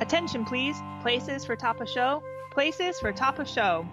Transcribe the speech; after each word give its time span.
Attention, 0.00 0.44
please. 0.44 0.80
Places 1.02 1.44
for 1.44 1.56
top 1.56 1.80
of 1.80 1.88
show. 1.88 2.22
Places 2.52 3.00
for 3.00 3.10
top 3.12 3.40
of 3.40 3.48
show. 3.48 3.84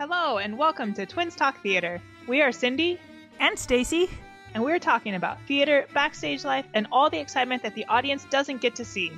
Hello, 0.00 0.38
and 0.38 0.58
welcome 0.58 0.92
to 0.94 1.06
Twins 1.06 1.36
Talk 1.36 1.62
Theater. 1.62 2.02
We 2.26 2.42
are 2.42 2.50
Cindy 2.50 2.98
and 3.38 3.56
Stacy, 3.56 4.10
and 4.54 4.64
we're 4.64 4.80
talking 4.80 5.14
about 5.14 5.40
theater, 5.46 5.86
backstage 5.94 6.44
life, 6.44 6.66
and 6.74 6.88
all 6.90 7.10
the 7.10 7.20
excitement 7.20 7.62
that 7.62 7.76
the 7.76 7.84
audience 7.84 8.26
doesn't 8.28 8.60
get 8.60 8.74
to 8.74 8.84
see. 8.84 9.12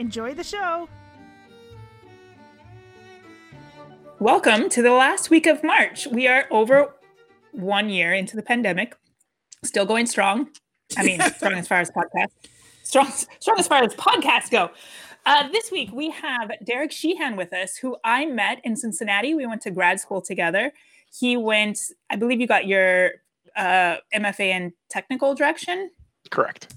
Enjoy 0.00 0.34
the 0.34 0.42
show. 0.42 0.88
Welcome 4.18 4.68
to 4.70 4.82
the 4.82 4.92
last 4.92 5.30
week 5.30 5.46
of 5.46 5.62
March. 5.62 6.08
We 6.08 6.26
are 6.26 6.46
over 6.50 6.92
one 7.52 7.88
year 7.88 8.12
into 8.12 8.34
the 8.34 8.42
pandemic, 8.42 8.96
still 9.62 9.86
going 9.86 10.06
strong. 10.06 10.48
I 10.98 11.04
mean, 11.04 11.20
strong 11.36 11.52
as 11.54 11.68
far 11.68 11.78
as 11.78 11.92
podcast, 11.92 12.32
strong, 12.84 13.10
strong 13.40 13.58
as 13.58 13.66
far 13.66 13.82
as 13.82 13.94
podcasts 13.94 14.50
go. 14.50 14.70
Uh, 15.26 15.48
this 15.48 15.72
week 15.72 15.90
we 15.92 16.10
have 16.10 16.52
Derek 16.64 16.92
Sheehan 16.92 17.34
with 17.34 17.52
us, 17.52 17.76
who 17.76 17.96
I 18.04 18.26
met 18.26 18.60
in 18.62 18.76
Cincinnati. 18.76 19.34
We 19.34 19.46
went 19.46 19.62
to 19.62 19.70
grad 19.70 19.98
school 19.98 20.22
together. 20.22 20.72
He 21.12 21.36
went, 21.36 21.80
I 22.10 22.16
believe 22.16 22.40
you 22.40 22.46
got 22.46 22.66
your 22.66 23.12
uh, 23.56 23.96
MFA 24.14 24.50
in 24.50 24.72
technical 24.88 25.34
direction. 25.34 25.90
Correct 26.30 26.73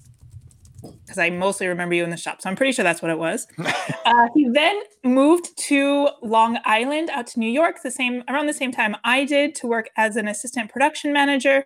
because 0.81 1.17
I 1.17 1.29
mostly 1.29 1.67
remember 1.67 1.95
you 1.95 2.03
in 2.03 2.09
the 2.09 2.17
shop. 2.17 2.41
So 2.41 2.49
I'm 2.49 2.55
pretty 2.55 2.71
sure 2.71 2.83
that's 2.83 3.01
what 3.01 3.11
it 3.11 3.17
was. 3.17 3.47
uh, 4.05 4.27
he 4.35 4.47
then 4.49 4.79
moved 5.03 5.57
to 5.67 6.09
Long 6.21 6.59
Island, 6.65 7.09
out 7.09 7.27
to 7.27 7.39
New 7.39 7.49
York, 7.49 7.77
the 7.83 7.91
same 7.91 8.23
around 8.29 8.47
the 8.47 8.53
same 8.53 8.71
time 8.71 8.95
I 9.03 9.25
did, 9.25 9.55
to 9.55 9.67
work 9.67 9.89
as 9.97 10.15
an 10.15 10.27
assistant 10.27 10.71
production 10.71 11.13
manager 11.13 11.65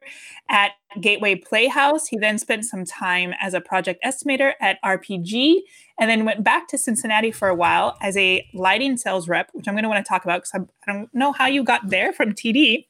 at 0.50 0.72
Gateway 1.00 1.36
Playhouse. 1.36 2.08
He 2.08 2.18
then 2.18 2.38
spent 2.38 2.66
some 2.66 2.86
time 2.86 3.34
as 3.40 3.54
a 3.54 3.62
project 3.62 4.03
estimator 4.03 4.53
at 4.62 4.81
RPG, 4.84 5.59
and 6.00 6.09
then 6.09 6.25
went 6.25 6.44
back 6.44 6.68
to 6.70 6.78
Cincinnati 6.78 7.31
for 7.31 7.48
a 7.48 7.56
while 7.56 7.98
as 8.02 8.16
a 8.18 8.48
lighting 8.53 8.98
sales 8.98 9.28
rep, 9.28 9.50
which 9.53 9.68
I'm 9.68 9.73
going 9.73 9.84
to 9.84 9.90
want 9.90 10.03
to 10.03 10.09
talk 10.09 10.23
about 10.23 10.44
because 10.44 10.68
I 10.88 10.92
don't 10.92 11.14
know 11.14 11.31
how 11.31 11.48
you 11.48 11.64
got 11.64 11.90
there 11.90 12.14
from 12.14 12.34
TD. 12.34 12.86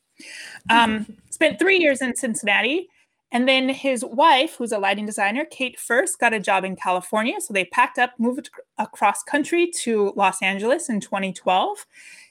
Um, 0.69 1.17
spent 1.31 1.57
three 1.57 1.77
years 1.77 2.01
in 2.01 2.15
Cincinnati 2.15 2.90
and 3.31 3.47
then 3.47 3.69
his 3.69 4.03
wife, 4.03 4.55
who's 4.57 4.73
a 4.73 4.77
lighting 4.77 5.05
designer, 5.05 5.45
Kate 5.45 5.79
First, 5.79 6.19
got 6.19 6.33
a 6.33 6.39
job 6.39 6.65
in 6.65 6.75
California. 6.75 7.39
So 7.39 7.53
they 7.53 7.65
packed 7.65 7.97
up, 7.97 8.11
moved 8.17 8.49
across 8.77 9.23
country 9.23 9.71
to 9.81 10.13
Los 10.15 10.41
Angeles 10.41 10.89
in 10.89 10.99
2012. 10.99 11.85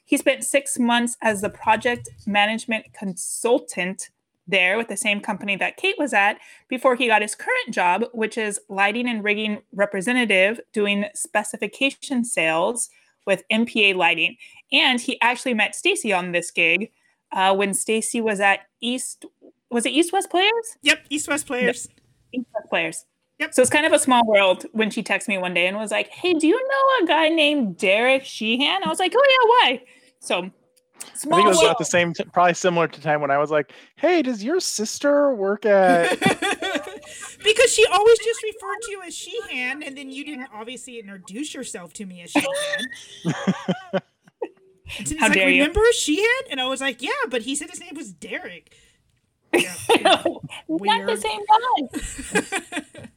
He 0.04 0.16
spent 0.16 0.44
six 0.44 0.78
months 0.78 1.16
as 1.22 1.40
the 1.40 1.48
project 1.48 2.10
management 2.26 2.92
consultant 2.92 4.10
there 4.46 4.76
with 4.76 4.88
the 4.88 4.96
same 4.96 5.20
company 5.20 5.56
that 5.56 5.76
Kate 5.76 5.94
was 5.98 6.12
at 6.12 6.38
before 6.68 6.96
he 6.96 7.06
got 7.06 7.22
his 7.22 7.34
current 7.34 7.70
job, 7.70 8.04
which 8.12 8.36
is 8.36 8.60
lighting 8.68 9.08
and 9.08 9.24
rigging 9.24 9.58
representative 9.72 10.60
doing 10.72 11.06
specification 11.14 12.24
sales 12.24 12.90
with 13.26 13.44
MPA 13.50 13.94
Lighting. 13.94 14.36
And 14.72 15.00
he 15.00 15.20
actually 15.20 15.54
met 15.54 15.74
Stacy 15.74 16.12
on 16.12 16.32
this 16.32 16.50
gig 16.50 16.90
uh, 17.32 17.54
when 17.54 17.74
Stacy 17.74 18.20
was 18.20 18.40
at 18.40 18.60
East 18.80 19.24
was 19.70 19.86
it 19.86 19.90
East 19.90 20.12
West 20.12 20.30
Players? 20.30 20.76
Yep, 20.82 21.06
East 21.10 21.28
West 21.28 21.46
Players. 21.46 21.88
East 22.32 22.46
West 22.54 22.68
Players. 22.68 23.04
Yep. 23.38 23.54
So 23.54 23.62
it's 23.62 23.70
kind 23.70 23.86
of 23.86 23.92
a 23.92 23.98
small 23.98 24.26
world 24.26 24.66
when 24.72 24.90
she 24.90 25.02
texted 25.02 25.28
me 25.28 25.38
one 25.38 25.54
day 25.54 25.66
and 25.66 25.76
was 25.76 25.90
like, 25.90 26.08
"Hey, 26.08 26.34
do 26.34 26.46
you 26.46 26.60
know 26.60 27.04
a 27.04 27.06
guy 27.06 27.28
named 27.30 27.78
Derek 27.78 28.24
Sheehan?" 28.24 28.82
I 28.84 28.88
was 28.88 28.98
like, 28.98 29.14
"Oh 29.16 29.24
yeah, 29.24 29.48
why?" 29.48 29.82
So 30.20 30.50
Small 31.14 31.34
I 31.34 31.36
think 31.38 31.46
it 31.46 31.48
was 31.48 31.62
about 31.62 31.78
the 31.78 31.84
same, 31.84 32.12
t- 32.12 32.24
probably 32.24 32.54
similar 32.54 32.86
to 32.86 33.00
time 33.00 33.20
when 33.20 33.30
I 33.30 33.38
was 33.38 33.50
like, 33.50 33.72
"Hey, 33.96 34.22
does 34.22 34.44
your 34.44 34.60
sister 34.60 35.34
work 35.34 35.64
at?" 35.64 36.18
because 37.44 37.72
she 37.72 37.86
always 37.86 38.18
just 38.18 38.42
referred 38.42 38.80
to 38.82 38.91
you 38.91 39.02
as 39.06 39.14
Sheehan, 39.14 39.82
and 39.82 39.96
then 39.96 40.10
you 40.10 40.24
didn't 40.24 40.48
obviously 40.54 40.98
introduce 40.98 41.54
yourself 41.54 41.92
to 41.94 42.06
me 42.06 42.22
as 42.22 42.30
Sheehan. 42.30 42.46
How 45.19 45.28
like, 45.28 45.32
dare 45.34 45.47
Remember 45.47 45.81
you? 45.81 45.92
Sheehan? 45.92 46.50
And 46.50 46.60
I 46.60 46.66
was 46.66 46.81
like, 46.81 47.00
"Yeah," 47.00 47.10
but 47.31 47.42
he 47.42 47.54
said 47.54 47.70
his 47.70 47.81
name 47.81 47.94
was 47.94 48.12
Derek. 48.12 48.75
Yeah, 50.00 50.22
Not 50.69 51.06
the 51.06 51.16
same 51.16 51.41
guy. 51.47 53.09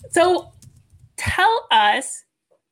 so 0.10 0.52
tell 1.16 1.66
us, 1.70 2.24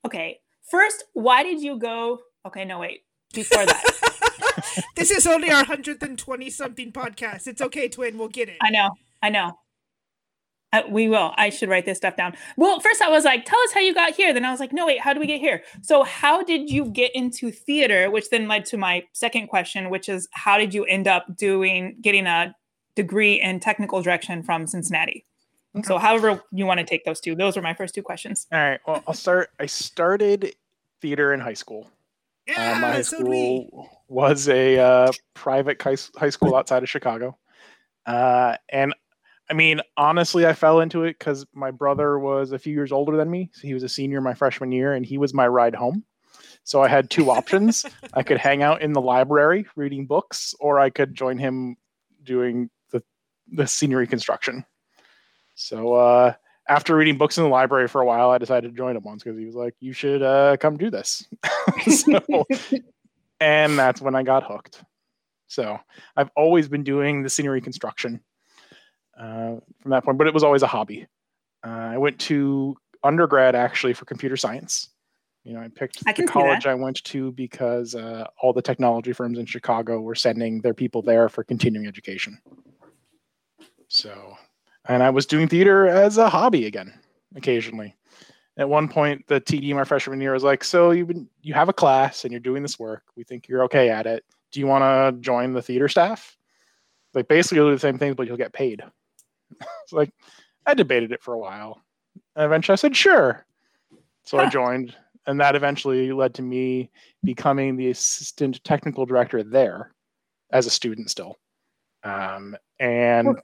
okay, 0.04 0.40
first, 0.70 1.04
why 1.12 1.42
did 1.42 1.62
you 1.62 1.78
go? 1.78 2.18
Okay, 2.46 2.64
no, 2.64 2.80
wait, 2.80 3.02
before 3.32 3.64
that. 3.64 4.84
this 4.96 5.10
is 5.10 5.26
only 5.26 5.50
our 5.50 5.58
120 5.58 6.50
something 6.50 6.92
podcast. 6.92 7.46
It's 7.46 7.62
okay, 7.62 7.88
twin. 7.88 8.18
We'll 8.18 8.28
get 8.28 8.48
it. 8.48 8.58
I 8.60 8.70
know. 8.70 8.90
I 9.22 9.30
know. 9.30 9.58
Uh, 10.76 10.82
we 10.90 11.08
will. 11.08 11.32
I 11.36 11.50
should 11.50 11.68
write 11.68 11.86
this 11.86 11.96
stuff 11.98 12.16
down. 12.16 12.36
Well, 12.56 12.80
first 12.80 13.00
I 13.00 13.08
was 13.08 13.24
like, 13.24 13.44
tell 13.44 13.58
us 13.60 13.72
how 13.72 13.80
you 13.80 13.94
got 13.94 14.14
here. 14.14 14.34
Then 14.34 14.44
I 14.44 14.50
was 14.50 14.60
like, 14.60 14.72
no, 14.72 14.86
wait, 14.86 15.00
how 15.00 15.14
do 15.14 15.20
we 15.20 15.26
get 15.26 15.40
here? 15.40 15.62
So, 15.82 16.02
how 16.02 16.42
did 16.42 16.70
you 16.70 16.86
get 16.86 17.14
into 17.14 17.50
theater? 17.50 18.10
Which 18.10 18.28
then 18.30 18.46
led 18.46 18.66
to 18.66 18.76
my 18.76 19.04
second 19.12 19.48
question, 19.48 19.88
which 19.88 20.08
is, 20.08 20.28
how 20.32 20.58
did 20.58 20.74
you 20.74 20.84
end 20.84 21.08
up 21.08 21.36
doing, 21.36 21.96
getting 22.00 22.26
a 22.26 22.54
degree 22.94 23.40
in 23.40 23.60
technical 23.60 24.02
direction 24.02 24.42
from 24.42 24.66
Cincinnati? 24.66 25.24
Okay. 25.74 25.86
So, 25.86 25.98
however 25.98 26.42
you 26.52 26.66
want 26.66 26.80
to 26.80 26.86
take 26.86 27.04
those 27.04 27.20
two, 27.20 27.34
those 27.34 27.56
were 27.56 27.62
my 27.62 27.74
first 27.74 27.94
two 27.94 28.02
questions. 28.02 28.46
All 28.52 28.58
right. 28.58 28.80
Well, 28.86 29.02
I'll 29.06 29.14
start. 29.14 29.50
I 29.58 29.66
started 29.66 30.54
theater 31.00 31.32
in 31.32 31.40
high 31.40 31.54
school. 31.54 31.90
Yeah, 32.46 32.72
uh, 32.76 32.80
my 32.80 32.92
high 32.92 33.02
so 33.02 33.18
school 33.18 33.88
was 34.08 34.48
a 34.48 34.78
uh, 34.78 35.12
private 35.34 35.82
high 35.82 36.30
school 36.30 36.54
outside 36.54 36.82
of 36.82 36.88
Chicago. 36.88 37.36
Uh, 38.04 38.56
and 38.68 38.94
I 39.48 39.54
mean, 39.54 39.80
honestly, 39.96 40.44
I 40.46 40.54
fell 40.54 40.80
into 40.80 41.04
it 41.04 41.18
because 41.18 41.46
my 41.54 41.70
brother 41.70 42.18
was 42.18 42.52
a 42.52 42.58
few 42.58 42.72
years 42.72 42.90
older 42.90 43.16
than 43.16 43.30
me. 43.30 43.50
So 43.52 43.62
he 43.62 43.74
was 43.74 43.82
a 43.82 43.88
senior 43.88 44.20
my 44.20 44.34
freshman 44.34 44.72
year, 44.72 44.92
and 44.92 45.06
he 45.06 45.18
was 45.18 45.32
my 45.32 45.46
ride 45.46 45.74
home. 45.74 46.04
So 46.64 46.82
I 46.82 46.88
had 46.88 47.10
two 47.10 47.30
options. 47.30 47.86
I 48.14 48.22
could 48.22 48.38
hang 48.38 48.62
out 48.62 48.82
in 48.82 48.92
the 48.92 49.00
library 49.00 49.66
reading 49.76 50.06
books, 50.06 50.54
or 50.58 50.80
I 50.80 50.90
could 50.90 51.14
join 51.14 51.38
him 51.38 51.76
doing 52.24 52.70
the 52.90 53.02
the 53.52 53.66
scenery 53.66 54.06
construction. 54.06 54.64
So 55.54 55.94
uh, 55.94 56.34
after 56.68 56.96
reading 56.96 57.16
books 57.16 57.38
in 57.38 57.44
the 57.44 57.50
library 57.50 57.88
for 57.88 58.00
a 58.00 58.06
while, 58.06 58.30
I 58.30 58.38
decided 58.38 58.72
to 58.72 58.76
join 58.76 58.96
him 58.96 59.04
once 59.04 59.22
because 59.22 59.38
he 59.38 59.46
was 59.46 59.54
like, 59.54 59.74
"You 59.78 59.92
should 59.92 60.22
uh, 60.22 60.56
come 60.56 60.76
do 60.76 60.90
this." 60.90 61.24
so, 61.88 62.44
and 63.40 63.78
that's 63.78 64.00
when 64.00 64.16
I 64.16 64.24
got 64.24 64.42
hooked. 64.42 64.82
So 65.46 65.78
I've 66.16 66.30
always 66.34 66.68
been 66.68 66.82
doing 66.82 67.22
the 67.22 67.30
scenery 67.30 67.60
construction 67.60 68.20
uh, 69.18 69.56
from 69.80 69.90
that 69.90 70.04
point, 70.04 70.18
but 70.18 70.26
it 70.26 70.34
was 70.34 70.44
always 70.44 70.62
a 70.62 70.66
hobby. 70.66 71.06
Uh, 71.64 71.70
I 71.70 71.98
went 71.98 72.18
to 72.20 72.76
undergrad 73.02 73.54
actually 73.54 73.92
for 73.92 74.04
computer 74.04 74.36
science. 74.36 74.88
You 75.44 75.52
know, 75.52 75.60
I 75.60 75.68
picked 75.68 76.02
I 76.06 76.12
the 76.12 76.26
college 76.26 76.66
I 76.66 76.74
went 76.74 77.04
to 77.04 77.30
because 77.32 77.94
uh, 77.94 78.26
all 78.42 78.52
the 78.52 78.62
technology 78.62 79.12
firms 79.12 79.38
in 79.38 79.46
Chicago 79.46 80.00
were 80.00 80.16
sending 80.16 80.60
their 80.60 80.74
people 80.74 81.02
there 81.02 81.28
for 81.28 81.44
continuing 81.44 81.86
education. 81.86 82.36
So, 83.86 84.36
and 84.88 85.04
I 85.04 85.10
was 85.10 85.24
doing 85.24 85.46
theater 85.46 85.86
as 85.86 86.18
a 86.18 86.28
hobby 86.28 86.66
again, 86.66 86.92
occasionally. 87.36 87.94
At 88.56 88.68
one 88.68 88.88
point, 88.88 89.24
the 89.28 89.40
TD 89.40 89.72
my 89.72 89.84
freshman 89.84 90.20
year 90.20 90.32
was 90.32 90.42
like, 90.42 90.64
"So 90.64 90.90
you 90.90 91.28
you 91.42 91.54
have 91.54 91.68
a 91.68 91.72
class 91.72 92.24
and 92.24 92.32
you're 92.32 92.40
doing 92.40 92.62
this 92.62 92.78
work. 92.78 93.04
We 93.14 93.22
think 93.22 93.46
you're 93.46 93.62
okay 93.64 93.88
at 93.88 94.06
it. 94.06 94.24
Do 94.50 94.58
you 94.58 94.66
want 94.66 94.82
to 94.82 95.20
join 95.20 95.52
the 95.52 95.62
theater 95.62 95.88
staff? 95.88 96.36
Like 97.14 97.28
basically, 97.28 97.58
you'll 97.58 97.68
do 97.68 97.74
the 97.76 97.80
same 97.80 97.98
things, 97.98 98.16
but 98.16 98.26
you'll 98.26 98.36
get 98.36 98.52
paid." 98.52 98.82
It's 99.50 99.92
like 99.92 100.12
I 100.66 100.74
debated 100.74 101.12
it 101.12 101.22
for 101.22 101.34
a 101.34 101.38
while. 101.38 101.82
And 102.34 102.44
eventually 102.44 102.74
I 102.74 102.76
said, 102.76 102.96
sure. 102.96 103.46
So. 104.24 104.38
I 104.38 104.48
joined, 104.48 104.94
and 105.26 105.40
that 105.40 105.54
eventually 105.54 106.12
led 106.12 106.34
to 106.34 106.42
me 106.42 106.90
becoming 107.22 107.76
the 107.76 107.90
assistant 107.90 108.62
technical 108.64 109.06
director 109.06 109.44
there 109.44 109.92
as 110.50 110.66
a 110.66 110.70
student 110.70 111.10
still. 111.10 111.38
Um, 112.02 112.56
and 112.80 113.36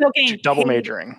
double 0.42 0.64
paid, 0.64 0.68
majoring. 0.68 1.18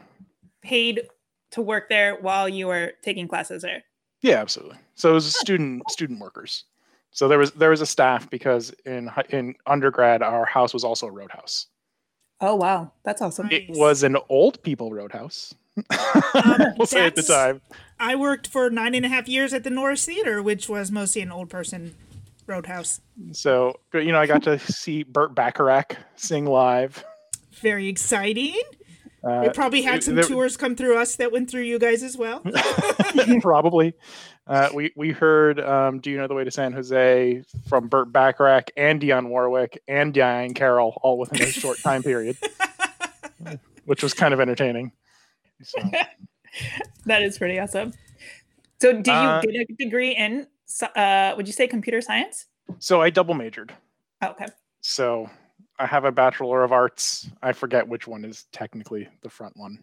Paid 0.61 1.07
to 1.51 1.61
work 1.61 1.89
there 1.89 2.15
while 2.15 2.49
you 2.49 2.67
were 2.67 2.93
taking 3.03 3.27
classes 3.27 3.61
there. 3.61 3.83
Yeah, 4.21 4.35
absolutely. 4.35 4.77
So 4.95 5.11
it 5.11 5.13
was 5.13 5.35
student 5.35 5.83
student 5.89 6.19
workers. 6.19 6.65
So 7.11 7.27
there 7.27 7.37
was 7.37 7.51
there 7.51 7.69
was 7.69 7.81
a 7.81 7.85
staff 7.85 8.29
because 8.29 8.73
in 8.85 9.09
in 9.29 9.55
undergrad 9.67 10.21
our 10.21 10.45
house 10.45 10.73
was 10.73 10.83
also 10.83 11.07
a 11.07 11.11
roadhouse. 11.11 11.67
Oh 12.45 12.55
wow, 12.55 12.91
that's 13.03 13.21
awesome. 13.21 13.47
It 13.51 13.69
was 13.69 14.03
an 14.03 14.17
old 14.27 14.61
people 14.63 14.91
roadhouse. 14.91 15.55
Um, 15.77 15.85
we'll 16.77 16.85
say 16.85 17.05
at 17.05 17.15
the 17.15 17.23
time. 17.23 17.61
I 18.01 18.15
worked 18.15 18.47
for 18.47 18.69
nine 18.69 18.95
and 18.95 19.05
a 19.05 19.09
half 19.09 19.29
years 19.29 19.53
at 19.53 19.63
the 19.63 19.69
Norris 19.69 20.05
Theater, 20.05 20.43
which 20.43 20.67
was 20.67 20.91
mostly 20.91 21.21
an 21.21 21.31
old 21.31 21.49
person 21.49 21.95
roadhouse. 22.45 22.99
So, 23.31 23.79
you 23.93 24.11
know, 24.11 24.19
I 24.19 24.27
got 24.27 24.43
to 24.43 24.59
see 24.59 25.03
Burt 25.03 25.33
Bacharach 25.33 25.95
sing 26.17 26.45
live. 26.45 27.05
Very 27.61 27.87
exciting. 27.87 28.61
Uh, 29.23 29.43
we 29.43 29.49
probably 29.51 29.81
had 29.81 30.03
some 30.03 30.15
there, 30.15 30.25
tours 30.25 30.57
come 30.57 30.75
through 30.75 30.97
us 30.97 31.15
that 31.15 31.31
went 31.31 31.49
through 31.49 31.61
you 31.61 31.79
guys 31.79 32.03
as 32.03 32.17
well. 32.17 32.43
probably. 33.41 33.93
Uh, 34.45 34.69
we 34.73 34.91
we 34.95 35.11
heard 35.11 35.59
um, 35.59 35.99
"Do 35.99 36.11
You 36.11 36.17
Know 36.17 36.27
the 36.27 36.33
Way 36.33 36.43
to 36.43 36.51
San 36.51 36.73
Jose" 36.73 37.43
from 37.67 37.87
Burt 37.87 38.11
Bacharach 38.11 38.71
and 38.75 39.01
Dionne 39.01 39.29
Warwick 39.29 39.81
and 39.87 40.13
Diahann 40.13 40.53
Carroll 40.53 40.99
all 41.01 41.17
within 41.17 41.41
a 41.41 41.45
short 41.51 41.79
time 41.79 42.03
period, 42.03 42.37
which 43.85 44.03
was 44.03 44.13
kind 44.13 44.33
of 44.33 44.41
entertaining. 44.41 44.91
So. 45.63 45.79
that 47.05 47.21
is 47.21 47.37
pretty 47.37 47.57
awesome. 47.57 47.93
So, 48.81 48.91
did 48.91 49.07
you 49.07 49.13
uh, 49.13 49.41
get 49.41 49.55
a 49.55 49.65
degree 49.75 50.11
in? 50.11 50.47
Uh, 50.95 51.33
would 51.37 51.47
you 51.47 51.53
say 51.53 51.67
computer 51.67 52.01
science? 52.01 52.47
So 52.79 53.01
I 53.01 53.09
double 53.09 53.33
majored. 53.33 53.73
Oh, 54.21 54.31
okay. 54.31 54.47
So 54.81 55.29
I 55.79 55.85
have 55.85 56.03
a 56.03 56.11
bachelor 56.11 56.63
of 56.63 56.73
arts. 56.73 57.29
I 57.41 57.53
forget 57.53 57.87
which 57.87 58.07
one 58.07 58.25
is 58.25 58.45
technically 58.51 59.07
the 59.21 59.29
front 59.29 59.55
one, 59.55 59.81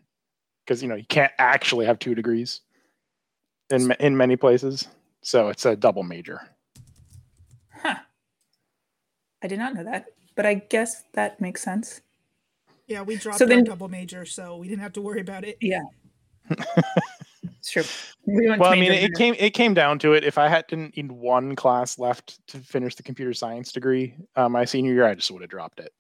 because 0.65 0.83
you 0.83 0.89
know 0.89 0.97
you 0.97 1.07
can't 1.09 1.33
actually 1.39 1.87
have 1.87 1.99
two 1.99 2.15
degrees 2.15 2.61
in 3.71 3.93
in 4.01 4.17
many 4.17 4.37
places. 4.37 4.87
So 5.23 5.49
it's 5.49 5.67
a 5.67 5.77
double 5.77 6.03
major. 6.03 6.41
Huh. 7.71 7.97
I 9.43 9.49
did 9.49 9.59
not 9.59 9.75
know 9.75 9.85
that, 9.85 10.07
but 10.35 10.47
I 10.47 10.55
guess 10.55 11.05
that 11.13 11.41
makes 11.41 11.63
sense. 11.63 12.01
Yeah, 12.87 13.03
we 13.03 13.17
dropped 13.17 13.39
so 13.39 13.47
then, 13.47 13.59
our 13.59 13.65
double 13.65 13.89
major, 13.89 14.25
so 14.25 14.57
we 14.57 14.69
didn't 14.69 14.83
have 14.83 14.93
to 14.95 15.01
worry 15.01 15.21
about 15.21 15.45
it. 15.45 15.57
Yeah. 15.61 15.83
it's 17.61 17.71
true. 17.71 17.85
We 18.27 18.49
well, 18.49 18.65
I 18.65 18.75
mean, 18.75 18.93
it 18.93 19.15
came 19.15 19.35
it 19.39 19.51
came 19.51 19.75
down 19.75 19.99
to 20.01 20.15
it. 20.15 20.25
If 20.25 20.39
I 20.39 20.49
hadn't 20.49 20.95
in 20.97 21.21
one 21.21 21.55
class 21.55 21.99
left 21.99 22.45
to 22.49 22.59
finish 22.59 22.97
the 22.97 23.03
computer 23.03 23.33
science 23.33 23.73
degree, 23.73 24.17
uh, 24.37 24.49
my 24.49 24.65
senior 24.65 24.93
year, 24.93 25.07
I 25.07 25.15
just 25.15 25.31
would 25.31 25.43
have 25.43 25.51
dropped 25.51 25.81
it. 25.81 25.93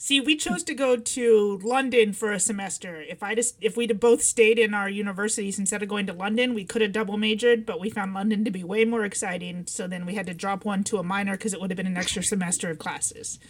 See, 0.00 0.20
we 0.20 0.36
chose 0.36 0.62
to 0.62 0.74
go 0.74 0.96
to 0.96 1.60
London 1.64 2.12
for 2.12 2.30
a 2.30 2.38
semester. 2.38 3.02
If 3.02 3.20
I 3.20 3.34
just 3.34 3.56
if 3.60 3.76
we'd 3.76 3.90
have 3.90 3.98
both 3.98 4.22
stayed 4.22 4.56
in 4.56 4.72
our 4.72 4.88
universities 4.88 5.58
instead 5.58 5.82
of 5.82 5.88
going 5.88 6.06
to 6.06 6.12
London, 6.12 6.54
we 6.54 6.64
could 6.64 6.82
have 6.82 6.92
double 6.92 7.16
majored, 7.16 7.66
but 7.66 7.80
we 7.80 7.90
found 7.90 8.14
London 8.14 8.44
to 8.44 8.50
be 8.52 8.62
way 8.62 8.84
more 8.84 9.04
exciting. 9.04 9.66
So 9.66 9.88
then 9.88 10.06
we 10.06 10.14
had 10.14 10.26
to 10.26 10.34
drop 10.34 10.64
one 10.64 10.84
to 10.84 10.98
a 10.98 11.02
minor 11.02 11.32
because 11.32 11.52
it 11.52 11.60
would 11.60 11.70
have 11.70 11.76
been 11.76 11.88
an 11.88 11.96
extra 11.96 12.22
semester 12.22 12.70
of 12.70 12.78
classes. 12.78 13.40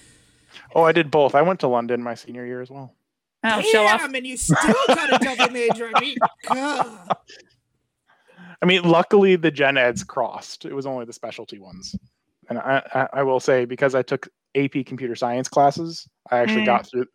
Oh, 0.75 0.85
I 0.85 0.93
did 0.93 1.11
both. 1.11 1.35
I 1.35 1.43
went 1.43 1.61
to 1.61 1.69
London 1.69 2.03
my 2.03 2.15
senior 2.15 2.47
year 2.47 2.63
as 2.63 2.71
well. 2.71 2.95
Oh, 3.45 3.61
show 3.61 3.85
off. 3.85 4.03
and 4.03 4.27
you 4.27 4.39
still 4.39 4.75
got 4.87 5.21
a 5.21 5.23
double 5.23 5.53
major. 5.53 5.91
I 5.95 6.01
mean, 6.01 6.17
God. 6.47 7.17
I 8.63 8.67
mean, 8.67 8.85
luckily 8.85 9.37
the 9.37 9.51
gen 9.51 9.77
eds 9.77 10.03
crossed. 10.03 10.65
It 10.65 10.73
was 10.73 10.87
only 10.87 11.05
the 11.05 11.13
specialty 11.13 11.59
ones. 11.59 11.95
And 12.49 12.59
I, 12.59 12.83
I, 12.95 13.21
I 13.21 13.23
will 13.23 13.39
say 13.39 13.67
because 13.67 13.95
I 13.95 14.01
took 14.01 14.29
AP 14.57 14.87
computer 14.87 15.15
science 15.15 15.49
classes, 15.49 16.09
I 16.31 16.39
actually 16.39 16.63
mm. 16.63 16.67
got 16.67 16.87
through 16.87 17.07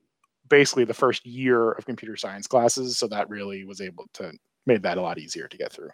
basically 0.50 0.86
the 0.86 0.94
first 0.94 1.26
year 1.26 1.72
of 1.72 1.86
computer 1.86 2.16
science 2.16 2.48
classes. 2.48 2.98
So 2.98 3.08
that 3.08 3.30
really 3.30 3.64
was 3.64 3.82
able 3.82 4.06
to 4.14 4.34
made 4.66 4.84
that 4.84 4.98
a 4.98 5.02
lot 5.02 5.20
easier 5.20 5.48
to 5.48 5.58
get 5.58 5.72
through. 5.72 5.90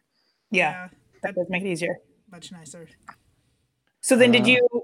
Yeah, 0.52 0.90
that 1.24 1.36
does 1.36 1.48
make 1.50 1.64
it 1.64 1.70
easier. 1.70 1.98
Much 2.32 2.52
nicer. 2.52 2.88
So 4.02 4.16
then, 4.16 4.32
did 4.32 4.44
uh, 4.44 4.48
you 4.48 4.84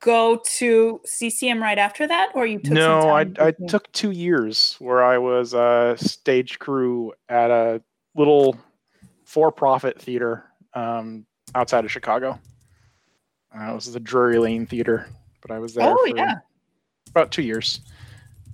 go 0.00 0.40
to 0.44 1.00
CCM 1.04 1.62
right 1.62 1.78
after 1.78 2.06
that, 2.06 2.30
or 2.34 2.46
you 2.46 2.58
took? 2.58 2.72
No, 2.72 3.08
I 3.10 3.26
I 3.38 3.52
took 3.68 3.90
two 3.92 4.10
years 4.10 4.76
where 4.78 5.02
I 5.02 5.18
was 5.18 5.54
a 5.54 5.96
stage 5.98 6.58
crew 6.58 7.12
at 7.28 7.50
a 7.50 7.82
little 8.14 8.56
for-profit 9.24 10.00
theater 10.00 10.44
um, 10.74 11.26
outside 11.54 11.84
of 11.84 11.92
Chicago. 11.92 12.38
Uh, 13.54 13.70
it 13.70 13.74
was 13.74 13.92
the 13.92 14.00
Drury 14.00 14.38
Lane 14.38 14.66
Theater, 14.66 15.06
but 15.48 15.54
I 15.54 15.58
was 15.58 15.74
there. 15.74 15.88
Oh 15.88 16.04
yeah, 16.14 16.36
about 17.08 17.32
two 17.32 17.42
years. 17.42 17.80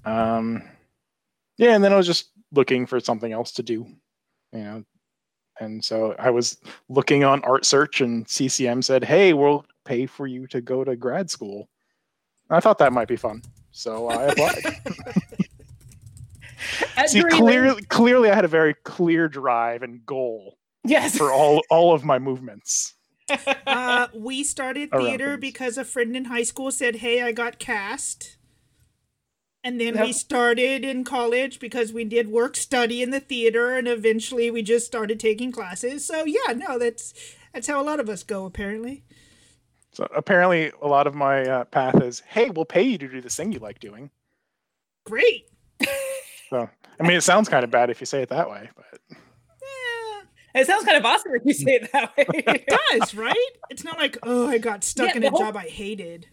Um, 0.04 0.62
yeah, 1.58 1.74
and 1.74 1.84
then 1.84 1.92
I 1.92 1.96
was 1.96 2.06
just 2.06 2.30
looking 2.52 2.86
for 2.86 3.00
something 3.00 3.32
else 3.32 3.52
to 3.52 3.62
do, 3.62 3.86
you 4.52 4.60
know. 4.60 4.84
And 5.60 5.84
so 5.84 6.14
I 6.18 6.30
was 6.30 6.58
looking 6.88 7.24
on 7.24 7.42
Art 7.44 7.64
Search, 7.64 8.00
and 8.00 8.28
CCM 8.28 8.82
said, 8.82 9.04
"Hey, 9.04 9.32
we'll 9.34 9.64
pay 9.84 10.06
for 10.06 10.26
you 10.26 10.46
to 10.48 10.60
go 10.60 10.84
to 10.84 10.96
grad 10.96 11.30
school." 11.30 11.68
I 12.50 12.60
thought 12.60 12.78
that 12.78 12.92
might 12.92 13.08
be 13.08 13.16
fun, 13.16 13.42
so 13.72 14.08
I 14.08 14.24
applied. 14.24 14.62
See, 17.06 17.22
clearly, 17.22 17.82
clearly, 17.82 18.30
I 18.30 18.34
had 18.34 18.44
a 18.44 18.48
very 18.48 18.74
clear 18.84 19.28
drive 19.28 19.82
and 19.82 20.04
goal. 20.06 20.58
Yes. 20.84 21.16
For 21.16 21.32
all 21.32 21.62
all 21.70 21.94
of 21.94 22.04
my 22.04 22.18
movements. 22.18 22.94
Uh, 23.66 24.08
we 24.14 24.44
started 24.44 24.90
theater 24.90 25.36
because 25.36 25.78
a 25.78 25.84
friend 25.84 26.16
in 26.16 26.26
high 26.26 26.42
school 26.42 26.70
said, 26.70 26.96
"Hey, 26.96 27.22
I 27.22 27.32
got 27.32 27.58
cast." 27.58 28.36
And 29.64 29.80
then 29.80 29.94
yep. 29.94 30.04
we 30.04 30.12
started 30.12 30.84
in 30.84 31.04
college 31.04 31.58
because 31.58 31.90
we 31.90 32.04
did 32.04 32.28
work 32.28 32.54
study 32.54 33.02
in 33.02 33.10
the 33.10 33.20
theater 33.20 33.74
and 33.74 33.88
eventually 33.88 34.50
we 34.50 34.60
just 34.60 34.84
started 34.84 35.18
taking 35.18 35.50
classes. 35.50 36.04
So 36.04 36.24
yeah, 36.26 36.52
no, 36.54 36.78
that's 36.78 37.14
that's 37.54 37.66
how 37.66 37.80
a 37.80 37.82
lot 37.82 37.98
of 37.98 38.10
us 38.10 38.22
go 38.22 38.44
apparently. 38.44 39.04
So 39.92 40.06
apparently 40.14 40.70
a 40.82 40.86
lot 40.86 41.06
of 41.06 41.14
my 41.14 41.44
uh, 41.44 41.64
path 41.64 42.02
is, 42.02 42.20
"Hey, 42.28 42.50
we'll 42.50 42.66
pay 42.66 42.82
you 42.82 42.98
to 42.98 43.08
do 43.08 43.20
this 43.22 43.36
thing 43.36 43.52
you 43.52 43.58
like 43.58 43.80
doing." 43.80 44.10
Great. 45.06 45.48
so, 46.50 46.68
I 47.00 47.02
mean, 47.02 47.16
it 47.16 47.22
sounds 47.22 47.48
kind 47.48 47.64
of 47.64 47.70
bad 47.70 47.90
if 47.90 48.00
you 48.00 48.06
say 48.06 48.22
it 48.22 48.28
that 48.28 48.50
way, 48.50 48.68
but 48.76 49.18
it 50.54 50.66
sounds 50.66 50.84
kind 50.84 50.96
of 50.96 51.04
awesome 51.04 51.32
if 51.34 51.42
you 51.44 51.52
say 51.52 51.74
it 51.74 51.92
that 51.92 52.16
way. 52.16 52.26
it 52.28 52.66
does, 52.66 53.14
right? 53.14 53.34
It's 53.70 53.84
not 53.84 53.98
like, 53.98 54.18
oh, 54.22 54.48
I 54.48 54.58
got 54.58 54.84
stuck 54.84 55.10
yeah, 55.10 55.16
in 55.16 55.24
a 55.24 55.30
whole... 55.30 55.40
job 55.40 55.56
I 55.56 55.68
hated. 55.68 56.28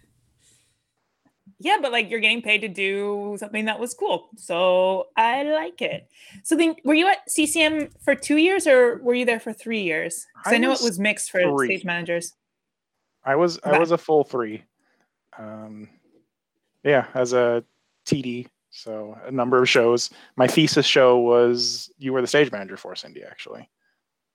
Yeah, 1.60 1.78
but 1.82 1.92
like 1.92 2.10
you're 2.10 2.20
getting 2.20 2.42
paid 2.42 2.62
to 2.62 2.68
do 2.68 3.36
something 3.40 3.66
that 3.66 3.80
was 3.80 3.94
cool. 3.94 4.30
So 4.36 5.08
I 5.16 5.44
like 5.44 5.82
it. 5.82 6.08
So 6.44 6.56
then 6.56 6.76
were 6.84 6.96
you 6.96 7.08
at 7.08 7.30
CCM 7.30 7.90
for 8.04 8.16
two 8.16 8.38
years 8.38 8.66
or 8.66 8.98
were 8.98 9.14
you 9.14 9.26
there 9.26 9.40
for 9.40 9.54
three 9.54 9.84
years? 9.84 10.26
Because 10.38 10.54
I, 10.54 10.56
I, 10.56 10.60
know 10.60 10.72
it 10.72 10.82
was 10.82 11.00
mixed 11.00 11.30
for 11.30 11.42
three. 11.42 11.68
stage 11.68 11.86
managers. 11.86 12.34
I 13.24 13.36
was 13.36 13.60
I 13.64 13.78
was 13.78 13.92
a 13.92 13.98
full 13.98 14.24
three. 14.24 14.64
Um 15.38 15.88
yeah, 16.84 17.06
as 17.14 17.34
a 17.34 17.64
TD. 18.08 18.48
So 18.72 19.16
a 19.26 19.32
number 19.32 19.62
of 19.62 19.70
shows. 19.70 20.10
My 20.38 20.48
thesis 20.48 20.88
show 20.88 21.20
was 21.20 21.92
you 22.00 22.12
were 22.12 22.22
the 22.22 22.28
stage 22.28 22.52
manager 22.52 22.78
for 22.78 22.96
Cindy, 22.96 23.24
actually 23.24 23.70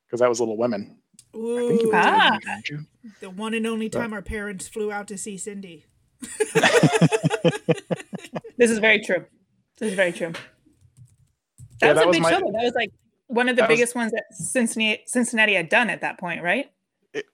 because 0.06 0.20
that 0.20 0.28
was 0.28 0.40
Little 0.40 0.56
Women. 0.56 0.98
Ooh, 1.34 1.90
ah. 1.92 2.38
the 3.20 3.30
one 3.30 3.54
and 3.54 3.66
only 3.66 3.88
time 3.88 4.12
our 4.12 4.22
parents 4.22 4.68
flew 4.68 4.90
out 4.90 5.08
to 5.08 5.18
see 5.18 5.36
Cindy. 5.36 5.84
this 8.56 8.70
is 8.70 8.78
very 8.78 9.00
true. 9.00 9.26
This 9.78 9.90
is 9.90 9.96
very 9.96 10.12
true. 10.12 10.32
That 11.80 11.86
yeah, 11.86 11.88
was 11.88 11.96
that 11.98 12.04
a 12.04 12.06
was 12.06 12.16
big 12.16 12.22
my, 12.22 12.30
show. 12.30 12.38
That 12.38 12.64
was 12.64 12.74
like 12.74 12.90
one 13.26 13.48
of 13.48 13.56
the 13.56 13.66
biggest 13.66 13.94
was, 13.94 14.02
ones 14.02 14.12
that 14.12 14.24
Cincinnati 14.30 15.02
Cincinnati 15.06 15.54
had 15.54 15.68
done 15.68 15.90
at 15.90 16.00
that 16.00 16.18
point, 16.18 16.42
right? 16.42 16.70
It, 17.12 17.26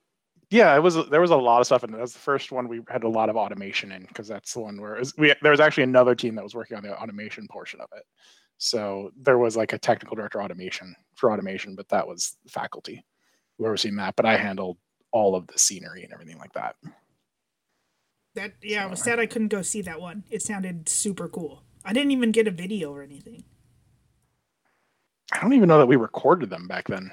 yeah, 0.49 0.75
it 0.75 0.79
was. 0.83 0.95
There 1.09 1.21
was 1.21 1.31
a 1.31 1.37
lot 1.37 1.61
of 1.61 1.65
stuff, 1.65 1.83
and 1.83 1.93
that 1.93 2.01
was 2.01 2.11
the 2.11 2.19
first 2.19 2.51
one 2.51 2.67
we 2.67 2.81
had 2.89 3.05
a 3.05 3.09
lot 3.09 3.29
of 3.29 3.37
automation 3.37 3.93
in 3.93 4.03
because 4.03 4.27
that's 4.27 4.53
the 4.53 4.59
one 4.59 4.81
where 4.81 4.95
was, 4.95 5.15
we, 5.17 5.33
there 5.41 5.51
was 5.51 5.61
actually 5.61 5.83
another 5.83 6.15
team 6.15 6.35
that 6.35 6.43
was 6.43 6.53
working 6.55 6.75
on 6.75 6.83
the 6.83 6.93
automation 6.97 7.47
portion 7.47 7.79
of 7.79 7.87
it. 7.95 8.03
So 8.57 9.11
there 9.19 9.37
was 9.37 9.57
like 9.57 9.73
a 9.73 9.77
technical 9.77 10.15
director 10.15 10.41
automation 10.41 10.95
for 11.15 11.31
automation, 11.31 11.75
but 11.75 11.89
that 11.89 12.07
was 12.07 12.37
faculty 12.47 13.05
who 13.57 13.65
overseen 13.65 13.95
that. 13.97 14.15
But 14.15 14.25
I 14.25 14.37
handled 14.37 14.77
all 15.11 15.35
of 15.35 15.47
the 15.47 15.59
scenery 15.59 16.03
and 16.03 16.13
everything 16.13 16.37
like 16.37 16.53
that. 16.53 16.75
That 18.35 18.53
yeah, 18.61 18.81
so, 18.81 18.87
I 18.87 18.89
was 18.89 19.03
sad 19.03 19.19
I 19.19 19.25
couldn't 19.25 19.49
go 19.49 19.61
see 19.61 19.81
that 19.83 20.01
one. 20.01 20.23
It 20.29 20.41
sounded 20.41 20.89
super 20.89 21.27
cool. 21.27 21.63
I 21.85 21.93
didn't 21.93 22.11
even 22.11 22.31
get 22.31 22.47
a 22.47 22.51
video 22.51 22.91
or 22.91 23.03
anything. 23.03 23.43
I 25.31 25.41
don't 25.41 25.53
even 25.53 25.67
know 25.67 25.77
that 25.77 25.87
we 25.87 25.95
recorded 25.95 26.49
them 26.49 26.67
back 26.67 26.87
then. 26.87 27.11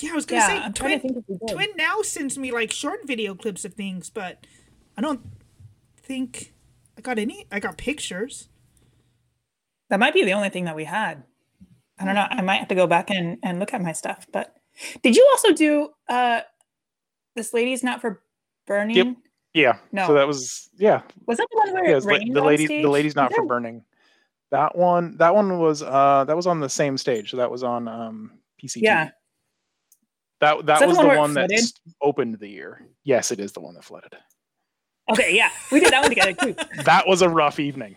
Yeah, 0.00 0.12
I 0.12 0.14
was 0.14 0.26
gonna 0.26 0.42
yeah, 0.42 0.66
say 0.66 0.72
Twin, 0.72 1.00
to 1.00 1.54
Twin 1.54 1.68
now 1.76 2.02
sends 2.02 2.38
me 2.38 2.52
like 2.52 2.70
short 2.70 3.00
video 3.06 3.34
clips 3.34 3.64
of 3.64 3.74
things, 3.74 4.10
but 4.10 4.46
I 4.96 5.00
don't 5.00 5.20
think 5.96 6.54
I 6.96 7.00
got 7.00 7.18
any. 7.18 7.46
I 7.50 7.58
got 7.58 7.76
pictures. 7.76 8.48
That 9.90 10.00
might 10.00 10.14
be 10.14 10.24
the 10.24 10.32
only 10.32 10.50
thing 10.50 10.64
that 10.64 10.76
we 10.76 10.84
had. 10.84 11.22
I 11.98 12.04
don't 12.04 12.14
know. 12.14 12.26
I 12.30 12.42
might 12.42 12.56
have 12.56 12.68
to 12.68 12.74
go 12.74 12.86
back 12.86 13.10
and, 13.10 13.38
and 13.42 13.58
look 13.58 13.74
at 13.74 13.82
my 13.82 13.92
stuff. 13.92 14.26
But 14.32 14.54
did 15.02 15.16
you 15.16 15.26
also 15.32 15.52
do 15.52 15.90
uh 16.08 16.42
this 17.34 17.52
lady's 17.52 17.82
not 17.82 18.00
for 18.00 18.22
burning? 18.66 18.96
Yep. 18.96 19.16
Yeah. 19.54 19.78
No. 19.92 20.06
So 20.06 20.14
that 20.14 20.26
was 20.26 20.68
yeah. 20.76 21.02
Was 21.26 21.38
that 21.38 21.48
the 21.50 21.58
one 21.58 21.72
where 21.74 21.90
yeah, 21.90 21.96
it 21.96 22.04
rained 22.04 22.36
the 22.36 22.42
lady 22.42 22.66
the 22.66 22.88
lady's 22.88 23.16
not 23.16 23.32
for 23.34 23.44
burning. 23.44 23.84
That 24.50 24.76
one 24.76 25.16
that 25.16 25.34
one 25.34 25.58
was 25.58 25.82
uh 25.82 26.24
that 26.26 26.36
was 26.36 26.46
on 26.46 26.60
the 26.60 26.68
same 26.68 26.96
stage. 26.96 27.30
So 27.30 27.38
that 27.38 27.50
was 27.50 27.62
on 27.62 27.88
um 27.88 28.32
PCT. 28.62 28.82
Yeah. 28.82 29.10
That 30.40 30.66
that 30.66 30.86
was 30.86 30.96
the 30.96 31.06
one, 31.06 31.14
the 31.14 31.18
one 31.18 31.34
that 31.34 31.72
opened 32.00 32.38
the 32.38 32.48
year. 32.48 32.86
Yes, 33.02 33.32
it 33.32 33.40
is 33.40 33.52
the 33.52 33.60
one 33.60 33.74
that 33.74 33.84
flooded. 33.84 34.14
Okay, 35.10 35.34
yeah. 35.34 35.50
We 35.72 35.80
did 35.80 35.92
that 35.92 36.02
one 36.02 36.10
together 36.10 36.34
too. 36.34 36.54
that 36.84 37.08
was 37.08 37.22
a 37.22 37.28
rough 37.28 37.58
evening. 37.58 37.96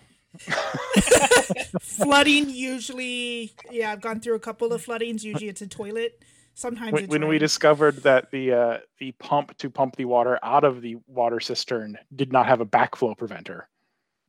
Flooding 1.82 2.50
usually, 2.50 3.54
yeah, 3.70 3.92
I've 3.92 4.02
gone 4.02 4.20
through 4.20 4.36
a 4.36 4.40
couple 4.40 4.74
of 4.74 4.82
floodings. 4.82 5.24
Usually, 5.24 5.50
it's 5.50 5.62
a 5.62 5.68
toilet. 5.68 6.24
Sometimes 6.54 6.92
when, 6.92 7.08
when 7.08 7.28
we 7.28 7.38
discovered 7.38 7.98
that 8.04 8.32
the 8.32 8.54
uh, 8.54 8.78
the 9.00 9.14
pump 9.14 9.58
to 9.58 9.70
pump 9.70 9.96
the 9.96 10.06
water 10.06 10.38
out 10.44 10.64
of 10.64 10.82
the 10.82 10.98
water 11.08 11.40
cistern 11.40 11.98
did 12.16 12.32
not 12.32 12.46
have 12.46 12.62
a 12.62 12.66
backflow 12.66 13.18
preventer, 13.18 13.68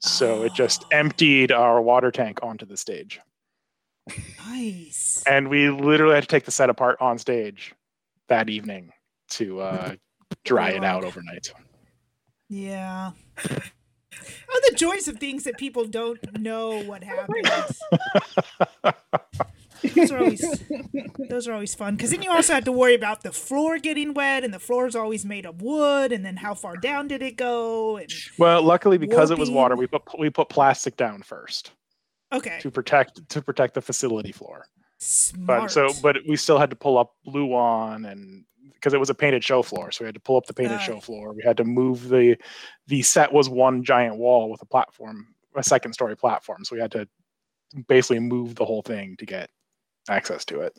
so 0.00 0.40
oh. 0.40 0.42
it 0.42 0.54
just 0.54 0.84
oh. 0.84 0.96
emptied 0.96 1.52
our 1.52 1.80
water 1.82 2.10
tank 2.10 2.40
onto 2.42 2.66
the 2.66 2.76
stage. 2.76 3.20
Nice. 4.46 5.22
And 5.26 5.48
we 5.48 5.70
literally 5.70 6.14
had 6.14 6.24
to 6.24 6.28
take 6.28 6.44
the 6.44 6.50
set 6.50 6.70
apart 6.70 6.98
on 7.00 7.18
stage 7.18 7.74
that 8.28 8.48
evening 8.48 8.92
to 9.30 9.60
uh, 9.60 9.94
dry 10.44 10.70
it 10.70 10.84
out 10.84 11.04
overnight. 11.04 11.52
Yeah. 12.48 13.12
The 14.72 14.78
joys 14.78 15.06
of 15.06 15.18
things 15.18 15.44
that 15.44 15.58
people 15.58 15.84
don't 15.84 16.18
know 16.40 16.82
what 16.84 17.04
happens. 17.04 17.78
those 19.94 20.10
are 20.10 20.18
always 20.18 20.64
those 21.28 21.46
are 21.46 21.52
always 21.52 21.74
fun 21.74 21.94
because 21.94 22.10
then 22.10 22.22
you 22.22 22.30
also 22.30 22.54
have 22.54 22.64
to 22.64 22.72
worry 22.72 22.94
about 22.94 23.22
the 23.22 23.32
floor 23.32 23.76
getting 23.78 24.14
wet, 24.14 24.44
and 24.44 24.54
the 24.54 24.58
floor 24.58 24.86
is 24.86 24.96
always 24.96 25.26
made 25.26 25.44
of 25.44 25.60
wood, 25.60 26.10
and 26.10 26.24
then 26.24 26.36
how 26.36 26.54
far 26.54 26.76
down 26.76 27.06
did 27.06 27.20
it 27.20 27.36
go? 27.36 27.98
And 27.98 28.10
well, 28.38 28.62
luckily 28.62 28.96
because 28.96 29.28
warping. 29.28 29.36
it 29.36 29.40
was 29.40 29.50
water, 29.50 29.76
we 29.76 29.86
put 29.86 30.02
we 30.18 30.30
put 30.30 30.48
plastic 30.48 30.96
down 30.96 31.20
first. 31.22 31.72
Okay. 32.32 32.58
To 32.62 32.70
protect 32.70 33.28
to 33.28 33.42
protect 33.42 33.74
the 33.74 33.82
facility 33.82 34.32
floor. 34.32 34.64
Smart. 34.96 35.46
But 35.46 35.70
so 35.70 35.90
but 36.00 36.16
we 36.26 36.36
still 36.36 36.58
had 36.58 36.70
to 36.70 36.76
pull 36.76 36.96
up 36.96 37.14
blue 37.26 37.52
on 37.52 38.06
and 38.06 38.46
because 38.74 38.94
it 38.94 39.00
was 39.00 39.10
a 39.10 39.14
painted 39.14 39.44
show 39.44 39.62
floor, 39.62 39.90
so 39.90 40.04
we 40.04 40.06
had 40.06 40.14
to 40.14 40.20
pull 40.20 40.36
up 40.36 40.46
the 40.46 40.54
painted 40.54 40.80
show 40.80 41.00
floor. 41.00 41.32
We 41.32 41.42
had 41.42 41.56
to 41.58 41.64
move 41.64 42.08
the 42.08 42.36
the 42.86 43.02
set 43.02 43.32
was 43.32 43.48
one 43.48 43.84
giant 43.84 44.16
wall 44.16 44.50
with 44.50 44.62
a 44.62 44.66
platform, 44.66 45.28
a 45.56 45.62
second 45.62 45.92
story 45.92 46.16
platform, 46.16 46.64
so 46.64 46.74
we 46.74 46.80
had 46.80 46.92
to 46.92 47.08
basically 47.88 48.20
move 48.20 48.54
the 48.54 48.64
whole 48.64 48.82
thing 48.82 49.16
to 49.18 49.26
get 49.26 49.50
access 50.08 50.44
to 50.46 50.60
it. 50.60 50.74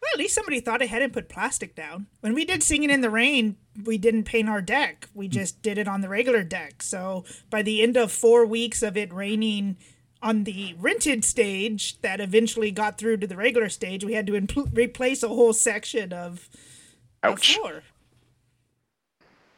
Well, 0.00 0.12
at 0.12 0.18
least 0.18 0.34
somebody 0.34 0.60
thought 0.60 0.82
ahead 0.82 1.00
and 1.00 1.12
put 1.12 1.30
plastic 1.30 1.74
down. 1.74 2.08
When 2.20 2.34
we 2.34 2.44
did 2.44 2.62
Singing 2.62 2.90
in 2.90 3.00
the 3.00 3.08
Rain, 3.08 3.56
we 3.84 3.96
didn't 3.96 4.24
paint 4.24 4.50
our 4.50 4.60
deck. 4.60 5.08
We 5.14 5.28
mm. 5.28 5.32
just 5.32 5.62
did 5.62 5.78
it 5.78 5.88
on 5.88 6.02
the 6.02 6.10
regular 6.10 6.42
deck. 6.42 6.82
So 6.82 7.24
by 7.48 7.62
the 7.62 7.82
end 7.82 7.96
of 7.96 8.12
four 8.12 8.44
weeks 8.44 8.82
of 8.82 8.98
it 8.98 9.12
raining 9.12 9.78
on 10.22 10.44
the 10.44 10.74
rented 10.78 11.24
stage 11.24 12.00
that 12.02 12.20
eventually 12.20 12.70
got 12.70 12.98
through 12.98 13.18
to 13.18 13.26
the 13.26 13.36
regular 13.36 13.70
stage, 13.70 14.04
we 14.04 14.12
had 14.12 14.26
to 14.26 14.34
impl- 14.34 14.76
replace 14.76 15.22
a 15.22 15.28
whole 15.28 15.54
section 15.54 16.12
of, 16.12 16.50
Ouch. 17.24 17.56
floor. 17.56 17.82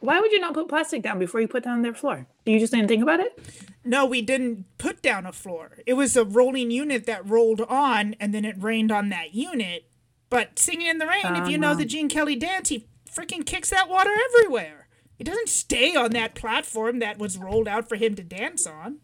Why 0.00 0.20
would 0.20 0.30
you 0.30 0.40
not 0.40 0.54
put 0.54 0.68
plastic 0.68 1.02
down 1.02 1.18
before 1.18 1.40
you 1.40 1.48
put 1.48 1.64
down 1.64 1.82
their 1.82 1.94
floor? 1.94 2.26
Do 2.44 2.52
you 2.52 2.60
just 2.60 2.72
didn't 2.72 2.88
think 2.88 3.02
about 3.02 3.20
it? 3.20 3.38
No, 3.84 4.04
we 4.04 4.22
didn't 4.22 4.66
put 4.78 5.02
down 5.02 5.26
a 5.26 5.32
floor. 5.32 5.78
It 5.86 5.94
was 5.94 6.16
a 6.16 6.24
rolling 6.24 6.70
unit 6.70 7.06
that 7.06 7.28
rolled 7.28 7.60
on 7.62 8.14
and 8.20 8.34
then 8.34 8.44
it 8.44 8.56
rained 8.62 8.92
on 8.92 9.08
that 9.08 9.34
unit. 9.34 9.88
But 10.28 10.58
singing 10.58 10.86
in 10.86 10.98
the 10.98 11.06
rain, 11.06 11.24
if 11.36 11.44
oh, 11.44 11.48
you 11.48 11.56
know 11.56 11.74
the 11.74 11.84
Gene 11.84 12.08
Kelly 12.08 12.36
dance, 12.36 12.68
he 12.68 12.88
freaking 13.10 13.46
kicks 13.46 13.70
that 13.70 13.88
water 13.88 14.10
everywhere. 14.30 14.88
It 15.18 15.24
doesn't 15.24 15.48
stay 15.48 15.96
on 15.96 16.10
that 16.10 16.34
platform 16.34 16.98
that 16.98 17.18
was 17.18 17.38
rolled 17.38 17.68
out 17.68 17.88
for 17.88 17.96
him 17.96 18.14
to 18.16 18.22
dance 18.22 18.66
on. 18.66 18.98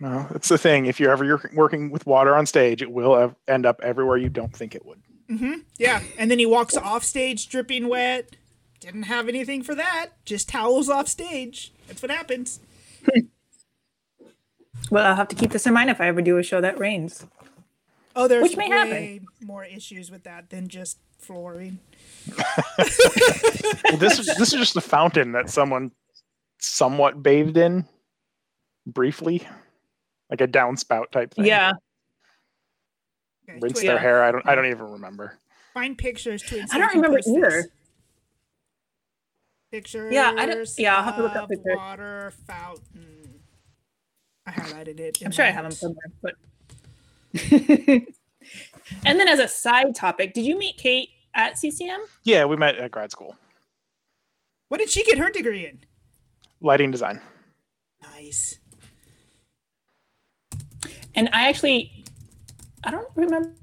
No, 0.00 0.26
it's 0.34 0.48
the 0.48 0.58
thing. 0.58 0.86
If 0.86 1.00
you're 1.00 1.10
ever 1.10 1.40
working 1.54 1.90
with 1.90 2.06
water 2.06 2.36
on 2.36 2.46
stage, 2.46 2.82
it 2.82 2.90
will 2.90 3.34
end 3.48 3.66
up 3.66 3.80
everywhere 3.82 4.16
you 4.16 4.28
don't 4.28 4.54
think 4.54 4.74
it 4.74 4.84
would. 4.84 5.00
Mm-hmm. 5.30 5.60
Yeah, 5.78 6.02
and 6.18 6.30
then 6.30 6.38
he 6.38 6.46
walks 6.46 6.76
off 6.76 7.04
stage 7.04 7.48
dripping 7.48 7.88
wet 7.88 8.36
didn't 8.80 9.04
have 9.04 9.28
anything 9.28 9.62
for 9.62 9.74
that. 9.74 10.08
Just 10.24 10.48
towels 10.48 10.88
off 10.88 11.06
stage. 11.06 11.72
That's 11.86 12.02
what 12.02 12.10
happens. 12.10 12.60
well, 14.90 15.06
I'll 15.06 15.16
have 15.16 15.28
to 15.28 15.36
keep 15.36 15.52
this 15.52 15.66
in 15.66 15.74
mind 15.74 15.90
if 15.90 16.00
I 16.00 16.08
ever 16.08 16.22
do 16.22 16.38
a 16.38 16.42
show 16.42 16.60
that 16.62 16.78
rains. 16.78 17.26
Oh, 18.16 18.26
there's 18.26 18.42
Which 18.42 18.56
may 18.56 18.68
way 18.68 19.20
happen. 19.20 19.26
more 19.46 19.64
issues 19.64 20.10
with 20.10 20.24
that 20.24 20.50
than 20.50 20.68
just 20.68 20.98
flooring. 21.18 21.78
well, 22.78 23.98
this 23.98 24.18
is 24.18 24.26
this 24.38 24.52
is 24.52 24.58
just 24.58 24.76
a 24.76 24.80
fountain 24.80 25.32
that 25.32 25.48
someone 25.48 25.92
somewhat 26.58 27.22
bathed 27.22 27.56
in 27.56 27.86
briefly, 28.86 29.46
like 30.30 30.40
a 30.40 30.48
downspout 30.48 31.10
type 31.12 31.34
thing. 31.34 31.44
Yeah. 31.44 31.72
Okay, 33.50 33.58
Rinse 33.60 33.80
their 33.80 33.98
hair. 33.98 34.22
I 34.22 34.32
don't. 34.32 34.48
I 34.48 34.54
don't 34.54 34.66
even 34.66 34.92
remember. 34.92 35.38
Find 35.74 35.96
pictures 35.96 36.42
to. 36.44 36.64
I 36.72 36.78
don't 36.78 36.94
remember 36.94 37.20
either. 37.26 37.68
Pictures. 39.70 40.12
Yeah, 40.12 40.34
I 40.36 40.46
don't. 40.46 40.68
Yeah, 40.78 40.96
I'll 40.96 41.04
have 41.04 41.16
to 41.16 41.22
look 41.22 41.36
up 41.36 41.48
pictures. 41.48 41.76
Water 41.76 42.32
fountain. 42.46 43.40
I 44.46 44.52
highlighted 44.52 45.00
it. 45.00 45.18
I'm 45.24 45.30
sure 45.30 45.44
I 45.44 45.50
have 45.50 45.64
them 45.64 45.72
somewhere, 45.72 46.10
but. 46.22 46.34
and 49.04 49.20
then, 49.20 49.28
as 49.28 49.38
a 49.38 49.48
side 49.48 49.94
topic, 49.94 50.34
did 50.34 50.44
you 50.44 50.58
meet 50.58 50.76
Kate 50.76 51.10
at 51.34 51.58
CCM? 51.58 52.00
Yeah, 52.24 52.44
we 52.46 52.56
met 52.56 52.76
at 52.76 52.90
grad 52.90 53.10
school. 53.10 53.36
What 54.68 54.78
did 54.78 54.90
she 54.90 55.04
get 55.04 55.18
her 55.18 55.30
degree 55.30 55.66
in? 55.66 55.80
Lighting 56.60 56.90
design. 56.90 57.20
Nice. 58.02 58.58
And 61.14 61.28
I 61.32 61.48
actually, 61.48 61.99
I 62.84 62.90
don't 62.90 63.08
remember 63.14 63.54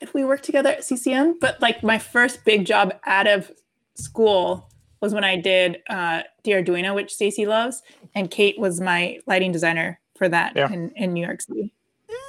if 0.00 0.14
we 0.14 0.24
worked 0.24 0.44
together 0.44 0.70
at 0.70 0.84
CCM, 0.84 1.38
but 1.40 1.60
like 1.62 1.82
my 1.82 1.98
first 1.98 2.44
big 2.44 2.66
job 2.66 2.94
out 3.06 3.26
of 3.26 3.50
school 3.94 4.68
was 5.00 5.14
when 5.14 5.24
I 5.24 5.36
did 5.36 5.78
uh, 5.88 6.22
the 6.44 6.52
Arduino, 6.52 6.94
which 6.94 7.12
Stacy 7.12 7.46
loves, 7.46 7.82
and 8.14 8.30
Kate 8.30 8.58
was 8.58 8.80
my 8.80 9.18
lighting 9.26 9.52
designer 9.52 10.00
for 10.16 10.28
that 10.28 10.54
yeah. 10.56 10.70
in, 10.70 10.90
in 10.96 11.12
New 11.12 11.24
York 11.24 11.40
City, 11.42 11.72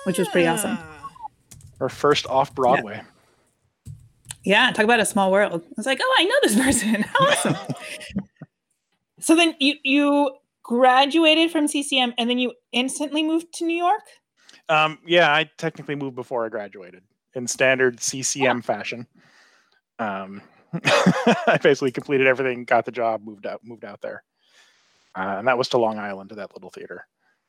which 0.06 0.18
was 0.18 0.28
pretty 0.30 0.48
awesome. 0.48 0.78
Her 1.80 1.90
first 1.90 2.26
off 2.28 2.54
Broadway. 2.54 3.02
Yeah. 4.44 4.68
yeah, 4.68 4.72
talk 4.72 4.86
about 4.86 5.00
a 5.00 5.06
small 5.06 5.32
world. 5.32 5.62
I 5.64 5.74
was 5.78 5.86
like, 5.86 6.00
oh, 6.02 6.16
I 6.20 6.24
know 6.26 6.36
this 6.42 6.56
person. 6.60 7.06
awesome. 7.20 7.56
so 9.20 9.36
then 9.36 9.56
you 9.60 9.76
you 9.84 10.32
graduated 10.64 11.52
from 11.52 11.68
CCM 11.68 12.14
and 12.18 12.30
then 12.30 12.40
you 12.40 12.54
instantly 12.72 13.22
moved 13.22 13.54
to 13.56 13.66
New 13.66 13.76
York. 13.76 14.02
Um, 14.70 15.00
yeah, 15.06 15.34
I 15.34 15.50
technically 15.58 15.96
moved 15.96 16.16
before 16.16 16.46
I 16.46 16.50
graduated 16.50 17.04
in 17.36 17.48
standard 17.48 18.00
CCM 18.00 18.62
fashion. 18.62 19.08
Um, 20.00 20.42
I 20.74 21.60
basically 21.62 21.92
completed 21.92 22.28
everything, 22.28 22.66
got 22.66 22.86
the 22.86 22.92
job, 22.92 23.24
moved 23.24 23.46
out, 23.46 23.62
moved 23.64 23.86
out 23.86 24.02
there, 24.02 24.24
uh, 25.16 25.36
and 25.38 25.48
that 25.48 25.58
was 25.58 25.70
to 25.70 25.78
Long 25.78 26.00
Island 26.00 26.30
to 26.30 26.36
that 26.36 26.54
little 26.56 26.72
theater, 26.72 27.06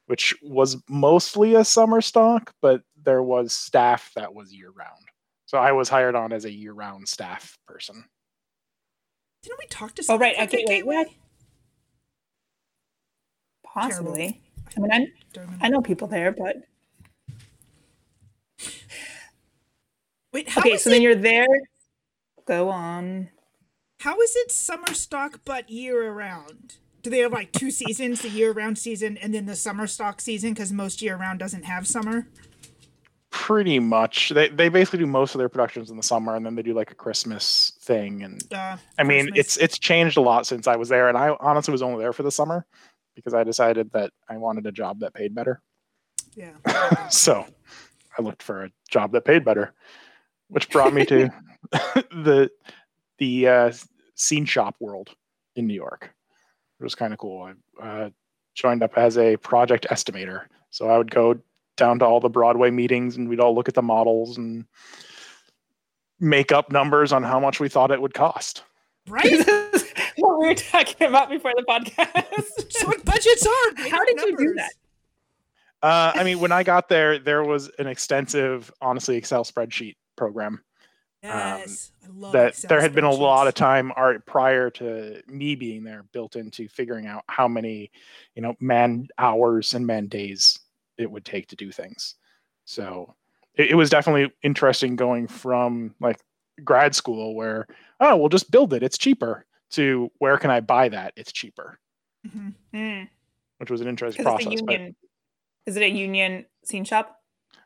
which 0.07 0.35
was 0.43 0.77
mostly 0.89 1.55
a 1.55 1.65
summer 1.65 2.01
stock, 2.01 2.53
but 2.61 2.83
there 3.03 3.23
was 3.23 3.55
staff 3.55 4.11
that 4.17 4.35
was 4.35 4.53
year 4.53 4.71
round. 4.71 5.09
So 5.47 5.59
I 5.59 5.73
was 5.73 5.89
hired 5.89 6.15
on 6.15 6.33
as 6.33 6.45
a 6.45 6.53
year 6.53 6.73
round 6.73 7.09
staff 7.09 7.57
person. 7.67 8.05
Didn't 9.43 9.59
we 9.59 9.67
talk 9.67 9.95
to? 9.95 10.05
Oh 10.09 10.19
right, 10.19 10.35
okay, 10.41 10.65
wait, 10.67 10.87
wait. 10.87 11.07
Possibly. 13.63 14.41
Terrible. 14.71 14.95
I 14.95 14.99
mean, 14.99 15.13
I, 15.61 15.67
I 15.67 15.69
know 15.69 15.81
people 15.81 16.09
there, 16.09 16.33
but 16.33 16.57
wait. 20.33 20.57
okay, 20.57 20.77
so 20.77 20.91
it? 20.91 20.93
then 20.93 21.03
you're 21.03 21.15
there 21.15 21.47
Go 22.47 22.69
on. 22.69 23.31
How 24.01 24.21
is 24.21 24.37
it 24.37 24.53
summer 24.53 24.93
stock 24.93 25.41
but 25.45 25.71
year 25.71 26.11
round? 26.13 26.77
Do 27.03 27.11
they 27.11 27.19
have 27.19 27.33
like 27.33 27.53
two 27.53 27.71
seasons, 27.71 28.23
the 28.23 28.29
year 28.29 28.53
round 28.53 28.79
season 28.79 29.17
and 29.19 29.33
then 29.33 29.47
the 29.47 29.57
summer 29.57 29.87
stock 29.87 30.21
season? 30.21 30.53
Because 30.53 30.73
most 30.73 31.01
year 31.01 31.17
round 31.17 31.39
doesn't 31.39 31.65
have 31.65 31.87
summer. 31.87 32.29
Pretty 33.31 33.79
much. 33.79 34.31
They 34.31 34.49
they 34.49 34.69
basically 34.69 35.01
do 35.01 35.07
most 35.07 35.35
of 35.35 35.39
their 35.39 35.49
productions 35.49 35.91
in 35.91 35.97
the 35.97 36.03
summer 36.03 36.37
and 36.37 36.45
then 36.45 36.55
they 36.55 36.63
do 36.63 36.75
like 36.75 36.91
a 36.91 36.95
Christmas 36.95 37.73
thing. 37.81 38.23
And 38.23 38.43
uh, 38.53 38.77
I 38.99 39.03
mean 39.05 39.31
it's 39.35 39.57
it's 39.57 39.79
changed 39.79 40.17
a 40.17 40.23
lot 40.23 40.47
since 40.47 40.67
I 40.67 40.77
was 40.77 40.89
there. 40.89 41.09
And 41.09 41.17
I 41.17 41.37
honestly 41.41 41.73
was 41.73 41.83
only 41.83 42.03
there 42.03 42.13
for 42.13 42.23
the 42.23 42.31
summer 42.31 42.67
because 43.15 43.33
I 43.33 43.45
decided 43.45 43.91
that 43.93 44.13
I 44.29 44.37
wanted 44.37 44.67
a 44.67 44.73
job 44.73 45.01
that 45.01 45.15
paid 45.15 45.35
better. 45.35 45.63
Yeah. 46.35 47.09
so 47.09 47.47
I 48.19 48.23
looked 48.23 48.43
for 48.43 48.65
a 48.65 48.71
job 48.91 49.13
that 49.13 49.25
paid 49.25 49.45
better, 49.45 49.73
which 50.49 50.71
brought 50.71 50.95
me 50.95 51.05
to 51.07 51.31
the 51.73 52.51
the 53.19 53.49
uh, 53.49 53.73
scene 54.15 54.45
shop 54.45 54.77
world 54.81 55.11
in 55.57 55.67
New 55.67 55.75
York. 55.75 56.13
It 56.81 56.83
was 56.83 56.95
kind 56.95 57.13
of 57.13 57.19
cool. 57.19 57.53
I 57.81 57.87
uh, 57.87 58.11
joined 58.55 58.83
up 58.83 58.97
as 58.97 59.19
a 59.19 59.37
project 59.37 59.87
estimator, 59.91 60.47
so 60.71 60.89
I 60.89 60.99
would 60.99 61.11
go 61.11 61.39
down 61.77 61.99
to 62.01 62.05
all 62.05 62.21
the 62.21 62.29
Broadway 62.29 62.71
meetings, 62.71 63.17
and 63.17 63.29
we'd 63.29 63.41
all 63.41 63.55
look 63.55 63.69
at 63.69 63.75
the 63.75 63.83
models 63.83 64.39
and 64.39 64.65
make 66.21 66.53
up 66.53 66.71
numbers 66.71 67.13
on 67.13 67.23
how 67.23 67.41
much 67.41 67.61
we 67.61 67.69
thought 67.69 67.91
it 67.91 68.01
would 68.01 68.15
cost. 68.15 68.65
Right. 69.09 69.25
what 70.17 70.39
we 70.39 70.49
were 70.49 70.55
talking 70.55 71.09
about 71.09 71.31
before 71.31 71.53
the 71.57 71.65
podcast. 71.69 72.73
so 72.73 72.87
what 72.87 73.05
budgets 73.05 73.47
are? 73.47 73.89
How 73.89 74.05
did 74.05 74.17
numbers. 74.17 74.41
you 74.41 74.49
do 74.49 74.55
that? 74.55 74.73
Uh, 75.85 76.13
I 76.15 76.25
mean, 76.25 76.41
when 76.41 76.51
I 76.51 76.63
got 76.63 76.89
there, 76.89 77.19
there 77.19 77.45
was 77.45 77.71
an 77.79 77.87
extensive, 77.87 78.73
honestly, 78.81 79.17
Excel 79.17 79.45
spreadsheet 79.45 79.97
program 80.17 80.63
um, 81.23 81.31
yes, 81.31 81.93
um, 82.09 82.33
that 82.33 82.49
Excel 82.49 82.69
there 82.71 82.81
had 82.81 82.95
been 82.95 83.05
a 83.05 83.13
lot 83.13 83.49
of 83.49 83.53
time 83.53 83.93
art 83.95 84.25
prior 84.25 84.71
to 84.71 85.21
me 85.27 85.55
being 85.55 85.85
there 85.85 86.05
built 86.11 86.37
into 86.37 86.69
figuring 86.69 87.07
out 87.07 87.23
how 87.29 87.47
many, 87.47 87.91
you 88.35 88.41
know, 88.41 88.55
man 88.61 89.09
hours 89.19 89.75
and 89.75 89.87
man 89.87 90.07
days 90.07 90.59
it 90.97 91.11
would 91.11 91.27
take 91.27 91.49
to 91.49 91.57
do 91.57 91.71
things. 91.71 92.15
So 92.65 93.15
it, 93.55 93.73
it 93.73 93.75
was 93.75 93.91
definitely 93.91 94.33
interesting 94.43 94.97
going 94.97 95.29
from 95.29 95.95
like 96.01 96.17
grad 96.65 96.95
school 96.95 97.35
where 97.35 97.67
oh 98.01 98.17
we'll 98.17 98.31
just 98.31 98.51
build 98.51 98.73
it 98.73 98.83
it's 98.83 98.97
cheaper 98.97 99.45
to 99.73 100.11
where 100.17 100.39
can 100.39 100.51
I 100.51 100.61
buy 100.61 100.89
that 100.89 101.13
it's 101.15 101.31
cheaper, 101.31 101.79
mm-hmm. 102.27 102.49
mm. 102.75 103.09
which 103.59 103.71
was 103.71 103.83
an 103.83 103.89
interesting 103.89 104.25
process. 104.25 104.47
Union, 104.47 104.65
but, 104.67 105.05
is 105.67 105.77
it 105.77 105.83
a 105.83 105.91
union 105.91 106.47
scene 106.65 106.85
shop? 106.85 107.21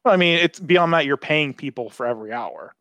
Well, 0.05 0.15
I 0.15 0.17
mean, 0.17 0.39
it's 0.39 0.61
beyond 0.61 0.93
that. 0.95 1.07
You're 1.07 1.17
paying 1.17 1.55
people 1.55 1.91
for 1.91 2.07
every 2.07 2.33
hour. 2.33 2.75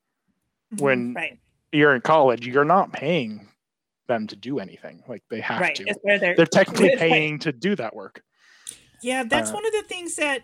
Mm-hmm. 0.74 0.84
when 0.84 1.14
right. 1.14 1.40
you're 1.72 1.96
in 1.96 2.02
college, 2.02 2.46
you're 2.46 2.66
not 2.66 2.92
paying 2.92 3.48
them 4.08 4.28
to 4.28 4.36
do 4.36 4.60
anything. 4.60 5.02
Like 5.08 5.24
they 5.30 5.40
have 5.40 5.62
right. 5.62 5.76
to. 5.76 5.96
They're, 6.04 6.36
they're, 6.36 6.46
technically 6.46 6.96
paying 6.98 7.40
to 7.40 7.54
do 7.54 7.74
that 7.78 7.96
work. 7.96 8.22
Yeah, 9.02 9.24
that's 9.24 9.52
uh, 9.52 9.54
one 9.54 9.66
of 9.66 9.72
the 9.72 9.84
things 9.84 10.18
that 10.18 10.44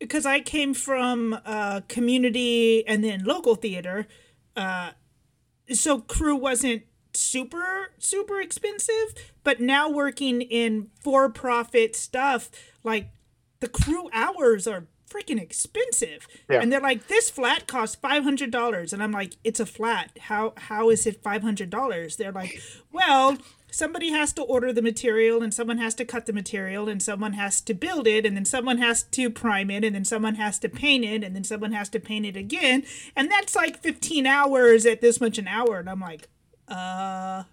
because 0.00 0.26
I 0.26 0.40
came 0.40 0.74
from 0.74 1.38
uh, 1.44 1.82
community 1.86 2.84
and 2.88 3.04
then 3.04 3.22
local 3.22 3.54
theater, 3.54 4.08
uh, 4.56 4.92
so 5.72 6.00
crew 6.00 6.34
wasn't 6.34 6.82
super 7.14 7.92
super 7.98 8.40
expensive. 8.40 9.14
But 9.44 9.60
now 9.60 9.88
working 9.88 10.42
in 10.42 10.88
for 11.00 11.28
profit 11.28 11.94
stuff, 11.94 12.50
like 12.82 13.10
the 13.60 13.68
crew 13.68 14.08
hours 14.12 14.66
are 14.66 14.86
freaking 15.08 15.40
expensive. 15.40 16.26
Yeah. 16.48 16.60
And 16.60 16.72
they're 16.72 16.80
like, 16.80 17.08
this 17.08 17.30
flat 17.30 17.66
costs 17.66 17.96
five 17.96 18.24
hundred 18.24 18.50
dollars, 18.50 18.92
and 18.92 19.02
I'm 19.02 19.12
like, 19.12 19.36
it's 19.44 19.60
a 19.60 19.66
flat. 19.66 20.18
How 20.22 20.54
how 20.56 20.90
is 20.90 21.06
it 21.06 21.22
five 21.22 21.42
hundred 21.42 21.70
dollars? 21.70 22.16
They're 22.16 22.32
like, 22.32 22.60
well, 22.92 23.38
somebody 23.70 24.10
has 24.10 24.32
to 24.34 24.42
order 24.42 24.72
the 24.72 24.82
material 24.82 25.42
and 25.42 25.54
someone 25.54 25.78
has 25.78 25.94
to 25.94 26.04
cut 26.04 26.26
the 26.26 26.32
material 26.32 26.88
and 26.88 27.02
someone 27.02 27.34
has 27.34 27.60
to 27.60 27.74
build 27.74 28.06
it 28.06 28.26
and 28.26 28.36
then 28.36 28.44
someone 28.44 28.78
has 28.78 29.02
to 29.04 29.30
prime 29.30 29.70
it 29.70 29.84
and 29.84 29.94
then 29.94 30.04
someone 30.04 30.34
has 30.34 30.58
to 30.58 30.68
paint 30.68 31.04
it 31.04 31.22
and 31.22 31.34
then 31.34 31.44
someone 31.44 31.72
has 31.72 31.88
to 31.88 32.00
paint 32.00 32.26
it 32.26 32.36
again 32.36 32.82
and 33.14 33.30
that's 33.30 33.54
like 33.54 33.78
15 33.78 34.26
hours 34.26 34.84
at 34.86 35.00
this 35.00 35.20
much 35.20 35.38
an 35.38 35.46
hour 35.46 35.78
and 35.78 35.88
i'm 35.88 36.00
like 36.00 36.28
uh 36.68 37.44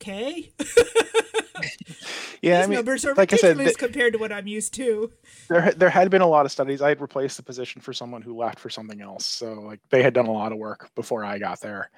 okay 0.00 0.52
yeah, 2.42 2.58
These 2.58 2.64
I 2.64 2.68
mean, 2.68 2.76
numbers 2.76 3.04
are 3.04 3.14
like 3.14 3.30
ridiculous 3.30 3.58
I 3.58 3.64
said, 3.70 3.78
compared 3.78 4.12
to 4.12 4.18
what 4.18 4.32
I'm 4.32 4.46
used 4.46 4.74
to. 4.74 5.12
There, 5.48 5.72
there 5.72 5.90
had 5.90 6.10
been 6.10 6.22
a 6.22 6.26
lot 6.26 6.46
of 6.46 6.52
studies. 6.52 6.82
I 6.82 6.88
had 6.88 7.00
replaced 7.00 7.36
the 7.36 7.42
position 7.42 7.80
for 7.80 7.92
someone 7.92 8.22
who 8.22 8.36
left 8.36 8.58
for 8.58 8.70
something 8.70 9.00
else, 9.00 9.26
so 9.26 9.54
like 9.54 9.80
they 9.90 10.02
had 10.02 10.14
done 10.14 10.26
a 10.26 10.32
lot 10.32 10.52
of 10.52 10.58
work 10.58 10.90
before 10.94 11.24
I 11.24 11.38
got 11.38 11.60
there, 11.60 11.90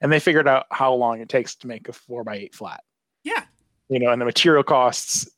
and 0.00 0.12
they 0.12 0.20
figured 0.20 0.48
out 0.48 0.66
how 0.70 0.94
long 0.94 1.20
it 1.20 1.28
takes 1.28 1.54
to 1.56 1.66
make 1.66 1.88
a 1.88 1.92
four 1.92 2.24
by 2.24 2.36
eight 2.36 2.54
flat. 2.54 2.82
Yeah, 3.24 3.44
you 3.88 3.98
know, 3.98 4.10
and 4.10 4.20
the 4.20 4.26
material 4.26 4.62
costs 4.62 5.28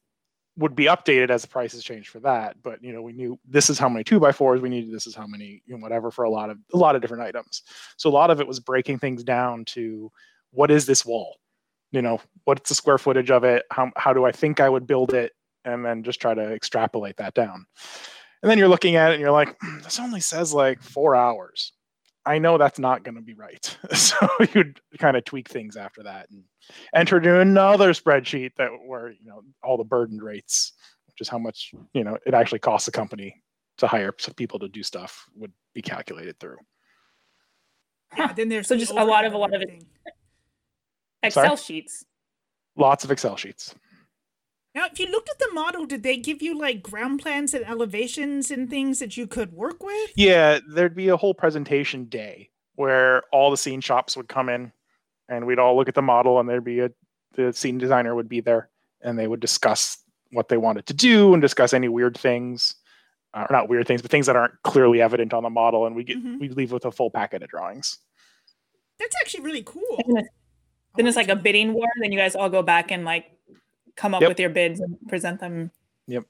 would 0.56 0.74
be 0.74 0.86
updated 0.86 1.30
as 1.30 1.42
the 1.42 1.48
prices 1.48 1.84
change 1.84 2.08
for 2.08 2.18
that. 2.20 2.56
But 2.62 2.82
you 2.82 2.92
know, 2.92 3.02
we 3.02 3.12
knew 3.12 3.38
this 3.46 3.70
is 3.70 3.78
how 3.78 3.88
many 3.88 4.04
two 4.04 4.18
by 4.18 4.32
fours 4.32 4.60
we 4.60 4.68
needed. 4.68 4.92
This 4.92 5.06
is 5.06 5.14
how 5.14 5.26
many, 5.26 5.62
you 5.66 5.76
know, 5.76 5.82
whatever 5.82 6.10
for 6.10 6.24
a 6.24 6.30
lot 6.30 6.50
of 6.50 6.58
a 6.74 6.76
lot 6.76 6.96
of 6.96 7.02
different 7.02 7.22
items. 7.22 7.62
So 7.96 8.10
a 8.10 8.12
lot 8.12 8.30
of 8.30 8.40
it 8.40 8.48
was 8.48 8.60
breaking 8.60 8.98
things 8.98 9.22
down 9.22 9.64
to 9.66 10.10
what 10.50 10.70
is 10.70 10.86
this 10.86 11.04
wall 11.04 11.36
you 11.90 12.02
know 12.02 12.20
what's 12.44 12.68
the 12.68 12.74
square 12.74 12.98
footage 12.98 13.30
of 13.30 13.44
it? 13.44 13.64
How, 13.70 13.90
how 13.96 14.12
do 14.12 14.24
i 14.24 14.32
think 14.32 14.60
i 14.60 14.68
would 14.68 14.86
build 14.86 15.14
it? 15.14 15.32
And 15.64 15.84
then 15.84 16.02
just 16.02 16.20
try 16.20 16.34
to 16.34 16.52
extrapolate 16.52 17.16
that 17.18 17.34
down. 17.34 17.66
And 18.42 18.50
then 18.50 18.58
you're 18.58 18.68
looking 18.68 18.96
at 18.96 19.10
it 19.10 19.14
and 19.14 19.20
you're 19.20 19.32
like 19.32 19.56
hmm, 19.60 19.80
this 19.80 19.98
only 19.98 20.20
says 20.20 20.52
like 20.52 20.82
four 20.82 21.14
hours. 21.14 21.72
I 22.26 22.38
know 22.38 22.58
that's 22.58 22.78
not 22.78 23.04
going 23.04 23.14
to 23.14 23.22
be 23.22 23.34
right. 23.34 23.76
So 23.94 24.28
you'd 24.54 24.80
kind 24.98 25.16
of 25.16 25.24
tweak 25.24 25.48
things 25.48 25.76
after 25.76 26.02
that 26.02 26.28
and 26.30 26.42
enter 26.94 27.16
into 27.18 27.40
another 27.40 27.92
spreadsheet 27.92 28.50
that 28.56 28.70
where 28.86 29.10
you 29.10 29.26
know 29.26 29.42
all 29.62 29.76
the 29.76 29.84
burden 29.84 30.18
rates 30.18 30.72
which 31.18 31.26
is 31.26 31.28
how 31.28 31.38
much 31.38 31.72
you 31.94 32.04
know 32.04 32.16
it 32.26 32.34
actually 32.34 32.60
costs 32.60 32.86
the 32.86 32.92
company 32.92 33.34
to 33.78 33.86
hire 33.86 34.12
people 34.36 34.58
to 34.58 34.68
do 34.68 34.82
stuff 34.82 35.24
would 35.34 35.52
be 35.74 35.82
calculated 35.82 36.38
through. 36.38 36.58
Yeah, 38.16 38.32
then 38.32 38.48
there's 38.48 38.68
so 38.68 38.76
just 38.76 38.92
a 38.92 39.04
lot 39.04 39.24
of 39.24 39.32
a 39.32 39.38
lot 39.38 39.54
of 39.54 39.62
it 39.62 39.84
Excel 41.22 41.56
Sorry? 41.56 41.56
sheets. 41.56 42.04
Lots 42.76 43.04
of 43.04 43.10
Excel 43.10 43.36
sheets. 43.36 43.74
Now, 44.74 44.86
if 44.86 45.00
you 45.00 45.10
looked 45.10 45.30
at 45.30 45.38
the 45.38 45.50
model, 45.52 45.86
did 45.86 46.02
they 46.02 46.16
give 46.16 46.40
you 46.42 46.56
like 46.56 46.82
ground 46.82 47.20
plans 47.20 47.54
and 47.54 47.64
elevations 47.66 48.50
and 48.50 48.70
things 48.70 49.00
that 49.00 49.16
you 49.16 49.26
could 49.26 49.52
work 49.52 49.82
with? 49.82 50.12
Yeah, 50.14 50.60
there'd 50.68 50.94
be 50.94 51.08
a 51.08 51.16
whole 51.16 51.34
presentation 51.34 52.04
day 52.04 52.50
where 52.76 53.22
all 53.32 53.50
the 53.50 53.56
scene 53.56 53.80
shops 53.80 54.16
would 54.16 54.28
come 54.28 54.48
in 54.48 54.70
and 55.28 55.46
we'd 55.46 55.58
all 55.58 55.76
look 55.76 55.88
at 55.88 55.94
the 55.94 56.02
model 56.02 56.38
and 56.38 56.48
there'd 56.48 56.64
be 56.64 56.80
a 56.80 56.90
the 57.34 57.52
scene 57.52 57.78
designer 57.78 58.14
would 58.14 58.28
be 58.28 58.40
there 58.40 58.68
and 59.02 59.18
they 59.18 59.26
would 59.26 59.40
discuss 59.40 59.98
what 60.32 60.48
they 60.48 60.56
wanted 60.56 60.86
to 60.86 60.94
do 60.94 61.32
and 61.32 61.42
discuss 61.42 61.72
any 61.72 61.88
weird 61.88 62.16
things 62.16 62.74
uh, 63.34 63.46
or 63.48 63.52
not 63.52 63.68
weird 63.68 63.86
things 63.86 64.02
but 64.02 64.10
things 64.10 64.26
that 64.26 64.36
aren't 64.36 64.54
clearly 64.62 65.00
evident 65.00 65.32
on 65.32 65.42
the 65.42 65.50
model 65.50 65.86
and 65.86 65.94
we 65.94 66.04
get 66.04 66.18
mm-hmm. 66.18 66.38
we 66.38 66.48
leave 66.50 66.72
with 66.72 66.84
a 66.84 66.92
full 66.92 67.10
packet 67.10 67.42
of 67.42 67.48
drawings 67.48 67.98
that's 68.98 69.16
actually 69.20 69.42
really 69.42 69.62
cool 69.62 70.02
then 70.98 71.06
it's 71.06 71.16
like 71.16 71.28
a 71.28 71.36
bidding 71.36 71.72
war. 71.72 71.86
Then 72.00 72.12
you 72.12 72.18
guys 72.18 72.34
all 72.34 72.50
go 72.50 72.62
back 72.62 72.90
and 72.90 73.04
like 73.04 73.30
come 73.96 74.14
up 74.14 74.20
yep. 74.20 74.28
with 74.28 74.40
your 74.40 74.50
bids 74.50 74.80
and 74.80 74.98
present 75.08 75.40
them. 75.40 75.70
Yep. 76.08 76.24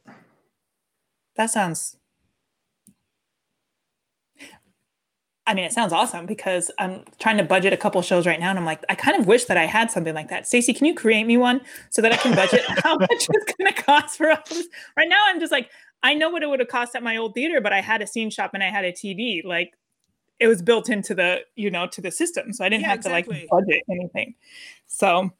That 1.36 1.46
sounds. 1.46 1.96
I 5.46 5.54
mean, 5.54 5.64
it 5.64 5.72
sounds 5.72 5.94
awesome 5.94 6.26
because 6.26 6.70
I'm 6.78 7.04
trying 7.18 7.38
to 7.38 7.44
budget 7.44 7.72
a 7.72 7.78
couple 7.78 8.02
shows 8.02 8.26
right 8.26 8.38
now, 8.38 8.50
and 8.50 8.58
I'm 8.58 8.66
like, 8.66 8.84
I 8.90 8.94
kind 8.94 9.18
of 9.18 9.26
wish 9.26 9.46
that 9.46 9.56
I 9.56 9.64
had 9.64 9.90
something 9.90 10.14
like 10.14 10.28
that. 10.28 10.46
Stacy, 10.46 10.74
can 10.74 10.84
you 10.86 10.94
create 10.94 11.24
me 11.24 11.38
one 11.38 11.62
so 11.88 12.02
that 12.02 12.12
I 12.12 12.18
can 12.18 12.34
budget 12.34 12.60
how 12.84 12.98
much 12.98 13.08
it's 13.10 13.52
going 13.54 13.72
to 13.72 13.82
cost 13.82 14.18
for 14.18 14.30
us? 14.30 14.64
Right 14.94 15.08
now, 15.08 15.24
I'm 15.26 15.40
just 15.40 15.50
like, 15.50 15.70
I 16.02 16.12
know 16.12 16.28
what 16.28 16.42
it 16.42 16.50
would 16.50 16.60
have 16.60 16.68
cost 16.68 16.94
at 16.94 17.02
my 17.02 17.16
old 17.16 17.32
theater, 17.32 17.62
but 17.62 17.72
I 17.72 17.80
had 17.80 18.02
a 18.02 18.06
scene 18.06 18.28
shop 18.28 18.50
and 18.52 18.62
I 18.62 18.68
had 18.68 18.84
a 18.84 18.92
TD. 18.92 19.42
Like, 19.46 19.72
it 20.40 20.46
was 20.46 20.62
built 20.62 20.88
into 20.88 21.14
the 21.14 21.40
you 21.56 21.70
know 21.70 21.86
to 21.86 22.00
the 22.00 22.10
system 22.10 22.52
so 22.52 22.64
i 22.64 22.68
didn't 22.68 22.82
yeah, 22.82 22.88
have 22.88 22.98
exactly. 22.98 23.34
to 23.34 23.40
like 23.40 23.66
budget 23.66 23.82
anything 23.90 24.34
so 24.86 25.30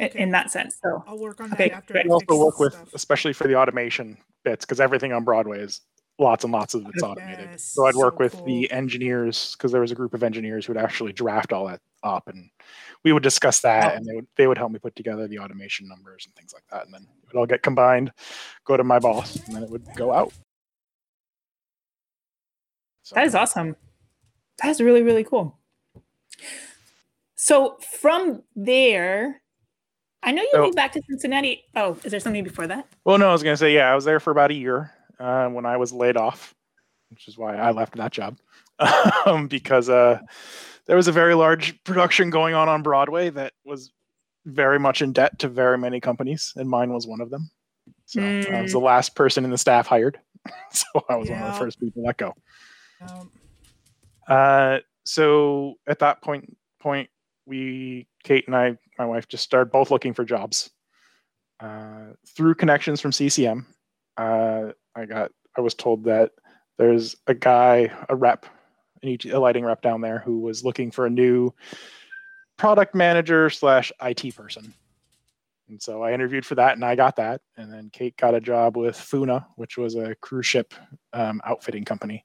okay. 0.00 0.18
in 0.18 0.30
that 0.30 0.50
sense 0.50 0.78
so 0.82 1.02
i'll 1.06 1.18
work 1.18 1.40
on 1.40 1.50
that 1.50 1.60
okay, 1.60 1.70
after 1.70 1.96
i 1.98 2.02
also 2.02 2.38
work 2.38 2.58
with 2.58 2.72
stuff. 2.72 2.94
especially 2.94 3.32
for 3.32 3.46
the 3.46 3.54
automation 3.54 4.16
bits 4.44 4.64
because 4.64 4.80
everything 4.80 5.12
on 5.12 5.24
broadway 5.24 5.60
is 5.60 5.80
lots 6.18 6.44
and 6.44 6.52
lots 6.52 6.74
of 6.74 6.86
it's 6.92 7.02
automated 7.02 7.48
yes, 7.50 7.64
so 7.64 7.86
i'd 7.86 7.94
work 7.94 8.14
so 8.14 8.24
with 8.24 8.32
cool. 8.34 8.44
the 8.44 8.70
engineers 8.70 9.54
because 9.56 9.72
there 9.72 9.80
was 9.80 9.90
a 9.90 9.94
group 9.94 10.12
of 10.12 10.22
engineers 10.22 10.66
who 10.66 10.74
would 10.74 10.82
actually 10.82 11.12
draft 11.12 11.52
all 11.52 11.66
that 11.66 11.80
up 12.02 12.28
and 12.28 12.50
we 13.04 13.12
would 13.12 13.22
discuss 13.22 13.60
that 13.60 13.92
oh. 13.92 13.96
and 13.96 14.06
they 14.06 14.14
would 14.14 14.26
they 14.36 14.46
would 14.46 14.58
help 14.58 14.70
me 14.70 14.78
put 14.78 14.94
together 14.96 15.26
the 15.26 15.38
automation 15.38 15.88
numbers 15.88 16.26
and 16.26 16.34
things 16.34 16.52
like 16.52 16.64
that 16.70 16.84
and 16.84 16.92
then 16.92 17.02
it 17.02 17.28
would 17.28 17.38
all 17.38 17.46
get 17.46 17.62
combined 17.62 18.12
go 18.66 18.76
to 18.76 18.84
my 18.84 18.98
boss 18.98 19.36
and 19.46 19.56
then 19.56 19.62
it 19.62 19.70
would 19.70 19.86
go 19.96 20.12
out 20.12 20.32
so, 23.02 23.14
that 23.14 23.24
is 23.24 23.34
awesome 23.34 23.74
that's 24.62 24.80
really, 24.80 25.02
really 25.02 25.24
cool. 25.24 25.58
So 27.34 27.78
from 28.00 28.42
there, 28.54 29.40
I 30.22 30.32
know 30.32 30.42
you 30.42 30.50
so, 30.52 30.62
moved 30.62 30.76
back 30.76 30.92
to 30.92 31.02
Cincinnati. 31.08 31.64
Oh, 31.74 31.96
is 32.04 32.10
there 32.10 32.20
something 32.20 32.44
before 32.44 32.66
that? 32.66 32.86
Well, 33.04 33.18
no, 33.18 33.28
I 33.28 33.32
was 33.32 33.42
going 33.42 33.54
to 33.54 33.58
say, 33.58 33.74
yeah, 33.74 33.90
I 33.90 33.94
was 33.94 34.04
there 34.04 34.20
for 34.20 34.30
about 34.30 34.50
a 34.50 34.54
year 34.54 34.92
uh, 35.18 35.48
when 35.48 35.64
I 35.64 35.76
was 35.76 35.92
laid 35.92 36.16
off, 36.16 36.54
which 37.10 37.28
is 37.28 37.38
why 37.38 37.56
I 37.56 37.70
left 37.70 37.96
that 37.96 38.12
job 38.12 38.38
um, 39.26 39.48
because 39.48 39.88
uh, 39.88 40.20
there 40.86 40.96
was 40.96 41.08
a 41.08 41.12
very 41.12 41.34
large 41.34 41.82
production 41.84 42.30
going 42.30 42.54
on 42.54 42.68
on 42.68 42.82
Broadway 42.82 43.30
that 43.30 43.54
was 43.64 43.90
very 44.46 44.78
much 44.78 45.02
in 45.02 45.12
debt 45.12 45.38
to 45.38 45.48
very 45.48 45.78
many 45.78 46.00
companies, 46.00 46.52
and 46.56 46.68
mine 46.68 46.92
was 46.92 47.06
one 47.06 47.20
of 47.20 47.30
them. 47.30 47.50
So 48.06 48.20
mm. 48.20 48.52
I 48.52 48.62
was 48.62 48.72
the 48.72 48.80
mm. 48.80 48.84
last 48.84 49.14
person 49.14 49.44
in 49.44 49.50
the 49.50 49.58
staff 49.58 49.86
hired. 49.86 50.18
so 50.70 50.86
I 51.08 51.16
was 51.16 51.28
yeah. 51.28 51.40
one 51.40 51.50
of 51.50 51.54
the 51.54 51.64
first 51.64 51.80
people 51.80 52.02
let 52.04 52.16
go. 52.16 52.34
Um, 53.08 53.30
uh, 54.30 54.78
so 55.04 55.74
at 55.86 55.98
that 55.98 56.22
point, 56.22 56.56
point 56.80 57.10
we, 57.46 58.06
Kate 58.22 58.46
and 58.46 58.56
I, 58.56 58.78
my 58.98 59.04
wife, 59.04 59.28
just 59.28 59.44
started 59.44 59.72
both 59.72 59.90
looking 59.90 60.14
for 60.14 60.24
jobs. 60.24 60.70
Uh, 61.58 62.14
through 62.28 62.54
connections 62.54 63.00
from 63.00 63.12
CCM, 63.12 63.66
uh, 64.16 64.68
I 64.94 65.04
got, 65.04 65.32
I 65.56 65.60
was 65.60 65.74
told 65.74 66.04
that 66.04 66.30
there's 66.78 67.16
a 67.26 67.34
guy, 67.34 67.92
a 68.08 68.14
rep, 68.14 68.46
an 69.02 69.18
a 69.30 69.38
lighting 69.38 69.64
rep 69.64 69.82
down 69.82 70.00
there 70.00 70.20
who 70.20 70.38
was 70.38 70.64
looking 70.64 70.90
for 70.90 71.06
a 71.06 71.10
new 71.10 71.52
product 72.56 72.94
manager 72.94 73.50
slash 73.50 73.90
IT 74.00 74.36
person. 74.36 74.72
And 75.68 75.82
so 75.82 76.02
I 76.02 76.12
interviewed 76.12 76.46
for 76.46 76.54
that 76.56 76.74
and 76.74 76.84
I 76.84 76.94
got 76.94 77.16
that. 77.16 77.40
And 77.56 77.72
then 77.72 77.90
Kate 77.92 78.16
got 78.16 78.34
a 78.34 78.40
job 78.40 78.76
with 78.76 78.96
Funa, 78.96 79.46
which 79.56 79.76
was 79.76 79.94
a 79.96 80.14
cruise 80.16 80.46
ship 80.46 80.74
um, 81.12 81.40
outfitting 81.44 81.84
company 81.84 82.24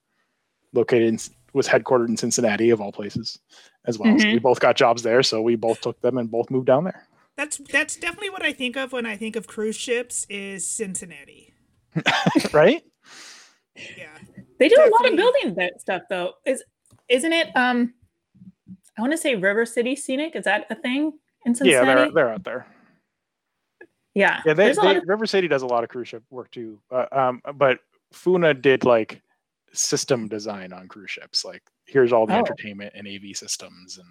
located 0.74 1.08
in 1.08 1.20
was 1.56 1.68
headquartered 1.68 2.10
in 2.10 2.18
Cincinnati, 2.18 2.70
of 2.70 2.82
all 2.82 2.92
places, 2.92 3.40
as 3.86 3.98
well. 3.98 4.10
Mm-hmm. 4.10 4.20
So 4.20 4.28
we 4.28 4.40
both 4.40 4.60
got 4.60 4.76
jobs 4.76 5.02
there, 5.02 5.24
so 5.24 5.42
we 5.42 5.56
both 5.56 5.82
took 5.82 6.00
them 6.02 6.18
and 6.18 6.30
both 6.30 6.52
moved 6.52 6.68
down 6.68 6.84
there. 6.84 7.08
That's 7.38 7.58
that's 7.58 7.96
definitely 7.96 8.30
what 8.30 8.44
I 8.44 8.54
think 8.54 8.78
of 8.78 8.92
when 8.92 9.06
I 9.06 9.18
think 9.18 9.36
of 9.36 9.48
cruise 9.48 9.76
ships 9.76 10.26
is 10.30 10.68
Cincinnati. 10.68 11.54
right? 12.54 12.84
Yeah. 13.76 14.08
They 14.60 14.70
do 14.70 14.76
definitely. 14.76 14.90
a 14.90 14.92
lot 14.92 15.10
of 15.12 15.16
building 15.18 15.56
that 15.56 15.82
stuff 15.82 16.04
though. 16.10 16.34
Is 16.46 16.64
isn't 17.10 17.34
it 17.34 17.56
um 17.56 17.94
I 18.98 19.02
want 19.02 19.12
to 19.12 19.18
say 19.18 19.36
River 19.36 19.66
City 19.66 19.96
Scenic, 19.96 20.36
is 20.36 20.46
that 20.46 20.68
a 20.70 20.76
thing 20.76 21.14
in 21.46 21.56
Cincinnati? 21.56 21.88
Yeah, 21.88 21.96
they're 21.96 22.12
they're 22.12 22.34
out 22.34 22.44
there. 22.44 22.68
Yeah. 24.14 24.42
Yeah, 24.46 24.54
they, 24.54 24.72
they 24.72 24.96
of... 24.96 25.04
River 25.06 25.26
City 25.26 25.50
does 25.50 25.62
a 25.62 25.68
lot 25.68 25.84
of 25.84 25.90
cruise 25.90 26.08
ship 26.08 26.24
work 26.30 26.50
too. 26.52 26.80
Uh, 26.90 27.06
um, 27.12 27.42
but 27.56 27.80
Funa 28.14 28.54
did 28.54 28.86
like 28.86 29.22
system 29.76 30.28
design 30.28 30.74
on 30.74 30.88
cruise 30.88 31.12
ships. 31.12 31.46
Like 31.46 31.64
here's 31.86 32.14
all 32.14 32.26
the 32.26 32.36
oh. 32.36 32.40
entertainment 32.40 32.94
and 32.96 33.08
AV 33.08 33.36
systems 33.36 33.98
and 33.98 34.08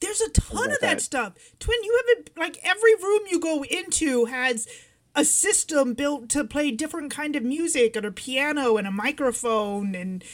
there's 0.00 0.20
a 0.22 0.30
ton 0.30 0.70
of 0.72 0.80
that, 0.80 0.96
that 0.96 1.02
stuff. 1.02 1.34
Twin, 1.58 1.76
you 1.82 2.00
haven't 2.06 2.30
like 2.36 2.58
every 2.62 2.94
room 2.94 3.20
you 3.30 3.38
go 3.38 3.64
into 3.64 4.24
has 4.26 4.66
a 5.14 5.24
system 5.24 5.94
built 5.94 6.28
to 6.30 6.44
play 6.44 6.70
different 6.70 7.10
kind 7.10 7.36
of 7.36 7.42
music 7.42 7.96
and 7.96 8.06
a 8.06 8.12
piano 8.12 8.76
and 8.76 8.86
a 8.86 8.92
microphone 8.92 9.94
and 9.94 10.24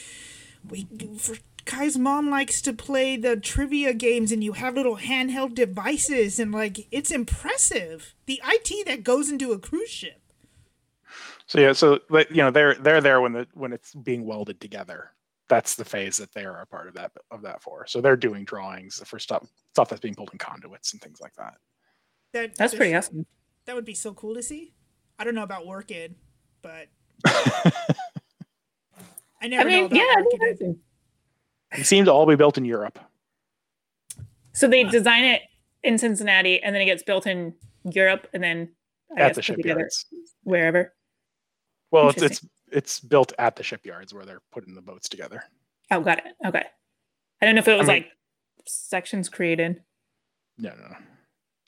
we 0.69 0.87
for 1.17 1.35
Kai's 1.65 1.97
mom 1.97 2.29
likes 2.29 2.61
to 2.61 2.71
play 2.71 3.17
the 3.17 3.35
trivia 3.35 3.93
games 3.93 4.31
and 4.31 4.41
you 4.41 4.53
have 4.53 4.75
little 4.75 4.97
handheld 4.97 5.53
devices 5.53 6.39
and 6.39 6.53
like 6.53 6.87
it's 6.91 7.11
impressive. 7.11 8.15
The 8.25 8.41
IT 8.45 8.85
that 8.85 9.03
goes 9.03 9.29
into 9.29 9.51
a 9.51 9.59
cruise 9.59 9.89
ship. 9.89 10.21
So 11.47 11.59
yeah, 11.59 11.73
so 11.73 11.99
you 12.11 12.37
know 12.37 12.51
they're 12.51 12.75
they're 12.75 13.01
there 13.01 13.21
when 13.21 13.33
the 13.33 13.47
when 13.53 13.73
it's 13.73 13.93
being 13.93 14.25
welded 14.25 14.59
together. 14.59 15.11
That's 15.49 15.75
the 15.75 15.85
phase 15.85 16.17
that 16.17 16.33
they 16.33 16.43
are 16.43 16.61
a 16.61 16.67
part 16.67 16.87
of 16.87 16.93
that 16.95 17.11
of 17.31 17.41
that 17.43 17.61
for. 17.61 17.87
So 17.87 18.01
they're 18.01 18.17
doing 18.17 18.43
drawings 18.43 19.01
for 19.05 19.17
stuff 19.17 19.47
stuff 19.71 19.89
that's 19.89 20.01
being 20.01 20.15
pulled 20.15 20.31
in 20.33 20.37
conduits 20.37 20.93
and 20.93 21.01
things 21.01 21.19
like 21.21 21.33
that. 21.35 21.55
That 22.33 22.55
that's 22.55 22.75
pretty 22.75 22.95
awesome. 22.95 23.25
That 23.65 23.75
would 23.75 23.85
be 23.85 23.93
so 23.93 24.13
cool 24.13 24.35
to 24.35 24.43
see. 24.43 24.73
I 25.19 25.23
don't 25.23 25.35
know 25.35 25.43
about 25.43 25.65
working, 25.65 26.15
but 26.61 26.87
I 27.25 27.71
never 29.47 29.61
I 29.61 29.71
mean, 29.71 29.79
know 29.81 29.85
about 29.85 30.25
yeah, 30.61 30.71
It 31.73 31.85
seems 31.85 32.07
to 32.07 32.13
all 32.13 32.25
be 32.25 32.35
built 32.35 32.57
in 32.57 32.65
Europe. 32.65 32.99
So 34.53 34.67
they 34.67 34.83
design 34.83 35.23
it 35.23 35.41
in 35.83 35.97
Cincinnati, 35.97 36.61
and 36.61 36.73
then 36.73 36.81
it 36.81 36.85
gets 36.85 37.03
built 37.03 37.27
in 37.27 37.53
Europe, 37.83 38.27
and 38.33 38.43
then 38.43 38.69
I 39.15 39.21
at 39.21 39.35
the 39.35 39.41
shipyards, 39.41 40.05
wherever. 40.43 40.93
Well, 41.91 42.09
it's, 42.09 42.21
it's 42.21 42.45
it's 42.71 42.99
built 42.99 43.33
at 43.39 43.55
the 43.55 43.63
shipyards 43.63 44.13
where 44.13 44.25
they're 44.25 44.41
putting 44.51 44.75
the 44.75 44.81
boats 44.81 45.07
together. 45.07 45.43
Oh, 45.91 46.01
got 46.01 46.19
it. 46.19 46.33
Okay. 46.45 46.63
I 47.41 47.45
don't 47.45 47.55
know 47.55 47.59
if 47.59 47.67
it 47.67 47.77
was 47.77 47.87
I 47.87 47.93
mean, 47.93 48.03
like 48.03 48.11
sections 48.65 49.29
created. 49.29 49.81
No, 50.57 50.69
no, 50.69 50.87
no. 50.89 50.95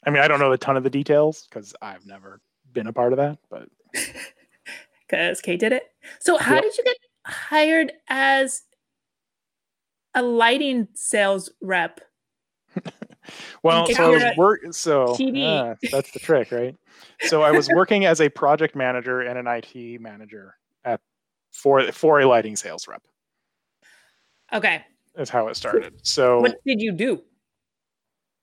I 0.05 0.09
mean, 0.09 0.21
I 0.21 0.27
don't 0.27 0.39
know 0.39 0.51
a 0.51 0.57
ton 0.57 0.77
of 0.77 0.83
the 0.83 0.89
details 0.89 1.47
because 1.49 1.75
I've 1.81 2.05
never 2.05 2.41
been 2.71 2.87
a 2.87 2.93
part 2.93 3.13
of 3.13 3.17
that, 3.17 3.37
but 3.49 3.69
because 5.07 5.41
Kate 5.41 5.59
did 5.59 5.73
it. 5.73 5.83
So, 6.19 6.37
how 6.37 6.55
yep. 6.55 6.63
did 6.63 6.77
you 6.77 6.83
get 6.83 6.97
hired 7.25 7.91
as 8.07 8.63
a 10.15 10.21
lighting 10.21 10.87
sales 10.95 11.51
rep? 11.61 12.01
well, 13.63 13.87
so 13.87 14.03
I 14.03 14.09
was 14.09 14.37
work. 14.37 14.61
So 14.71 15.13
uh, 15.13 15.75
that's 15.91 16.11
the 16.11 16.19
trick, 16.19 16.51
right? 16.51 16.75
So 17.21 17.41
I 17.41 17.51
was 17.51 17.69
working 17.69 18.05
as 18.05 18.21
a 18.21 18.29
project 18.29 18.75
manager 18.75 19.21
and 19.21 19.37
an 19.37 19.47
IT 19.47 20.01
manager 20.01 20.55
at 20.83 21.01
for 21.51 21.91
for 21.91 22.21
a 22.21 22.27
lighting 22.27 22.55
sales 22.55 22.87
rep. 22.87 23.01
Okay. 24.53 24.83
That's 25.15 25.29
how 25.29 25.47
it 25.47 25.55
started. 25.55 25.93
So 26.03 26.41
what 26.41 26.55
did 26.65 26.81
you 26.81 26.91
do? 26.91 27.21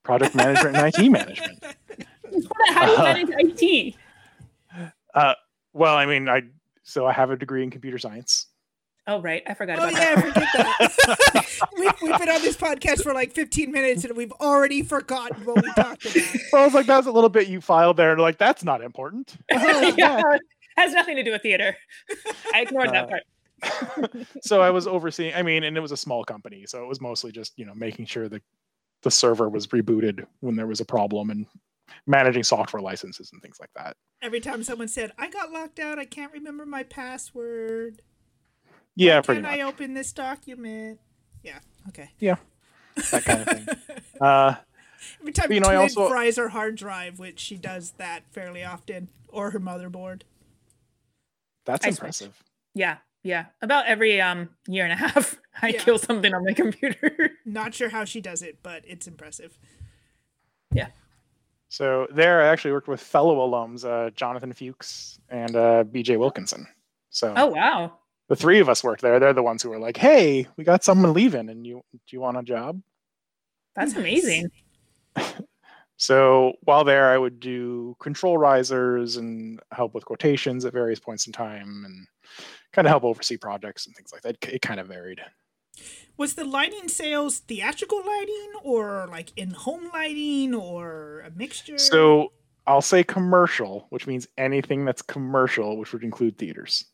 Project 0.03 0.35
management 0.35 0.77
and 0.77 0.93
IT 0.93 1.09
management. 1.09 1.63
How 2.69 2.85
do 2.85 2.91
you 2.91 2.97
uh, 2.97 3.03
manage 3.03 3.29
IT? 3.31 3.95
Uh, 5.13 5.33
well, 5.73 5.95
I 5.95 6.05
mean, 6.05 6.29
I 6.29 6.43
so 6.83 7.05
I 7.05 7.11
have 7.11 7.31
a 7.31 7.35
degree 7.35 7.63
in 7.63 7.69
computer 7.69 7.97
science. 7.97 8.47
Oh 9.09 9.21
right, 9.21 9.41
I 9.47 9.53
forgot. 9.53 9.79
Oh 9.79 9.87
yeah, 9.87 10.15
that. 10.15 10.17
I 10.17 10.21
forget 10.21 10.47
that. 11.33 11.69
we've, 11.77 11.93
we've 12.01 12.19
been 12.19 12.27
on 12.27 12.41
this 12.41 12.57
podcast 12.57 13.03
for 13.03 13.13
like 13.13 13.31
15 13.31 13.71
minutes 13.71 14.03
and 14.03 14.17
we've 14.17 14.33
already 14.33 14.81
forgotten 14.81 15.45
what 15.45 15.63
we 15.63 15.71
talked 15.73 16.05
about. 16.05 16.27
Well, 16.51 16.61
I 16.61 16.65
was 16.65 16.73
like, 16.73 16.85
that's 16.85 17.07
a 17.07 17.11
little 17.11 17.29
bit 17.29 17.47
you 17.47 17.61
filed 17.61 17.97
there, 17.97 18.11
and 18.11 18.21
like 18.21 18.37
that's 18.37 18.65
not 18.65 18.81
important. 18.81 19.37
Oh, 19.51 19.93
yeah, 19.97 20.21
has 20.75 20.93
nothing 20.93 21.15
to 21.15 21.23
do 21.23 21.31
with 21.31 21.41
theater. 21.41 21.75
I 22.53 22.61
ignored 22.61 22.89
uh, 22.89 22.91
that 22.91 23.09
part. 23.09 24.27
so 24.41 24.61
I 24.61 24.69
was 24.69 24.87
overseeing. 24.87 25.33
I 25.33 25.41
mean, 25.41 25.63
and 25.63 25.77
it 25.77 25.79
was 25.79 25.91
a 25.93 25.97
small 25.97 26.23
company, 26.23 26.65
so 26.67 26.83
it 26.83 26.87
was 26.87 26.99
mostly 26.99 27.31
just 27.31 27.57
you 27.57 27.65
know 27.65 27.73
making 27.75 28.07
sure 28.07 28.27
the 28.27 28.41
the 29.03 29.11
server 29.11 29.47
was 29.47 29.67
rebooted 29.67 30.25
when 30.41 30.55
there 30.55 30.67
was 30.67 30.81
a 30.81 30.85
problem 30.85 31.29
and 31.29 31.45
managing 32.07 32.43
software 32.43 32.81
licenses 32.81 33.29
and 33.31 33.41
things 33.41 33.57
like 33.59 33.69
that. 33.75 33.95
Every 34.21 34.41
time 34.41 34.63
someone 34.63 34.89
said, 34.89 35.11
"I 35.17 35.29
got 35.29 35.51
locked 35.51 35.79
out, 35.79 35.97
I 35.97 36.05
can't 36.05 36.33
remember 36.33 36.65
my 36.65 36.83
password." 36.83 38.01
Yeah, 38.97 39.17
Why 39.17 39.21
pretty 39.21 39.41
can 39.41 39.51
much. 39.51 39.59
I 39.59 39.61
open 39.61 39.93
this 39.93 40.11
document? 40.11 40.99
Yeah. 41.43 41.59
Okay. 41.89 42.09
Yeah. 42.17 42.37
That 43.11 43.23
kind 43.23 43.41
of 43.41 43.47
thing. 43.47 43.67
uh, 44.21 44.55
Every 45.21 45.31
time 45.31 45.51
you 45.51 45.59
know, 45.59 45.69
I 45.69 45.75
also 45.75 46.09
fries 46.09 46.37
her 46.37 46.49
hard 46.49 46.75
drive, 46.75 47.19
which 47.19 47.39
she 47.39 47.57
does 47.57 47.91
that 47.97 48.23
fairly 48.31 48.63
often, 48.63 49.09
or 49.27 49.51
her 49.51 49.59
motherboard. 49.59 50.23
That's 51.65 51.85
I 51.85 51.89
impressive. 51.89 52.33
Switch. 52.35 52.47
Yeah, 52.73 52.97
yeah. 53.21 53.45
About 53.61 53.85
every 53.85 54.19
um 54.19 54.49
year 54.67 54.83
and 54.85 54.93
a 54.93 54.95
half, 54.95 55.39
I 55.61 55.69
yeah. 55.69 55.79
kill 55.79 55.99
something 55.99 56.33
on 56.33 56.43
my 56.43 56.53
computer. 56.53 57.37
Not 57.45 57.75
sure 57.75 57.89
how 57.89 58.03
she 58.03 58.19
does 58.19 58.41
it, 58.41 58.57
but 58.63 58.81
it's 58.87 59.05
impressive. 59.05 59.59
Yeah. 60.73 60.87
So 61.69 62.07
there, 62.09 62.41
I 62.41 62.47
actually 62.47 62.71
worked 62.71 62.87
with 62.87 62.99
fellow 63.01 63.47
alums, 63.47 63.85
uh, 63.85 64.09
Jonathan 64.09 64.53
Fuchs 64.53 65.19
and 65.29 65.55
uh, 65.55 65.83
B.J. 65.83 66.17
Wilkinson. 66.17 66.65
So. 67.11 67.33
Oh 67.37 67.47
wow 67.47 67.99
the 68.27 68.35
three 68.35 68.59
of 68.59 68.69
us 68.69 68.83
work 68.83 68.99
there. 68.99 69.19
They're 69.19 69.33
the 69.33 69.43
ones 69.43 69.63
who 69.63 69.69
were 69.69 69.79
like, 69.79 69.97
"Hey, 69.97 70.47
we 70.57 70.63
got 70.63 70.83
someone 70.83 71.13
leaving, 71.13 71.49
and 71.49 71.65
you 71.65 71.81
do 71.91 71.99
you 72.09 72.21
want 72.21 72.37
a 72.37 72.43
job?" 72.43 72.81
That's 73.75 73.95
amazing. 73.95 74.49
so 75.97 76.53
while 76.61 76.83
there, 76.83 77.09
I 77.09 77.17
would 77.17 77.39
do 77.39 77.95
control 77.99 78.37
risers 78.37 79.17
and 79.17 79.59
help 79.71 79.93
with 79.93 80.05
quotations 80.05 80.65
at 80.65 80.73
various 80.73 80.99
points 80.99 81.27
in 81.27 81.33
time, 81.33 81.83
and 81.85 82.07
kind 82.73 82.87
of 82.87 82.89
help 82.89 83.03
oversee 83.03 83.37
projects 83.37 83.85
and 83.85 83.95
things 83.95 84.11
like 84.11 84.21
that. 84.23 84.37
It 84.43 84.61
kind 84.61 84.79
of 84.79 84.87
varied. 84.87 85.21
Was 86.17 86.33
the 86.33 86.45
lighting 86.45 86.87
sales 86.87 87.39
theatrical 87.39 87.99
lighting 87.99 88.51
or 88.63 89.07
like 89.09 89.31
in 89.37 89.51
home 89.51 89.89
lighting 89.93 90.55
or 90.55 91.21
a 91.21 91.31
mixture? 91.31 91.77
So 91.77 92.31
I'll 92.65 92.81
say 92.81 93.03
commercial, 93.03 93.85
which 93.89 94.07
means 94.07 94.27
anything 94.37 94.83
that's 94.83 95.01
commercial, 95.01 95.77
which 95.77 95.93
would 95.93 96.03
include 96.03 96.37
theaters. 96.37 96.85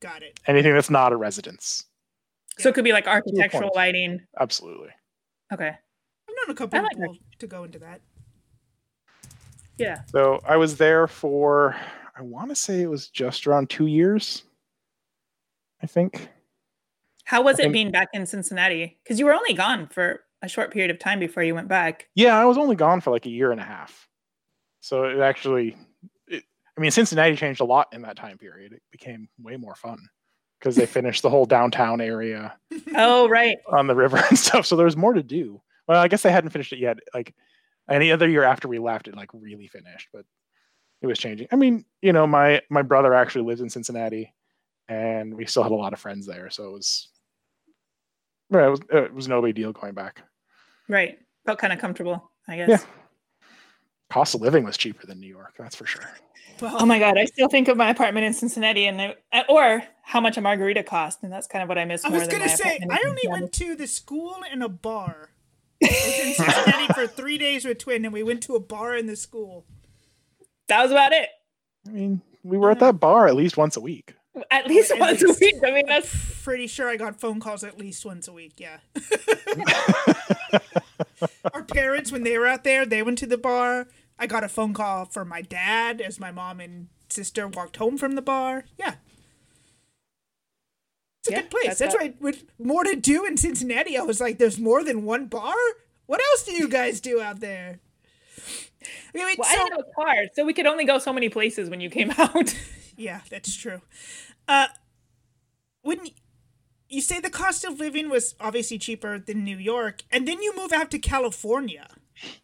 Got 0.00 0.22
it. 0.22 0.38
Anything 0.46 0.74
that's 0.74 0.90
not 0.90 1.12
a 1.12 1.16
residence. 1.16 1.84
So 2.58 2.68
it 2.68 2.74
could 2.74 2.84
be 2.84 2.92
like 2.92 3.06
architectural 3.06 3.70
lighting. 3.74 4.20
Absolutely. 4.38 4.90
Okay. 5.52 5.68
I've 5.68 6.34
known 6.46 6.50
a 6.50 6.54
couple 6.54 6.82
like 6.82 6.90
people 6.90 7.12
that. 7.12 7.38
to 7.40 7.46
go 7.46 7.64
into 7.64 7.78
that. 7.80 8.00
Yeah. 9.76 10.00
So 10.10 10.40
I 10.46 10.56
was 10.56 10.76
there 10.76 11.06
for 11.06 11.76
I 12.16 12.22
want 12.22 12.50
to 12.50 12.56
say 12.56 12.80
it 12.80 12.90
was 12.90 13.08
just 13.08 13.46
around 13.46 13.70
two 13.70 13.86
years. 13.86 14.42
I 15.82 15.86
think. 15.86 16.28
How 17.24 17.42
was 17.42 17.56
I 17.56 17.62
it 17.62 17.62
think... 17.64 17.72
being 17.72 17.90
back 17.92 18.08
in 18.12 18.26
Cincinnati? 18.26 18.98
Because 19.02 19.18
you 19.18 19.26
were 19.26 19.34
only 19.34 19.54
gone 19.54 19.86
for 19.86 20.20
a 20.42 20.48
short 20.48 20.72
period 20.72 20.90
of 20.90 20.98
time 20.98 21.20
before 21.20 21.42
you 21.42 21.54
went 21.54 21.68
back. 21.68 22.08
Yeah, 22.14 22.36
I 22.36 22.44
was 22.44 22.58
only 22.58 22.74
gone 22.74 23.00
for 23.00 23.10
like 23.10 23.26
a 23.26 23.30
year 23.30 23.52
and 23.52 23.60
a 23.60 23.64
half. 23.64 24.08
So 24.80 25.04
it 25.04 25.20
actually 25.20 25.76
I 26.78 26.80
mean, 26.80 26.92
Cincinnati 26.92 27.34
changed 27.34 27.60
a 27.60 27.64
lot 27.64 27.88
in 27.92 28.02
that 28.02 28.16
time 28.16 28.38
period. 28.38 28.72
It 28.72 28.82
became 28.92 29.28
way 29.40 29.56
more 29.56 29.74
fun 29.74 29.98
because 30.60 30.76
they 30.76 30.86
finished 30.86 31.22
the 31.22 31.30
whole 31.30 31.44
downtown 31.44 32.00
area. 32.00 32.56
Oh, 32.94 33.28
right. 33.28 33.58
On 33.66 33.88
the 33.88 33.96
river 33.96 34.16
and 34.28 34.38
stuff. 34.38 34.64
So 34.64 34.76
there's 34.76 34.96
more 34.96 35.12
to 35.12 35.22
do. 35.22 35.60
Well, 35.88 36.00
I 36.00 36.06
guess 36.06 36.22
they 36.22 36.30
hadn't 36.30 36.50
finished 36.50 36.72
it 36.72 36.78
yet. 36.78 36.98
Like 37.12 37.34
any 37.90 38.12
other 38.12 38.28
year 38.28 38.44
after 38.44 38.68
we 38.68 38.78
left, 38.78 39.08
it 39.08 39.16
like 39.16 39.30
really 39.34 39.66
finished, 39.66 40.08
but 40.12 40.24
it 41.02 41.08
was 41.08 41.18
changing. 41.18 41.48
I 41.50 41.56
mean, 41.56 41.84
you 42.00 42.12
know, 42.12 42.26
my 42.26 42.62
my 42.70 42.82
brother 42.82 43.12
actually 43.12 43.44
lives 43.44 43.60
in 43.60 43.70
Cincinnati, 43.70 44.32
and 44.88 45.34
we 45.34 45.46
still 45.46 45.64
had 45.64 45.72
a 45.72 45.76
lot 45.76 45.92
of 45.92 45.98
friends 45.98 46.26
there, 46.26 46.50
so 46.50 46.68
it 46.68 46.72
was, 46.72 47.08
it 48.50 48.56
was 48.56 48.80
it 48.92 49.14
was 49.14 49.28
no 49.28 49.42
big 49.42 49.54
deal 49.56 49.72
going 49.72 49.94
back. 49.94 50.22
Right. 50.88 51.18
Felt 51.44 51.58
kind 51.58 51.72
of 51.72 51.78
comfortable, 51.78 52.30
I 52.46 52.56
guess. 52.56 52.68
Yeah. 52.68 52.80
Cost 54.10 54.34
of 54.34 54.40
living 54.40 54.64
was 54.64 54.76
cheaper 54.76 55.06
than 55.06 55.20
New 55.20 55.28
York, 55.28 55.54
that's 55.58 55.76
for 55.76 55.86
sure. 55.86 56.08
Well, 56.60 56.76
oh 56.80 56.86
my 56.86 56.98
god, 56.98 57.18
I 57.18 57.26
still 57.26 57.48
think 57.48 57.68
of 57.68 57.76
my 57.76 57.90
apartment 57.90 58.26
in 58.26 58.32
Cincinnati 58.32 58.86
and 58.86 59.00
I, 59.00 59.16
uh, 59.32 59.42
or 59.48 59.82
how 60.02 60.20
much 60.20 60.36
a 60.36 60.40
margarita 60.40 60.82
cost, 60.82 61.22
and 61.22 61.32
that's 61.32 61.46
kind 61.46 61.62
of 61.62 61.68
what 61.68 61.78
I 61.78 61.84
miss. 61.84 62.04
I 62.04 62.08
was 62.08 62.26
gonna 62.26 62.48
say 62.48 62.80
I 62.90 63.02
only 63.06 63.22
went 63.28 63.52
to 63.54 63.76
the 63.76 63.86
school 63.86 64.36
and 64.50 64.62
a 64.62 64.68
bar. 64.68 65.30
I 65.82 65.86
was 65.86 66.18
in 66.18 66.34
Cincinnati 66.34 66.92
for 66.94 67.06
three 67.06 67.38
days 67.38 67.64
with 67.64 67.78
Twin, 67.78 68.04
and 68.04 68.12
we 68.12 68.22
went 68.22 68.42
to 68.44 68.56
a 68.56 68.60
bar 68.60 68.96
in 68.96 69.06
the 69.06 69.14
school. 69.14 69.66
That 70.66 70.82
was 70.82 70.90
about 70.90 71.12
it. 71.12 71.28
I 71.86 71.90
mean, 71.90 72.22
we 72.42 72.58
were 72.58 72.70
at 72.70 72.80
that 72.80 72.98
bar 72.98 73.28
at 73.28 73.36
least 73.36 73.56
once 73.56 73.76
a 73.76 73.80
week. 73.80 74.14
At 74.50 74.66
least 74.66 74.90
at 74.90 74.98
once 74.98 75.22
least, 75.22 75.40
a 75.40 75.44
week. 75.44 75.56
I 75.64 75.70
mean, 75.70 75.86
that's 75.86 76.14
pretty 76.42 76.66
sure 76.66 76.88
I 76.88 76.96
got 76.96 77.20
phone 77.20 77.40
calls 77.40 77.64
at 77.64 77.78
least 77.78 78.04
once 78.04 78.28
a 78.28 78.32
week. 78.32 78.54
Yeah. 78.58 78.78
Our 81.52 81.62
parents, 81.64 82.12
when 82.12 82.22
they 82.22 82.38
were 82.38 82.46
out 82.46 82.64
there, 82.64 82.86
they 82.86 83.02
went 83.02 83.18
to 83.18 83.26
the 83.26 83.38
bar. 83.38 83.88
I 84.18 84.26
got 84.26 84.44
a 84.44 84.48
phone 84.48 84.74
call 84.74 85.04
from 85.04 85.28
my 85.28 85.42
dad 85.42 86.00
as 86.00 86.18
my 86.18 86.30
mom 86.30 86.60
and 86.60 86.88
sister 87.08 87.46
walked 87.46 87.76
home 87.76 87.96
from 87.96 88.14
the 88.14 88.22
bar. 88.22 88.64
Yeah. 88.78 88.94
It's 91.20 91.28
a 91.28 91.32
yeah, 91.32 91.40
good 91.42 91.50
place. 91.50 91.66
That's, 91.66 91.78
that's 91.78 91.96
right. 91.96 92.20
With 92.20 92.44
more 92.58 92.84
to 92.84 92.96
do 92.96 93.24
in 93.24 93.36
Cincinnati, 93.36 93.96
I 93.96 94.02
was 94.02 94.20
like, 94.20 94.38
there's 94.38 94.58
more 94.58 94.84
than 94.84 95.04
one 95.04 95.26
bar? 95.26 95.54
What 96.06 96.20
else 96.20 96.44
do 96.44 96.52
you 96.52 96.68
guys 96.68 97.00
do 97.00 97.20
out 97.20 97.40
there? 97.40 97.80
I, 99.14 99.18
mean, 99.18 99.36
well, 99.38 99.48
so, 99.48 99.54
I 99.54 99.56
didn't 99.56 99.72
have 99.72 99.80
a 99.80 99.94
car, 99.94 100.24
so 100.34 100.44
we 100.44 100.54
could 100.54 100.66
only 100.66 100.84
go 100.84 100.98
so 100.98 101.12
many 101.12 101.28
places 101.28 101.68
when 101.68 101.80
you 101.80 101.90
came 101.90 102.12
out. 102.18 102.54
yeah, 102.96 103.20
that's 103.30 103.54
true. 103.54 103.80
Uh, 104.46 104.68
when 105.82 106.00
you 106.88 107.00
say 107.00 107.20
the 107.20 107.30
cost 107.30 107.64
of 107.64 107.78
living 107.78 108.08
was 108.08 108.34
obviously 108.40 108.78
cheaper 108.78 109.18
than 109.18 109.44
New 109.44 109.58
York, 109.58 110.02
and 110.10 110.26
then 110.26 110.42
you 110.42 110.56
move 110.56 110.72
out 110.72 110.90
to 110.92 110.98
California. 110.98 111.88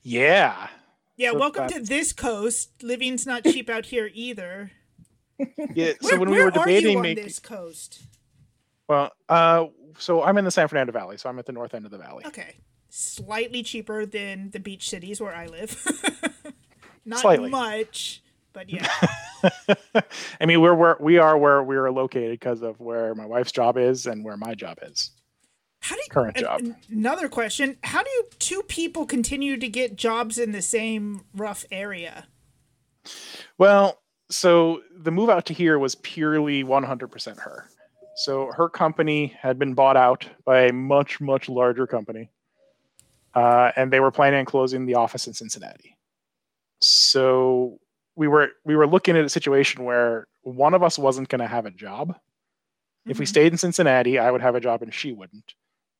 Yeah, 0.03 0.69
yeah, 1.17 1.33
so 1.33 1.39
welcome 1.39 1.69
to 1.69 1.81
this 1.81 2.13
coast. 2.13 2.83
Living's 2.83 3.27
not 3.27 3.45
cheap 3.45 3.69
out 3.71 3.87
here 3.87 4.11
either. 4.13 4.71
Yeah, 5.75 5.95
so 6.01 6.11
where, 6.11 6.21
when 6.21 6.31
we 6.31 6.41
were 6.41 6.53
debating 6.53 7.03
making 7.03 7.25
this 7.25 7.41
coast. 7.41 8.05
Well, 8.89 9.11
uh, 9.29 9.67
so 9.99 10.23
I'm 10.23 10.39
in 10.39 10.45
the 10.45 10.53
San 10.53 10.69
Fernando 10.69 10.93
Valley, 10.93 11.17
so 11.17 11.29
I'm 11.29 11.41
at 11.41 11.47
the 11.47 11.53
north 11.53 11.75
end 11.75 11.85
of 11.85 11.91
the 11.91 11.99
valley. 11.99 12.25
Okay, 12.25 12.55
slightly 12.89 13.65
cheaper 13.65 14.07
than 14.07 14.51
the 14.51 14.61
beach 14.61 14.89
cities 14.89 15.21
where 15.21 15.35
I 15.35 15.47
live. 15.47 15.77
not 17.05 17.19
Slightly. 17.19 17.51
much, 17.51 18.23
but 18.55 18.71
yeah. 18.71 18.89
I 20.41 20.47
mean, 20.47 20.63
we're 20.63 20.75
where 20.75 20.97
we 20.99 21.19
are 21.19 21.37
where 21.37 21.63
we 21.63 21.77
are 21.77 21.91
located 21.91 22.31
because 22.31 22.63
of 22.63 22.81
where 22.81 23.15
my 23.15 23.27
wife's 23.27 23.53
job 23.53 23.77
is 23.77 24.07
and 24.07 24.25
where 24.25 24.39
my 24.39 24.55
job 24.55 24.79
is. 24.81 25.11
How 25.81 25.97
do 25.97 26.01
you, 26.01 26.09
current 26.11 26.37
job? 26.39 26.63
Another 26.91 27.29
question: 27.29 27.77
How 27.83 28.03
do 28.03 28.09
you, 28.09 28.25
two 28.39 28.63
people 28.63 29.05
continue 29.05 29.59
to 29.59 29.69
get 29.69 29.97
jobs 29.97 30.39
in 30.39 30.53
the 30.53 30.63
same 30.63 31.27
rough 31.35 31.67
area? 31.71 32.29
Well, 33.59 34.01
so 34.31 34.81
the 34.97 35.11
move 35.11 35.29
out 35.29 35.45
to 35.47 35.53
here 35.53 35.79
was 35.79 35.97
purely 35.97 36.65
100% 36.65 37.39
her. 37.41 37.69
So 38.17 38.51
her 38.57 38.71
company 38.71 39.37
had 39.39 39.59
been 39.59 39.75
bought 39.75 39.99
out 39.99 40.27
by 40.47 40.67
a 40.67 40.73
much 40.73 41.21
much 41.21 41.49
larger 41.51 41.87
company, 41.87 42.31
uh, 43.35 43.73
and 43.77 43.93
they 43.93 44.01
were 44.01 44.13
planning 44.13 44.39
on 44.39 44.45
closing 44.47 44.87
the 44.87 44.95
office 44.95 45.27
in 45.27 45.35
Cincinnati. 45.35 45.99
So 46.81 47.79
we 48.17 48.29
were 48.29 48.51
we 48.65 48.77
were 48.77 48.87
looking 48.87 49.17
at 49.17 49.25
a 49.25 49.29
situation 49.29 49.85
where 49.85 50.27
one 50.43 50.75
of 50.75 50.83
us 50.83 50.99
wasn't 50.99 51.29
going 51.29 51.41
to 51.41 51.47
have 51.47 51.67
a 51.67 51.71
job. 51.71 52.11
Mm-hmm. 52.11 53.11
If 53.11 53.19
we 53.19 53.25
mm-hmm. 53.25 53.31
stayed 53.31 53.53
in 53.53 53.59
Cincinnati, 53.59 54.19
I 54.19 54.31
would 54.31 54.43
have 54.43 54.55
a 54.55 54.61
job 54.61 54.83
and 54.83 54.93
she 54.93 55.13
wouldn't. 55.13 55.55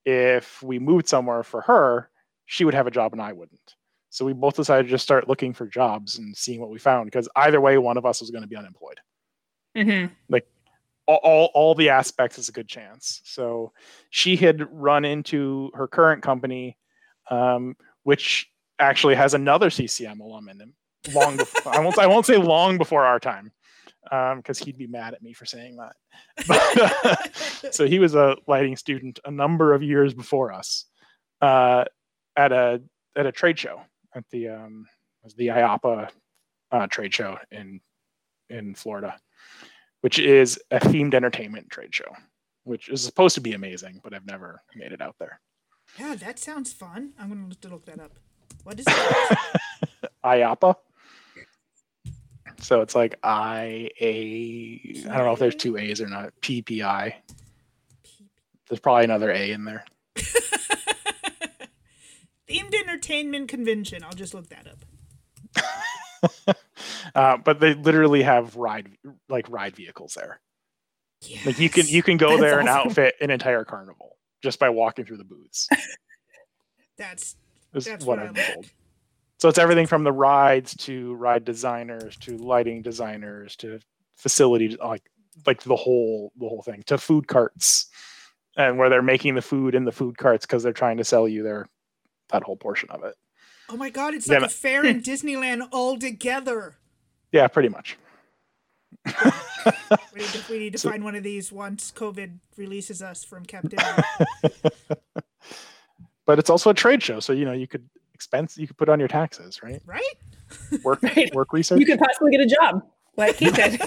If 0.05 0.63
we 0.63 0.79
moved 0.79 1.09
somewhere 1.09 1.43
for 1.43 1.63
her, 1.63 2.11
she 2.47 2.65
would 2.65 2.75
have 2.75 2.87
a 2.87 2.91
job 2.91 3.13
and 3.13 3.23
I 3.23 3.33
wouldn't. 3.33 3.75
So 4.11 4.25
we 4.25 4.33
both 4.33 4.55
decided 4.55 4.85
to 4.85 4.91
just 4.91 5.03
start 5.03 5.29
looking 5.29 5.53
for 5.53 5.67
jobs 5.67 6.19
and 6.19 6.37
seeing 6.37 6.61
what 6.61 6.71
we 6.71 6.79
found 6.79 7.07
because 7.07 7.29
either 7.35 7.61
way, 7.61 7.79
one 7.79 7.97
of 7.97 8.07
us 8.07 8.21
was 8.21 8.31
going 8.31 8.43
to 8.43 8.49
be 8.49 8.57
unemployed. 8.57 9.01
Mm-hmm. 9.77 10.13
Like 10.29 10.47
all, 11.07 11.19
all, 11.25 11.51
all 11.53 11.75
the 11.75 11.89
aspects 11.89 12.39
is 12.39 12.49
a 12.49 12.53
good 12.53 12.69
chance. 12.69 13.23
So 13.25 13.73
she 14.11 14.37
had 14.37 14.69
run 14.71 15.05
into 15.05 15.71
her 15.75 15.89
current 15.89 16.23
company, 16.23 16.77
um, 17.29 17.77
which 18.05 18.49
actually 18.79 19.17
has 19.17 19.35
another 19.35 19.71
CCM 19.71 20.21
alum 20.21 20.49
in 20.49 20.59
them 20.59 20.75
long 21.13 21.37
before, 21.37 21.75
I 21.75 21.81
won't 21.81 21.99
I 21.99 22.07
won't 22.07 22.27
say 22.27 22.37
long 22.37 22.79
before 22.79 23.05
our 23.05 23.21
time 23.21 23.53
because 24.05 24.61
um, 24.61 24.67
he'd 24.67 24.79
be 24.79 24.87
mad 24.87 25.15
at 25.15 25.23
me 25.23 25.33
for 25.33 25.47
saying 25.47 25.77
that. 25.77 25.97
But, 26.47 27.07
uh, 27.07 27.71
so 27.71 27.87
he 27.87 27.99
was 27.99 28.15
a 28.15 28.37
lighting 28.47 28.77
student 28.77 29.19
a 29.25 29.31
number 29.31 29.73
of 29.73 29.83
years 29.83 30.13
before 30.15 30.53
us 30.53 30.85
uh, 31.41 31.85
at 32.37 32.53
a 32.53 32.83
at 33.17 33.27
a 33.27 33.33
trade 33.33 33.59
show 33.59 33.81
at 34.15 34.25
the 34.31 34.49
um, 34.49 34.87
was 35.23 35.35
the 35.35 35.49
IAAPA 35.49 36.11
uh, 36.73 36.87
trade 36.89 37.15
show 37.15 37.39
in 37.51 37.81
in 38.51 38.75
Florida, 38.75 39.17
which 40.03 40.19
is 40.19 40.61
a 40.71 40.79
themed 40.79 41.15
entertainment 41.15 41.71
trade 41.71 41.95
show, 41.95 42.15
which 42.65 42.89
is 42.89 43.03
supposed 43.03 43.35
to 43.35 43.41
be 43.41 43.55
amazing, 43.55 44.01
but 44.05 44.15
I've 44.15 44.27
never 44.27 44.63
made 44.77 44.93
it 44.93 45.01
out 45.01 45.17
there. 45.19 45.41
Yeah, 45.99 46.15
that 46.17 46.39
sounds 46.39 46.73
fun. 46.73 47.13
I'm 47.19 47.29
gonna 47.29 47.75
look 47.75 47.87
that 47.87 48.01
up. 48.01 48.13
What 48.65 48.81
is 48.81 48.87
it? 48.89 49.39
IAAPA. 50.25 50.75
So 52.65 52.81
it's 52.81 52.95
like 52.95 53.19
I 53.23 53.91
A. 54.01 54.81
I 55.11 55.17
don't 55.19 55.27
know 55.27 55.33
if 55.33 55.39
there's 55.39 55.55
two 55.55 55.77
A's 55.77 56.01
or 56.01 56.09
not. 56.09 56.33
PPI. 56.41 57.13
There's 58.69 58.81
probably 58.81 59.05
another 59.05 59.31
A 59.31 59.51
in 59.51 59.67
there. 59.67 59.85
Themed 62.49 62.75
entertainment 62.75 63.49
convention. 63.49 64.03
I'll 64.03 64.13
just 64.13 64.33
look 64.33 64.49
that 64.49 64.67
up. 64.67 64.79
uh, 67.15 67.37
but 67.37 67.61
they 67.61 67.75
literally 67.75 68.23
have 68.23 68.57
ride 68.57 68.89
like 69.29 69.47
ride 69.51 69.77
vehicles 69.77 70.15
there. 70.15 70.41
Yes. 71.21 71.45
Like 71.45 71.59
you 71.59 71.69
can 71.69 71.87
you 71.87 72.03
can 72.03 72.17
go 72.17 72.31
That's 72.31 72.41
there 72.41 72.61
awesome. 72.61 72.69
and 72.69 72.69
outfit 72.69 73.15
an 73.21 73.31
entire 73.31 73.65
carnival 73.65 74.17
just 74.43 74.59
by 74.59 74.71
walking 74.71 75.05
through 75.05 75.19
the 75.19 75.25
booths. 75.25 75.69
That's 76.97 77.37
that's 77.75 78.05
what, 78.07 78.19
what 78.19 78.29
I'm 78.29 78.35
told. 78.35 78.71
So 79.39 79.49
it's 79.49 79.59
everything 79.59 79.87
from 79.87 80.05
the 80.05 80.13
rides 80.13 80.77
to 80.79 81.15
ride 81.15 81.45
designers 81.45 82.17
to 82.19 82.39
lighting 82.39 82.83
designers 82.83 83.57
to 83.57 83.81
facilities 84.17 84.77
like 84.79 85.03
like 85.47 85.63
the 85.63 85.77
whole 85.77 86.33
the 86.39 86.49
whole 86.49 86.63
thing 86.63 86.83
to 86.87 86.97
food 86.97 87.27
carts 87.27 87.89
and 88.57 88.79
where 88.79 88.89
they're 88.89 89.03
making 89.03 89.35
the 89.35 89.43
food 89.43 89.75
in 89.75 89.85
the 89.85 89.93
food 89.93 90.17
carts 90.17 90.47
because 90.47 90.63
they're 90.63 90.73
trying 90.73 90.97
to 90.97 91.05
sell 91.05 91.27
you 91.27 91.43
their 91.43 91.67
that 92.31 92.43
whole 92.43 92.57
portion 92.57 92.89
of 92.91 93.05
it. 93.05 93.15
Oh 93.69 93.77
my 93.77 93.91
god, 93.91 94.15
it's 94.15 94.29
yeah, 94.29 94.39
like 94.39 94.47
a 94.47 94.53
fair 94.53 94.85
in 94.87 95.03
Disneyland 95.03 95.69
all 95.73 95.99
together. 95.99 96.77
Yeah, 97.33 97.49
pretty 97.49 97.69
much. 97.69 97.99
we 99.07 100.21
need 100.21 100.29
to, 100.29 100.43
we 100.49 100.59
need 100.59 100.73
to 100.73 100.79
so, 100.79 100.91
find 100.91 101.05
one 101.05 101.15
of 101.15 101.23
these 101.23 101.53
once 101.53 101.93
COVID 101.93 102.39
releases 102.57 103.03
us 103.03 103.25
from 103.25 103.45
captivity. 103.45 104.03
but 106.27 106.39
it's 106.39 106.49
also 106.49 106.71
a 106.71 106.75
trade 106.75 107.03
show, 107.03 107.21
so 107.21 107.33
you 107.33 107.45
know 107.45 107.53
you 107.53 107.67
could 107.67 107.89
expense 108.15 108.57
you 108.57 108.67
could 108.67 108.79
put 108.79 108.89
on 108.89 108.99
your 108.99 109.09
taxes, 109.09 109.63
right? 109.63 109.83
Right. 109.85 110.83
Work 110.83 111.03
right. 111.03 111.35
work 111.35 111.53
research. 111.53 111.81
You 111.81 111.87
could 111.87 111.99
possibly 111.99 112.31
get 112.31 112.41
a 112.41 112.47
job. 112.47 112.83
Like 113.17 113.37
he 113.37 113.51
did. 113.51 113.81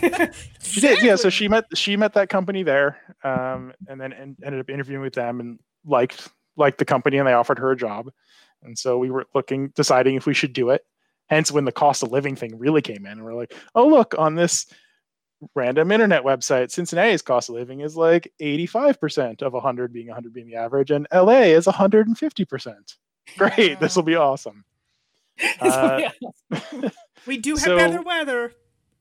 she 0.61 0.81
did, 0.81 1.01
yeah. 1.01 1.15
So 1.15 1.29
she 1.29 1.47
met 1.47 1.65
she 1.73 1.97
met 1.97 2.13
that 2.13 2.29
company 2.29 2.63
there, 2.63 2.97
um, 3.23 3.73
and 3.87 3.99
then 3.99 4.13
and 4.13 4.37
ended 4.43 4.61
up 4.61 4.69
interviewing 4.69 5.01
with 5.01 5.13
them 5.13 5.39
and 5.39 5.59
liked 5.85 6.29
liked 6.55 6.77
the 6.77 6.85
company, 6.85 7.17
and 7.17 7.27
they 7.27 7.33
offered 7.33 7.59
her 7.59 7.71
a 7.71 7.77
job. 7.77 8.09
And 8.63 8.77
so 8.77 8.97
we 8.97 9.11
were 9.11 9.25
looking, 9.35 9.69
deciding 9.75 10.15
if 10.15 10.25
we 10.25 10.33
should 10.33 10.53
do 10.53 10.69
it. 10.71 10.83
Hence, 11.29 11.51
when 11.51 11.65
the 11.65 11.71
cost 11.71 12.03
of 12.03 12.11
living 12.11 12.35
thing 12.35 12.57
really 12.57 12.81
came 12.81 13.05
in, 13.05 13.13
and 13.13 13.23
we're 13.23 13.33
like, 13.33 13.53
oh 13.75 13.87
look, 13.87 14.15
on 14.17 14.35
this 14.35 14.65
random 15.55 15.91
internet 15.91 16.23
website, 16.23 16.71
Cincinnati's 16.71 17.21
cost 17.21 17.49
of 17.49 17.55
living 17.55 17.81
is 17.81 17.95
like 17.95 18.31
85% 18.41 19.41
of 19.41 19.53
100 19.53 19.93
being 19.93 20.07
100 20.07 20.33
being 20.33 20.47
the 20.47 20.55
average, 20.55 20.91
and 20.91 21.05
LA 21.13 21.41
is 21.41 21.65
150%. 21.65 22.75
Great. 23.37 23.79
This 23.79 23.95
will 23.95 24.03
be 24.03 24.15
awesome. 24.15 24.63
Uh, 25.61 26.09
we 27.27 27.37
do 27.37 27.51
have 27.51 27.59
so, 27.59 27.77
better 27.77 28.01
weather. 28.01 28.53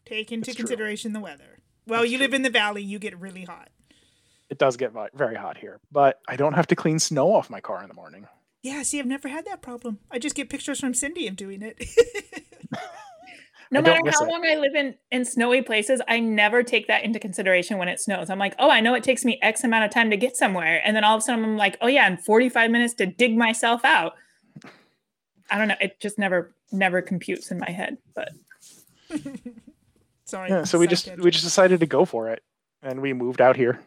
Take 0.05 0.31
into 0.31 0.53
consideration 0.53 1.13
true. 1.13 1.19
the 1.19 1.25
weather. 1.25 1.61
Well, 1.87 2.05
you 2.05 2.19
live 2.19 2.35
in 2.35 2.43
the 2.43 2.51
valley, 2.51 2.83
you 2.83 2.99
get 2.99 3.19
really 3.19 3.45
hot. 3.45 3.71
It 4.51 4.59
does 4.59 4.77
get 4.77 4.93
very 5.15 5.35
hot 5.35 5.57
here, 5.57 5.81
but 5.91 6.21
I 6.29 6.37
don't 6.37 6.53
have 6.53 6.67
to 6.67 6.77
clean 6.77 6.99
snow 6.99 7.35
off 7.35 7.49
my 7.49 7.63
car 7.63 7.81
in 7.81 7.89
the 7.89 7.95
morning. 7.95 8.27
Yeah, 8.63 8.83
see, 8.83 9.01
I've 9.01 9.07
never 9.07 9.29
had 9.29 9.47
that 9.47 9.63
problem. 9.63 10.01
I 10.11 10.19
just 10.19 10.35
get 10.35 10.51
pictures 10.51 10.79
from 10.79 10.93
Cindy 10.93 11.27
of 11.27 11.37
doing 11.37 11.63
it. 11.63 11.83
No 13.71 13.83
matter 13.83 14.11
how 14.11 14.25
it. 14.25 14.29
long 14.29 14.47
I 14.47 14.57
live 14.57 14.75
in 14.75 14.95
in 15.11 15.25
snowy 15.25 15.63
places, 15.63 16.01
I 16.09 16.21
never 16.21 16.63
take 16.63 16.87
that 16.89 17.05
into 17.05 17.19
consideration 17.19 17.79
when 17.79 17.89
it 17.89 18.01
snows. 18.01 18.31
I'm 18.31 18.39
like, 18.39 18.55
oh, 18.59 18.71
I 18.71 18.81
know 18.81 18.95
it 18.95 19.03
takes 19.05 19.25
me 19.25 19.39
X 19.43 19.65
amount 19.65 19.85
of 19.85 19.91
time 19.91 20.11
to 20.11 20.17
get 20.17 20.37
somewhere, 20.37 20.81
and 20.85 20.97
then 20.97 21.05
all 21.05 21.17
of 21.17 21.21
a 21.21 21.23
sudden 21.23 21.45
I'm 21.45 21.57
like, 21.57 21.77
oh 21.81 21.87
yeah, 21.87 22.07
in 22.07 22.17
45 22.17 22.71
minutes 22.71 22.95
to 22.95 23.07
dig 23.07 23.37
myself 23.37 23.85
out. 23.85 24.15
I 25.51 25.59
don't 25.59 25.69
know. 25.69 25.77
It 25.81 26.01
just 26.01 26.19
never 26.19 26.55
never 26.73 27.03
computes 27.03 27.51
in 27.51 27.59
my 27.59 27.71
head. 27.71 27.99
But 28.15 28.31
sorry. 30.25 30.51
Yeah, 30.51 30.65
so 30.65 30.79
we 30.79 30.87
just 30.87 31.11
we 31.19 31.31
just 31.31 31.45
decided 31.45 31.81
to 31.81 31.87
go 31.87 32.05
for 32.05 32.31
it, 32.31 32.43
and 32.83 33.01
we 33.01 33.13
moved 33.13 33.41
out 33.41 33.57
here. 33.57 33.81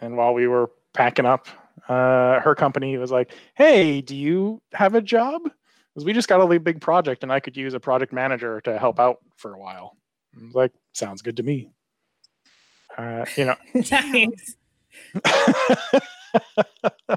And 0.00 0.16
while 0.16 0.34
we 0.34 0.48
were 0.48 0.70
packing 0.94 1.26
up, 1.26 1.46
uh, 1.88 2.40
her 2.40 2.54
company 2.54 2.96
was 2.98 3.10
like, 3.10 3.32
"Hey, 3.54 4.00
do 4.00 4.16
you 4.16 4.60
have 4.72 4.94
a 4.94 5.00
job?" 5.00 5.42
Because 5.94 6.04
we 6.04 6.12
just 6.12 6.28
got 6.28 6.40
a 6.40 6.60
big 6.60 6.80
project, 6.80 7.22
and 7.22 7.32
I 7.32 7.40
could 7.40 7.56
use 7.56 7.74
a 7.74 7.80
project 7.80 8.12
manager 8.12 8.60
to 8.62 8.78
help 8.78 8.98
out 8.98 9.18
for 9.36 9.52
a 9.54 9.58
while. 9.58 9.96
like, 10.52 10.72
sounds 10.92 11.22
good 11.22 11.36
to 11.36 11.42
me. 11.42 11.68
Uh, 12.96 13.24
you 13.36 13.44
know, 13.44 13.56
nice. 13.74 14.56
that, 15.14 16.02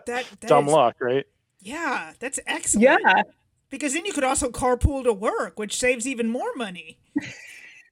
that 0.06 0.26
dumb 0.42 0.68
is, 0.68 0.74
luck, 0.74 0.96
right? 1.00 1.26
Yeah, 1.62 2.14
that's 2.20 2.40
excellent. 2.46 2.84
Yeah, 2.84 3.24
because 3.70 3.94
then 3.94 4.06
you 4.06 4.14
could 4.14 4.24
also 4.24 4.50
carpool 4.50 5.04
to 5.04 5.14
work, 5.14 5.58
which 5.60 5.78
saves 5.78 6.08
even 6.08 6.30
more 6.30 6.54
money. 6.56 7.00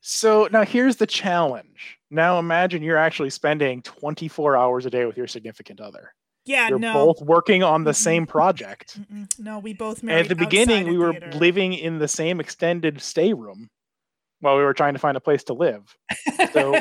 So 0.06 0.50
now 0.52 0.64
here's 0.64 0.98
the 0.98 1.08
challenge. 1.08 1.98
Now 2.10 2.38
imagine 2.38 2.84
you're 2.84 2.98
actually 2.98 3.30
spending 3.30 3.82
24 3.84 4.58
hours 4.58 4.86
a 4.86 4.90
day 4.90 5.06
with 5.06 5.16
your 5.16 5.28
significant 5.28 5.80
other. 5.80 6.14
Yeah, 6.46 6.68
you're 6.68 6.80
no. 6.80 6.94
both 6.94 7.22
working 7.22 7.64
on 7.64 7.84
the 7.84 7.92
mm 7.92 7.96
same 7.96 8.26
project. 8.26 9.00
Mm-mm. 9.00 9.40
No, 9.40 9.60
we 9.60 9.74
both 9.74 10.04
married. 10.04 10.22
At 10.22 10.30
the 10.30 10.36
beginning, 10.36 10.88
we 10.88 10.98
were 10.98 11.14
theater. 11.14 11.32
living 11.38 11.74
in 11.74 12.00
the 12.00 12.08
same 12.08 12.40
extended 12.40 13.02
stay 13.02 13.34
room 13.34 13.70
while 14.42 14.58
we 14.58 14.64
were 14.64 14.74
trying 14.74 14.94
to 14.94 15.00
find 15.00 15.16
a 15.16 15.22
place 15.22 15.44
to 15.46 15.54
live. 15.54 15.96
So 16.52 16.78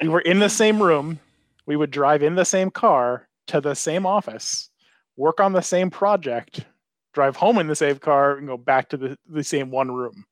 we 0.00 0.08
were 0.08 0.20
in 0.20 0.38
the 0.38 0.48
same 0.48 0.82
room. 0.82 1.20
We 1.66 1.76
would 1.76 1.90
drive 1.90 2.22
in 2.22 2.34
the 2.34 2.46
same 2.46 2.70
car 2.70 3.28
to 3.48 3.60
the 3.60 3.74
same 3.74 4.06
office, 4.06 4.70
work 5.16 5.38
on 5.38 5.52
the 5.52 5.60
same 5.60 5.90
project, 5.90 6.64
drive 7.12 7.36
home 7.36 7.58
in 7.58 7.66
the 7.66 7.76
same 7.76 7.98
car, 7.98 8.38
and 8.38 8.46
go 8.46 8.56
back 8.56 8.88
to 8.90 8.96
the, 8.96 9.18
the 9.28 9.44
same 9.44 9.70
one 9.70 9.90
room. 9.90 10.24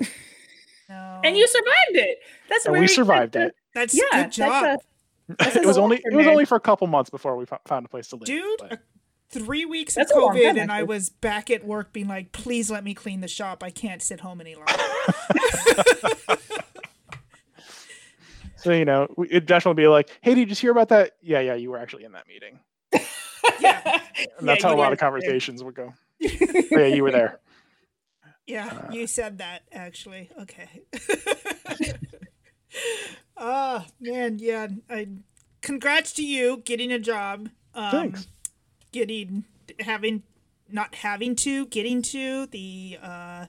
No. 0.88 1.20
And 1.24 1.38
you 1.38 1.46
survived 1.48 1.94
it. 1.94 2.18
That's 2.50 2.66
and 2.66 2.78
we 2.78 2.86
survived 2.86 3.34
it. 3.34 3.54
That's 3.74 3.94
yeah. 3.94 4.24
Good 4.24 4.32
job. 4.32 4.62
That's 4.62 4.82
a, 4.82 4.86
it 5.28 5.66
was 5.66 5.78
only 5.78 6.02
it 6.04 6.14
was 6.14 6.26
only 6.26 6.44
for 6.44 6.56
a 6.56 6.60
couple 6.60 6.86
months 6.86 7.10
before 7.10 7.36
we 7.36 7.46
found 7.66 7.86
a 7.86 7.88
place 7.88 8.08
to 8.08 8.16
live. 8.16 8.26
Dude, 8.26 8.78
three 9.30 9.64
weeks 9.64 9.96
of 9.96 10.06
COVID, 10.08 10.42
time, 10.42 10.58
and 10.58 10.70
I 10.70 10.82
was 10.82 11.10
back 11.10 11.50
at 11.50 11.64
work, 11.64 11.92
being 11.92 12.08
like, 12.08 12.32
"Please 12.32 12.70
let 12.70 12.84
me 12.84 12.94
clean 12.94 13.20
the 13.20 13.28
shop. 13.28 13.62
I 13.62 13.70
can't 13.70 14.02
sit 14.02 14.20
home 14.20 14.40
any 14.40 14.54
longer." 14.54 14.72
so 18.56 18.72
you 18.72 18.84
know, 18.84 19.08
it'd 19.18 19.46
definitely 19.46 19.82
be 19.82 19.88
like, 19.88 20.10
"Hey, 20.20 20.34
did 20.34 20.40
you 20.40 20.46
just 20.46 20.60
hear 20.60 20.72
about 20.72 20.90
that?" 20.90 21.12
Yeah, 21.22 21.40
yeah, 21.40 21.54
you 21.54 21.70
were 21.70 21.78
actually 21.78 22.04
in 22.04 22.12
that 22.12 22.26
meeting. 22.28 22.60
yeah, 23.60 24.00
and 24.38 24.48
that's 24.48 24.62
yeah, 24.62 24.68
how 24.68 24.74
a 24.74 24.76
lot 24.76 24.92
of 24.92 24.98
conversations 24.98 25.60
there. 25.60 25.66
would 25.66 25.74
go. 25.74 25.94
yeah, 26.20 26.86
you 26.86 27.02
were 27.02 27.10
there. 27.10 27.40
Yeah, 28.46 28.66
uh, 28.66 28.92
you 28.92 29.06
said 29.06 29.38
that 29.38 29.62
actually. 29.72 30.30
Okay. 30.40 30.68
Oh 33.42 33.84
man, 34.00 34.38
yeah. 34.38 34.68
I 34.88 35.08
congrats 35.60 36.12
to 36.14 36.24
you 36.24 36.62
getting 36.64 36.90
a 36.92 36.98
job. 36.98 37.50
Um, 37.74 37.90
Thanks. 37.90 38.28
Getting 38.92 39.44
having 39.80 40.22
not 40.70 40.94
having 40.94 41.36
to 41.36 41.66
getting 41.66 42.00
to 42.02 42.46
the 42.46 42.98
uh 43.02 43.46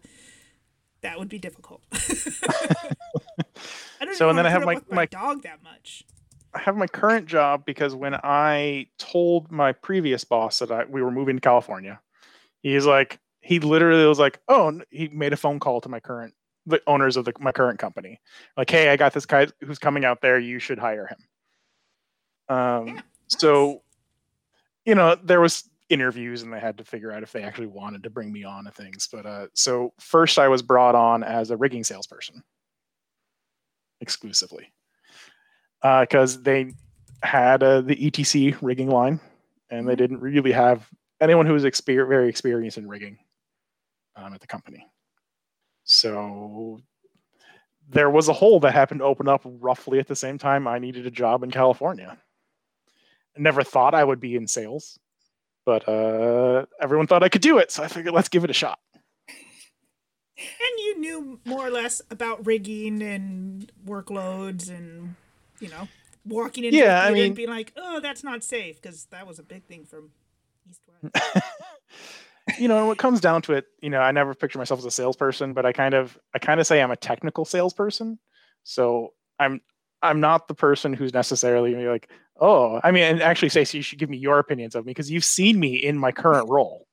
that 1.02 1.20
would 1.20 1.30
be 1.30 1.40
difficult. 1.40 1.82
I 1.94 4.06
don't 4.06 4.16
so 4.16 4.30
and 4.30 4.38
then 4.38 4.46
I 4.46 4.50
have 4.50 4.64
my, 4.64 4.76
my, 4.76 4.82
my 4.90 5.06
dog 5.06 5.44
that 5.44 5.64
much. 5.64 6.06
I 6.54 6.60
have 6.60 6.76
my 6.76 6.88
current 6.88 7.28
job 7.28 7.66
because 7.66 7.96
when 7.96 8.16
I 8.16 8.88
told 8.98 9.52
my 9.52 9.74
previous 9.74 10.24
boss 10.24 10.60
that 10.60 10.72
I 10.72 10.86
we 10.86 11.02
were 11.02 11.12
moving 11.12 11.36
to 11.36 11.42
California, 11.42 12.00
he's 12.62 12.86
like 12.86 13.20
he 13.42 13.60
literally 13.60 14.06
was 14.06 14.20
like, 14.20 14.40
"Oh," 14.48 14.82
he 14.90 15.10
made 15.10 15.34
a 15.34 15.38
phone 15.38 15.60
call 15.60 15.82
to 15.82 15.90
my 15.90 16.00
current 16.00 16.34
the 16.66 16.82
owners 16.88 17.18
of 17.18 17.26
the, 17.26 17.34
my 17.40 17.52
current 17.52 17.80
company, 17.80 18.20
like, 18.58 18.70
"Hey, 18.70 18.90
I 18.90 18.96
got 18.96 19.14
this 19.14 19.26
guy 19.26 19.48
who's 19.62 19.80
coming 19.80 20.06
out 20.06 20.22
there. 20.22 20.40
You 20.40 20.60
should 20.60 20.80
hire 20.80 21.08
him." 21.08 22.56
Um, 22.56 22.88
yeah, 22.88 22.94
nice. 22.94 23.04
so 23.28 23.82
you 24.86 24.96
know 24.96 25.16
there 25.24 25.42
was 25.42 25.70
interviews 25.90 26.42
and 26.42 26.52
they 26.52 26.60
had 26.60 26.78
to 26.78 26.84
figure 26.84 27.12
out 27.12 27.24
if 27.24 27.32
they 27.32 27.44
actually 27.44 27.68
wanted 27.68 28.04
to 28.04 28.10
bring 28.10 28.32
me 28.32 28.44
on 28.44 28.66
to 28.66 28.72
things. 28.72 29.08
But 29.12 29.26
uh, 29.26 29.48
so 29.54 29.94
first 30.00 30.40
I 30.40 30.48
was 30.48 30.62
brought 30.62 30.96
on 30.96 31.24
as 31.24 31.52
a 31.52 31.58
rigging 31.58 31.84
salesperson 31.84 32.44
exclusively 34.02 34.74
because 35.82 36.38
uh, 36.38 36.42
they 36.42 36.74
had 37.22 37.64
uh, 37.64 37.82
the 37.82 37.96
ETC 37.96 38.58
rigging 38.62 38.90
line 38.90 39.20
and 39.70 39.88
they 39.88 39.94
mm-hmm. 39.94 39.98
didn't 39.98 40.20
really 40.20 40.52
have 40.52 40.90
anyone 41.22 41.46
who 41.46 41.54
was 41.54 41.64
exper- 41.64 42.08
very 42.08 42.28
experienced 42.28 42.78
in 42.78 42.88
rigging 42.88 43.18
um, 44.16 44.34
at 44.34 44.42
the 44.42 44.48
company. 44.48 44.86
So 45.84 46.82
there 47.90 48.10
was 48.10 48.30
a 48.30 48.34
hole 48.34 48.60
that 48.62 48.74
happened 48.74 49.02
to 49.02 49.06
open 49.06 49.28
up 49.28 49.42
roughly 49.44 50.00
at 50.00 50.08
the 50.08 50.16
same 50.16 50.38
time 50.38 50.68
I 50.68 50.80
needed 50.80 51.06
a 51.06 51.12
job 51.12 51.44
in 51.44 51.52
California. 51.52 52.18
I 53.38 53.42
never 53.42 53.64
thought 53.64 53.94
I 53.94 54.04
would 54.04 54.20
be 54.20 54.36
in 54.36 54.48
sales 54.48 55.00
but 55.66 55.88
uh, 55.88 56.66
everyone 56.82 57.08
thought 57.08 57.24
I 57.24 57.30
could 57.30 57.42
do 57.42 57.58
it, 57.58 57.72
so 57.72 57.84
I 57.84 57.88
figured 57.88 58.14
let's 58.14 58.30
give 58.30 58.44
it 58.44 58.50
a 58.50 58.54
shot. 58.54 58.80
And 60.38 60.80
you 60.80 61.00
knew 61.00 61.40
more 61.46 61.68
or 61.68 61.70
less 61.70 62.02
about 62.10 62.46
rigging 62.46 63.02
and 63.02 63.72
workloads, 63.86 64.70
and 64.70 65.16
you 65.60 65.70
know, 65.70 65.88
walking 66.26 66.64
into 66.66 66.78
yeah, 66.78 67.04
I 67.04 67.12
mean, 67.12 67.28
and 67.28 67.36
being 67.36 67.50
like, 67.50 67.72
"Oh, 67.78 68.00
that's 68.00 68.24
not 68.24 68.44
safe," 68.44 68.82
because 68.82 69.06
that 69.06 69.28
was 69.28 69.40
a 69.40 69.44
big 69.44 69.64
thing 69.66 69.86
from 69.86 70.12
East 70.70 70.82
West. 70.88 71.16
you 72.58 72.68
know, 72.68 72.88
when 72.88 72.94
it 72.94 72.98
comes 72.98 73.22
down 73.22 73.42
to 73.44 73.54
it, 73.54 73.66
you 73.82 73.90
know, 73.90 74.00
I 74.00 74.12
never 74.12 74.34
picture 74.36 74.58
myself 74.58 74.80
as 74.80 74.86
a 74.86 74.92
salesperson, 74.92 75.54
but 75.54 75.66
I 75.66 75.72
kind 75.72 75.94
of, 75.94 76.18
I 76.34 76.40
kind 76.40 76.60
of 76.60 76.68
say 76.68 76.82
I'm 76.82 76.92
a 76.92 76.96
technical 76.96 77.46
salesperson. 77.46 78.20
So 78.64 79.14
I'm, 79.40 79.62
I'm 80.02 80.20
not 80.20 80.48
the 80.48 80.54
person 80.54 80.94
who's 80.94 81.14
necessarily 81.14 81.74
like, 81.86 82.10
oh, 82.40 82.80
I 82.84 82.92
mean, 82.92 83.04
and 83.04 83.22
actually, 83.22 83.50
Stacey, 83.50 83.78
you 83.78 83.84
should 83.84 84.00
give 84.00 84.10
me 84.10 84.18
your 84.18 84.40
opinions 84.40 84.76
of 84.76 84.86
me 84.86 84.92
because 84.92 85.10
you've 85.10 85.24
seen 85.24 85.60
me 85.60 85.76
in 85.76 85.98
my 85.98 86.12
current 86.12 86.50
role. 86.50 86.88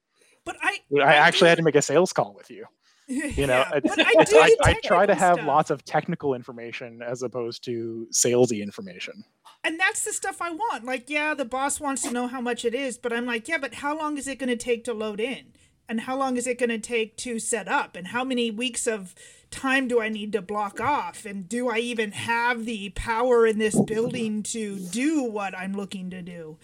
But 0.45 0.57
I, 0.63 0.79
I, 0.97 1.01
I 1.01 1.15
actually 1.15 1.47
do. 1.47 1.49
had 1.51 1.59
to 1.59 1.65
make 1.65 1.75
a 1.75 1.83
sales 1.83 2.13
call 2.13 2.35
with 2.35 2.51
you. 2.51 2.67
You 3.11 3.49
know, 3.49 3.65
yeah, 3.73 3.81
it's, 3.83 3.99
I, 3.99 4.05
it's, 4.21 4.33
I, 4.33 4.71
I, 4.71 4.75
try 4.85 5.05
to 5.05 5.17
have 5.17 5.35
stuff. 5.35 5.47
lots 5.49 5.71
of 5.71 5.85
technical 5.85 6.33
information 6.33 7.03
as 7.03 7.25
opposed 7.25 7.65
to 7.65 8.07
salesy 8.13 8.63
information. 8.63 9.25
And 9.63 9.79
that's 9.79 10.05
the 10.05 10.13
stuff 10.13 10.41
I 10.41 10.51
want. 10.51 10.85
Like, 10.85 11.11
yeah, 11.11 11.35
the 11.35 11.45
boss 11.45 11.81
wants 11.81 12.03
to 12.03 12.11
know 12.11 12.29
how 12.29 12.41
much 12.41 12.65
it 12.65 12.75
is, 12.75 12.97
but 12.97 13.13
I'm 13.13 13.27
like, 13.27 13.47
yeah, 13.47 13.59
but 13.59 13.75
how 13.75 13.97
long 13.97 14.17
is 14.17 14.27
it 14.27 14.39
going 14.39 14.49
to 14.49 14.57
take 14.57 14.85
to 14.85 14.95
load 14.95 15.21
in? 15.21 15.53
And 15.89 16.03
how 16.03 16.17
long 16.17 16.37
is 16.37 16.47
it 16.47 16.59
going 16.59 16.71
to 16.71 16.79
take 16.79 17.17
to 17.19 17.39
set 17.39 17.69
up? 17.69 17.97
And 17.97 18.09
how 18.09 18.25
many 18.25 18.51
weeks 18.51 18.87
of 18.87 19.15
time 19.51 19.89
do 19.89 20.01
I 20.01 20.09
need 20.09 20.33
to 20.33 20.41
block 20.41 20.81
off? 20.81 21.27
And 21.27 21.49
do 21.49 21.69
I 21.69 21.79
even 21.79 22.13
have 22.13 22.65
the 22.65 22.91
power 22.91 23.47
in 23.47 23.59
this 23.59 23.79
building 23.81 24.43
to 24.45 24.79
do 24.79 25.25
what 25.25 25.57
I'm 25.57 25.75
looking 25.75 26.09
to 26.11 26.23
do? 26.23 26.59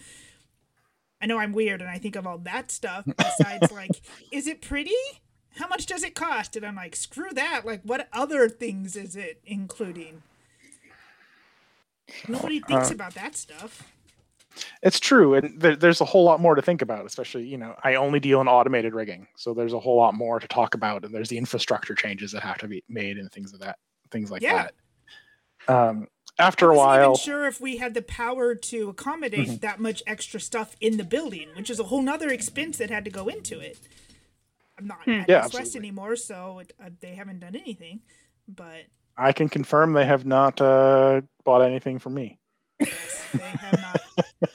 I 1.21 1.25
know 1.25 1.39
I'm 1.39 1.51
weird 1.51 1.81
and 1.81 1.89
I 1.89 1.97
think 1.97 2.15
of 2.15 2.25
all 2.25 2.37
that 2.39 2.71
stuff. 2.71 3.05
Besides, 3.17 3.71
like, 3.71 4.01
is 4.31 4.47
it 4.47 4.61
pretty? 4.61 4.95
How 5.57 5.67
much 5.67 5.85
does 5.87 6.03
it 6.03 6.15
cost? 6.15 6.55
And 6.55 6.65
I'm 6.65 6.75
like, 6.75 6.95
screw 6.95 7.31
that. 7.33 7.63
Like, 7.65 7.81
what 7.83 8.07
other 8.13 8.47
things 8.47 8.95
is 8.95 9.15
it 9.15 9.41
including? 9.45 10.23
Nobody 12.27 12.59
thinks 12.59 12.91
uh, 12.91 12.95
about 12.95 13.13
that 13.15 13.35
stuff. 13.35 13.91
It's 14.81 14.99
true, 14.99 15.35
and 15.35 15.61
th- 15.61 15.79
there's 15.79 16.01
a 16.01 16.05
whole 16.05 16.23
lot 16.23 16.39
more 16.39 16.55
to 16.55 16.61
think 16.61 16.81
about. 16.81 17.05
Especially, 17.05 17.45
you 17.45 17.57
know, 17.57 17.75
I 17.83 17.95
only 17.95 18.19
deal 18.19 18.41
in 18.41 18.47
automated 18.47 18.93
rigging, 18.93 19.27
so 19.35 19.53
there's 19.53 19.73
a 19.73 19.79
whole 19.79 19.97
lot 19.97 20.13
more 20.13 20.39
to 20.39 20.47
talk 20.47 20.73
about, 20.73 21.05
and 21.05 21.13
there's 21.13 21.29
the 21.29 21.37
infrastructure 21.37 21.95
changes 21.95 22.31
that 22.31 22.43
have 22.43 22.57
to 22.59 22.67
be 22.67 22.83
made 22.89 23.17
and 23.17 23.31
things 23.31 23.53
of 23.53 23.59
that, 23.59 23.77
things 24.11 24.31
like 24.31 24.41
yeah. 24.41 24.67
that. 25.67 25.73
Um, 25.73 26.07
after 26.39 26.69
a 26.69 26.75
while, 26.75 27.15
sure 27.15 27.45
if 27.45 27.59
we 27.59 27.77
had 27.77 27.93
the 27.93 28.01
power 28.01 28.53
to 28.55 28.89
accommodate 28.89 29.47
mm-hmm. 29.47 29.55
that 29.57 29.79
much 29.79 30.03
extra 30.05 30.39
stuff 30.39 30.75
in 30.79 30.97
the 30.97 31.03
building, 31.03 31.49
which 31.55 31.69
is 31.69 31.79
a 31.79 31.85
whole 31.85 32.01
nother 32.01 32.29
expense 32.29 32.77
that 32.77 32.89
had 32.89 33.05
to 33.05 33.11
go 33.11 33.27
into 33.27 33.59
it. 33.59 33.79
I'm 34.77 34.87
not 34.87 35.03
hmm. 35.03 35.11
at 35.11 35.29
yeah, 35.29 35.47
West 35.51 35.75
anymore, 35.75 36.15
so 36.15 36.59
it, 36.59 36.73
uh, 36.83 36.89
they 36.99 37.15
haven't 37.15 37.39
done 37.39 37.55
anything. 37.55 38.01
But 38.47 38.83
I 39.17 39.31
can 39.31 39.49
confirm 39.49 39.93
they 39.93 40.05
have 40.05 40.25
not 40.25 40.61
uh, 40.61 41.21
bought 41.43 41.61
anything 41.61 41.99
from 41.99 42.13
me. 42.13 42.39
Yes, 42.79 43.25
they 43.33 43.39
have 43.39 44.01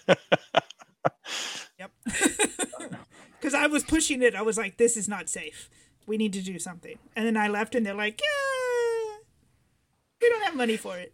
not. 0.09 0.19
yep. 1.79 1.91
Because 3.41 3.55
I 3.55 3.67
was 3.67 3.83
pushing 3.83 4.23
it. 4.23 4.37
I 4.37 4.43
was 4.43 4.57
like, 4.57 4.77
this 4.77 4.97
is 4.97 5.09
not 5.09 5.29
safe. 5.29 5.69
We 6.07 6.17
need 6.17 6.33
to 6.35 6.41
do 6.41 6.61
something. 6.61 6.97
And 7.17 7.27
then 7.27 7.37
I 7.37 7.49
left 7.49 7.75
and 7.75 7.85
they're 7.85 7.93
like, 7.93 8.21
yeah, 8.21 9.17
we 10.21 10.29
don't 10.29 10.45
have 10.45 10.55
money 10.55 10.77
for 10.77 10.97
it. 10.97 11.13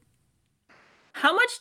How 1.13 1.35
much 1.35 1.53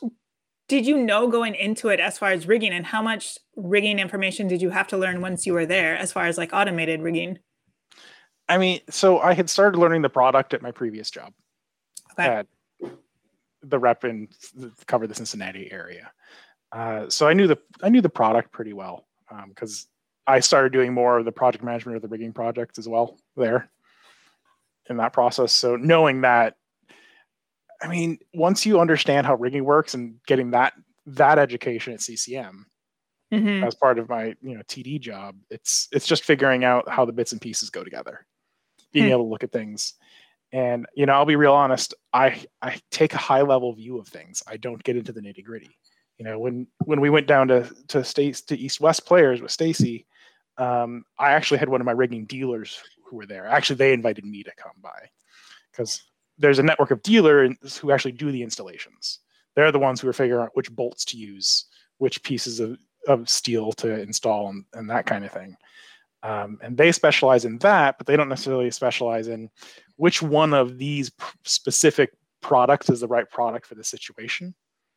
did 0.67 0.86
you 0.86 0.97
know 0.97 1.30
going 1.30 1.56
into 1.56 1.88
it 1.88 2.02
as 2.02 2.17
far 2.17 2.32
as 2.32 2.47
rigging 2.47 2.73
and 2.73 2.86
how 2.86 3.02
much 3.02 3.38
rigging 3.56 3.97
information 3.97 4.50
did 4.50 4.62
you 4.62 4.71
have 4.71 4.88
to 4.88 4.97
learn 4.97 5.21
once 5.21 5.45
you 5.45 5.54
were 5.54 5.65
there 5.65 5.95
as 5.95 6.12
far 6.12 6.26
as 6.26 6.38
like 6.38 6.52
automated 6.52 7.02
rigging? 7.02 7.39
I 8.50 8.58
mean, 8.58 8.82
so 8.89 9.19
I 9.19 9.34
had 9.34 9.50
started 9.50 9.78
learning 9.78 10.02
the 10.02 10.10
product 10.10 10.54
at 10.54 10.62
my 10.62 10.71
previous 10.71 11.10
job. 11.10 11.32
Okay. 12.19 12.27
At 12.27 12.47
the 13.63 13.80
rep 13.80 14.03
and 14.03 14.27
cover 14.86 15.08
the 15.08 15.15
Cincinnati 15.15 15.71
area. 15.71 16.12
Uh, 16.71 17.10
so 17.10 17.27
I 17.27 17.34
knew 17.34 17.47
the 17.47 17.58
I 17.82 17.89
knew 17.89 18.01
the 18.01 18.10
product 18.10 18.51
pretty 18.51 18.73
well 18.73 19.08
because 19.47 19.88
um, 20.27 20.36
I 20.36 20.39
started 20.41 20.73
doing 20.73 20.93
more 20.93 21.17
of 21.17 21.25
the 21.25 21.32
project 21.32 21.63
management 21.63 21.95
of 21.95 22.01
the 22.01 22.08
rigging 22.08 22.34
project 22.34 22.77
as 22.77 22.88
well 22.88 23.17
there 23.36 23.69
in 24.89 24.97
that 24.97 25.13
process. 25.13 25.51
So 25.51 25.75
knowing 25.75 26.21
that, 26.21 26.56
I 27.82 27.88
mean, 27.88 28.19
once 28.34 28.65
you 28.65 28.80
understand 28.80 29.25
how 29.25 29.36
rigging 29.36 29.63
works 29.63 29.93
and 29.93 30.15
getting 30.25 30.51
that 30.51 30.73
that 31.06 31.39
education 31.39 31.93
at 31.93 32.01
CCM 32.01 32.65
mm-hmm. 33.34 33.63
as 33.63 33.75
part 33.75 33.97
of 33.97 34.10
my 34.10 34.36
you 34.41 34.56
know 34.56 34.62
TD 34.63 34.99
job, 34.99 35.36
it's 35.49 35.88
it's 35.91 36.08
just 36.08 36.23
figuring 36.23 36.63
out 36.63 36.89
how 36.89 37.06
the 37.06 37.13
bits 37.13 37.32
and 37.32 37.41
pieces 37.41 37.69
go 37.69 37.84
together, 37.84 38.25
being 38.91 39.06
hmm. 39.06 39.12
able 39.12 39.23
to 39.23 39.30
look 39.30 39.43
at 39.43 39.51
things 39.51 39.93
and 40.51 40.86
you 40.95 41.05
know 41.05 41.13
i'll 41.13 41.25
be 41.25 41.36
real 41.36 41.53
honest 41.53 41.93
i 42.13 42.41
i 42.62 42.79
take 42.91 43.13
a 43.13 43.17
high 43.17 43.41
level 43.41 43.73
view 43.73 43.97
of 43.97 44.07
things. 44.07 44.43
I 44.47 44.57
don't 44.57 44.83
get 44.83 44.97
into 44.97 45.12
the 45.12 45.21
nitty 45.21 45.43
gritty. 45.43 45.77
You 46.17 46.25
know 46.25 46.39
when 46.39 46.67
when 46.86 47.01
we 47.01 47.10
went 47.10 47.27
down 47.27 47.47
to 47.49 47.69
to 47.89 48.03
states 48.03 48.41
to 48.43 48.57
east 48.57 48.81
west 48.81 49.05
players 49.05 49.41
with 49.41 49.51
stacy 49.51 50.05
um, 50.57 51.03
i 51.19 51.31
actually 51.31 51.60
had 51.60 51.69
one 51.69 51.81
of 51.81 51.86
my 51.86 51.91
rigging 51.91 52.25
dealers 52.25 52.81
who 53.05 53.15
were 53.15 53.25
there. 53.25 53.47
Actually 53.47 53.77
they 53.77 53.93
invited 53.93 54.25
me 54.25 54.43
to 54.43 54.51
come 54.57 54.71
by 54.81 55.10
because 55.71 56.03
there's 56.38 56.60
a 56.60 56.63
network 56.63 56.91
of 56.91 57.01
dealers 57.03 57.77
who 57.77 57.91
actually 57.91 58.12
do 58.12 58.31
the 58.31 58.43
installations. 58.43 59.19
They're 59.55 59.71
the 59.71 59.79
ones 59.79 59.99
who 59.99 60.07
are 60.07 60.13
figuring 60.13 60.43
out 60.43 60.55
which 60.55 60.71
bolts 60.71 61.03
to 61.05 61.17
use 61.17 61.65
which 61.97 62.21
pieces 62.21 62.60
of, 62.60 62.77
of 63.07 63.27
steel 63.27 63.71
to 63.71 63.99
install 63.99 64.49
and, 64.49 64.65
and 64.73 64.89
that 64.89 65.07
kind 65.07 65.25
of 65.25 65.31
thing 65.31 65.57
um, 66.23 66.58
and 66.62 66.77
they 66.77 66.91
specialize 66.91 67.45
in 67.45 67.58
that, 67.60 67.97
but 67.97 68.08
they 68.08 68.15
don't 68.15 68.30
necessarily 68.30 68.71
specialize 68.71 69.27
in 69.27 69.50
which 69.98 70.21
one 70.21 70.54
of 70.54 70.77
these 70.77 71.10
p- 71.10 71.25
specific 71.44 72.12
products 72.41 72.89
is 72.89 73.02
the 73.02 73.08
right 73.08 73.29
product 73.29 73.65
for 73.65 73.75
the 73.75 73.83
situation. 73.83 74.54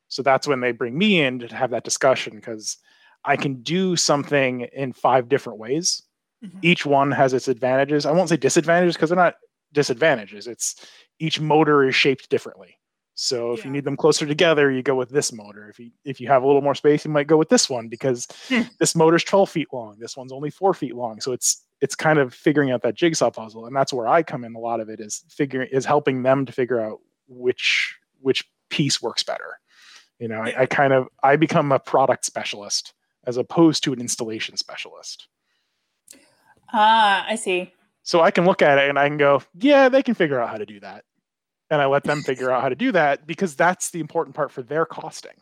So 0.09 0.23
that's 0.23 0.49
when 0.49 0.61
they 0.61 0.73
bring 0.73 0.97
me 0.97 1.21
in 1.23 1.39
to 1.41 1.55
have 1.55 1.71
that 1.71 1.85
discussion 1.85 2.35
because 2.37 2.79
I 3.25 3.37
can 3.37 3.63
do 3.63 3.97
something 3.97 4.63
in 4.73 4.93
five 4.93 5.29
different 5.29 5.59
ways. 5.59 6.03
Mm-hmm. 6.45 6.59
Each 6.63 6.87
one 6.87 7.13
has 7.13 7.35
its 7.35 7.49
advantages. 7.49 8.07
I 8.07 8.13
won't 8.13 8.29
say 8.29 8.37
disadvantages 8.37 8.97
because 8.97 9.11
they're 9.11 9.17
not 9.17 9.37
disadvantages. 9.73 10.47
It's 10.47 10.87
each 11.19 11.39
motor 11.39 11.85
is 11.85 11.95
shaped 11.95 12.31
differently. 12.31 12.80
So 13.23 13.53
if 13.53 13.59
yeah. 13.59 13.65
you 13.67 13.71
need 13.73 13.85
them 13.85 13.99
closer 13.99 14.25
together, 14.25 14.71
you 14.71 14.83
go 14.83 14.95
with 14.95 15.11
this 15.11 15.31
motor. 15.31 15.69
If 15.69 15.79
you 15.79 15.91
if 16.07 16.23
you 16.23 16.29
have 16.29 16.43
a 16.43 16.47
little 16.47 16.63
more 16.63 16.75
space, 16.75 17.05
you 17.05 17.11
might 17.11 17.27
go 17.27 17.37
with 17.37 17.51
this 17.51 17.69
one 17.69 17.89
because 17.89 18.27
hmm. 18.49 18.63
this 18.79 18.97
motor's 18.97 19.25
12 19.25 19.51
feet 19.51 19.69
long. 19.75 19.99
This 19.99 20.17
one's 20.17 20.33
only 20.33 20.49
four 20.49 20.73
feet 20.73 20.97
long. 20.97 21.21
So 21.21 21.33
it's 21.33 21.63
it's 21.83 21.95
kind 21.95 22.19
of 22.19 22.33
figuring 22.33 22.71
out 22.71 22.81
that 22.81 22.95
jigsaw 22.95 23.31
puzzle. 23.31 23.67
And 23.67 23.77
that's 23.77 23.93
where 23.93 24.09
I 24.09 24.23
come 24.23 24.43
in. 24.43 24.55
A 24.55 24.59
lot 24.59 24.81
of 24.81 24.89
it 24.89 25.01
is 25.01 25.23
figuring 25.29 25.69
is 25.71 25.85
helping 25.85 26.23
them 26.23 26.47
to 26.47 26.53
figure 26.53 26.81
out 26.81 27.01
which 27.29 27.95
which 28.23 28.43
piece 28.71 29.03
works 29.03 29.23
better. 29.23 29.59
You 30.19 30.29
know. 30.29 30.41
I, 30.41 30.63
I 30.63 30.67
kind 30.67 30.95
of 30.95 31.07
I 31.23 31.37
become 31.37 31.73
a 31.73 31.79
product 31.79 32.25
specialist 32.25 32.95
as 33.27 33.37
opposed 33.37 33.85
to 33.85 33.93
an 33.93 34.01
installation 34.01 34.57
specialist. 34.57 35.29
Ah, 36.73 37.27
I 37.29 37.35
see. 37.35 37.71
So 38.03 38.23
I 38.23 38.31
can 38.31 38.47
look 38.47 38.63
at 38.63 38.79
it 38.79 38.89
and 38.89 38.99
I 38.99 39.09
can 39.09 39.19
go, 39.19 39.43
yeah, 39.59 39.91
they 39.91 40.03
can 40.03 40.15
figure 40.15 40.41
out 40.41 40.49
how 40.49 40.57
to 40.57 40.65
do 40.65 40.81
that. 40.81 41.05
And 41.71 41.81
I 41.81 41.87
let 41.87 42.05
them 42.05 42.23
figure 42.23 42.51
out 42.51 42.63
how 42.63 42.69
to 42.69 42.75
do 42.75 42.93
that 42.93 43.27
because 43.27 43.55
that's 43.55 43.91
the 43.91 44.01
important 44.01 44.35
part 44.35 44.51
for 44.51 44.63
their 44.63 44.85
costing. 44.85 45.37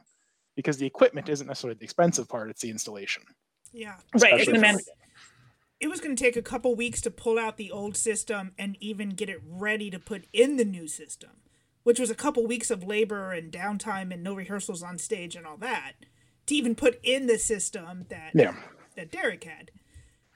Because 0.57 0.77
the 0.77 0.87
equipment 0.87 1.29
isn't 1.29 1.47
necessarily 1.47 1.79
the 1.79 1.85
expensive 1.85 2.29
part, 2.29 2.51
it's 2.51 2.61
the 2.61 2.71
installation. 2.71 3.23
Yeah. 3.73 3.95
Right. 4.21 4.41
It's 4.41 4.61
man- 4.61 4.79
it 5.81 5.89
was 5.89 6.01
going 6.01 6.15
to 6.15 6.23
take 6.23 6.37
a 6.37 6.43
couple 6.43 6.75
weeks 6.75 7.01
to 7.03 7.11
pull 7.11 7.39
out 7.39 7.57
the 7.57 7.71
old 7.71 7.97
system 7.97 8.53
and 8.59 8.77
even 8.81 9.11
get 9.11 9.29
it 9.29 9.41
ready 9.45 9.91
to 9.91 9.99
put 9.99 10.27
in 10.33 10.57
the 10.57 10.65
new 10.65 10.89
system, 10.89 11.31
which 11.85 12.01
was 12.01 12.11
a 12.11 12.17
couple 12.17 12.47
weeks 12.47 12.71
of 12.71 12.83
labor 12.83 13.33
and 13.33 13.53
downtime 13.53 14.13
and 14.13 14.23
no 14.23 14.35
rehearsals 14.35 14.83
on 14.83 14.99
stage 14.99 15.37
and 15.37 15.47
all 15.47 15.57
that 15.57 15.93
to 16.47 16.55
even 16.55 16.75
put 16.75 16.99
in 17.03 17.27
the 17.27 17.39
system 17.39 18.07
that 18.09 18.33
yeah. 18.35 18.55
that 18.97 19.13
Derek 19.13 19.45
had. 19.45 19.71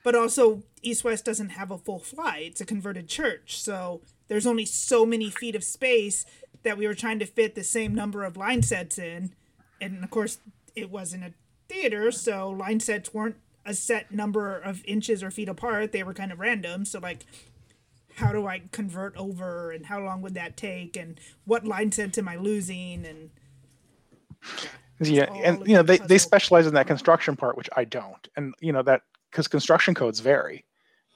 But 0.05 0.14
also, 0.14 0.62
East 0.82 1.05
West 1.05 1.24
doesn't 1.24 1.51
have 1.51 1.70
a 1.70 1.78
full 1.78 2.01
fly. 2.01 2.38
It's 2.38 2.61
a 2.61 2.66
converted 2.66 3.09
church. 3.09 3.61
So 3.61 4.03
there's 4.33 4.47
only 4.47 4.64
so 4.64 5.05
many 5.05 5.28
feet 5.28 5.55
of 5.55 5.62
space 5.62 6.24
that 6.62 6.78
we 6.78 6.87
were 6.87 6.95
trying 6.95 7.18
to 7.18 7.26
fit 7.26 7.55
the 7.55 7.62
same 7.62 7.95
number 7.95 8.24
of 8.24 8.35
line 8.35 8.62
sets 8.62 8.99
in. 8.99 9.35
And 9.78 10.03
of 10.03 10.09
course, 10.09 10.39
it 10.74 10.91
wasn't 10.91 11.24
a 11.24 11.35
theater, 11.68 12.11
so 12.11 12.49
line 12.49 12.80
sets 12.80 13.12
weren't 13.12 13.37
a 13.66 13.74
set 13.74 14.11
number 14.11 14.57
of 14.57 14.83
inches 14.87 15.22
or 15.22 15.30
feet 15.30 15.51
apart. 15.51 15.93
They 15.93 16.03
were 16.03 16.14
kind 16.14 16.33
of 16.33 16.41
random. 16.41 16.87
So, 16.87 16.99
like, 16.99 17.26
how 18.14 18.33
do 18.33 18.47
I 18.47 18.62
convert 18.72 19.14
over 19.18 19.70
and 19.70 19.85
how 19.85 20.01
long 20.01 20.22
would 20.22 20.33
that 20.33 20.57
take 20.57 20.97
and 20.97 21.20
what 21.45 21.66
line 21.66 21.93
sets 21.93 22.16
am 22.16 22.26
I 22.26 22.37
losing? 22.37 23.05
And 23.05 23.30
yeah, 24.99 25.26
yeah 25.30 25.43
and 25.45 25.68
you 25.68 25.74
know, 25.74 25.83
they, 25.83 25.99
they 25.99 26.16
specialize 26.16 26.66
in 26.66 26.72
that 26.72 26.87
construction 26.87 27.37
part, 27.37 27.59
which 27.59 27.68
I 27.76 27.85
don't. 27.85 28.26
And, 28.35 28.55
you 28.61 28.72
know, 28.72 28.83
that 28.83 29.03
because 29.30 29.47
construction 29.47 29.95
codes 29.95 30.20
vary. 30.20 30.64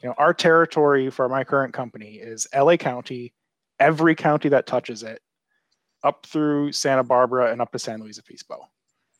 You 0.02 0.10
know, 0.10 0.14
our 0.18 0.34
territory 0.34 1.10
for 1.10 1.28
my 1.28 1.44
current 1.44 1.72
company 1.72 2.16
is 2.16 2.46
LA 2.54 2.76
County, 2.76 3.32
every 3.80 4.14
county 4.14 4.48
that 4.50 4.66
touches 4.66 5.02
it, 5.02 5.20
up 6.02 6.26
through 6.26 6.72
Santa 6.72 7.02
Barbara 7.02 7.50
and 7.50 7.60
up 7.60 7.72
to 7.72 7.78
San 7.78 8.00
Luis 8.00 8.18
Obispo. 8.18 8.68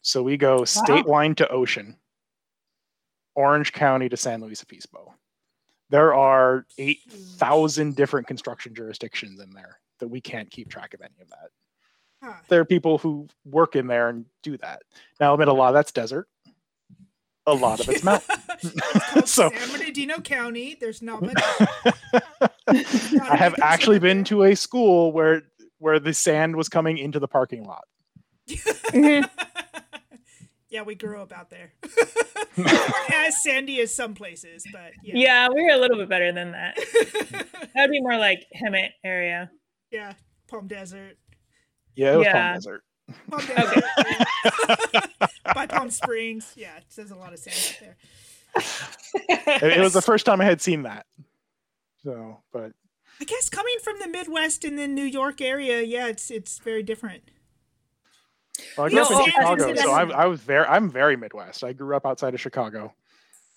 So 0.03 0.23
we 0.23 0.37
go 0.37 0.65
state 0.65 1.07
line 1.07 1.35
to 1.37 1.49
ocean, 1.49 1.97
Orange 3.35 3.73
County 3.73 4.09
to 4.09 4.17
San 4.17 4.41
Luis 4.41 4.63
Obispo. 4.63 5.15
There 5.91 6.15
are 6.15 6.67
8,000 6.79 7.97
different 7.97 8.27
construction 8.27 8.75
jurisdictions 8.75 9.41
in 9.41 9.51
there 9.51 9.79
that 9.99 10.09
we 10.09 10.21
can't 10.21 10.51
keep 10.51 10.69
track 10.69 10.95
of 10.95 11.01
any 11.01 11.15
of 11.21 11.29
that. 11.29 11.49
Huh. 12.23 12.35
There 12.49 12.61
are 12.61 12.65
people 12.65 12.99
who 12.99 13.29
work 13.45 13.77
in 13.77 13.87
there 13.87 14.09
and 14.09 14.27
do 14.43 14.57
that. 14.59 14.83
Now, 15.21 15.31
I 15.31 15.35
admit 15.35 15.49
a 15.49 15.53
lot 15.53 15.69
of 15.69 15.75
that's 15.75 15.93
desert 15.93 16.29
a 17.47 17.55
lot 17.55 17.81
of 17.81 17.89
it's 17.89 18.03
mountain. 18.03 18.37
so 19.27 19.51
San 19.51 19.71
Bernardino 19.71 20.21
County, 20.21 20.77
there's 20.81 21.03
not 21.03 21.23
much. 21.23 21.35
I 22.69 23.37
have 23.37 23.55
actually 23.63 23.99
been 23.99 24.25
to 24.25 24.45
a 24.45 24.55
school 24.55 25.13
where 25.13 25.43
where 25.79 25.99
the 25.99 26.15
sand 26.15 26.57
was 26.57 26.69
coming 26.69 26.99
into 26.99 27.19
the 27.19 27.29
parking 27.29 27.65
lot. 27.65 27.85
yeah, 30.69 30.83
we 30.85 30.95
grew 30.95 31.21
up 31.21 31.33
out 31.33 31.51
there. 31.51 31.73
as 33.13 33.43
sandy 33.43 33.81
as 33.81 33.95
some 33.95 34.15
places, 34.15 34.65
but 34.73 34.93
yeah. 35.03 35.15
Yeah, 35.15 35.49
we're 35.51 35.75
a 35.75 35.79
little 35.79 35.99
bit 35.99 36.09
better 36.09 36.33
than 36.33 36.53
that. 36.53 36.77
That'd 37.75 37.91
be 37.91 38.01
more 38.01 38.17
like 38.17 38.47
Hemet 38.59 38.91
area. 39.05 39.51
Yeah, 39.91 40.15
Palm 40.49 40.67
Desert. 40.67 41.19
Yeah, 41.95 42.15
it 42.15 42.17
was 42.17 42.25
yeah. 42.25 42.33
Palm 42.33 42.55
Desert. 42.55 42.83
Palm 43.31 43.47
Desert. 43.47 45.26
By 45.55 45.67
Palm 45.67 45.91
Springs. 45.91 46.53
Yeah, 46.57 46.77
it 46.77 46.85
says 46.89 47.11
a 47.11 47.17
lot 47.17 47.33
of 47.33 47.39
sand 47.39 47.57
out 47.75 47.81
there. 47.81 47.97
it 49.77 49.81
was 49.81 49.93
the 49.93 50.03
first 50.03 50.27
time 50.27 50.41
I 50.41 50.45
had 50.45 50.61
seen 50.61 50.83
that. 50.83 51.07
So, 52.03 52.39
but 52.53 52.73
I 53.21 53.25
guess 53.25 53.49
coming 53.49 53.77
from 53.83 53.97
the 54.01 54.09
Midwest 54.09 54.65
and 54.65 54.79
the 54.79 54.87
New 54.87 55.05
York 55.05 55.41
area, 55.41 55.83
yeah, 55.83 56.07
it's 56.09 56.31
it's 56.31 56.59
very 56.59 56.83
different. 56.83 57.23
Well, 58.77 58.87
I 58.87 58.91
grew 58.91 59.01
up 59.01 59.11
in 59.11 59.25
Chicago, 59.33 59.75
so 59.75 59.91
I, 59.93 60.05
I 60.11 60.27
was 60.27 60.41
very 60.41 60.67
I'm 60.67 60.91
very 60.91 61.17
Midwest. 61.17 61.65
I 61.65 61.73
grew 61.73 61.97
up 61.97 62.07
outside 62.07 62.35
of 62.35 62.41
Chicago. 62.41 62.95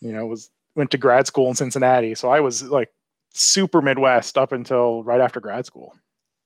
You 0.02 0.14
know, 0.14 0.26
was 0.26 0.50
went 0.76 0.92
to 0.92 0.98
grad 0.98 1.28
school 1.28 1.50
in 1.50 1.56
Cincinnati, 1.56 2.16
so 2.16 2.30
I 2.30 2.40
was 2.40 2.64
like 2.64 2.90
super 3.34 3.82
Midwest 3.82 4.38
up 4.38 4.52
until 4.52 5.04
right 5.04 5.22
after 5.22 5.40
grad 5.40 5.66
school. 5.66 5.94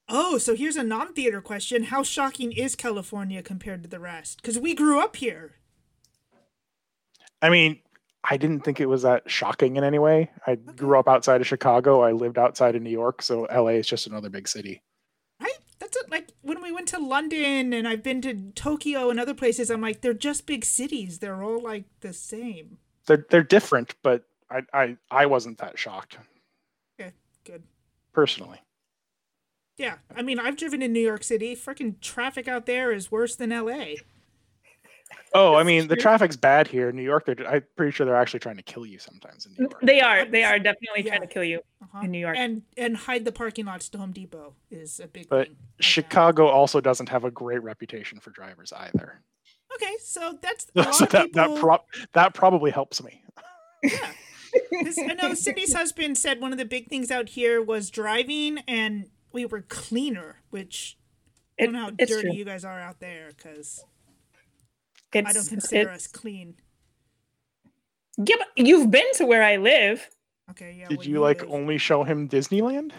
Oh, 0.09 0.37
so 0.37 0.55
here's 0.55 0.75
a 0.75 0.83
non 0.83 1.13
theater 1.13 1.41
question. 1.41 1.83
How 1.85 2.03
shocking 2.03 2.51
is 2.51 2.75
California 2.75 3.41
compared 3.41 3.83
to 3.83 3.89
the 3.89 3.99
rest? 3.99 4.41
Because 4.41 4.59
we 4.59 4.73
grew 4.73 4.99
up 4.99 5.15
here. 5.15 5.53
I 7.41 7.49
mean, 7.49 7.79
I 8.23 8.37
didn't 8.37 8.61
think 8.61 8.79
it 8.79 8.85
was 8.87 9.01
that 9.01 9.29
shocking 9.29 9.75
in 9.75 9.83
any 9.83 9.99
way. 9.99 10.31
I 10.47 10.51
okay. 10.51 10.61
grew 10.75 10.97
up 10.97 11.09
outside 11.09 11.41
of 11.41 11.47
Chicago. 11.47 12.01
I 12.01 12.11
lived 12.11 12.37
outside 12.37 12.75
of 12.75 12.81
New 12.81 12.89
York, 12.89 13.21
so 13.21 13.47
LA 13.53 13.71
is 13.71 13.87
just 13.87 14.07
another 14.07 14.29
big 14.29 14.47
city. 14.47 14.81
Right? 15.41 15.57
That's 15.79 15.97
it. 15.97 16.09
Like 16.09 16.31
when 16.41 16.61
we 16.61 16.71
went 16.71 16.87
to 16.89 16.99
London 16.99 17.73
and 17.73 17.87
I've 17.87 18.03
been 18.03 18.21
to 18.21 18.51
Tokyo 18.55 19.09
and 19.09 19.19
other 19.19 19.33
places, 19.33 19.69
I'm 19.69 19.81
like, 19.81 20.01
they're 20.01 20.13
just 20.13 20.45
big 20.45 20.63
cities. 20.63 21.19
They're 21.19 21.43
all 21.43 21.61
like 21.61 21.85
the 21.99 22.13
same. 22.13 22.77
They're 23.07 23.25
they're 23.29 23.43
different, 23.43 23.95
but 24.03 24.23
I 24.49 24.61
I, 24.73 24.97
I 25.11 25.25
wasn't 25.25 25.57
that 25.57 25.77
shocked. 25.77 26.17
Okay, 26.99 27.11
good. 27.43 27.63
Personally. 28.13 28.61
Yeah, 29.77 29.95
I 30.15 30.21
mean, 30.21 30.39
I've 30.39 30.57
driven 30.57 30.81
in 30.81 30.93
New 30.93 30.99
York 30.99 31.23
City. 31.23 31.55
Freaking 31.55 31.99
traffic 31.99 32.47
out 32.47 32.65
there 32.65 32.91
is 32.91 33.11
worse 33.11 33.35
than 33.35 33.49
LA. 33.49 33.95
Oh, 35.35 35.55
I 35.55 35.63
mean, 35.63 35.87
the 35.87 35.95
traffic's 35.95 36.35
bad 36.35 36.67
here 36.67 36.89
in 36.89 36.95
New 36.95 37.03
York. 37.03 37.25
They're, 37.25 37.47
I'm 37.47 37.63
pretty 37.75 37.91
sure 37.91 38.05
they're 38.05 38.15
actually 38.15 38.41
trying 38.41 38.57
to 38.57 38.63
kill 38.63 38.85
you 38.85 38.99
sometimes 38.99 39.47
in 39.47 39.53
New 39.53 39.63
York. 39.63 39.81
They 39.81 39.99
are. 39.99 40.25
They 40.25 40.43
are 40.43 40.59
definitely 40.59 41.03
yeah. 41.03 41.09
trying 41.09 41.21
to 41.21 41.27
kill 41.27 41.43
you 41.43 41.61
uh-huh. 41.81 42.01
in 42.03 42.11
New 42.11 42.19
York. 42.19 42.37
And 42.37 42.61
and 42.77 42.95
hide 42.95 43.25
the 43.25 43.31
parking 43.31 43.65
lots 43.65 43.89
to 43.89 43.97
Home 43.97 44.11
Depot 44.11 44.53
is 44.69 44.99
a 44.99 45.07
big. 45.07 45.29
But 45.29 45.49
Chicago 45.79 46.47
also 46.47 46.79
doesn't 46.81 47.09
have 47.09 47.23
a 47.23 47.31
great 47.31 47.63
reputation 47.63 48.19
for 48.19 48.29
drivers 48.29 48.71
either. 48.77 49.21
Okay, 49.75 49.93
so 50.03 50.37
that's 50.39 50.67
so 50.97 51.05
that 51.05 51.25
people... 51.25 51.53
that, 51.55 51.59
pro- 51.59 51.85
that 52.13 52.33
probably 52.33 52.71
helps 52.71 53.01
me. 53.03 53.23
Yeah. 53.83 54.11
I 54.71 55.15
know 55.15 55.33
Cindy's 55.33 55.73
husband 55.73 56.17
said 56.17 56.39
one 56.39 56.51
of 56.51 56.59
the 56.59 56.63
big 56.63 56.87
things 56.87 57.09
out 57.11 57.27
here 57.27 57.61
was 57.61 57.89
driving 57.89 58.59
and 58.67 59.09
we 59.33 59.45
were 59.45 59.61
cleaner, 59.61 60.37
which 60.51 60.97
I 61.59 61.65
don't 61.65 61.73
know 61.73 61.81
how 61.81 61.89
dirty 61.89 62.21
true. 62.21 62.33
you 62.33 62.45
guys 62.45 62.63
are 62.63 62.79
out 62.79 62.99
there 62.99 63.31
because 63.35 63.83
I 65.13 65.21
don't 65.21 65.47
consider 65.47 65.89
us 65.89 66.07
clean. 66.07 66.55
Yeah, 68.17 68.35
but 68.37 68.47
you've 68.55 68.91
been 68.91 69.11
to 69.15 69.25
where 69.25 69.43
I 69.43 69.57
live. 69.57 70.07
Okay, 70.51 70.75
yeah. 70.79 70.87
Did 70.87 71.05
you, 71.05 71.13
you 71.13 71.19
like 71.19 71.41
live. 71.41 71.51
only 71.51 71.77
show 71.77 72.03
him 72.03 72.29
Disneyland? 72.29 72.91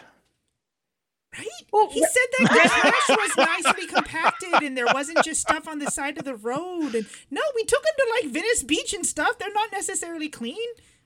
Right? 1.37 1.49
Well, 1.73 1.89
he 1.91 2.01
said 2.01 2.23
that 2.39 2.51
the 2.53 2.91
trash 2.91 3.19
was 3.19 3.37
nicely 3.37 3.87
compacted 3.87 4.63
and 4.63 4.77
there 4.77 4.87
wasn't 4.93 5.25
just 5.25 5.41
stuff 5.41 5.67
on 5.67 5.79
the 5.79 5.91
side 5.91 6.19
of 6.19 6.25
the 6.25 6.37
road. 6.37 6.95
And 6.95 7.07
no, 7.31 7.41
we 7.55 7.65
took 7.65 7.85
him 7.85 7.95
to 7.97 8.13
like 8.21 8.33
Venice 8.33 8.63
Beach 8.63 8.95
and 8.95 9.05
stuff. 9.05 9.39
They're 9.39 9.53
not 9.53 9.73
necessarily 9.73 10.29
clean. 10.29 10.57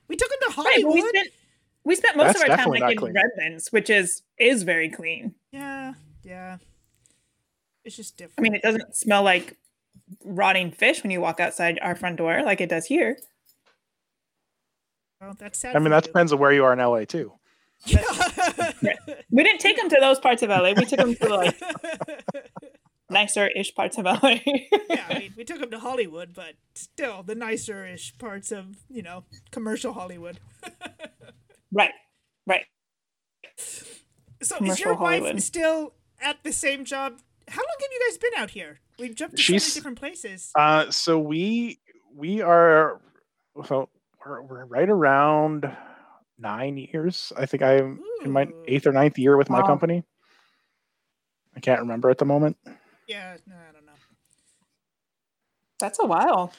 We 0.07 0.15
took 0.15 0.31
him 0.31 0.49
to 0.49 0.53
Hollywood. 0.53 1.03
Right, 1.13 1.27
we, 1.89 1.95
spent, 1.95 2.15
most 2.17 2.27
That's 2.27 2.43
of 2.43 2.49
our 2.49 2.57
time 2.57 2.69
like 2.69 2.91
in 2.91 2.97
clean. 2.97 3.13
Redlands, 3.13 3.71
which 3.71 3.89
is 3.89 4.21
is 4.37 4.63
very 4.63 4.89
clean. 4.89 5.33
Yeah, 5.51 5.93
yeah. 6.23 6.57
It's 7.83 7.95
just 7.95 8.17
different. 8.17 8.39
I 8.39 8.41
mean, 8.41 8.55
it 8.55 8.61
doesn't 8.61 8.95
smell 8.95 9.23
like 9.23 9.57
rotting 10.23 10.71
fish 10.71 11.01
when 11.03 11.11
you 11.11 11.19
walk 11.19 11.39
outside 11.39 11.79
our 11.81 11.95
front 11.95 12.17
door 12.17 12.43
like 12.43 12.61
it 12.61 12.69
does 12.69 12.85
here. 12.85 13.17
Well, 15.19 15.35
that's 15.37 15.59
sad. 15.59 15.75
I 15.75 15.79
mean, 15.79 15.89
that 15.91 16.05
you. 16.05 16.13
depends 16.13 16.31
on 16.31 16.39
where 16.39 16.51
you 16.51 16.63
are 16.63 16.73
in 16.73 16.79
LA 16.79 17.05
too. 17.05 17.33
Yeah. 17.85 18.03
we 19.31 19.43
didn't 19.43 19.59
take 19.59 19.77
them 19.77 19.89
to 19.89 19.97
those 19.99 20.19
parts 20.19 20.43
of 20.43 20.49
LA. 20.49 20.73
We 20.73 20.85
took 20.85 20.99
them 20.99 21.15
to 21.15 21.35
like 21.35 21.59
nicer-ish 23.09 23.73
parts 23.73 23.97
of 23.97 24.05
LA. 24.05 24.39
yeah, 24.89 25.05
I 25.09 25.13
mean, 25.19 25.33
we 25.35 25.43
took 25.43 25.59
them 25.59 25.71
to 25.71 25.79
Hollywood, 25.79 26.33
but 26.33 26.53
still 26.73 27.23
the 27.23 27.35
nicer-ish 27.35 28.17
parts 28.17 28.51
of 28.51 28.77
you 28.89 29.01
know 29.01 29.23
commercial 29.51 29.93
Hollywood. 29.93 30.39
Right, 31.71 31.91
right. 32.47 32.65
So 34.41 34.57
is 34.63 34.79
your 34.79 34.95
Hollywood. 34.95 35.33
wife 35.33 35.43
still 35.43 35.93
at 36.21 36.43
the 36.43 36.53
same 36.53 36.85
job? 36.85 37.19
How 37.47 37.61
long 37.61 37.75
have 37.79 37.89
you 37.91 37.99
guys 38.07 38.17
been 38.17 38.33
out 38.37 38.51
here? 38.51 38.79
We've 38.97 39.15
jumped 39.15 39.37
to 39.37 39.41
She's, 39.41 39.63
so 39.63 39.67
many 39.67 39.73
different 39.75 39.99
places. 39.99 40.51
Uh, 40.55 40.91
so 40.91 41.19
we 41.19 41.79
we 42.15 42.41
are 42.41 43.01
well, 43.55 43.89
we're, 44.25 44.41
we're 44.41 44.65
right 44.65 44.89
around 44.89 45.71
nine 46.37 46.77
years. 46.77 47.33
I 47.37 47.45
think 47.45 47.63
I'm 47.63 47.99
Ooh. 47.99 48.25
in 48.25 48.31
my 48.31 48.47
eighth 48.67 48.87
or 48.87 48.91
ninth 48.91 49.17
year 49.17 49.37
with 49.37 49.49
my 49.49 49.59
wow. 49.59 49.67
company. 49.67 50.03
I 51.55 51.59
can't 51.59 51.81
remember 51.81 52.09
at 52.09 52.17
the 52.17 52.25
moment. 52.25 52.57
Yeah, 53.07 53.37
no, 53.47 53.55
I 53.55 53.73
don't 53.73 53.85
know. 53.85 53.91
That's 55.79 55.99
a 55.99 56.05
while. 56.05 56.53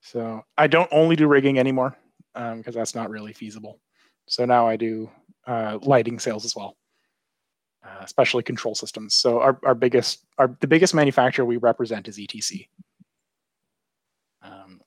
So 0.00 0.44
I 0.58 0.66
don't 0.66 0.88
only 0.90 1.16
do 1.16 1.28
rigging 1.28 1.58
anymore 1.58 1.96
because 2.34 2.52
um, 2.66 2.72
that's 2.72 2.94
not 2.94 3.10
really 3.10 3.32
feasible. 3.32 3.78
So 4.26 4.44
now 4.44 4.66
I 4.66 4.76
do 4.76 5.10
uh, 5.46 5.78
lighting 5.82 6.18
sales 6.18 6.44
as 6.44 6.54
well, 6.54 6.76
uh, 7.84 8.00
especially 8.02 8.42
control 8.42 8.74
systems. 8.74 9.14
So 9.14 9.40
our, 9.40 9.58
our 9.64 9.74
biggest, 9.74 10.24
our 10.38 10.56
the 10.60 10.66
biggest 10.66 10.94
manufacturer 10.94 11.44
we 11.44 11.56
represent 11.56 12.08
is 12.08 12.18
ETC. 12.18 12.68
Um, 14.42 14.80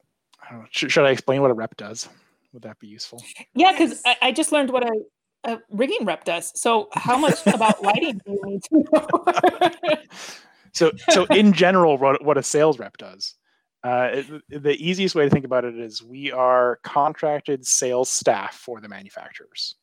I 0.50 0.54
know, 0.54 0.66
should, 0.72 0.92
should 0.92 1.06
I 1.06 1.12
explain 1.12 1.42
what 1.42 1.52
a 1.52 1.54
rep 1.54 1.78
does? 1.78 2.10
Would 2.54 2.64
that 2.64 2.80
be 2.80 2.88
useful? 2.88 3.22
Yeah, 3.54 3.72
because 3.72 4.02
I, 4.06 4.16
I, 4.22 4.32
just 4.32 4.52
learned 4.54 4.70
what 4.70 4.84
a 4.84 5.02
a 5.46 5.60
rigging 5.70 6.06
rep 6.06 6.26
does. 6.26 6.52
So 6.60 6.90
how 6.94 7.18
much 7.18 7.46
about 7.46 7.82
lighting 7.84 8.20
do 8.26 8.32
you 8.32 8.42
need 8.46 8.64
to 8.64 8.84
know? 8.92 9.98
so 10.74 10.92
so 11.10 11.26
in 11.26 11.54
general, 11.54 11.98
what, 11.98 12.24
what 12.24 12.38
a 12.38 12.44
sales 12.44 12.80
rep 12.80 12.98
does. 12.98 13.36
Uh, 13.86 14.10
it, 14.50 14.64
the 14.64 14.76
easiest 14.84 15.14
way 15.14 15.26
to 15.26 15.30
think 15.30 15.46
about 15.46 15.64
it 15.64 15.78
is 15.78 16.02
we 16.02 16.32
are 16.32 16.80
contracted 16.84 17.64
sales 17.68 18.10
staff 18.10 18.56
for 18.56 18.82
the 18.82 18.90
manufacturers. 18.90 19.76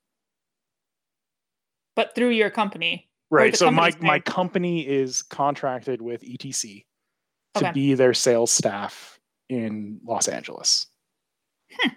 But 1.95 2.13
through 2.17 2.31
your 2.31 2.51
company. 2.51 3.09
Right. 3.31 3.55
So 3.55 3.71
my, 3.71 3.93
my 4.01 4.19
company 4.19 4.85
is 4.87 5.23
contracted 5.23 6.03
with 6.03 6.23
ETC 6.23 6.85
to 7.55 7.65
okay. 7.65 7.73
be 7.73 7.95
their 7.95 8.13
sales 8.13 8.51
staff 8.51 9.21
in 9.49 10.01
Los 10.05 10.27
Angeles. 10.27 10.87
Hmm. 11.71 11.91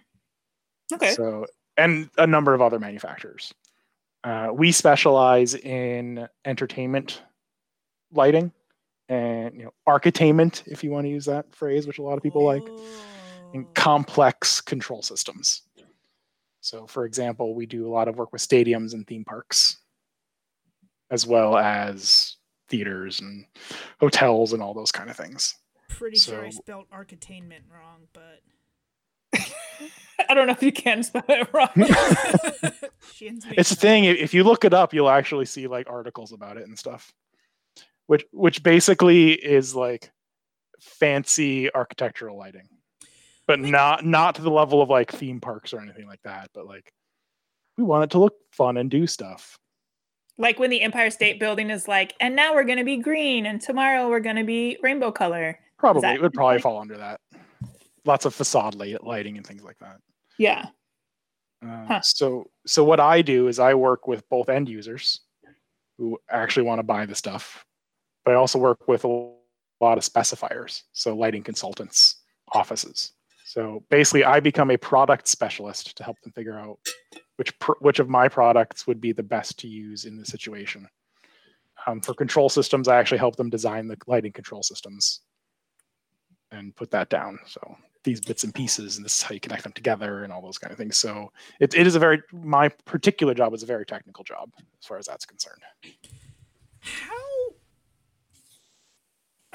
Okay. 0.94 1.14
So 1.14 1.48
and 1.76 2.12
a 2.20 2.28
number 2.28 2.54
of 2.54 2.62
other 2.62 2.78
manufacturers. 2.78 3.52
Uh, 4.24 4.50
we 4.54 4.72
specialize 4.72 5.56
in 5.56 6.28
entertainment 6.46 7.24
lighting 8.12 8.52
and 9.10 9.56
you 9.56 9.64
know 9.66 9.74
architainment, 9.88 10.64
if 10.68 10.84
you 10.84 10.92
want 10.92 11.06
to 11.06 11.10
use 11.10 11.26
that 11.26 11.54
phrase, 11.54 11.88
which 11.88 12.00
a 12.00 12.04
lot 12.04 12.18
of 12.18 12.24
people 12.24 12.42
oh. 12.42 12.46
like, 12.46 12.64
and 13.54 13.72
complex 13.74 14.62
control 14.62 15.02
systems. 15.02 15.62
So, 16.62 16.88
for 16.88 17.06
example, 17.06 17.54
we 17.54 17.68
do 17.68 17.88
a 17.88 17.94
lot 17.94 18.08
of 18.08 18.18
work 18.18 18.34
with 18.34 18.42
stadiums 18.42 18.94
and 18.94 19.06
theme 19.06 19.24
parks, 19.24 19.78
as 21.12 21.28
well 21.28 21.58
as 21.58 22.38
theaters 22.70 23.20
and 23.20 23.46
hotels 24.00 24.52
and 24.52 24.64
all 24.64 24.74
those 24.74 24.92
kind 24.92 25.10
of 25.10 25.16
things. 25.16 25.54
Pretty 25.90 26.18
so, 26.18 26.32
sure 26.32 26.46
I 26.46 26.50
spelled 26.50 26.90
architainment 26.90 27.70
wrong, 27.72 28.08
but 28.14 28.42
I 30.30 30.34
don't 30.34 30.48
know 30.48 30.54
if 30.54 30.64
you 30.64 30.72
can 30.72 31.04
spell 31.04 31.24
it 31.30 31.48
wrong. 31.54 31.70
it's 33.22 33.72
a 33.72 33.76
thing. 33.76 34.06
If 34.06 34.34
you 34.34 34.44
look 34.44 34.66
it 34.66 34.74
up, 34.74 34.94
you'll 34.94 35.10
actually 35.10 35.46
see 35.46 35.68
like 35.68 35.88
articles 35.90 36.32
about 36.32 36.58
it 36.58 36.68
and 36.68 36.78
stuff. 36.78 37.14
Which 38.08 38.26
which 38.32 38.64
basically 38.64 39.34
is 39.34 39.76
like 39.76 40.12
fancy 40.80 41.74
architectural 41.74 42.38
lighting. 42.38 42.68
But 43.48 43.60
not 43.60 44.06
not 44.06 44.36
to 44.36 44.42
the 44.42 44.52
level 44.52 44.82
of 44.82 44.90
like 44.90 45.12
theme 45.12 45.40
parks 45.40 45.74
or 45.74 45.80
anything 45.80 46.08
like 46.08 46.22
that, 46.24 46.50
but 46.54 46.66
like 46.66 46.92
we 47.78 47.84
want 47.84 48.06
it 48.06 48.12
to 48.12 48.20
look 48.20 48.36
fun 48.52 48.78
and 48.78 48.90
do 48.90 49.08
stuff. 49.08 49.58
Like 50.38 50.60
when 50.60 50.70
the 50.70 50.82
Empire 50.82 51.10
State 51.10 51.40
Building 51.40 51.70
is 51.70 51.88
like, 51.88 52.14
and 52.20 52.36
now 52.36 52.54
we're 52.54 52.66
going 52.66 52.78
to 52.78 52.84
be 52.84 52.98
green, 52.98 53.46
and 53.46 53.62
tomorrow 53.62 54.10
we're 54.10 54.20
going 54.20 54.36
to 54.36 54.44
be 54.44 54.78
rainbow 54.82 55.12
color. 55.12 55.58
Probably 55.78 56.10
it 56.10 56.22
would 56.22 56.34
probably 56.34 56.60
fall 56.60 56.80
under 56.80 56.98
that 56.98 57.22
lots 58.06 58.26
of 58.26 58.34
facade 58.34 58.76
lighting 58.76 59.38
and 59.38 59.46
things 59.46 59.64
like 59.64 59.78
that. 59.80 59.98
Yeah. 60.38 60.68
Uh, 61.66 61.86
huh. 61.86 62.02
So 62.02 62.50
so 62.66 62.84
what 62.84 63.00
I 63.00 63.22
do 63.22 63.48
is 63.48 63.60
I 63.60 63.74
work 63.74 64.08
with 64.08 64.28
both 64.30 64.50
end 64.50 64.70
users 64.70 65.22
who 65.98 66.20
actually 66.30 66.64
want 66.64 66.80
to 66.80 66.84
buy 66.84 67.06
the 67.06 67.16
stuff, 67.16 67.65
but 68.26 68.34
I 68.34 68.36
also 68.36 68.60
work 68.60 68.88
with 68.88 69.06
a 69.06 69.32
lot 69.80 69.98
of 69.98 70.04
specifiers, 70.04 70.82
so 70.92 71.16
lighting 71.16 71.44
consultants, 71.44 72.18
offices. 72.54 73.12
So 73.46 73.84
basically, 73.90 74.26
I 74.26 74.40
become 74.40 74.72
a 74.72 74.78
product 74.78 75.28
specialist 75.28 75.96
to 75.96 76.04
help 76.04 76.20
them 76.22 76.32
figure 76.32 76.58
out 76.58 76.80
which 77.38 77.58
pr- 77.60 77.80
which 77.80 78.00
of 78.00 78.10
my 78.10 78.28
products 78.28 78.88
would 78.88 79.00
be 79.00 79.12
the 79.12 79.24
best 79.24 79.60
to 79.60 79.68
use 79.68 80.06
in 80.06 80.18
the 80.18 80.26
situation. 80.26 80.88
Um, 81.88 82.02
for 82.02 82.16
control 82.16 82.50
systems, 82.50 82.88
I 82.88 82.98
actually 82.98 83.20
help 83.20 83.36
them 83.36 83.52
design 83.52 83.88
the 83.88 83.98
lighting 84.08 84.32
control 84.32 84.64
systems 84.64 85.22
and 86.52 86.76
put 86.76 86.90
that 86.92 87.10
down. 87.10 87.38
So 87.46 87.78
these 88.04 88.20
bits 88.20 88.44
and 88.44 88.54
pieces, 88.54 88.98
and 88.98 89.06
this 89.06 89.18
is 89.18 89.22
how 89.22 89.34
you 89.34 89.40
connect 89.40 89.64
them 89.64 89.74
together, 89.74 90.24
and 90.24 90.34
all 90.34 90.42
those 90.42 90.58
kind 90.58 90.72
of 90.72 90.78
things. 90.78 90.98
So 90.98 91.32
it, 91.60 91.76
it 91.76 91.86
is 91.86 91.96
a 91.96 92.00
very 92.00 92.22
my 92.32 92.70
particular 92.86 93.36
job 93.36 93.54
is 93.54 93.62
a 93.62 93.68
very 93.68 93.86
technical 93.86 94.24
job 94.24 94.50
as 94.58 94.88
far 94.88 94.98
as 94.98 95.06
that's 95.06 95.26
concerned. 95.26 95.62
How? 96.80 97.25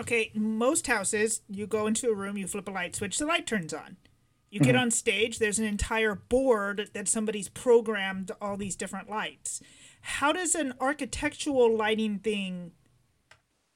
Okay, 0.01 0.31
most 0.35 0.87
houses, 0.87 1.43
you 1.49 1.67
go 1.67 1.87
into 1.87 2.09
a 2.09 2.15
room, 2.15 2.39
you 2.39 2.47
flip 2.47 2.67
a 2.67 2.71
light 2.71 2.97
switch, 2.97 3.19
the 3.19 3.27
light 3.27 3.47
turns 3.47 3.75
on. 3.75 3.99
You 4.51 4.59
get 4.59 4.75
mm-hmm. 4.75 4.83
on 4.83 4.91
stage, 4.91 5.39
there's 5.39 5.59
an 5.59 5.67
entire 5.67 6.15
board 6.15 6.89
that 6.95 7.07
somebody's 7.07 7.51
programmed 7.51 8.33
all 8.41 8.57
these 8.57 8.75
different 8.75 9.11
lights. 9.11 9.61
How 10.01 10.33
does 10.33 10.55
an 10.55 10.73
architectural 10.81 11.77
lighting 11.77 12.19
thing 12.19 12.73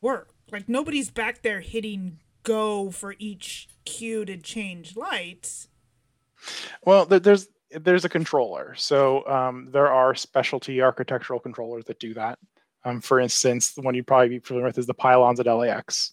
work? 0.00 0.30
Like 0.50 0.68
nobody's 0.68 1.10
back 1.10 1.42
there 1.42 1.60
hitting 1.60 2.20
go 2.42 2.90
for 2.90 3.14
each 3.18 3.68
cue 3.84 4.24
to 4.24 4.36
change 4.38 4.96
lights. 4.96 5.68
Well, 6.84 7.04
there's 7.06 7.48
there's 7.70 8.04
a 8.04 8.08
controller. 8.08 8.74
So 8.76 9.26
um, 9.26 9.68
there 9.72 9.88
are 9.88 10.14
specialty 10.14 10.80
architectural 10.80 11.40
controllers 11.40 11.84
that 11.86 11.98
do 11.98 12.14
that. 12.14 12.38
Um, 12.84 13.00
for 13.00 13.18
instance, 13.18 13.72
the 13.72 13.80
one 13.80 13.94
you'd 13.94 14.06
probably 14.06 14.28
be 14.28 14.38
familiar 14.38 14.66
with 14.66 14.78
is 14.78 14.86
the 14.86 14.94
pylons 14.94 15.40
at 15.40 15.46
LAX. 15.46 16.12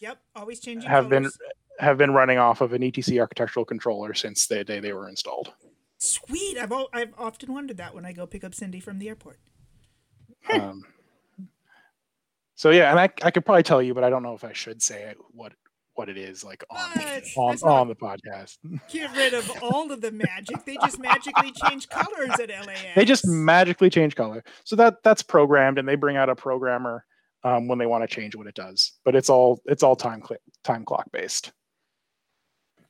Yep, 0.00 0.18
always 0.36 0.60
changing. 0.60 0.88
Have 0.88 1.08
colors. 1.08 1.38
been 1.78 1.86
have 1.86 1.96
been 1.96 2.12
running 2.12 2.38
off 2.38 2.60
of 2.60 2.72
an 2.72 2.82
ETC 2.82 3.18
architectural 3.18 3.64
controller 3.64 4.12
since 4.12 4.46
the 4.46 4.64
day 4.64 4.80
they 4.80 4.92
were 4.92 5.08
installed. 5.08 5.52
Sweet. 5.98 6.58
I've 6.58 6.72
I've 6.92 7.14
often 7.18 7.52
wondered 7.52 7.78
that 7.78 7.94
when 7.94 8.04
I 8.04 8.12
go 8.12 8.26
pick 8.26 8.44
up 8.44 8.54
Cindy 8.54 8.80
from 8.80 8.98
the 8.98 9.08
airport. 9.08 9.38
um, 10.52 10.84
so 12.54 12.70
yeah, 12.70 12.90
and 12.90 12.98
I 12.98 13.10
I 13.22 13.30
could 13.30 13.44
probably 13.44 13.62
tell 13.62 13.82
you, 13.82 13.94
but 13.94 14.04
I 14.04 14.10
don't 14.10 14.22
know 14.22 14.34
if 14.34 14.44
I 14.44 14.52
should 14.52 14.82
say 14.82 15.14
what 15.32 15.52
what 16.00 16.08
it 16.08 16.16
is 16.16 16.42
like 16.42 16.64
on 16.70 16.98
on, 17.36 17.58
on 17.62 17.88
the 17.88 17.94
podcast. 17.94 18.56
Get 18.90 19.14
rid 19.14 19.34
of 19.34 19.52
all 19.62 19.92
of 19.92 20.00
the 20.00 20.10
magic. 20.10 20.64
They 20.64 20.76
just 20.76 20.98
magically 20.98 21.52
change 21.52 21.90
colors 21.90 22.40
at 22.40 22.48
LAX. 22.48 22.80
They 22.96 23.04
just 23.04 23.26
magically 23.26 23.90
change 23.90 24.16
color. 24.16 24.42
So 24.64 24.76
that 24.76 25.02
that's 25.04 25.22
programmed, 25.22 25.78
and 25.78 25.86
they 25.86 25.96
bring 25.96 26.16
out 26.16 26.30
a 26.30 26.34
programmer 26.34 27.04
um, 27.44 27.68
when 27.68 27.78
they 27.78 27.84
want 27.84 28.02
to 28.02 28.08
change 28.08 28.34
what 28.34 28.46
it 28.46 28.54
does. 28.54 28.92
But 29.04 29.14
it's 29.14 29.28
all 29.28 29.60
it's 29.66 29.82
all 29.82 29.94
time 29.94 30.22
cl- 30.26 30.40
time 30.64 30.86
clock 30.86 31.12
based. 31.12 31.52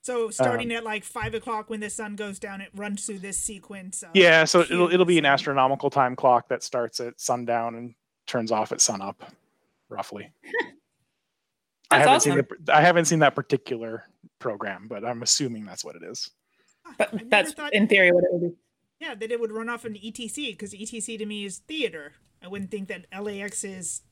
So 0.02 0.30
starting 0.30 0.70
um, 0.70 0.76
at 0.76 0.84
like 0.84 1.02
five 1.02 1.34
o'clock 1.34 1.68
when 1.68 1.80
the 1.80 1.90
sun 1.90 2.14
goes 2.14 2.38
down, 2.38 2.60
it 2.60 2.70
runs 2.76 3.06
through 3.06 3.18
this 3.18 3.40
sequence. 3.40 4.04
yeah, 4.14 4.44
so 4.44 4.60
it'll 4.60 4.92
it'll 4.92 5.04
be 5.04 5.18
an 5.18 5.26
astronomical 5.26 5.90
time 5.90 6.14
clock 6.14 6.48
that 6.50 6.62
starts 6.62 7.00
at 7.00 7.20
sundown 7.20 7.74
and 7.74 7.94
turns 8.28 8.52
off 8.52 8.70
at 8.70 8.80
sunup, 8.80 9.24
roughly. 9.88 10.32
I 11.90 11.98
haven't 11.98 12.14
awesome. 12.14 12.32
seen 12.32 12.46
the, 12.64 12.76
I 12.76 12.80
haven't 12.80 13.04
seen 13.06 13.18
that 13.20 13.34
particular 13.34 14.04
program, 14.38 14.86
but 14.88 15.04
I'm 15.04 15.22
assuming 15.22 15.64
that's 15.64 15.84
what 15.84 15.96
it 15.96 16.02
is. 16.02 16.30
But 16.98 17.28
that's 17.28 17.52
thought, 17.52 17.74
in 17.74 17.88
theory 17.88 18.12
what 18.12 18.24
it 18.24 18.30
would 18.32 18.50
be. 18.52 18.56
Yeah, 19.00 19.14
that 19.14 19.30
it 19.30 19.40
would 19.40 19.52
run 19.52 19.68
off 19.68 19.84
an 19.84 19.94
ETC 19.94 20.52
because 20.52 20.72
ETC 20.72 21.18
to 21.18 21.26
me 21.26 21.44
is 21.44 21.58
theater. 21.58 22.12
I 22.42 22.48
wouldn't 22.48 22.70
think 22.70 22.88
that 22.88 23.06
LAX's 23.12 24.02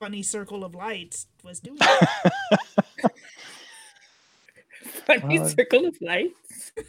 funny 0.00 0.22
circle 0.22 0.64
of 0.64 0.74
lights 0.74 1.26
was 1.44 1.60
doing 1.60 1.78
that. 1.78 2.32
funny 5.06 5.38
uh, 5.38 5.48
circle 5.48 5.86
of 5.86 5.96
lights. 6.00 6.72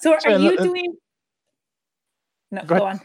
so, 0.00 0.14
are 0.14 0.20
so, 0.20 0.36
you 0.36 0.56
uh, 0.56 0.62
doing? 0.62 0.96
No, 2.50 2.64
go, 2.64 2.78
go 2.78 2.84
on 2.84 3.00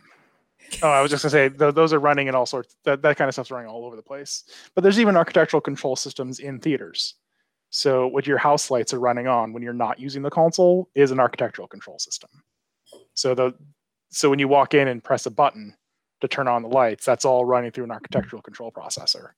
oh, 0.83 0.89
I 0.89 1.01
was 1.01 1.11
just 1.11 1.23
gonna 1.23 1.31
say 1.31 1.49
th- 1.49 1.75
those 1.75 1.93
are 1.93 1.99
running 1.99 2.27
in 2.27 2.35
all 2.35 2.45
sorts. 2.45 2.75
That 2.83 3.01
that 3.01 3.17
kind 3.17 3.27
of 3.27 3.35
stuff's 3.35 3.51
running 3.51 3.69
all 3.69 3.85
over 3.85 3.95
the 3.95 4.01
place. 4.01 4.43
But 4.75 4.83
there's 4.83 4.99
even 4.99 5.17
architectural 5.17 5.61
control 5.61 5.95
systems 5.95 6.39
in 6.39 6.59
theaters. 6.59 7.15
So 7.69 8.07
what 8.07 8.25
your 8.25 8.37
house 8.37 8.71
lights 8.71 8.93
are 8.93 8.99
running 8.99 9.27
on 9.27 9.53
when 9.53 9.61
you're 9.61 9.73
not 9.73 9.99
using 9.99 10.21
the 10.21 10.29
console 10.29 10.89
is 10.95 11.11
an 11.11 11.19
architectural 11.19 11.67
control 11.67 11.99
system. 11.99 12.29
So 13.13 13.35
the 13.35 13.53
so 14.09 14.29
when 14.29 14.39
you 14.39 14.47
walk 14.47 14.73
in 14.73 14.87
and 14.87 15.03
press 15.03 15.25
a 15.25 15.31
button 15.31 15.75
to 16.21 16.27
turn 16.27 16.47
on 16.47 16.63
the 16.63 16.69
lights, 16.69 17.05
that's 17.05 17.25
all 17.25 17.45
running 17.45 17.71
through 17.71 17.83
an 17.83 17.91
architectural 17.91 18.41
control 18.41 18.71
processor 18.71 19.31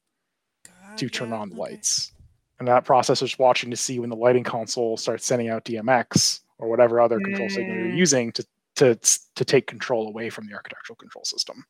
God, 0.65 0.97
to 0.97 1.09
turn 1.09 1.29
yeah, 1.29 1.37
on 1.37 1.49
the 1.49 1.55
okay. 1.55 1.71
lights. 1.71 2.11
And 2.59 2.67
that 2.67 2.85
processor's 2.85 3.39
watching 3.39 3.71
to 3.71 3.77
see 3.77 3.99
when 3.99 4.09
the 4.09 4.15
lighting 4.15 4.43
console 4.43 4.97
starts 4.97 5.25
sending 5.25 5.49
out 5.49 5.65
DMX 5.65 6.41
or 6.57 6.69
whatever 6.69 6.99
other 6.99 7.19
control 7.19 7.47
mm. 7.47 7.51
signal 7.51 7.75
you're 7.75 7.85
mm. 7.85 7.97
using 7.97 8.31
to 8.33 8.45
to 8.79 8.95
to 9.35 9.45
take 9.45 9.67
control 9.67 10.07
away 10.07 10.29
from 10.29 10.47
the 10.47 10.53
architectural 10.53 10.95
control 10.95 11.25
system. 11.25 11.65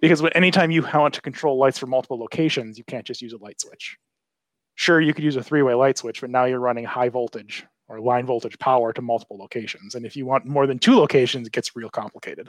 Because 0.00 0.22
when, 0.22 0.32
anytime 0.32 0.70
you 0.70 0.82
want 0.82 1.14
to 1.14 1.20
control 1.20 1.58
lights 1.58 1.78
from 1.78 1.90
multiple 1.90 2.18
locations, 2.18 2.78
you 2.78 2.84
can't 2.84 3.04
just 3.04 3.20
use 3.20 3.32
a 3.32 3.38
light 3.38 3.60
switch. 3.60 3.98
Sure, 4.74 5.00
you 5.00 5.12
could 5.12 5.24
use 5.24 5.36
a 5.36 5.42
three-way 5.42 5.74
light 5.74 5.98
switch, 5.98 6.20
but 6.20 6.30
now 6.30 6.44
you're 6.44 6.58
running 6.58 6.84
high 6.84 7.08
voltage 7.08 7.66
or 7.88 8.00
line 8.00 8.26
voltage 8.26 8.58
power 8.58 8.92
to 8.92 9.02
multiple 9.02 9.36
locations. 9.38 9.94
And 9.94 10.06
if 10.06 10.16
you 10.16 10.24
want 10.24 10.46
more 10.46 10.66
than 10.66 10.78
two 10.78 10.96
locations, 10.96 11.46
it 11.46 11.52
gets 11.52 11.76
real 11.76 11.90
complicated. 11.90 12.48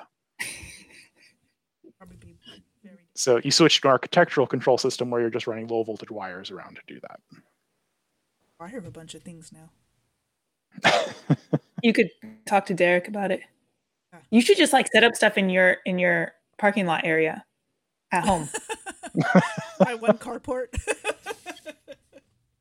so 3.15 3.39
you 3.43 3.51
switch 3.51 3.81
to 3.81 3.87
an 3.87 3.91
architectural 3.91 4.47
control 4.47 4.77
system 4.77 5.09
where 5.09 5.21
you're 5.21 5.29
just 5.29 5.47
running 5.47 5.67
low 5.67 5.83
voltage 5.83 6.11
wires 6.11 6.49
around 6.49 6.75
to 6.75 6.81
do 6.87 6.99
that. 7.01 7.19
I 8.59 8.67
have 8.67 8.85
a 8.85 8.91
bunch 8.91 9.15
of 9.15 9.21
things 9.23 9.51
now. 9.51 9.69
you 11.83 11.93
could 11.93 12.09
talk 12.45 12.65
to 12.67 12.73
Derek 12.73 13.07
about 13.07 13.29
it. 13.29 13.41
You 14.31 14.41
should 14.41 14.57
just 14.57 14.73
like 14.73 14.87
set 14.91 15.03
up 15.03 15.15
stuff 15.15 15.37
in 15.37 15.49
your 15.49 15.77
in 15.85 15.99
your 15.99 16.31
parking 16.57 16.87
lot 16.87 17.01
area 17.03 17.45
at 18.11 18.23
home. 18.23 18.49
My 19.79 19.93
one 19.93 20.17
carport. 20.17 20.67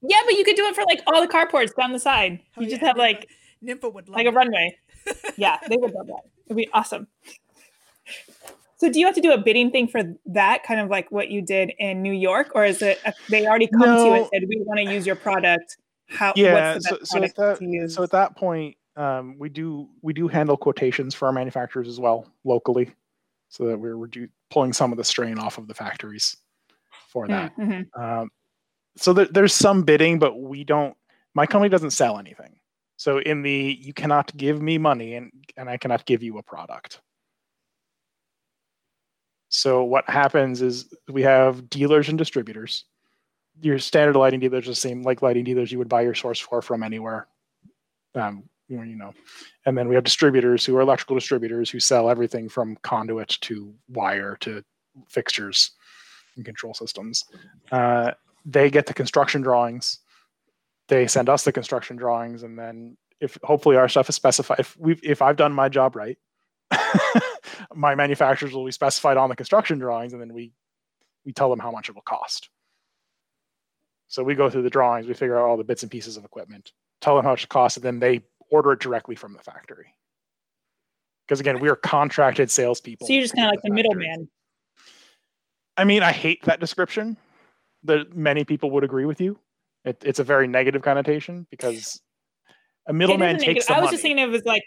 yeah, 0.03 0.20
but 0.27 0.35
you 0.35 0.45
could 0.45 0.57
do 0.57 0.66
it 0.66 0.75
for 0.75 0.85
like 0.85 1.01
all 1.07 1.23
the 1.23 1.33
carports 1.33 1.75
down 1.75 1.93
the 1.93 1.99
side. 1.99 2.41
Oh, 2.57 2.61
you 2.61 2.66
oh, 2.66 2.70
just 2.70 2.83
yeah, 2.83 2.89
have 2.89 2.99
like 2.99 3.29
Nympha 3.62 3.89
would 3.89 4.09
love 4.09 4.16
like 4.16 4.27
a 4.27 4.33
runway. 4.33 4.77
yeah, 5.37 5.59
they 5.68 5.77
would 5.77 5.93
love 5.93 6.09
that. 6.09 6.23
It'd 6.47 6.57
be 6.57 6.68
awesome. 6.73 7.07
So 8.77 8.91
do 8.91 8.99
you 8.99 9.07
have 9.07 9.14
to 9.14 9.20
do 9.20 9.33
a 9.33 9.39
bidding 9.39 9.70
thing 9.70 9.87
for 9.87 10.03
that, 10.27 10.64
kind 10.64 10.81
of 10.81 10.91
like 10.91 11.12
what 11.12 11.31
you 11.31 11.41
did 11.41 11.73
in 11.79 12.03
New 12.03 12.12
York, 12.12 12.51
or 12.55 12.64
is 12.64 12.83
it 12.83 12.99
a, 13.07 13.14
they 13.31 13.47
already 13.47 13.68
come 13.68 13.81
no. 13.81 13.97
to 13.97 14.05
you 14.05 14.12
and 14.14 14.29
said 14.33 14.43
we 14.49 14.61
want 14.66 14.85
to 14.85 14.93
use 14.93 15.07
your 15.07 15.14
product? 15.14 15.77
How? 16.09 16.33
Yeah. 16.35 16.79
so, 16.81 16.99
so 17.05 17.23
at 17.23 17.37
that 17.37 17.91
so 17.91 18.03
at 18.03 18.11
that 18.11 18.37
point, 18.37 18.77
um, 18.97 19.38
we 19.38 19.49
do 19.49 19.88
we 20.03 20.12
do 20.12 20.28
handle 20.28 20.57
quotations 20.57 21.14
for 21.14 21.26
our 21.26 21.32
manufacturers 21.32 21.88
as 21.88 21.99
well 21.99 22.26
locally, 22.45 22.90
so 23.49 23.66
that 23.66 23.78
we're, 23.78 23.97
we're 23.97 24.09
pulling 24.51 24.72
some 24.72 24.93
of 24.93 24.99
the 24.99 25.05
strain 25.05 25.38
off 25.38 25.59
of 25.59 25.68
the 25.68 25.74
factories 25.74 26.36
for 27.09 27.26
that. 27.28 27.57
Mm-hmm. 27.57 28.03
Um, 28.03 28.30
so 28.97 29.12
there, 29.12 29.26
there's 29.26 29.55
some 29.55 29.82
bidding, 29.82 30.18
but 30.18 30.38
we 30.38 30.64
don't. 30.64 30.97
My 31.34 31.47
company 31.47 31.70
doesn't 31.70 31.93
sell 31.93 32.18
anything. 32.18 32.57
So 32.97 33.18
in 33.18 33.43
the 33.43 33.78
you 33.80 33.93
cannot 33.93 34.36
give 34.36 34.61
me 34.62 34.78
money 34.78 35.14
and 35.14 35.32
and 35.57 35.68
I 35.68 35.76
cannot 35.76 36.07
give 36.07 36.22
you 36.22 36.38
a 36.38 36.43
product. 36.43 37.01
So 39.49 39.84
what 39.84 40.09
happens 40.09 40.62
is 40.62 40.95
we 41.09 41.22
have 41.22 41.68
dealers 41.68 42.09
and 42.09 42.16
distributors. 42.16 42.84
Your 43.61 43.78
standard 43.78 44.16
lighting 44.16 44.40
dealers 44.40 44.66
are 44.66 44.70
the 44.70 44.76
same 44.76 45.03
like 45.03 45.20
lighting 45.20 45.45
dealers 45.45 45.70
you 45.70 45.78
would 45.78 45.88
buy 45.88 46.03
your 46.03 46.14
source 46.14 46.38
for 46.38 46.62
from 46.62 46.82
anywhere. 46.82 47.26
Um, 48.14 48.45
you 48.81 48.97
know, 48.97 49.12
and 49.66 49.77
then 49.77 49.89
we 49.89 49.95
have 49.95 50.05
distributors 50.05 50.64
who 50.64 50.77
are 50.77 50.81
electrical 50.81 51.16
distributors 51.16 51.70
who 51.70 51.81
sell 51.81 52.09
everything 52.09 52.49
from 52.49 52.77
conduit 52.83 53.37
to 53.43 53.75
wire 53.89 54.37
to 54.41 54.62
fixtures 55.09 55.73
and 56.37 56.45
control 56.45 56.75
systems. 56.75 57.25
Uh, 57.70 58.12
they 58.45 58.70
get 58.70 58.87
the 58.87 58.95
construction 58.95 59.43
drawings. 59.43 59.99
They 60.89 61.07
send 61.07 61.29
us 61.29 61.45
the 61.45 61.53
construction 61.53 61.97
drawings, 61.97 62.43
and 62.43 62.59
then 62.59 62.97
if 63.20 63.39
hopefully 63.43 63.77
our 63.77 63.89
stuff 63.89 64.09
is 64.09 64.16
specified, 64.16 64.59
if 64.59 64.77
we 64.79 64.99
if 65.03 65.23
I've 65.23 65.37
done 65.37 65.53
my 65.53 65.68
job 65.68 65.95
right, 65.95 66.18
my 67.75 67.95
manufacturers 67.95 68.53
will 68.53 68.64
be 68.64 68.73
specified 68.73 69.16
on 69.16 69.29
the 69.29 69.37
construction 69.37 69.79
drawings, 69.79 70.12
and 70.12 70.20
then 70.20 70.35
we 70.35 70.53
we 71.25 71.33
tell 71.33 71.49
them 71.49 71.61
how 71.61 71.70
much 71.70 71.89
it 71.89 71.95
will 71.95 72.03
cost. 72.03 72.49
So 74.09 74.23
we 74.23 74.35
go 74.35 74.51
through 74.51 74.62
the 74.62 74.70
drawings, 74.70 75.07
we 75.07 75.14
figure 75.14 75.39
out 75.39 75.49
all 75.49 75.57
the 75.57 75.64
bits 75.64 75.83
and 75.83 75.91
pieces 75.91 76.16
of 76.16 76.25
equipment, 76.25 76.73
tell 77.01 77.16
them 77.16 77.25
how 77.25 77.31
much 77.31 77.45
it 77.45 77.49
costs, 77.49 77.79
and 77.79 77.85
then 77.85 77.99
they 77.99 78.23
order 78.53 78.72
it 78.72 78.80
directly 78.80 79.16
from 79.16 79.32
the 79.32 79.40
factory. 79.40 79.94
Because 81.26 81.40
again, 81.40 81.61
we 81.61 81.68
are 81.68 81.76
contracted 81.76 82.50
salespeople. 82.50 83.07
So 83.07 83.12
you're 83.12 83.22
just 83.22 83.34
kind 83.34 83.46
of 83.46 83.53
like 83.53 83.62
the, 83.62 83.70
the 83.70 83.74
middleman. 83.74 84.28
I 85.76 85.84
mean, 85.84 86.03
I 86.03 86.12
hate 86.12 86.44
that 86.44 86.61
description. 86.61 87.16
That 87.84 88.14
many 88.14 88.44
people 88.44 88.70
would 88.72 88.84
agree 88.84 89.07
with 89.07 89.20
you. 89.20 89.38
It, 89.84 90.00
it's 90.05 90.20
a 90.20 90.24
very 90.24 90.46
negative 90.46 90.82
connotation 90.82 91.48
because 91.50 92.00
a 92.86 92.92
middleman 92.92 93.38
takes. 93.38 93.68
I 93.68 93.74
was 93.74 93.86
money. 93.86 93.90
just 93.94 94.03
thinking 94.03 94.18
it 94.22 94.30
was 94.30 94.44
like 94.44 94.62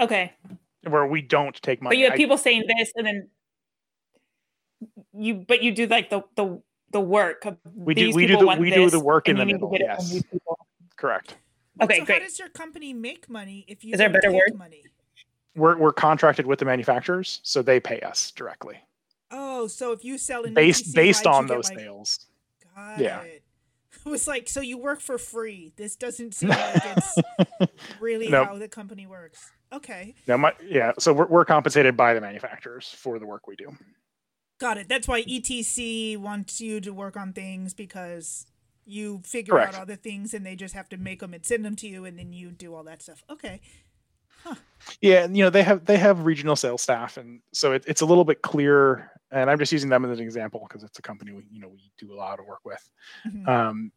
Okay. 0.00 0.32
Where 0.86 1.06
we 1.06 1.22
don't 1.22 1.60
take 1.62 1.80
money. 1.80 1.96
But 1.96 1.98
you 1.98 2.04
have 2.06 2.14
I, 2.14 2.16
people 2.16 2.36
saying 2.36 2.64
this 2.76 2.92
and 2.96 3.06
then 3.06 3.28
you 5.12 5.34
but 5.34 5.62
you 5.62 5.72
do 5.72 5.86
like 5.86 6.10
the 6.10 6.22
the 6.36 6.60
the 6.90 7.00
work 7.00 7.44
Of 7.46 7.56
we 7.74 7.94
do 7.94 8.12
we 8.12 8.26
do 8.26 8.36
the, 8.36 8.56
we 8.58 8.70
do 8.70 8.90
the 8.90 9.00
work 9.00 9.28
in 9.28 9.36
the 9.36 9.46
middle 9.46 9.74
yes 9.78 10.22
correct 10.96 11.36
okay 11.80 11.98
so 11.98 12.04
great 12.04 12.18
how 12.20 12.24
does 12.26 12.38
your 12.38 12.48
company 12.48 12.92
make 12.92 13.28
money 13.28 13.64
if 13.68 13.84
you 13.84 13.92
is 13.92 13.98
there 13.98 14.08
a 14.08 14.12
better 14.12 14.32
word 14.32 14.54
money 14.56 14.82
we're, 15.56 15.76
we're 15.76 15.92
contracted 15.92 16.46
with 16.46 16.58
the 16.58 16.64
manufacturers 16.64 17.40
so 17.42 17.62
they 17.62 17.78
pay 17.80 18.00
us 18.00 18.30
directly 18.32 18.78
oh 19.30 19.66
so 19.66 19.92
if 19.92 20.04
you 20.04 20.18
sell 20.18 20.44
in 20.44 20.54
based 20.54 20.94
based 20.94 21.26
on 21.26 21.46
those 21.46 21.68
like, 21.68 21.78
sales 21.78 22.26
Got 22.74 22.98
yeah 22.98 23.20
it. 23.22 23.42
it 24.06 24.08
was 24.08 24.26
like 24.26 24.48
so 24.48 24.60
you 24.60 24.78
work 24.78 25.00
for 25.00 25.18
free 25.18 25.72
this 25.76 25.96
doesn't 25.96 26.34
seem 26.34 26.50
like 26.50 26.82
it's 26.84 27.72
really 28.00 28.28
nope. 28.28 28.48
how 28.48 28.58
the 28.58 28.68
company 28.68 29.06
works 29.06 29.50
Okay. 29.74 30.14
Now, 30.28 30.36
my 30.36 30.52
yeah, 30.64 30.92
so 30.98 31.12
we're 31.12 31.26
we're 31.26 31.44
compensated 31.44 31.96
by 31.96 32.14
the 32.14 32.20
manufacturers 32.20 32.88
for 32.88 33.18
the 33.18 33.26
work 33.26 33.46
we 33.46 33.56
do. 33.56 33.76
Got 34.60 34.78
it. 34.78 34.88
That's 34.88 35.08
why 35.08 35.24
ETC 35.24 36.16
wants 36.16 36.60
you 36.60 36.80
to 36.80 36.92
work 36.92 37.16
on 37.16 37.32
things 37.32 37.74
because 37.74 38.46
you 38.86 39.22
figure 39.24 39.54
Correct. 39.54 39.74
out 39.74 39.82
other 39.82 39.96
things 39.96 40.34
and 40.34 40.44
they 40.44 40.56
just 40.56 40.74
have 40.74 40.88
to 40.90 40.96
make 40.96 41.20
them 41.20 41.34
and 41.34 41.44
send 41.44 41.64
them 41.64 41.76
to 41.76 41.88
you 41.88 42.04
and 42.04 42.18
then 42.18 42.32
you 42.32 42.50
do 42.50 42.74
all 42.74 42.84
that 42.84 43.02
stuff. 43.02 43.22
Okay. 43.30 43.60
Huh. 44.44 44.54
Yeah, 45.00 45.24
and 45.24 45.36
you 45.36 45.42
know 45.42 45.50
they 45.50 45.62
have 45.62 45.86
they 45.86 45.96
have 45.96 46.26
regional 46.26 46.54
sales 46.54 46.82
staff, 46.82 47.16
and 47.16 47.40
so 47.52 47.72
it, 47.72 47.84
it's 47.86 48.02
a 48.02 48.06
little 48.06 48.24
bit 48.24 48.42
clearer. 48.42 49.10
And 49.30 49.50
I'm 49.50 49.58
just 49.58 49.72
using 49.72 49.88
them 49.88 50.04
as 50.04 50.18
an 50.18 50.24
example 50.24 50.64
because 50.68 50.84
it's 50.84 50.98
a 50.98 51.02
company 51.02 51.32
we 51.32 51.44
you 51.50 51.60
know 51.60 51.68
we 51.68 51.90
do 51.98 52.12
a 52.12 52.16
lot 52.16 52.38
of 52.38 52.46
work 52.46 52.60
with. 52.64 52.90
Mm-hmm. 53.26 53.48
Um, 53.48 53.92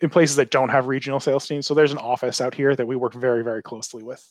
in 0.00 0.10
places 0.10 0.36
that 0.36 0.50
don't 0.50 0.68
have 0.68 0.86
regional 0.86 1.20
sales 1.20 1.46
teams, 1.46 1.66
so 1.66 1.74
there's 1.74 1.92
an 1.92 1.98
office 1.98 2.40
out 2.40 2.54
here 2.54 2.74
that 2.76 2.86
we 2.86 2.94
work 2.94 3.14
very 3.14 3.42
very 3.42 3.62
closely 3.62 4.04
with 4.04 4.24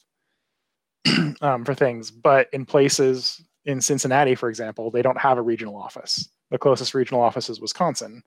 um, 1.41 1.65
for 1.65 1.73
things. 1.73 2.11
But 2.11 2.47
in 2.53 2.65
places 2.65 3.43
in 3.65 3.81
Cincinnati, 3.81 4.35
for 4.35 4.49
example, 4.49 4.89
they 4.89 5.01
don't 5.01 5.19
have 5.19 5.37
a 5.37 5.41
regional 5.41 5.75
office. 5.75 6.29
The 6.49 6.57
closest 6.57 6.93
regional 6.93 7.21
office 7.21 7.49
is 7.49 7.59
Wisconsin. 7.59 8.23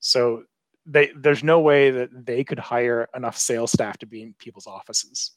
So 0.00 0.44
they, 0.86 1.12
there's 1.16 1.44
no 1.44 1.60
way 1.60 1.90
that 1.90 2.26
they 2.26 2.44
could 2.44 2.58
hire 2.58 3.08
enough 3.14 3.36
sales 3.36 3.72
staff 3.72 3.98
to 3.98 4.06
be 4.06 4.22
in 4.22 4.34
people's 4.34 4.66
offices. 4.66 5.32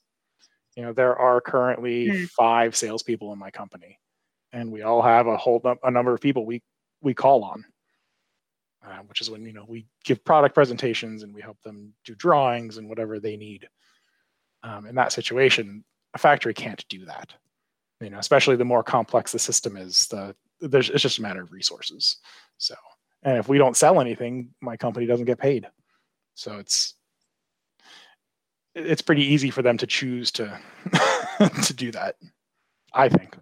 You 0.76 0.84
know, 0.84 0.94
there 0.94 1.18
are 1.18 1.40
currently 1.40 2.08
mm. 2.08 2.30
five 2.30 2.76
salespeople 2.76 3.32
in 3.32 3.40
my 3.40 3.52
company, 3.52 4.00
and 4.52 4.72
we 4.72 4.82
all 4.82 5.02
have 5.02 5.28
a 5.28 5.38
whole 5.38 5.62
a 5.84 5.92
number 5.92 6.14
of 6.14 6.22
people 6.22 6.46
we 6.46 6.62
we 7.02 7.14
call 7.14 7.44
on, 7.44 7.64
uh, 8.86 9.00
which 9.08 9.22
is 9.22 9.30
when 9.30 9.46
you 9.46 9.54
know 9.54 9.66
we 9.68 9.86
give 10.04 10.26
product 10.26 10.54
presentations 10.54 11.24
and 11.24 11.34
we 11.34 11.42
help 11.42 11.62
them 11.64 11.94
do 12.04 12.16
drawings 12.16 12.78
and 12.78 12.90
whatever 12.90 13.20
they 13.20 13.38
need. 13.38 13.68
Um, 14.64 14.88
in 14.88 14.96
that 14.96 15.14
situation, 15.14 15.86
a 16.14 16.18
factory 16.18 16.54
can't 16.54 16.84
do 16.90 17.06
that 17.06 17.34
you 18.02 18.10
know 18.10 18.20
especially 18.20 18.56
the 18.56 18.66
more 18.66 18.84
complex 18.84 19.32
the 19.32 19.40
system 19.40 19.78
is 19.78 20.08
the 20.08 20.36
there's 20.60 20.90
it's 20.90 21.02
just 21.02 21.20
a 21.20 21.22
matter 21.22 21.42
of 21.42 21.52
resources 21.52 22.18
so 22.58 22.76
and 23.26 23.38
if 23.38 23.50
we 23.50 23.58
don't 23.58 23.76
sell 23.76 24.00
anything 24.00 24.50
my 24.62 24.78
company 24.78 25.06
doesn't 25.06 25.26
get 25.26 25.38
paid 25.38 25.68
so 26.36 26.58
it's 26.58 26.94
it's 28.74 29.02
pretty 29.02 29.24
easy 29.24 29.50
for 29.50 29.62
them 29.62 29.78
to 29.78 29.86
choose 29.86 30.32
to 30.32 30.58
to 31.64 31.74
do 31.74 31.92
that 31.92 32.16
i 32.94 33.10
think 33.10 33.38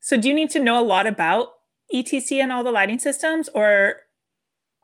so 0.00 0.16
do 0.16 0.28
you 0.28 0.34
need 0.34 0.50
to 0.50 0.58
know 0.58 0.80
a 0.80 0.84
lot 0.84 1.06
about 1.06 1.52
etc 1.94 2.42
and 2.42 2.52
all 2.52 2.64
the 2.64 2.72
lighting 2.72 2.98
systems 2.98 3.48
or 3.54 3.96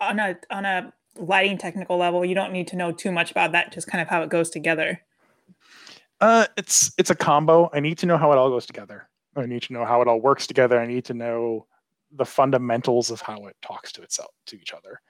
on 0.01 0.20
a 0.20 0.37
on 0.51 0.64
a 0.64 0.93
lighting 1.16 1.59
technical 1.59 1.97
level 1.97 2.25
you 2.25 2.35
don't 2.35 2.53
need 2.53 2.68
to 2.68 2.77
know 2.77 2.93
too 2.93 3.11
much 3.11 3.31
about 3.33 3.51
that 3.53 3.72
just 3.72 3.89
kind 3.89 4.03
of 4.03 4.09
how 4.09 4.22
it 4.22 4.31
goes 4.31 4.51
together 4.51 5.01
uh, 6.20 6.47
it's 6.57 6.93
it's 6.97 7.11
a 7.11 7.14
combo. 7.14 7.68
I 7.72 7.81
need 7.81 7.99
to 7.99 8.07
know 8.07 8.16
how 8.16 8.33
it 8.33 8.39
all 8.39 8.49
goes 8.49 8.66
together. 8.66 9.09
I 9.37 9.47
need 9.47 9.62
to 9.62 9.72
know 9.72 9.85
how 9.85 10.01
it 10.01 10.09
all 10.09 10.20
works 10.20 10.47
together. 10.47 10.81
I 10.81 10.87
need 10.87 11.05
to 11.07 11.14
know 11.14 11.66
the 12.17 12.25
fundamentals 12.25 13.11
of 13.11 13.21
how 13.21 13.47
it 13.47 13.57
talks 13.62 13.93
to 13.93 14.03
itself 14.03 14.31
to 14.47 14.57
each 14.57 14.73
other. 14.73 15.01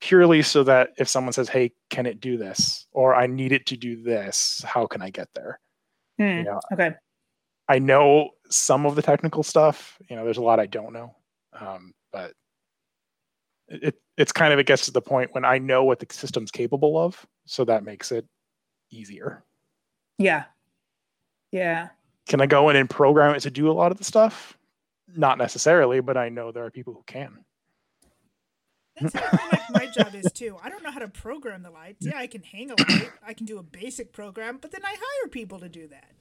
Purely 0.00 0.42
so 0.42 0.62
that 0.64 0.90
if 0.98 1.08
someone 1.08 1.32
says, 1.32 1.48
"Hey, 1.48 1.72
can 1.90 2.06
it 2.06 2.20
do 2.20 2.36
this?" 2.36 2.86
or 2.92 3.14
"I 3.14 3.26
need 3.26 3.52
it 3.52 3.66
to 3.66 3.76
do 3.76 4.02
this," 4.02 4.62
how 4.66 4.86
can 4.86 5.02
I 5.02 5.10
get 5.10 5.28
there? 5.34 5.60
Mm, 6.20 6.38
you 6.38 6.44
know, 6.44 6.60
okay. 6.72 6.94
I 7.68 7.78
know 7.78 8.30
some 8.50 8.86
of 8.86 8.96
the 8.96 9.02
technical 9.02 9.42
stuff. 9.42 9.98
You 10.08 10.16
know, 10.16 10.24
there's 10.24 10.38
a 10.38 10.42
lot 10.42 10.60
I 10.60 10.66
don't 10.66 10.92
know, 10.92 11.14
um, 11.58 11.94
but 12.12 12.34
it 13.68 13.98
it's 14.16 14.32
kind 14.32 14.52
of 14.52 14.58
it 14.58 14.66
gets 14.66 14.84
to 14.86 14.92
the 14.92 15.00
point 15.00 15.32
when 15.32 15.44
I 15.44 15.58
know 15.58 15.84
what 15.84 15.98
the 15.98 16.06
system's 16.12 16.50
capable 16.50 16.98
of, 16.98 17.26
so 17.46 17.64
that 17.64 17.84
makes 17.84 18.12
it 18.12 18.26
easier. 18.90 19.44
Yeah. 20.18 20.44
Yeah. 21.50 21.88
Can 22.28 22.40
I 22.40 22.46
go 22.46 22.68
in 22.68 22.76
and 22.76 22.88
program 22.88 23.34
it 23.34 23.40
to 23.40 23.50
do 23.50 23.70
a 23.70 23.72
lot 23.72 23.92
of 23.92 23.98
the 23.98 24.04
stuff? 24.04 24.56
Not 25.08 25.38
necessarily, 25.38 26.00
but 26.00 26.16
I 26.16 26.28
know 26.28 26.52
there 26.52 26.64
are 26.64 26.70
people 26.70 26.94
who 26.94 27.02
can. 27.06 27.44
That's 29.00 29.14
how 29.14 29.48
like 29.50 29.70
my 29.70 29.86
job 29.86 30.14
is 30.14 30.30
too. 30.32 30.56
I 30.62 30.68
don't 30.68 30.82
know 30.82 30.90
how 30.90 31.00
to 31.00 31.08
program 31.08 31.62
the 31.62 31.70
lights. 31.70 32.06
Yeah, 32.06 32.18
I 32.18 32.26
can 32.26 32.42
hang 32.42 32.70
a 32.70 32.74
light. 32.78 33.10
I 33.26 33.34
can 33.34 33.44
do 33.44 33.58
a 33.58 33.62
basic 33.62 34.12
program, 34.12 34.58
but 34.60 34.70
then 34.70 34.82
I 34.84 34.94
hire 34.98 35.28
people 35.28 35.58
to 35.60 35.68
do 35.68 35.88
that. 35.88 36.12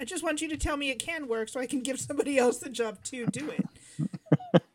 I 0.00 0.04
just 0.04 0.22
want 0.22 0.40
you 0.40 0.48
to 0.48 0.56
tell 0.56 0.76
me 0.76 0.90
it 0.90 0.98
can 0.98 1.28
work 1.28 1.48
so 1.48 1.60
I 1.60 1.66
can 1.66 1.80
give 1.80 2.00
somebody 2.00 2.38
else 2.38 2.58
the 2.58 2.70
job 2.70 3.02
to 3.04 3.26
do 3.26 3.50
it. 3.50 4.62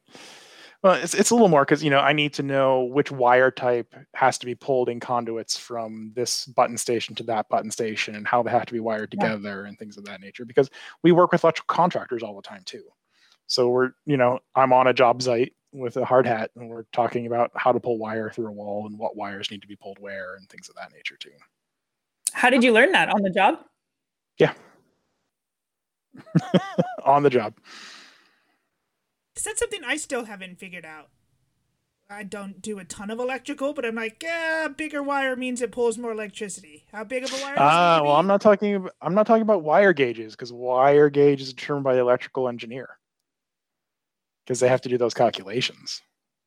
Well, 0.83 0.93
it's, 0.93 1.15
it's 1.15 1.31
a 1.31 1.33
little 1.33 1.47
more 1.47 1.65
because 1.65 1.83
you 1.83 1.89
know 1.89 1.99
I 1.99 2.13
need 2.13 2.33
to 2.35 2.43
know 2.43 2.83
which 2.83 3.11
wire 3.11 3.49
type 3.49 3.95
has 4.13 4.37
to 4.37 4.45
be 4.45 4.53
pulled 4.53 4.89
in 4.89 4.99
conduits 4.99 5.57
from 5.57 6.11
this 6.15 6.45
button 6.45 6.77
station 6.77 7.15
to 7.15 7.23
that 7.23 7.49
button 7.49 7.71
station, 7.71 8.15
and 8.15 8.27
how 8.27 8.43
they 8.43 8.51
have 8.51 8.67
to 8.67 8.73
be 8.73 8.79
wired 8.79 9.09
together 9.09 9.63
yeah. 9.63 9.69
and 9.69 9.79
things 9.79 9.97
of 9.97 10.05
that 10.05 10.21
nature. 10.21 10.45
Because 10.45 10.69
we 11.03 11.11
work 11.11 11.31
with 11.31 11.43
electrical 11.43 11.73
contractors 11.73 12.21
all 12.21 12.35
the 12.35 12.41
time 12.43 12.61
too. 12.63 12.83
So 13.47 13.69
we're 13.69 13.91
you 14.05 14.17
know 14.17 14.39
I'm 14.55 14.73
on 14.73 14.87
a 14.87 14.93
job 14.93 15.21
site 15.21 15.53
with 15.73 15.97
a 15.97 16.05
hard 16.05 16.25
hat, 16.25 16.51
and 16.55 16.69
we're 16.69 16.85
talking 16.93 17.25
about 17.25 17.51
how 17.55 17.71
to 17.71 17.79
pull 17.79 17.97
wire 17.97 18.29
through 18.29 18.47
a 18.47 18.51
wall 18.51 18.85
and 18.85 18.97
what 18.97 19.15
wires 19.15 19.49
need 19.51 19.61
to 19.61 19.67
be 19.67 19.75
pulled 19.75 19.99
where 19.99 20.35
and 20.35 20.47
things 20.49 20.69
of 20.69 20.75
that 20.75 20.91
nature 20.93 21.17
too. 21.17 21.31
How 22.33 22.49
did 22.49 22.63
you 22.63 22.71
learn 22.73 22.91
that 22.91 23.09
on 23.09 23.21
the 23.21 23.29
job? 23.29 23.59
Yeah, 24.37 24.53
on 27.03 27.23
the 27.23 27.29
job. 27.29 27.55
Is 29.35 29.43
that 29.43 29.57
something 29.57 29.81
I 29.85 29.97
still 29.97 30.25
haven't 30.25 30.59
figured 30.59 30.85
out? 30.85 31.09
I 32.09 32.23
don't 32.23 32.61
do 32.61 32.79
a 32.79 32.85
ton 32.85 33.11
of 33.11 33.19
electrical, 33.19 33.73
but 33.73 33.85
I'm 33.85 33.95
like, 33.95 34.23
yeah, 34.23 34.69
bigger 34.69 35.03
wire 35.03 35.35
means 35.35 35.61
it 35.61 35.73
pulls 35.73 35.97
more 35.97 36.13
electricity. 36.13 36.85
How 36.93 37.03
big 37.03 37.25
of 37.25 37.33
a 37.33 37.41
wire? 37.41 37.55
Ah, 37.57 37.99
uh, 37.99 38.03
well, 38.03 38.15
I'm 38.15 38.27
not 38.27 38.39
talking. 38.39 38.75
About, 38.75 38.93
I'm 39.01 39.13
not 39.13 39.27
talking 39.27 39.41
about 39.41 39.63
wire 39.63 39.93
gauges 39.93 40.33
because 40.33 40.53
wire 40.53 41.09
gauge 41.09 41.41
is 41.41 41.53
determined 41.53 41.83
by 41.83 41.95
the 41.95 42.01
electrical 42.01 42.47
engineer 42.47 42.97
because 44.47 44.61
they 44.61 44.69
have 44.69 44.81
to 44.81 44.89
do 44.89 44.97
those 44.97 45.13
calculations. 45.13 46.01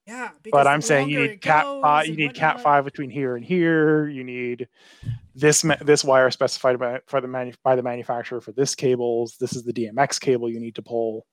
Yeah, 0.06 0.30
but 0.50 0.66
I'm 0.66 0.80
saying 0.80 1.10
you 1.10 1.20
need 1.28 1.40
cat 1.42 1.64
five. 1.82 2.06
You 2.06 2.16
need 2.16 2.34
cat 2.34 2.60
five 2.62 2.84
between 2.84 3.10
here 3.10 3.36
and 3.36 3.44
here. 3.44 4.08
You 4.08 4.24
need 4.24 4.66
this 5.34 5.62
this 5.82 6.02
wire 6.02 6.30
specified 6.30 6.78
by 6.78 7.00
for 7.06 7.20
the 7.20 7.28
manu- 7.28 7.52
by 7.62 7.76
the 7.76 7.82
manufacturer 7.82 8.40
for 8.40 8.52
this 8.52 8.74
cables. 8.74 9.36
This 9.38 9.54
is 9.54 9.62
the 9.62 9.72
DMX 9.72 10.18
cable 10.18 10.50
you 10.50 10.58
need 10.58 10.74
to 10.76 10.82
pull. 10.82 11.26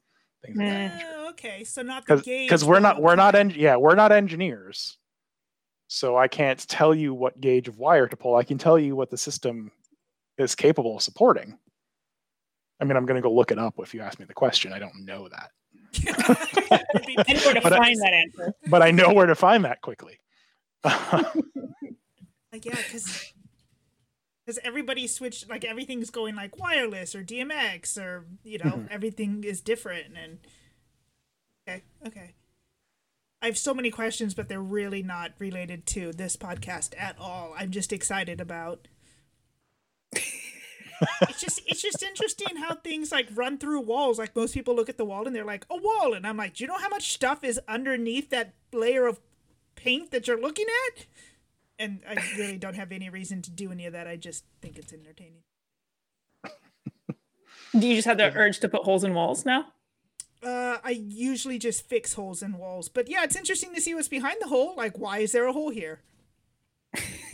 Things 0.46 0.58
like 0.58 0.68
that. 0.68 1.04
Oh, 1.08 1.30
okay, 1.30 1.64
so 1.64 1.82
not 1.82 2.06
because 2.06 2.64
we're 2.66 2.80
not 2.82 3.02
we're 3.02 3.16
not 3.16 3.34
en- 3.36 3.50
yeah 3.52 3.78
we're 3.78 3.96
not 3.96 4.12
engineers, 4.12 4.98
so 5.88 6.16
I 6.18 6.28
can't 6.28 6.60
tell 6.68 6.94
you 6.94 7.14
what 7.14 7.40
gauge 7.40 7.68
of 7.70 7.78
wire 7.80 8.08
to 8.08 8.18
pull. 8.18 8.36
I 8.36 8.44
can 8.44 8.58
tell 8.58 8.78
you 8.78 8.96
what 8.96 9.10
the 9.10 9.18
system 9.18 9.72
is 10.38 10.54
capable 10.54 10.98
of 10.98 11.02
supporting. 11.02 11.58
I 12.80 12.84
mean, 12.86 12.96
I'm 12.96 13.08
going 13.08 13.16
to 13.16 13.28
go 13.28 13.34
look 13.34 13.50
it 13.52 13.58
up 13.58 13.76
if 13.80 13.96
you 13.96 14.02
ask 14.02 14.20
me 14.20 14.26
the 14.26 14.36
question. 14.36 14.72
I 14.72 14.78
don't 14.78 15.04
know 15.04 15.28
that. 15.30 15.50
and 16.06 17.40
to 17.40 17.60
but 17.64 17.74
find 17.74 17.98
I, 18.04 18.10
that 18.10 18.14
answer. 18.14 18.54
But 18.68 18.82
I 18.82 18.92
know 18.92 19.14
where 19.14 19.26
to 19.26 19.36
find 19.36 19.66
that 19.66 19.82
quickly. 19.82 20.20
like 20.84 21.24
yeah, 22.64 22.76
because 22.76 23.34
because 24.46 24.60
everybody 24.64 25.08
switched 25.08 25.50
like 25.50 25.66
everything's 25.66 26.10
going 26.10 26.36
like 26.36 26.58
wireless 26.58 27.16
or 27.16 27.24
DMX 27.24 27.98
or 27.98 28.26
you 28.44 28.58
know 28.60 28.72
mm-hmm. 28.72 28.88
everything 28.90 29.44
is 29.44 29.62
different 29.62 30.14
and 30.22 30.40
okay 31.68 31.84
okay. 32.06 32.34
I 33.42 33.46
have 33.46 33.58
so 33.58 33.76
many 33.76 33.92
questions, 33.92 34.34
but 34.34 34.50
they're 34.50 34.60
really 34.60 35.04
not 35.04 35.34
related 35.38 35.86
to 35.88 36.12
this 36.12 36.36
podcast 36.36 36.96
at 36.98 37.20
all. 37.20 37.54
I'm 37.56 37.70
just 37.70 37.94
excited 37.94 38.42
about 38.42 38.88
it's 41.22 41.42
just 41.42 41.62
it's 41.66 41.82
just 41.82 42.04
interesting 42.04 42.58
how 42.58 42.76
things 42.76 43.12
like 43.12 43.28
run 43.34 43.58
through 43.58 43.82
walls. 43.82 44.20
Like 44.20 44.36
most 44.36 44.54
people 44.54 44.76
look 44.76 44.90
at 44.90 44.98
the 44.98 45.06
wall 45.06 45.28
and 45.28 45.36
they're 45.36 45.46
like, 45.46 45.66
a 45.70 45.78
wall, 45.78 46.14
and 46.14 46.26
I'm 46.26 46.38
like, 46.38 46.56
do 46.56 46.64
you 46.64 46.68
know 46.68 46.78
how 46.78 46.90
much 46.90 47.14
stuff 47.14 47.44
is 47.44 47.60
underneath 47.68 48.30
that 48.30 48.54
layer 48.74 49.08
of 49.08 49.20
paint 49.76 50.12
that 50.12 50.28
you're 50.28 50.40
looking 50.40 50.66
at? 50.88 51.06
And 51.80 52.02
I 52.08 52.16
really 52.38 52.58
don't 52.58 52.76
have 52.76 52.92
any 52.92 53.10
reason 53.10 53.42
to 53.44 53.52
do 53.52 53.72
any 53.72 53.86
of 53.86 53.94
that. 53.94 54.08
I 54.08 54.16
just 54.16 54.44
think 54.62 54.78
it's 54.78 54.92
entertaining. 54.92 55.44
Do 57.78 57.88
you 57.88 57.96
just 57.96 58.08
have 58.08 58.18
the 58.18 58.34
urge 58.36 58.60
to 58.62 58.70
put 58.70 58.84
holes 58.84 59.04
in 59.04 59.14
walls 59.14 59.46
now? 59.46 59.66
Uh, 60.42 60.78
I 60.84 60.92
usually 60.92 61.60
just 61.60 61.88
fix 61.88 62.14
holes 62.14 62.42
in 62.42 62.58
walls, 62.58 62.90
but 62.90 63.10
yeah, 63.10 63.24
it's 63.24 63.36
interesting 63.36 63.74
to 63.76 63.82
see 63.82 63.94
what's 63.94 64.08
behind 64.08 64.38
the 64.40 64.48
hole. 64.48 64.76
Like, 64.76 64.98
why 64.98 65.20
is 65.20 65.32
there 65.32 65.46
a 65.48 65.54
hole 65.54 65.70
here? 65.70 66.02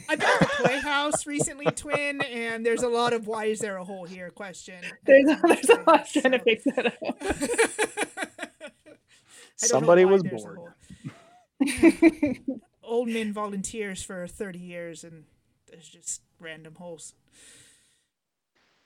I've 0.10 0.20
been 0.20 0.30
to 0.30 0.40
the 0.40 0.50
Playhouse 0.64 1.26
recently, 1.26 1.66
Twin, 1.66 2.22
and 2.22 2.66
there's 2.66 2.84
a 2.84 2.88
lot 2.88 3.14
of 3.14 3.28
why 3.28 3.46
is 3.46 3.60
there 3.60 3.78
a 3.78 3.84
hole 3.84 4.06
here 4.06 4.30
question. 4.30 4.82
There's, 5.06 5.30
a, 5.30 5.40
there's 5.44 5.70
a 5.70 5.84
lot 5.86 6.08
so. 6.08 6.22
trying 6.22 6.32
to 6.34 6.40
fix 6.40 6.64
that 6.64 6.88
up. 6.88 6.94
Somebody 9.56 10.06
was 10.06 10.24
bored. 10.24 10.60
Old 12.84 13.08
men 13.10 13.34
volunteers 13.34 14.04
for 14.04 14.28
30 14.28 14.60
years, 14.60 15.04
and 15.04 15.24
there's 15.70 15.88
just 15.88 16.22
random 16.40 16.76
holes. 16.76 17.14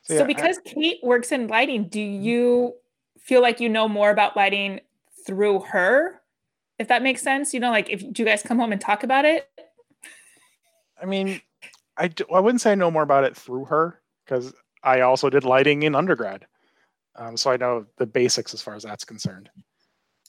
So, 0.04 0.14
yeah, 0.14 0.20
so 0.20 0.26
because 0.26 0.60
I, 0.66 0.70
Kate 0.70 1.00
works 1.04 1.32
in 1.32 1.48
lighting, 1.48 1.88
do 1.90 2.00
mm-hmm. 2.00 2.24
you 2.24 2.74
feel 3.20 3.42
like 3.42 3.60
you 3.60 3.70
know 3.70 3.88
more 3.88 4.10
about 4.10 4.36
lighting 4.36 4.82
through 5.26 5.62
her? 5.62 6.22
If 6.80 6.88
that 6.90 7.02
makes 7.02 7.22
sense, 7.22 7.54
you 7.54 7.60
know, 7.60 7.72
like 7.72 7.90
if 7.90 8.02
do 8.02 8.22
you 8.22 8.26
guys 8.26 8.44
come 8.44 8.60
home 8.60 8.72
and 8.72 8.80
talk 8.80 9.04
about 9.04 9.26
it? 9.26 9.50
I 11.02 11.06
mean, 11.06 11.42
I, 11.98 12.10
wouldn't 12.30 12.62
say 12.62 12.72
I 12.72 12.76
know 12.76 12.92
more 12.92 13.04
about 13.04 13.24
it 13.24 13.36
through 13.36 13.66
her 13.66 14.00
because 14.26 14.54
I 14.84 15.02
also 15.02 15.30
did 15.30 15.44
lighting 15.44 15.84
in 15.84 15.96
undergrad. 15.96 16.46
Um, 17.16 17.36
so 17.36 17.52
I 17.52 17.58
know 17.58 17.88
the 17.98 18.06
basics 18.06 18.54
as 18.54 18.62
far 18.62 18.76
as 18.76 18.84
that's 18.84 19.04
concerned. 19.04 19.50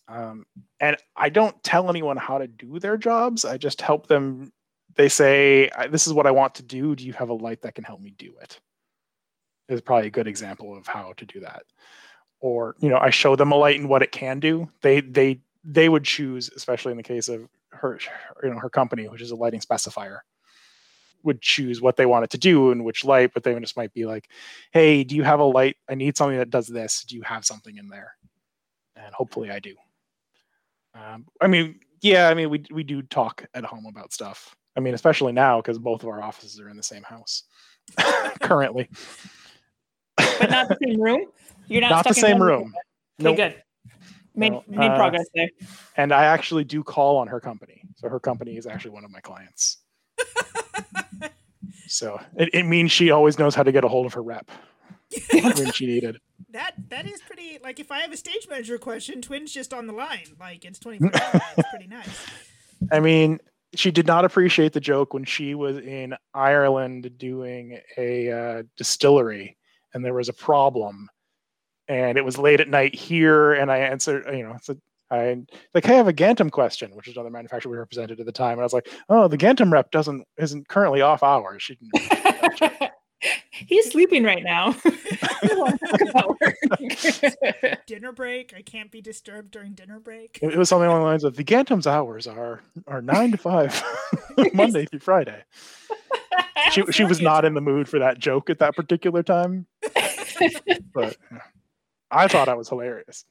Um, 0.09 0.47
and 0.81 0.97
I 1.17 1.29
don't 1.29 1.63
tell 1.63 1.91
anyone 1.91 2.17
how 2.17 2.39
to 2.39 2.47
do 2.47 2.79
their 2.79 2.97
jobs. 2.97 3.45
I 3.45 3.59
just 3.59 3.83
help 3.83 4.07
them. 4.07 4.53
They 4.95 5.11
say, 5.11 5.71
This 5.91 6.07
is 6.07 6.15
what 6.15 6.27
I 6.27 6.31
want 6.31 6.55
to 6.57 6.63
do. 6.63 6.97
Do 6.97 7.05
you 7.05 7.13
have 7.13 7.29
a 7.29 7.35
light 7.35 7.63
that 7.63 7.75
can 7.75 7.85
help 7.85 8.01
me 8.01 8.15
do 8.17 8.33
it? 8.41 8.59
Is 9.69 9.83
probably 9.83 10.07
a 10.07 10.11
good 10.11 10.27
example 10.27 10.77
of 10.77 10.87
how 10.87 11.13
to 11.19 11.27
do 11.27 11.41
that. 11.41 11.65
Or, 12.41 12.75
you 12.79 12.89
know, 12.89 12.97
I 12.99 13.11
show 13.11 13.37
them 13.37 13.53
a 13.53 13.57
light 13.57 13.79
and 13.79 13.89
what 13.89 14.03
it 14.03 14.13
can 14.13 14.41
do. 14.41 14.71
They, 14.81 15.01
they, 15.01 15.41
they 15.63 15.91
would 15.91 16.05
choose, 16.05 16.51
especially 16.57 16.93
in 16.93 16.97
the 16.97 17.03
case 17.03 17.29
of 17.29 17.49
her, 17.71 17.99
you 18.43 18.49
know, 18.49 18.59
her 18.59 18.71
company, 18.71 19.09
which 19.09 19.21
is 19.21 19.31
a 19.31 19.37
lighting 19.37 19.61
specifier 19.61 20.21
would 21.29 21.41
choose 21.41 21.81
what 21.81 21.97
they 21.97 22.07
wanted 22.07 22.31
to 22.31 22.39
do 22.39 22.73
and 22.73 22.85
which 22.85 23.05
light, 23.05 23.31
but 23.33 23.45
they 23.45 23.59
just 23.61 23.77
might 23.77 23.95
be 23.95 24.05
like, 24.05 24.29
"Hey, 24.73 25.05
do 25.05 25.15
you 25.15 25.23
have 25.23 25.39
a 25.39 25.45
light? 25.45 25.77
I 25.89 25.95
need 25.95 26.17
something 26.17 26.39
that 26.39 26.51
does 26.51 26.67
this. 26.67 27.05
Do 27.05 27.15
you 27.15 27.23
have 27.23 27.45
something 27.45 27.77
in 27.77 27.89
there?" 27.89 28.17
And 28.97 29.15
hopefully, 29.15 29.51
I 29.51 29.61
do. 29.61 29.77
Um, 30.95 31.27
I 31.41 31.47
mean, 31.47 31.79
yeah, 32.01 32.29
I 32.29 32.35
mean, 32.35 32.51
we 32.51 32.65
we 32.73 32.83
do 32.83 33.03
talk 33.03 33.47
at 33.55 33.65
home 33.65 33.87
about 33.87 34.13
stuff. 34.13 34.57
I 34.77 34.81
mean, 34.81 34.95
especially 34.95 35.33
now 35.33 35.61
because 35.61 35.79
both 35.79 36.03
of 36.03 36.09
our 36.09 36.23
offices 36.23 36.59
are 36.59 36.69
in 36.69 36.77
the 36.77 36.83
same 36.83 37.05
house 37.05 37.45
currently. 38.41 38.89
but 40.17 40.51
not 40.51 40.69
the 40.69 40.79
same 40.83 41.01
room. 41.01 41.27
You're 41.69 41.83
not, 41.83 41.91
not 41.91 42.09
the 42.09 42.15
same 42.15 42.43
room. 42.43 42.73
Okay, 43.21 43.31
nope. 43.31 43.37
good. 43.37 43.63
Made, 44.35 44.53
no, 44.53 44.65
made 44.69 44.91
uh, 44.91 44.97
progress 44.97 45.27
there. 45.35 45.49
And 45.97 46.13
I 46.13 46.25
actually 46.25 46.63
do 46.63 46.85
call 46.85 47.17
on 47.17 47.27
her 47.27 47.41
company. 47.41 47.83
So 47.97 48.09
her 48.09 48.21
company 48.21 48.57
is 48.57 48.67
actually 48.67 48.93
one 48.93 49.05
of 49.05 49.11
my 49.11 49.21
clients. 49.21 49.79
so 51.87 52.21
it, 52.37 52.51
it 52.53 52.65
means 52.65 52.93
she 52.93 53.11
always 53.11 53.39
knows 53.39 53.55
how 53.55 53.63
to 53.63 53.73
get 53.73 53.85
a 53.85 53.89
hold 53.89 54.07
of 54.07 54.15
her 54.15 54.23
rep 54.23 54.51
when 55.33 55.73
she 55.73 55.87
needed. 55.87 56.19
That 56.51 56.75
that 56.89 57.07
is 57.07 57.21
pretty. 57.21 57.59
Like 57.63 57.79
if 57.79 57.91
I 57.91 57.99
have 57.99 58.11
a 58.11 58.17
stage 58.17 58.47
manager 58.49 58.79
question, 58.79 59.21
Twin's 59.21 59.53
just 59.53 59.75
on 59.75 59.87
the 59.87 59.93
line. 59.93 60.35
Like 60.41 60.65
it's 60.65 60.79
twenty 60.79 60.99
four. 60.99 61.11
It's 61.13 61.69
pretty 61.71 61.89
nice. 61.89 62.27
I 62.91 63.01
mean, 63.01 63.39
she 63.75 63.91
did 63.91 64.07
not 64.07 64.25
appreciate 64.25 64.73
the 64.73 64.81
joke 64.81 65.13
when 65.13 65.25
she 65.25 65.55
was 65.55 65.77
in 65.77 66.15
Ireland 66.33 67.19
doing 67.19 67.81
a 67.99 68.31
uh, 68.33 68.63
distillery, 68.79 69.59
and 69.93 70.03
there 70.03 70.15
was 70.15 70.31
a 70.31 70.33
problem, 70.33 71.11
and 71.87 72.17
it 72.17 72.25
was 72.25 72.39
late 72.39 72.61
at 72.61 72.69
night 72.69 72.95
here, 72.95 73.53
and 73.53 73.71
I 73.71 73.79
answered, 73.79 74.25
you 74.35 74.45
know, 74.45 74.57
said, 74.63 74.81
I 75.11 75.43
like, 75.75 75.85
hey, 75.85 75.95
I 75.95 75.97
have 75.97 76.09
a 76.09 76.13
Gantom 76.13 76.51
question, 76.51 76.95
which 76.95 77.09
is 77.09 77.15
another 77.15 77.31
manufacturer 77.31 77.73
we 77.73 77.79
represented 77.79 78.21
at 78.21 78.27
the 78.27 78.33
time, 78.33 78.53
and 78.53 78.61
I 78.61 78.65
was 78.65 78.75
like, 78.75 78.89
oh, 79.09 79.29
the 79.29 79.39
Gantom 79.39 79.73
rep 79.73 79.91
doesn't 79.91 80.27
isn't 80.37 80.69
currently 80.69 81.01
off 81.01 81.23
hours. 81.23 81.63
She 81.63 81.79
He's 83.51 83.91
sleeping 83.91 84.23
right 84.23 84.45
now. 84.45 84.77
dinner 87.87 88.13
break. 88.13 88.55
I 88.57 88.63
can't 88.63 88.93
be 88.93 89.01
disturbed 89.01 89.51
during 89.51 89.73
dinner 89.73 89.99
break. 89.99 90.39
It 90.41 90.57
was 90.57 90.69
something 90.69 90.87
along 90.87 91.01
the 91.01 91.07
lines 91.07 91.25
of 91.25 91.37
the 91.37 91.45
Gantom's 91.45 91.87
hours 91.87 92.27
are 92.27 92.61
are 92.87 93.03
nine 93.03 93.33
to 93.33 93.39
five, 93.39 93.83
Monday 94.53 94.85
through 94.85 95.01
Friday. 95.01 95.43
She 96.71 96.85
she 96.93 97.05
was 97.05 97.21
not 97.21 97.45
in 97.45 97.55
the 97.55 97.61
mood 97.61 97.89
for 97.89 97.99
that 97.99 98.19
joke 98.19 98.51
at 98.51 98.59
that 98.61 98.77
particular 98.77 99.23
time, 99.23 99.67
but 100.93 101.17
I 102.11 102.29
thought 102.29 102.49
I 102.49 102.55
was 102.55 102.69
hilarious 102.69 103.25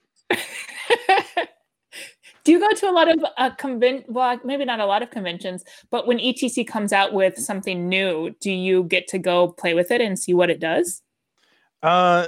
do 2.48 2.54
you 2.54 2.62
go 2.62 2.72
to 2.72 2.90
a 2.90 2.92
lot 2.92 3.10
of 3.10 3.26
uh, 3.36 3.50
convent 3.56 4.06
well 4.08 4.40
maybe 4.46 4.64
not 4.64 4.80
a 4.80 4.86
lot 4.86 5.04
of 5.04 5.12
conventions 5.12 5.66
but 5.92 6.08
when 6.08 6.18
etc 6.18 6.64
comes 6.64 6.94
out 6.94 7.12
with 7.12 7.38
something 7.38 7.90
new 7.90 8.34
do 8.40 8.50
you 8.50 8.84
get 8.86 9.06
to 9.10 9.20
go 9.20 9.50
play 9.50 9.74
with 9.74 9.92
it 9.92 10.00
and 10.00 10.18
see 10.18 10.34
what 10.34 10.50
it 10.50 10.62
does? 10.62 11.02
Uh 11.84 12.28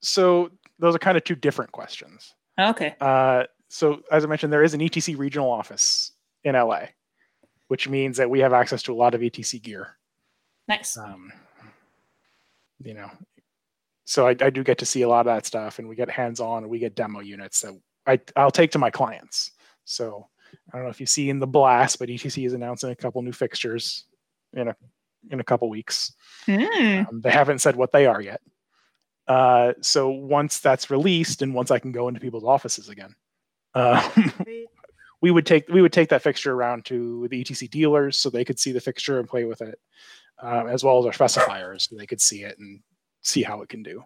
so 0.00 0.50
those 0.78 0.94
are 0.94 0.98
kind 0.98 1.18
of 1.18 1.24
two 1.24 1.34
different 1.34 1.70
questions. 1.70 2.34
Okay. 2.58 2.96
Uh 2.98 3.44
so 3.68 4.00
as 4.10 4.24
i 4.24 4.26
mentioned 4.26 4.50
there 4.50 4.64
is 4.64 4.72
an 4.72 4.80
etc 4.80 5.18
regional 5.18 5.50
office 5.50 6.12
in 6.44 6.54
la 6.54 6.80
which 7.68 7.90
means 7.90 8.16
that 8.16 8.30
we 8.30 8.40
have 8.40 8.54
access 8.54 8.82
to 8.82 8.92
a 8.92 8.96
lot 8.96 9.14
of 9.14 9.22
etc 9.22 9.60
gear. 9.60 9.98
Nice. 10.66 10.96
Um 10.96 11.30
you 12.82 12.94
know 12.94 13.10
so 14.06 14.26
I, 14.26 14.30
I 14.40 14.48
do 14.48 14.64
get 14.64 14.78
to 14.78 14.86
see 14.86 15.02
a 15.02 15.08
lot 15.10 15.26
of 15.26 15.34
that 15.34 15.44
stuff 15.44 15.78
and 15.78 15.88
we 15.90 15.94
get 15.94 16.10
hands-on 16.10 16.62
and 16.62 16.70
we 16.70 16.78
get 16.78 16.94
demo 16.94 17.20
units 17.20 17.60
that 17.60 17.78
I, 18.06 18.20
I'll 18.36 18.50
take 18.50 18.72
to 18.72 18.78
my 18.78 18.90
clients. 18.90 19.52
So 19.84 20.28
I 20.72 20.76
don't 20.76 20.84
know 20.84 20.90
if 20.90 21.00
you 21.00 21.06
see 21.06 21.30
in 21.30 21.38
the 21.38 21.46
blast, 21.46 21.98
but 21.98 22.08
ETC 22.08 22.46
is 22.46 22.52
announcing 22.52 22.90
a 22.90 22.96
couple 22.96 23.22
new 23.22 23.32
fixtures 23.32 24.04
in 24.52 24.68
a 24.68 24.76
in 25.30 25.40
a 25.40 25.44
couple 25.44 25.68
weeks. 25.68 26.12
Mm. 26.46 27.08
Um, 27.08 27.20
they 27.20 27.30
haven't 27.30 27.60
said 27.60 27.76
what 27.76 27.92
they 27.92 28.06
are 28.06 28.20
yet. 28.20 28.40
Uh, 29.28 29.72
so 29.80 30.10
once 30.10 30.58
that's 30.58 30.90
released 30.90 31.42
and 31.42 31.54
once 31.54 31.70
I 31.70 31.78
can 31.78 31.92
go 31.92 32.08
into 32.08 32.20
people's 32.20 32.44
offices 32.44 32.88
again, 32.88 33.14
uh, 33.74 34.08
we 35.22 35.30
would 35.30 35.46
take 35.46 35.68
we 35.68 35.80
would 35.80 35.92
take 35.92 36.08
that 36.08 36.22
fixture 36.22 36.52
around 36.52 36.84
to 36.86 37.28
the 37.28 37.42
ETC 37.42 37.70
dealers 37.70 38.18
so 38.18 38.28
they 38.28 38.44
could 38.44 38.58
see 38.58 38.72
the 38.72 38.80
fixture 38.80 39.20
and 39.20 39.28
play 39.28 39.44
with 39.44 39.62
it, 39.62 39.78
uh, 40.42 40.64
as 40.66 40.82
well 40.82 40.98
as 40.98 41.06
our 41.06 41.28
specifiers 41.28 41.88
so 41.88 41.96
they 41.96 42.06
could 42.06 42.20
see 42.20 42.42
it 42.42 42.58
and 42.58 42.80
see 43.22 43.42
how 43.42 43.62
it 43.62 43.68
can 43.68 43.82
do. 43.82 44.02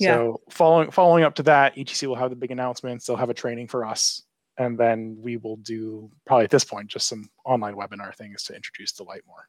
Yeah. 0.00 0.14
So 0.14 0.40
following 0.50 0.90
following 0.90 1.24
up 1.24 1.36
to 1.36 1.42
that, 1.44 1.76
ETC 1.76 2.06
will 2.06 2.16
have 2.16 2.30
the 2.30 2.36
big 2.36 2.50
announcements. 2.50 3.06
They'll 3.06 3.16
have 3.16 3.30
a 3.30 3.34
training 3.34 3.68
for 3.68 3.84
us 3.84 4.22
and 4.60 4.76
then 4.76 5.16
we 5.18 5.38
will 5.38 5.56
do 5.56 6.10
probably 6.26 6.44
at 6.44 6.50
this 6.50 6.64
point 6.64 6.88
just 6.88 7.08
some 7.08 7.30
online 7.46 7.74
webinar 7.74 8.14
things 8.14 8.42
to 8.44 8.54
introduce 8.54 8.92
the 8.92 9.02
light 9.02 9.22
more. 9.26 9.48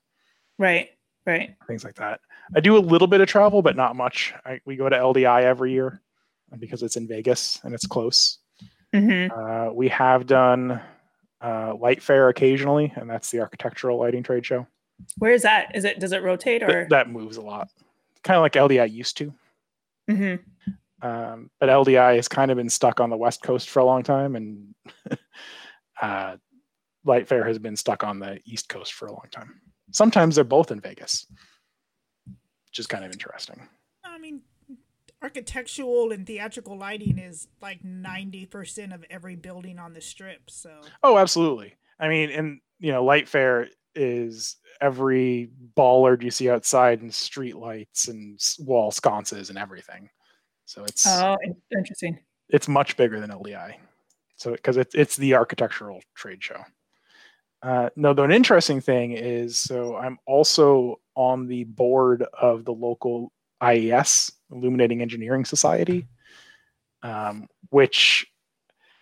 Right. 0.58 0.89
Right. 1.26 1.54
Things 1.68 1.84
like 1.84 1.95
that. 1.95 2.22
I 2.56 2.62
do 2.62 2.78
a 2.78 2.80
little 2.80 3.08
bit 3.08 3.20
of 3.20 3.28
travel, 3.28 3.62
but 3.62 3.76
not 3.76 3.95
much. 3.97 4.34
I, 4.45 4.62
we 4.66 4.78
go 4.78 4.88
to 4.88 4.95
LDI 4.95 5.43
every 5.43 5.74
year 5.74 6.02
because 6.58 6.82
it's 6.82 6.95
in 6.95 7.10
Vegas 7.10 7.60
and 7.64 7.74
it's 7.74 7.86
close. 7.86 8.39
Mm-hmm. 8.95 9.38
Uh, 9.38 9.74
we 9.74 9.89
have 9.89 10.26
done 10.26 10.82
uh, 11.41 11.76
light 11.76 12.02
fair 12.02 12.30
occasionally, 12.30 12.93
and 12.95 13.10
that's 13.10 13.32
the 13.32 13.41
architectural 13.41 13.99
lighting 13.99 14.24
trade 14.24 14.45
show. 14.45 14.66
Where 15.18 15.34
is 15.34 15.41
that? 15.41 15.76
Is 15.76 15.84
it 15.84 15.99
does 15.99 16.12
it 16.12 16.24
rotate 16.24 16.64
or 16.64 16.68
that, 16.68 16.89
that 16.89 17.10
moves 17.10 17.38
a 17.38 17.41
lot? 17.41 17.70
Kind 18.24 18.38
of 18.38 18.41
like 18.41 18.54
LDI 18.54 18.91
used 18.91 19.18
to. 19.18 19.34
Mm-hmm. 20.12 21.07
Um, 21.07 21.49
but 21.59 21.70
LDI 21.70 22.16
has 22.16 22.28
kind 22.28 22.51
of 22.51 22.57
been 22.57 22.70
stuck 22.70 22.99
on 22.99 23.09
the 23.09 23.18
West 23.18 23.41
Coast 23.41 23.70
for 23.70 23.80
a 23.80 23.86
long 23.86 24.03
time, 24.03 24.36
and 24.36 24.76
uh, 26.01 26.38
Light 27.05 27.28
Fair 27.28 27.45
has 27.45 27.57
been 27.57 27.76
stuck 27.76 28.03
on 28.03 28.20
the 28.20 28.39
East 28.45 28.70
Coast 28.70 28.93
for 28.93 29.07
a 29.07 29.12
long 29.12 29.26
time. 29.32 29.62
Sometimes 29.91 30.36
they're 30.36 30.43
both 30.43 30.72
in 30.72 30.80
Vegas, 30.80 31.26
which 32.28 32.80
is 32.80 32.88
kind 32.88 33.03
of 33.03 33.12
interesting. 33.12 33.68
I 34.03 34.20
mean, 34.20 34.41
architectural 35.22 36.12
and 36.12 36.26
theatrical 36.26 36.78
lighting 36.78 37.18
is 37.18 37.47
like 37.62 37.84
90% 37.84 38.93
of 38.93 39.05
every 39.09 39.36
building 39.36 39.78
on 39.78 39.93
the 39.93 40.01
strip 40.01 40.49
so 40.49 40.82
oh 41.03 41.18
absolutely 41.18 41.76
i 41.99 42.07
mean 42.07 42.32
and 42.32 42.59
you 42.80 42.91
know 42.91 43.03
light 43.03 43.28
fair 43.28 43.68
is 43.93 44.55
every 44.82 45.50
bollard 45.76 46.24
you 46.24 46.32
see 46.32 46.50
outside 46.50 47.02
and 47.02 47.14
street 47.14 47.56
lights 47.56 48.08
and 48.08 48.40
wall 48.60 48.92
sconces 48.92 49.50
and 49.50 49.58
everything. 49.58 50.10
So 50.66 50.84
it's 50.84 51.06
oh 51.08 51.38
interesting. 51.72 52.20
it's 52.50 52.68
much 52.68 52.98
bigger 52.98 53.20
than 53.20 53.30
ldi 53.30 53.76
so 54.42 54.52
because 54.52 54.78
it, 54.78 54.90
it's 54.96 55.18
the 55.18 55.36
architectural 55.36 56.02
trade 56.16 56.44
show. 56.44 56.62
Uh, 57.62 57.90
no, 57.96 58.12
though 58.12 58.24
an 58.24 58.32
interesting 58.32 58.82
thing 58.82 59.12
is 59.12 59.60
so 59.60 59.96
I'm 59.96 60.18
also 60.26 61.00
on 61.16 61.48
the 61.48 61.66
board 61.66 62.26
of 62.42 62.66
the 62.66 62.74
local 62.74 63.32
IES, 63.62 64.32
Illuminating 64.52 65.04
Engineering 65.04 65.46
Society, 65.46 66.08
um, 67.04 67.48
which, 67.70 68.26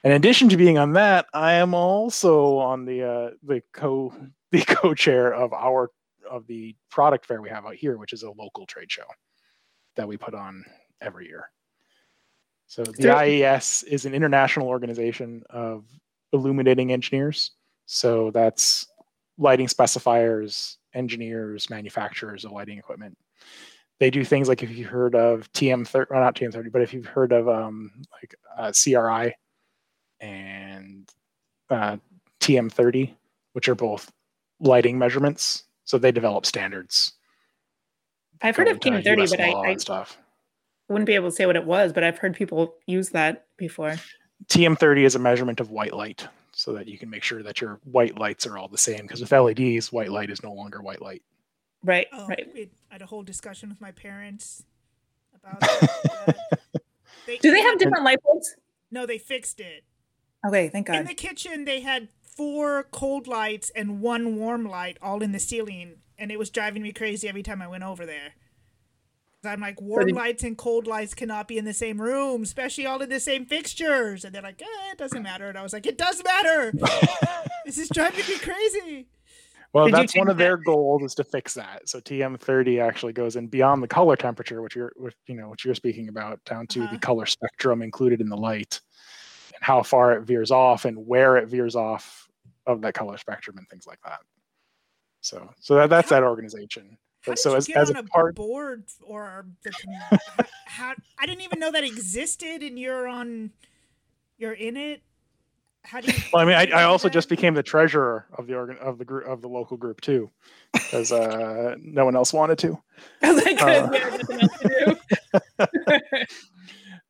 in 0.04 0.12
addition 0.12 0.50
to 0.50 0.58
being 0.58 0.78
on 0.78 0.94
that, 0.94 1.28
I 1.34 1.54
am 1.54 1.74
also 1.74 2.58
on 2.58 2.84
the 2.84 3.04
uh, 3.04 3.30
the 3.42 3.62
co 3.72 4.14
the 4.52 4.62
co-chair 4.62 5.34
of 5.34 5.54
our 5.54 5.92
of 6.30 6.46
the 6.48 6.76
product 6.92 7.26
fair 7.26 7.42
we 7.42 7.50
have 7.50 7.66
out 7.66 7.76
here, 7.76 7.98
which 7.98 8.14
is 8.14 8.24
a 8.24 8.32
local 8.32 8.66
trade 8.66 8.92
show 8.92 9.06
that 9.96 10.08
we 10.08 10.18
put 10.18 10.34
on 10.34 10.64
every 11.02 11.28
year. 11.28 11.50
So 12.68 12.84
the 12.84 13.10
IES 13.10 13.84
is 13.84 14.06
an 14.06 14.14
international 14.14 14.68
organization 14.68 15.44
of 15.50 15.86
illuminating 16.34 16.92
engineers. 16.92 17.52
So 17.88 18.30
that's 18.30 18.86
lighting 19.40 19.66
specifiers, 19.66 20.76
engineers, 20.94 21.70
manufacturers 21.72 22.46
of 22.46 22.52
lighting 22.52 22.78
equipment 22.78 23.18
they 24.00 24.10
do 24.10 24.24
things 24.24 24.48
like 24.48 24.64
if 24.64 24.72
you've 24.72 24.90
heard 24.90 25.14
of 25.14 25.52
TM30, 25.54 26.08
well, 26.10 26.22
not 26.22 26.36
TM30, 26.36 26.72
but 26.72 26.82
if 26.82 26.94
you've 26.94 27.06
heard 27.06 27.32
of 27.32 27.48
um, 27.50 27.92
like 28.14 28.36
uh, 28.58 28.72
CRI 28.72 29.36
and 30.22 31.10
uh, 31.70 31.98
TM30, 32.40 33.14
which 33.54 33.68
are 33.68 33.76
both 33.76 34.12
lighting 34.60 34.98
measurements. 34.98 35.64
So 35.86 35.98
they 35.98 36.12
develop 36.12 36.46
standards. 36.46 37.14
I've 38.42 38.56
heard 38.56 38.68
of 38.68 38.80
TM30, 38.80 39.30
but 39.32 39.40
I, 39.40 39.72
I 39.72 39.76
stuff. 39.76 40.18
wouldn't 40.88 41.08
be 41.08 41.16
able 41.16 41.30
to 41.30 41.36
say 41.36 41.46
what 41.46 41.56
it 41.56 41.66
was, 41.66 41.92
but 41.92 42.04
I've 42.04 42.18
heard 42.18 42.36
people 42.36 42.76
use 42.86 43.10
that 43.10 43.48
before. 43.58 43.96
TM30 44.48 45.04
is 45.04 45.16
a 45.16 45.20
measurement 45.20 45.60
of 45.60 45.72
white 45.72 45.94
light 45.94 46.28
so 46.52 46.74
that 46.74 46.88
you 46.88 46.98
can 46.98 47.10
make 47.10 47.24
sure 47.24 47.44
that 47.44 47.60
your 47.60 47.80
white 47.84 48.18
lights 48.18 48.46
are 48.46 48.58
all 48.58 48.68
the 48.68 48.78
same 48.78 49.02
because 49.02 49.22
with 49.22 49.32
LEDs, 49.32 49.92
white 49.92 50.12
light 50.12 50.30
is 50.30 50.44
no 50.44 50.54
longer 50.54 50.82
white 50.82 51.02
light. 51.02 51.24
Right, 51.84 52.08
oh, 52.12 52.28
right. 52.28 52.48
It, 52.54 52.72
I 52.92 52.96
had 52.96 53.02
a 53.02 53.06
whole 53.06 53.24
discussion 53.24 53.70
with 53.70 53.80
my 53.80 53.92
parents 53.92 54.64
about 55.34 55.62
they, 57.26 57.38
Do 57.38 57.52
they 57.52 57.62
have 57.62 57.80
different 57.80 58.04
light 58.04 58.22
bulbs? 58.24 58.56
No, 58.92 59.06
they 59.06 59.18
fixed 59.18 59.60
it. 59.60 59.84
Okay, 60.46 60.70
thank 60.70 60.88
God. 60.88 60.98
In 60.98 61.06
the 61.06 61.14
kitchen, 61.14 61.66
they 61.66 61.82
had 61.82 62.10
four 62.36 62.84
cold 62.92 63.28
lights 63.28 63.72
and 63.76 64.02
one 64.02 64.36
warm 64.38 64.68
light 64.68 64.98
all 65.02 65.22
in 65.22 65.32
the 65.32 65.40
ceiling, 65.40 65.98
and 66.18 66.32
it 66.32 66.40
was 66.40 66.50
driving 66.50 66.84
me 66.84 66.92
crazy 66.92 67.28
every 67.28 67.44
time 67.44 67.62
I 67.62 67.68
went 67.68 67.84
over 67.84 68.06
there. 68.06 68.34
I'm 69.46 69.62
like, 69.62 69.80
warm 69.80 70.08
did... 70.08 70.16
lights 70.16 70.44
and 70.44 70.58
cold 70.58 70.86
lights 70.86 71.14
cannot 71.14 71.48
be 71.48 71.58
in 71.58 71.66
the 71.66 71.74
same 71.74 72.02
room, 72.02 72.44
especially 72.44 72.86
all 72.86 73.02
in 73.02 73.10
the 73.10 73.20
same 73.20 73.46
fixtures. 73.46 74.26
And 74.26 74.36
they're 74.36 74.42
like, 74.42 74.62
eh, 74.62 74.92
it 74.92 74.98
doesn't 74.98 75.24
matter. 75.24 75.48
And 75.48 75.58
I 75.58 75.64
was 75.64 75.72
like, 75.72 75.86
it 75.86 75.98
does 75.98 76.22
matter. 76.24 76.74
this 77.66 77.78
is 77.78 77.90
driving 77.90 78.26
me 78.28 78.38
crazy. 78.38 79.08
Well, 79.72 79.86
Did 79.86 79.96
that's 79.96 80.18
one 80.18 80.30
of 80.30 80.38
their 80.38 80.58
goals 80.58 81.04
is 81.04 81.16
to 81.16 81.24
fix 81.24 81.54
that. 81.54 81.88
So 81.88 82.00
TM30 82.00 82.84
actually 82.84 83.14
goes 83.14 83.36
in 83.36 83.48
beyond 83.48 83.84
the 83.84 83.88
color 83.88 84.16
temperature, 84.16 84.62
which 84.62 84.76
you're, 84.76 84.92
which, 84.96 85.16
you 85.28 85.36
know, 85.36 85.48
what 85.48 85.64
you're 85.64 85.76
speaking 85.76 86.10
about, 86.10 86.44
down 86.44 86.66
to 86.68 86.84
uh-huh. 86.84 86.94
the 86.94 87.00
color 87.00 87.28
spectrum 87.28 87.82
included 87.82 88.20
in 88.20 88.30
the 88.30 88.38
light, 88.38 88.82
and 89.60 89.66
how 89.66 89.84
far 89.84 90.14
it 90.14 90.22
veers 90.22 90.52
off 90.52 90.86
and 90.86 91.06
where 91.08 91.38
it 91.38 91.48
veers 91.48 91.76
off 91.76 92.28
of 92.66 92.82
that 92.82 92.94
color 92.94 93.18
spectrum 93.18 93.58
and 93.58 93.68
things 93.70 93.88
like 93.88 94.00
that. 94.04 94.20
So, 95.22 95.50
so 95.60 95.76
that, 95.76 95.90
that's 95.90 96.10
how, 96.10 96.18
that 96.18 96.24
organization. 96.24 96.98
So 97.36 97.56
as, 97.56 97.70
as 97.70 97.90
a, 97.90 98.04
part 98.04 98.36
board 98.36 98.86
or 99.02 99.46
the, 99.64 99.72
how, 100.66 100.94
I 101.20 101.26
didn't 101.26 101.42
even 101.42 101.60
know 101.60 101.72
that 101.72 101.84
existed, 101.84 102.64
and 102.64 102.80
you're 102.80 103.08
on, 103.08 103.52
you're 104.38 104.54
in 104.54 104.78
it 104.78 105.02
how 105.84 106.02
do 106.02 106.12
you? 106.12 106.18
Well, 106.34 106.44
I 106.44 106.46
mean, 106.46 106.56
I, 106.56 106.82
I 106.82 106.84
also 106.84 107.10
just 107.10 107.30
became 107.30 107.54
the 107.54 107.64
treasurer 107.64 108.26
of 108.38 108.48
the 108.48 108.56
organ 108.56 108.78
of 108.78 108.98
the 108.98 109.06
group 109.06 109.26
of 109.28 109.42
the 109.42 109.48
local 109.48 109.78
group 109.78 110.02
too, 110.02 110.30
because 110.74 111.12
uh, 111.12 111.76
no 111.82 112.06
one 112.06 112.16
else 112.16 112.34
wanted 112.34 112.58
to. 112.60 112.78
uh, 113.24 113.90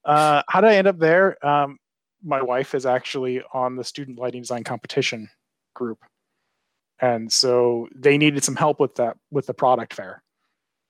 uh, 0.05 0.43
how 0.47 0.61
did 0.61 0.69
I 0.69 0.75
end 0.75 0.87
up 0.87 0.99
there? 0.99 1.45
Um, 1.45 1.77
my 2.23 2.41
wife 2.41 2.75
is 2.75 2.85
actually 2.85 3.41
on 3.53 3.75
the 3.75 3.83
student 3.83 4.19
lighting 4.19 4.41
design 4.41 4.63
competition 4.63 5.29
group, 5.73 5.99
and 6.99 7.31
so 7.31 7.87
they 7.95 8.17
needed 8.17 8.43
some 8.43 8.55
help 8.55 8.79
with 8.79 8.95
that 8.95 9.17
with 9.31 9.45
the 9.45 9.53
product 9.53 9.93
fair, 9.93 10.23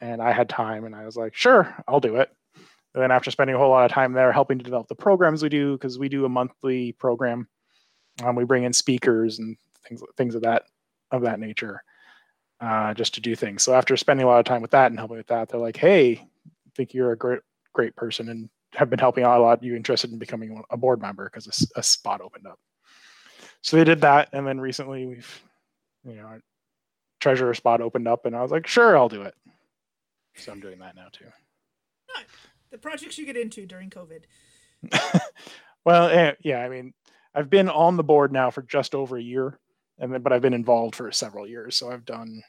and 0.01 0.21
I 0.21 0.31
had 0.31 0.49
time, 0.49 0.85
and 0.85 0.95
I 0.95 1.05
was 1.05 1.15
like, 1.15 1.35
sure, 1.35 1.75
I'll 1.87 1.99
do 1.99 2.17
it. 2.17 2.29
And 2.95 3.03
then 3.03 3.11
after 3.11 3.29
spending 3.29 3.55
a 3.55 3.59
whole 3.59 3.69
lot 3.69 3.85
of 3.85 3.91
time 3.91 4.13
there 4.13 4.31
helping 4.31 4.57
to 4.57 4.63
develop 4.63 4.87
the 4.87 4.95
programs 4.95 5.43
we 5.43 5.49
do, 5.49 5.73
because 5.73 5.99
we 5.99 6.09
do 6.09 6.25
a 6.25 6.29
monthly 6.29 6.93
program 6.93 7.47
um, 8.23 8.35
we 8.35 8.43
bring 8.43 8.63
in 8.63 8.73
speakers 8.73 9.39
and 9.39 9.57
things 9.87 10.01
things 10.17 10.35
of 10.35 10.41
that 10.43 10.63
of 11.11 11.21
that 11.23 11.39
nature, 11.39 11.83
uh, 12.61 12.93
just 12.93 13.13
to 13.15 13.21
do 13.21 13.35
things. 13.35 13.63
So 13.63 13.73
after 13.73 13.97
spending 13.97 14.25
a 14.25 14.29
lot 14.29 14.39
of 14.39 14.45
time 14.45 14.61
with 14.61 14.71
that 14.71 14.91
and 14.91 14.99
helping 14.99 15.17
with 15.17 15.27
that, 15.27 15.49
they're 15.49 15.59
like, 15.59 15.77
"Hey, 15.77 16.13
I 16.13 16.69
think 16.75 16.93
you're 16.93 17.11
a 17.11 17.17
great 17.17 17.41
great 17.73 17.95
person 17.95 18.29
and 18.29 18.49
have 18.73 18.89
been 18.89 18.99
helping 18.99 19.23
out 19.23 19.39
a 19.39 19.43
lot. 19.43 19.63
You 19.63 19.75
interested 19.75 20.11
in 20.11 20.19
becoming 20.19 20.61
a 20.69 20.77
board 20.77 21.01
member 21.01 21.25
because 21.25 21.69
a, 21.75 21.79
a, 21.79 21.83
spot 21.83 22.21
opened 22.21 22.47
up." 22.47 22.59
So 23.61 23.77
they 23.77 23.83
did 23.83 24.01
that, 24.01 24.29
and 24.33 24.47
then 24.47 24.59
recently 24.59 25.05
we've, 25.05 25.41
you 26.05 26.15
know, 26.15 26.39
treasurer 27.19 27.53
spot 27.53 27.81
opened 27.81 28.07
up, 28.07 28.25
and 28.25 28.35
I 28.35 28.41
was 28.41 28.51
like, 28.51 28.67
"Sure, 28.67 28.97
I'll 28.97 29.09
do 29.09 29.23
it." 29.23 29.35
So 30.35 30.51
I'm 30.51 30.59
doing 30.59 30.79
that 30.79 30.95
now 30.95 31.07
too. 31.11 31.25
The 32.71 32.77
projects 32.77 33.17
you 33.17 33.25
get 33.25 33.37
into 33.37 33.65
during 33.65 33.89
COVID. 33.89 34.23
well, 35.85 36.07
eh, 36.09 36.33
yeah, 36.41 36.59
I 36.59 36.69
mean, 36.69 36.93
I've 37.33 37.49
been 37.49 37.69
on 37.69 37.97
the 37.97 38.03
board 38.03 38.31
now 38.31 38.51
for 38.51 38.61
just 38.61 38.93
over 38.93 39.17
a 39.17 39.21
year, 39.21 39.59
and 39.97 40.13
then, 40.13 40.21
but 40.21 40.31
I've 40.31 40.41
been 40.41 40.53
involved 40.53 40.95
for 40.95 41.11
several 41.11 41.47
years. 41.47 41.75
So 41.75 41.91
I've 41.91 42.05
done 42.05 42.41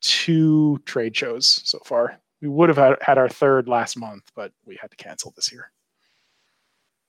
two 0.00 0.78
trade 0.84 1.16
shows 1.16 1.60
so 1.64 1.78
far. 1.84 2.18
We 2.40 2.48
would 2.48 2.68
have 2.68 2.98
had, 3.00 3.18
our 3.18 3.28
third 3.28 3.68
last 3.68 3.96
month, 3.96 4.30
but 4.34 4.52
we 4.64 4.76
had 4.80 4.90
to 4.90 4.96
cancel 4.96 5.32
this 5.34 5.50
year. 5.50 5.70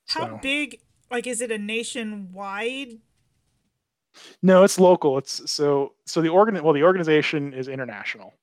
How 0.08 0.28
so. 0.28 0.40
big? 0.42 0.80
Like, 1.12 1.28
is 1.28 1.42
it 1.42 1.52
a 1.52 1.58
nationwide? 1.58 3.00
No, 4.42 4.64
it's 4.64 4.80
local. 4.80 5.18
It's 5.18 5.52
so 5.52 5.94
so 6.06 6.22
the 6.22 6.30
organ. 6.30 6.62
Well, 6.64 6.74
the 6.74 6.84
organization 6.84 7.54
is 7.54 7.68
international. 7.68 8.34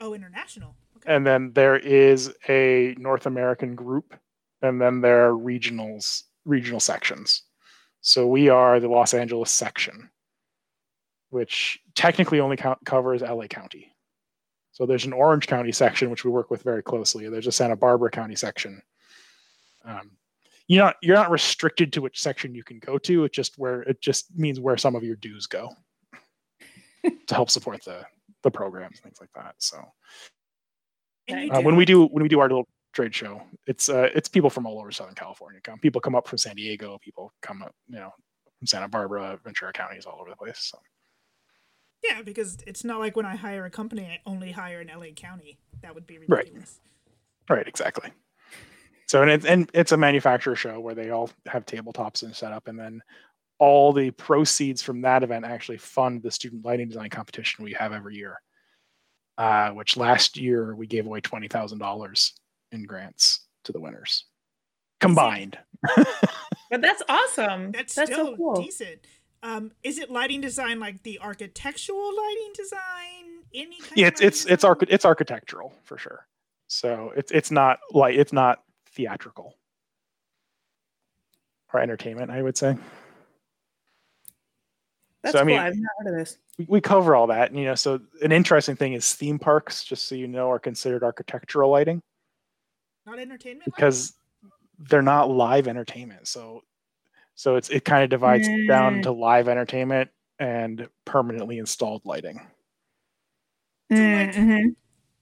Oh, 0.00 0.14
international. 0.14 0.74
Okay. 0.96 1.14
And 1.14 1.26
then 1.26 1.52
there 1.52 1.76
is 1.76 2.34
a 2.48 2.94
North 2.98 3.26
American 3.26 3.74
group, 3.74 4.14
and 4.62 4.80
then 4.80 5.00
there 5.00 5.28
are 5.28 5.32
regionals, 5.32 6.24
regional 6.44 6.80
sections. 6.80 7.42
So 8.00 8.26
we 8.26 8.48
are 8.48 8.80
the 8.80 8.88
Los 8.88 9.14
Angeles 9.14 9.50
section, 9.50 10.10
which 11.30 11.78
technically 11.94 12.40
only 12.40 12.56
count, 12.56 12.78
covers 12.84 13.22
LA 13.22 13.46
County. 13.46 13.93
So 14.74 14.86
there's 14.86 15.06
an 15.06 15.12
Orange 15.12 15.46
County 15.46 15.72
section, 15.72 16.10
which 16.10 16.24
we 16.24 16.30
work 16.30 16.50
with 16.50 16.62
very 16.62 16.82
closely. 16.82 17.28
There's 17.28 17.46
a 17.46 17.52
Santa 17.52 17.76
Barbara 17.76 18.10
County 18.10 18.34
section. 18.34 18.82
Um, 19.84 20.10
you're 20.66 20.84
not 20.84 20.96
you're 21.00 21.16
not 21.16 21.30
restricted 21.30 21.92
to 21.92 22.02
which 22.02 22.20
section 22.20 22.54
you 22.54 22.64
can 22.64 22.78
go 22.80 22.98
to. 22.98 23.24
It 23.24 23.32
just 23.32 23.56
where 23.56 23.82
it 23.82 24.00
just 24.00 24.36
means 24.36 24.60
where 24.60 24.76
some 24.76 24.96
of 24.96 25.04
your 25.04 25.16
dues 25.16 25.46
go 25.46 25.70
to 27.04 27.34
help 27.34 27.50
support 27.50 27.84
the 27.84 28.04
the 28.42 28.50
programs, 28.50 29.00
things 29.00 29.18
like 29.20 29.30
that. 29.34 29.54
So 29.58 29.78
uh, 31.30 31.60
when 31.60 31.76
we 31.76 31.84
do 31.84 32.06
when 32.06 32.22
we 32.22 32.28
do 32.28 32.40
our 32.40 32.48
little 32.48 32.68
trade 32.94 33.14
show. 33.14 33.42
It's 33.66 33.88
uh, 33.88 34.08
it's 34.14 34.28
people 34.28 34.48
from 34.48 34.66
all 34.66 34.78
over 34.78 34.90
Southern 34.92 35.14
California 35.14 35.60
come. 35.62 35.78
People 35.78 36.00
come 36.00 36.14
up 36.14 36.26
from 36.26 36.38
San 36.38 36.56
Diego. 36.56 36.98
People 37.02 37.32
come 37.42 37.62
up, 37.62 37.74
you 37.88 37.96
know, 37.96 38.10
from 38.58 38.66
Santa 38.66 38.88
Barbara, 38.88 39.38
Ventura 39.44 39.72
counties, 39.72 40.06
all 40.06 40.20
over 40.20 40.30
the 40.30 40.36
place. 40.36 40.70
So. 40.72 40.78
Yeah, 42.04 42.22
because 42.22 42.58
it's 42.66 42.84
not 42.84 43.00
like 43.00 43.16
when 43.16 43.26
I 43.26 43.36
hire 43.36 43.64
a 43.64 43.70
company, 43.70 44.04
I 44.04 44.20
only 44.28 44.52
hire 44.52 44.80
in 44.80 44.88
LA 44.88 45.12
County. 45.16 45.58
That 45.82 45.94
would 45.94 46.06
be 46.06 46.18
ridiculous. 46.18 46.80
Right. 47.48 47.58
Right. 47.58 47.68
Exactly. 47.68 48.10
So 49.06 49.22
and 49.22 49.30
it's 49.30 49.44
and 49.44 49.70
it's 49.74 49.92
a 49.92 49.96
manufacturer 49.96 50.56
show 50.56 50.80
where 50.80 50.94
they 50.94 51.10
all 51.10 51.30
have 51.46 51.66
tabletops 51.66 52.22
and 52.22 52.34
set 52.34 52.52
up, 52.52 52.68
and 52.68 52.78
then 52.78 53.02
all 53.58 53.92
the 53.92 54.10
proceeds 54.12 54.82
from 54.82 55.02
that 55.02 55.22
event 55.22 55.44
actually 55.44 55.78
fund 55.78 56.22
the 56.22 56.30
student 56.30 56.64
lighting 56.64 56.88
design 56.88 57.10
competition 57.10 57.64
we 57.64 57.72
have 57.72 57.92
every 57.92 58.16
year. 58.16 58.40
Uh, 59.36 59.70
which 59.70 59.96
last 59.96 60.36
year 60.36 60.74
we 60.74 60.86
gave 60.86 61.06
away 61.06 61.20
twenty 61.20 61.48
thousand 61.48 61.78
dollars 61.78 62.34
in 62.72 62.84
grants 62.84 63.46
to 63.64 63.72
the 63.72 63.80
winners 63.80 64.24
combined. 65.00 65.58
but 66.70 66.80
that's 66.80 67.02
awesome. 67.08 67.72
That's, 67.72 67.94
that's 67.94 68.10
still 68.10 68.26
so 68.26 68.36
cool. 68.36 68.62
decent. 68.62 69.00
Um, 69.44 69.72
is 69.82 69.98
it 69.98 70.10
lighting 70.10 70.40
design 70.40 70.80
like 70.80 71.02
the 71.02 71.20
architectural 71.20 72.16
lighting 72.16 72.52
design? 72.54 73.44
Any 73.54 73.78
yeah, 73.94 74.06
it's 74.06 74.22
it's 74.22 74.46
it's, 74.46 74.64
arch- 74.64 74.88
it's 74.88 75.04
architectural 75.04 75.74
for 75.84 75.98
sure. 75.98 76.26
So 76.68 77.12
it's 77.14 77.30
it's 77.30 77.50
not 77.50 77.78
like 77.92 78.16
it's 78.16 78.32
not 78.32 78.62
theatrical 78.92 79.54
or 81.72 81.80
entertainment, 81.80 82.30
I 82.30 82.40
would 82.40 82.56
say. 82.56 82.76
That's 85.22 85.34
so, 85.34 85.40
I 85.40 85.44
mean, 85.44 85.58
I've 85.58 85.76
not 85.76 85.90
heard 85.98 86.14
of 86.14 86.18
this. 86.18 86.38
We, 86.58 86.66
we 86.68 86.80
cover 86.80 87.14
all 87.14 87.26
that, 87.26 87.50
and 87.50 87.58
you 87.58 87.66
know, 87.66 87.74
so 87.74 88.00
an 88.22 88.32
interesting 88.32 88.76
thing 88.76 88.94
is 88.94 89.12
theme 89.14 89.38
parks, 89.38 89.84
just 89.84 90.08
so 90.08 90.14
you 90.14 90.26
know, 90.26 90.50
are 90.50 90.58
considered 90.58 91.02
architectural 91.02 91.70
lighting. 91.70 92.00
Not 93.04 93.18
entertainment. 93.18 93.66
Because 93.66 94.14
lighting? 94.42 94.88
they're 94.88 95.02
not 95.02 95.30
live 95.30 95.68
entertainment. 95.68 96.28
So, 96.28 96.62
so 97.34 97.56
it's 97.56 97.70
it 97.70 97.84
kind 97.84 98.04
of 98.04 98.10
divides 98.10 98.48
mm. 98.48 98.68
down 98.68 99.02
to 99.02 99.12
live 99.12 99.48
entertainment 99.48 100.10
and 100.38 100.88
permanently 101.04 101.58
installed 101.58 102.02
lighting. 102.04 102.40
Mm-hmm. 103.92 104.70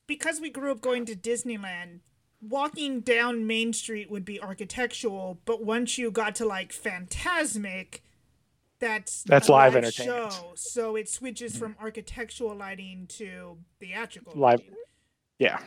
Because 0.07 0.41
we 0.41 0.51
grew 0.51 0.73
up 0.73 0.81
going 0.81 1.05
to 1.07 1.17
Disneyland, 1.17 2.01
walking 2.41 3.01
down 3.01 3.47
Main 3.47 3.73
Street 3.73 4.11
would 4.11 4.25
be 4.25 4.41
architectural, 4.41 5.41
but 5.45 5.65
once 5.65 5.97
you 5.99 6.11
got 6.11 6.35
to 6.37 6.47
like 6.47 6.73
Fantasmic, 6.73 8.01
that's 8.79 9.23
that's 9.23 9.49
live, 9.49 9.75
live 9.75 9.85
entertainment. 9.85 10.33
Show, 10.33 10.53
so 10.55 10.97
it 10.97 11.09
switches 11.09 11.57
from 11.57 11.77
architectural 11.81 12.55
lighting 12.57 13.07
to 13.11 13.59
theatrical 13.81 14.33
live. 14.35 14.59
Lighting. 14.61 14.75
Yeah. 15.39 15.59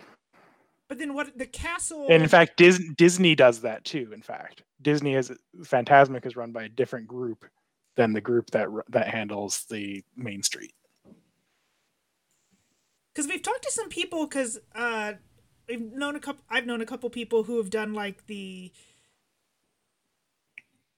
But 0.87 0.99
then 0.99 1.13
what 1.13 1.37
the 1.37 1.45
castle 1.45 2.07
And 2.09 2.21
in 2.21 2.29
fact 2.29 2.57
Dis- 2.57 2.81
Disney 2.95 3.35
does 3.35 3.61
that 3.61 3.83
too, 3.85 4.11
in 4.13 4.21
fact. 4.21 4.63
Disney 4.81 5.15
is 5.15 5.31
Fantasmic 5.61 6.25
is 6.25 6.35
run 6.35 6.51
by 6.51 6.63
a 6.63 6.69
different 6.69 7.07
group 7.07 7.45
than 7.95 8.13
the 8.13 8.21
group 8.21 8.51
that 8.51 8.67
that 8.89 9.07
handles 9.07 9.65
the 9.69 10.03
Main 10.15 10.43
Street. 10.43 10.73
Cuz 13.15 13.27
we've 13.27 13.41
talked 13.41 13.63
to 13.63 13.71
some 13.71 13.89
people 13.89 14.27
cuz 14.27 14.59
uh 14.75 15.13
I've 15.69 15.81
known 15.81 16.15
a 16.15 16.19
couple. 16.19 16.43
I've 16.49 16.65
known 16.65 16.81
a 16.81 16.85
couple 16.85 17.09
people 17.09 17.43
who 17.43 17.57
have 17.57 17.69
done 17.69 17.93
like 17.93 18.27
the 18.27 18.71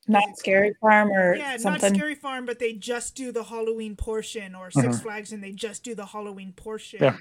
not 0.08 0.38
scary 0.38 0.74
farm 0.80 1.12
or 1.12 1.36
yeah, 1.36 1.58
something. 1.58 1.90
not 1.90 1.98
scary 1.98 2.16
farm, 2.16 2.46
but 2.46 2.60
they 2.60 2.74
just 2.74 3.16
do 3.16 3.32
the 3.32 3.44
Halloween 3.44 3.96
portion, 3.96 4.56
or 4.56 4.72
6 4.72 4.86
mm-hmm. 4.86 4.98
Flags, 4.98 5.34
and 5.34 5.44
they 5.44 5.52
just 5.52 5.84
do 5.84 5.96
the 5.96 6.06
Halloween 6.08 6.54
portion 6.54 7.04
yeah. 7.04 7.18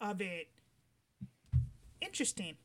of 0.00 0.20
it. 0.20 0.48
Interesting, 2.00 2.56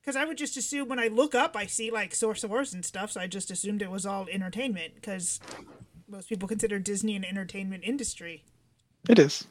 because 0.00 0.16
I 0.16 0.24
would 0.24 0.38
just 0.38 0.56
assume 0.56 0.88
when 0.88 0.98
I 0.98 1.08
look 1.08 1.34
up, 1.34 1.56
I 1.56 1.66
see 1.66 1.90
like 1.90 2.14
source 2.14 2.40
sorcerers 2.40 2.72
and 2.74 2.84
stuff, 2.84 3.12
so 3.12 3.20
I 3.20 3.26
just 3.26 3.50
assumed 3.50 3.82
it 3.82 3.90
was 3.90 4.06
all 4.06 4.26
entertainment 4.30 4.94
because 4.94 5.40
most 6.08 6.28
people 6.28 6.48
consider 6.48 6.78
Disney 6.78 7.16
an 7.16 7.24
entertainment 7.24 7.84
industry. 7.84 8.44
It 9.08 9.18
is. 9.18 9.46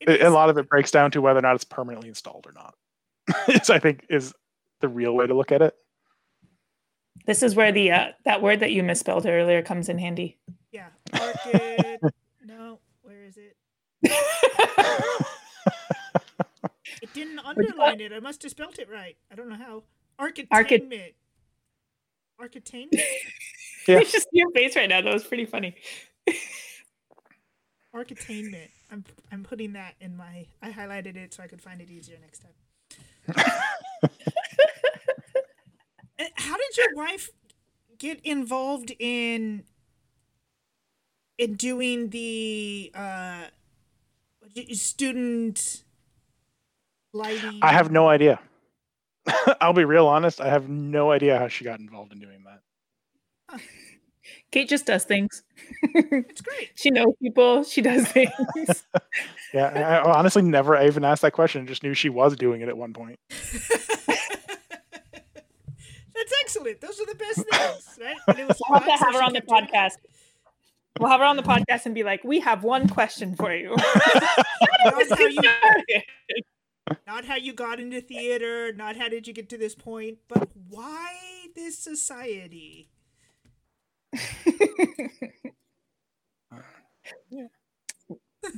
It 0.00 0.20
is. 0.20 0.26
A 0.26 0.30
lot 0.30 0.50
of 0.50 0.58
it 0.58 0.68
breaks 0.68 0.90
down 0.90 1.10
to 1.12 1.20
whether 1.20 1.38
or 1.38 1.42
not 1.42 1.54
it's 1.54 1.64
permanently 1.64 2.08
installed 2.08 2.46
or 2.46 2.52
not. 2.52 2.74
is 3.48 3.70
I 3.70 3.78
think 3.78 4.04
is 4.10 4.34
the 4.80 4.88
real 4.88 5.14
way 5.14 5.26
to 5.26 5.34
look 5.34 5.52
at 5.52 5.62
it. 5.62 5.74
This 7.26 7.42
is 7.42 7.54
where 7.54 7.72
the 7.72 7.92
uh, 7.92 8.08
that 8.24 8.42
word 8.42 8.60
that 8.60 8.72
you 8.72 8.82
misspelled 8.82 9.26
earlier 9.26 9.62
comes 9.62 9.88
in 9.88 9.98
handy. 9.98 10.38
Yeah, 10.72 10.88
market. 11.12 12.00
no, 12.44 12.80
where 13.02 13.24
is 13.24 13.38
it? 13.38 13.56
it 17.02 17.12
didn't 17.14 17.38
underline 17.38 18.00
it. 18.00 18.12
I 18.12 18.20
must 18.20 18.42
have 18.42 18.50
spelled 18.50 18.78
it 18.78 18.88
right. 18.90 19.16
I 19.30 19.34
don't 19.34 19.48
know 19.48 19.56
how. 19.56 19.82
Architainment. 20.20 21.14
Architainment. 22.40 22.92
yeah. 23.88 23.98
It's 23.98 24.12
just 24.12 24.28
your 24.32 24.50
face 24.52 24.76
right 24.76 24.88
now. 24.88 25.00
That 25.00 25.12
was 25.12 25.24
pretty 25.24 25.46
funny. 25.46 25.76
Architainment. 27.94 28.68
I'm 28.90 29.04
I'm 29.32 29.44
putting 29.44 29.72
that 29.74 29.94
in 30.00 30.16
my. 30.16 30.46
I 30.62 30.70
highlighted 30.70 31.16
it 31.16 31.34
so 31.34 31.42
I 31.42 31.46
could 31.46 31.60
find 31.60 31.80
it 31.80 31.90
easier 31.90 32.16
next 32.20 32.40
time. 32.40 32.52
How 36.36 36.56
did 36.56 36.76
your 36.76 36.94
wife 36.94 37.30
get 37.98 38.20
involved 38.24 38.92
in 38.98 39.64
in 41.38 41.54
doing 41.54 42.10
the 42.10 42.92
uh, 42.94 43.44
student 44.72 45.83
lighting? 47.14 47.60
I 47.62 47.72
have 47.72 47.90
no 47.90 48.08
idea. 48.08 48.40
I'll 49.60 49.72
be 49.72 49.84
real 49.84 50.06
honest. 50.06 50.40
I 50.40 50.48
have 50.48 50.68
no 50.68 51.10
idea 51.10 51.38
how 51.38 51.48
she 51.48 51.64
got 51.64 51.80
involved 51.80 52.12
in 52.12 52.20
doing 52.20 52.44
that. 52.44 53.60
Kate 54.50 54.68
just 54.68 54.86
does 54.86 55.04
things. 55.04 55.42
it's 55.82 56.40
great. 56.40 56.70
she 56.74 56.90
knows 56.90 57.14
people. 57.22 57.64
She 57.64 57.82
does 57.82 58.06
things. 58.08 58.84
yeah, 59.52 60.00
I 60.04 60.18
honestly 60.18 60.42
never 60.42 60.80
even 60.80 61.04
asked 61.04 61.22
that 61.22 61.32
question. 61.32 61.62
I 61.62 61.66
just 61.66 61.82
knew 61.82 61.94
she 61.94 62.08
was 62.08 62.36
doing 62.36 62.60
it 62.60 62.68
at 62.68 62.76
one 62.76 62.92
point. 62.92 63.18
That's 66.14 66.32
excellent. 66.42 66.80
Those 66.80 67.00
are 67.00 67.06
the 67.06 67.16
best 67.16 67.44
things, 67.50 67.98
right? 68.00 68.16
we'll 68.28 68.78
have 68.78 68.86
to 68.86 69.04
have 69.04 69.14
her 69.14 69.22
on 69.22 69.32
the 69.32 69.42
podcast. 69.42 69.96
We'll 71.00 71.10
have 71.10 71.20
her 71.20 71.26
on 71.26 71.36
the 71.36 71.42
podcast 71.42 71.86
and 71.86 71.94
be 71.94 72.04
like, 72.04 72.22
"We 72.22 72.38
have 72.40 72.62
one 72.62 72.88
question 72.88 73.34
for 73.34 73.52
you." 73.52 73.70
not, 73.70 75.18
how 75.18 75.18
you 75.18 76.42
not 77.06 77.24
how 77.24 77.36
you 77.36 77.52
got 77.52 77.80
into 77.80 78.00
theater, 78.00 78.72
not 78.72 78.96
how 78.96 79.08
did 79.08 79.26
you 79.26 79.32
get 79.32 79.48
to 79.50 79.58
this 79.58 79.74
point, 79.74 80.18
but 80.28 80.50
why 80.68 81.14
this 81.54 81.78
society? 81.78 82.90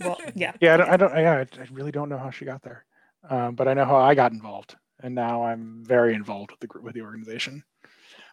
well, 0.01 0.19
yeah. 0.35 0.53
Yeah, 0.61 0.75
I 0.75 0.77
don't, 0.77 0.91
I 0.91 0.97
don't. 0.97 1.15
Yeah, 1.15 1.45
I 1.59 1.67
really 1.73 1.93
don't 1.93 2.09
know 2.09 2.19
how 2.19 2.31
she 2.31 2.45
got 2.45 2.63
there, 2.63 2.85
um, 3.29 3.55
but 3.55 3.69
I 3.69 3.75
know 3.75 3.85
how 3.85 3.97
I 3.97 4.15
got 4.15 4.33
involved, 4.33 4.77
and 5.03 5.15
now 5.15 5.45
I'm 5.45 5.85
very 5.85 6.15
involved 6.15 6.51
with 6.51 6.61
the 6.61 6.67
group, 6.67 6.85
with 6.85 6.95
the 6.95 7.03
organization. 7.03 7.63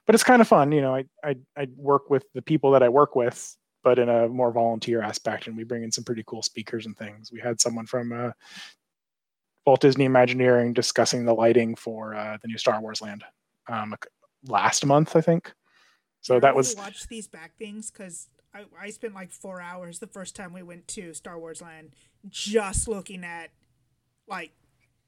But 0.05 0.15
it's 0.15 0.23
kind 0.23 0.41
of 0.41 0.47
fun, 0.47 0.71
you 0.71 0.81
know. 0.81 0.95
I, 0.95 1.05
I 1.23 1.35
I 1.57 1.67
work 1.75 2.09
with 2.09 2.25
the 2.33 2.41
people 2.41 2.71
that 2.71 2.83
I 2.83 2.89
work 2.89 3.15
with, 3.15 3.55
but 3.83 3.99
in 3.99 4.09
a 4.09 4.27
more 4.27 4.51
volunteer 4.51 5.01
aspect, 5.01 5.47
and 5.47 5.55
we 5.55 5.63
bring 5.63 5.83
in 5.83 5.91
some 5.91 6.03
pretty 6.03 6.23
cool 6.25 6.41
speakers 6.41 6.85
and 6.85 6.97
things. 6.97 7.31
We 7.31 7.39
had 7.39 7.61
someone 7.61 7.85
from 7.85 8.11
uh, 8.11 8.31
Walt 9.65 9.81
Disney 9.81 10.05
Imagineering 10.05 10.73
discussing 10.73 11.25
the 11.25 11.33
lighting 11.33 11.75
for 11.75 12.15
uh, 12.15 12.37
the 12.41 12.47
new 12.47 12.57
Star 12.57 12.81
Wars 12.81 13.01
land 13.01 13.23
um, 13.67 13.95
last 14.45 14.85
month, 14.85 15.15
I 15.15 15.21
think. 15.21 15.53
So 16.21 16.39
that 16.39 16.55
was 16.55 16.75
watch 16.75 17.07
these 17.07 17.27
back 17.27 17.57
things 17.57 17.91
because 17.91 18.29
I, 18.53 18.65
I 18.79 18.89
spent 18.91 19.13
like 19.13 19.31
four 19.31 19.61
hours 19.61 19.99
the 19.99 20.07
first 20.07 20.35
time 20.35 20.53
we 20.53 20.63
went 20.63 20.87
to 20.89 21.13
Star 21.13 21.37
Wars 21.37 21.61
Land 21.61 21.91
just 22.29 22.87
looking 22.87 23.23
at 23.23 23.49
like 24.27 24.51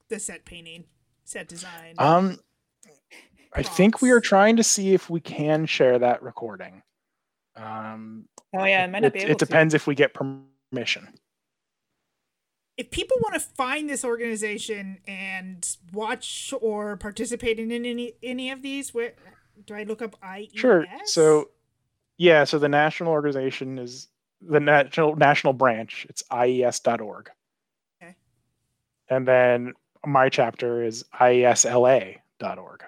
the 0.09 0.19
set 0.19 0.45
painting, 0.45 0.85
set 1.23 1.47
design. 1.47 1.95
Um, 1.97 2.39
I 3.53 3.63
think 3.63 4.01
we 4.01 4.11
are 4.11 4.19
trying 4.19 4.57
to 4.57 4.63
see 4.63 4.93
if 4.93 5.09
we 5.09 5.21
can 5.21 5.65
share 5.65 5.97
that 5.99 6.21
recording. 6.21 6.81
Um, 7.55 8.25
oh 8.53 8.65
yeah, 8.65 8.83
it 8.83 8.91
might 8.91 8.99
not 9.01 9.13
be. 9.13 9.19
It, 9.19 9.29
it 9.31 9.37
depends 9.37 9.73
if 9.73 9.87
we 9.87 9.95
get 9.95 10.13
permission. 10.13 11.07
If 12.77 12.91
people 12.91 13.17
want 13.21 13.35
to 13.35 13.39
find 13.39 13.89
this 13.89 14.03
organization 14.03 14.99
and 15.07 15.65
watch 15.93 16.53
or 16.59 16.97
participate 16.97 17.59
in 17.59 17.71
any 17.71 18.13
any 18.21 18.51
of 18.51 18.61
these, 18.61 18.93
where 18.93 19.13
do 19.65 19.73
I 19.73 19.83
look 19.83 20.01
up 20.01 20.17
IES? 20.21 20.51
Sure. 20.53 20.85
So, 21.05 21.51
yeah. 22.17 22.43
So 22.43 22.59
the 22.59 22.67
national 22.67 23.11
organization 23.11 23.79
is 23.79 24.09
the 24.41 24.59
national 24.59 25.15
national 25.15 25.53
branch. 25.53 26.05
It's 26.09 26.23
IES.org. 26.29 27.29
Okay. 28.01 28.15
And 29.09 29.27
then 29.27 29.73
my 30.05 30.29
chapter 30.29 30.83
is 30.83 31.05
IESLA.org. 31.19 32.83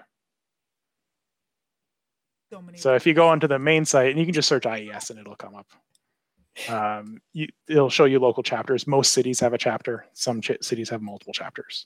So, 2.51 2.63
so 2.75 2.95
if 2.95 3.05
you 3.05 3.13
go 3.13 3.27
onto 3.27 3.47
the 3.47 3.59
main 3.59 3.83
site, 3.83 4.09
and 4.09 4.19
you 4.19 4.25
can 4.25 4.33
just 4.33 4.47
search 4.47 4.65
IES, 4.65 5.09
and 5.09 5.19
it'll 5.19 5.35
come 5.35 5.55
up. 5.55 5.67
Um, 6.69 7.21
you, 7.33 7.47
it'll 7.67 7.89
show 7.89 8.05
you 8.05 8.19
local 8.19 8.43
chapters. 8.43 8.87
Most 8.87 9.11
cities 9.11 9.39
have 9.39 9.53
a 9.53 9.57
chapter. 9.57 10.05
Some 10.13 10.41
ch- 10.41 10.57
cities 10.61 10.89
have 10.89 11.01
multiple 11.01 11.33
chapters. 11.33 11.85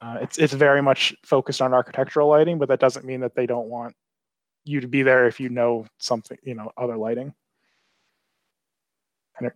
Uh, 0.00 0.18
it's 0.20 0.36
it's 0.38 0.52
very 0.52 0.82
much 0.82 1.14
focused 1.24 1.62
on 1.62 1.72
architectural 1.72 2.28
lighting, 2.28 2.58
but 2.58 2.68
that 2.68 2.80
doesn't 2.80 3.06
mean 3.06 3.20
that 3.20 3.34
they 3.34 3.46
don't 3.46 3.68
want 3.68 3.94
you 4.64 4.80
to 4.80 4.88
be 4.88 5.02
there 5.02 5.26
if 5.26 5.40
you 5.40 5.48
know 5.48 5.86
something, 5.98 6.36
you 6.42 6.54
know, 6.54 6.70
other 6.76 6.96
lighting. 6.96 7.32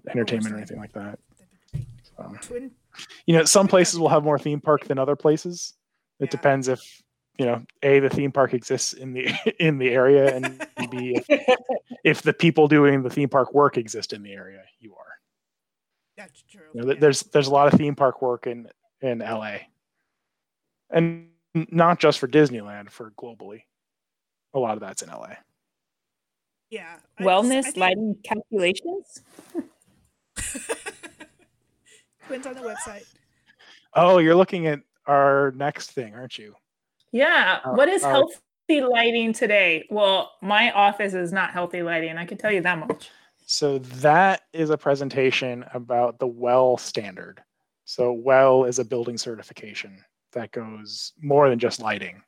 entertainment 0.09 0.55
or 0.55 0.59
anything 0.59 0.79
like 0.79 0.93
that. 0.93 1.19
So, 2.17 2.71
You 3.27 3.37
know, 3.37 3.45
some 3.45 3.69
places 3.69 3.99
will 3.99 4.09
have 4.09 4.25
more 4.25 4.39
theme 4.39 4.61
park 4.61 4.85
than 4.85 4.99
other 4.99 5.17
places. 5.17 5.75
It 6.19 6.25
yeah. 6.25 6.31
depends 6.31 6.69
if 6.69 7.03
you 7.41 7.47
know 7.47 7.65
a 7.83 8.01
the 8.01 8.11
theme 8.11 8.31
park 8.31 8.53
exists 8.53 8.93
in 8.93 9.15
the 9.15 9.27
in 9.59 9.79
the 9.79 9.89
area 9.89 10.37
and 10.37 10.45
b 10.91 11.19
if, 11.27 11.59
if 12.05 12.21
the 12.21 12.35
people 12.35 12.69
doing 12.69 13.03
the 13.03 13.09
theme 13.09 13.31
park 13.31 13.55
work 13.55 13.79
exist 13.79 14.13
in 14.13 14.23
the 14.23 14.33
area 14.33 14.63
you 14.79 14.95
are. 14.95 15.07
That's 16.19 16.43
true. 16.43 16.67
You 16.75 16.83
know, 16.83 16.89
yeah. 16.93 16.99
there's 17.01 17.23
there's 17.23 17.47
a 17.47 17.51
lot 17.51 17.73
of 17.73 17.79
theme 17.79 17.97
park 17.97 18.21
work 18.21 18.47
in 18.47 18.69
in 19.01 19.21
la 19.21 19.53
and 20.91 21.29
not 21.55 21.99
just 21.99 22.19
for 22.19 22.29
disneyland 22.29 22.91
for 22.91 23.11
globally. 23.13 23.63
A 24.53 24.59
lot 24.59 24.75
of 24.75 24.81
that's 24.81 25.01
in 25.01 25.09
la 25.09 25.31
yeah 26.69 26.97
wellness 27.21 27.65
think... 27.65 27.79
lighting 27.79 28.19
calculations? 28.23 29.23
Twins 32.27 32.47
on 32.47 32.55
the 32.55 32.61
website. 32.61 33.07
Oh 33.95 34.19
you're 34.19 34.37
looking 34.37 34.67
at 34.67 34.81
our 35.07 35.55
next 35.57 35.93
thing 35.93 36.15
aren't 36.15 36.37
you 36.37 36.55
yeah. 37.13 37.61
Uh, 37.65 37.73
what 37.73 37.89
is 37.89 38.03
uh, 38.03 38.09
healthy 38.09 38.81
lighting 38.81 39.33
today? 39.33 39.87
Well, 39.91 40.33
my 40.43 40.71
office 40.73 41.15
is 41.15 41.33
not 41.33 41.51
healthy 41.51 41.83
lighting. 41.83 42.17
I 42.17 42.25
can 42.25 42.39
tell 42.39 42.53
you 42.53 42.61
that 42.63 42.79
much. 42.79 43.11
So 43.47 43.79
that 43.79 44.43
is 44.53 44.71
a 44.71 44.79
presentation 44.79 45.65
about 45.75 46.21
the 46.21 46.27
WELL 46.27 46.79
standard. 46.79 47.43
So 47.85 48.13
WELL 48.13 48.65
is 48.65 48.79
a 48.79 48.85
building 48.85 49.19
certification 49.19 50.05
that 50.33 50.53
goes 50.53 51.13
more 51.21 51.49
than 51.51 51.59
just 51.59 51.81
lighting, 51.81 52.23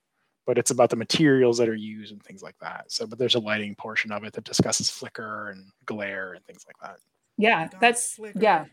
but 0.47 0.59
it's 0.59 0.73
about 0.73 0.91
the 0.91 0.97
materials 0.97 1.59
that 1.59 1.69
are 1.69 1.77
used 1.77 2.13
and 2.13 2.21
things 2.23 2.43
like 2.43 2.57
that. 2.61 2.91
So, 2.91 3.07
but 3.07 3.21
there's 3.21 3.37
a 3.37 3.41
lighting 3.41 3.77
portion 3.77 4.11
of 4.11 4.25
it 4.25 4.33
that 4.33 4.43
discusses 4.43 4.91
flicker 4.91 5.51
and 5.51 5.67
glare 5.87 6.33
and 6.33 6.45
things 6.45 6.65
like 6.67 6.77
that. 6.83 6.99
Yeah, 7.39 7.69
that's 7.81 8.19
yeah. 8.35 8.65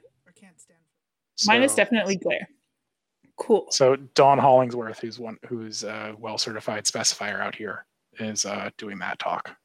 Mine 1.45 1.61
is 1.61 1.75
definitely 1.75 2.15
glare. 2.17 2.49
Cool. 3.39 3.67
So 3.71 3.95
Don 3.95 4.37
Hollingsworth, 4.37 4.99
who's 4.99 5.17
one 5.17 5.37
who's 5.47 5.83
a 5.83 6.13
well 6.19 6.37
certified 6.37 6.83
specifier 6.83 7.39
out 7.39 7.55
here, 7.55 7.85
is 8.19 8.45
uh, 8.45 8.69
doing 8.77 8.99
that 8.99 9.17
talk. 9.17 9.55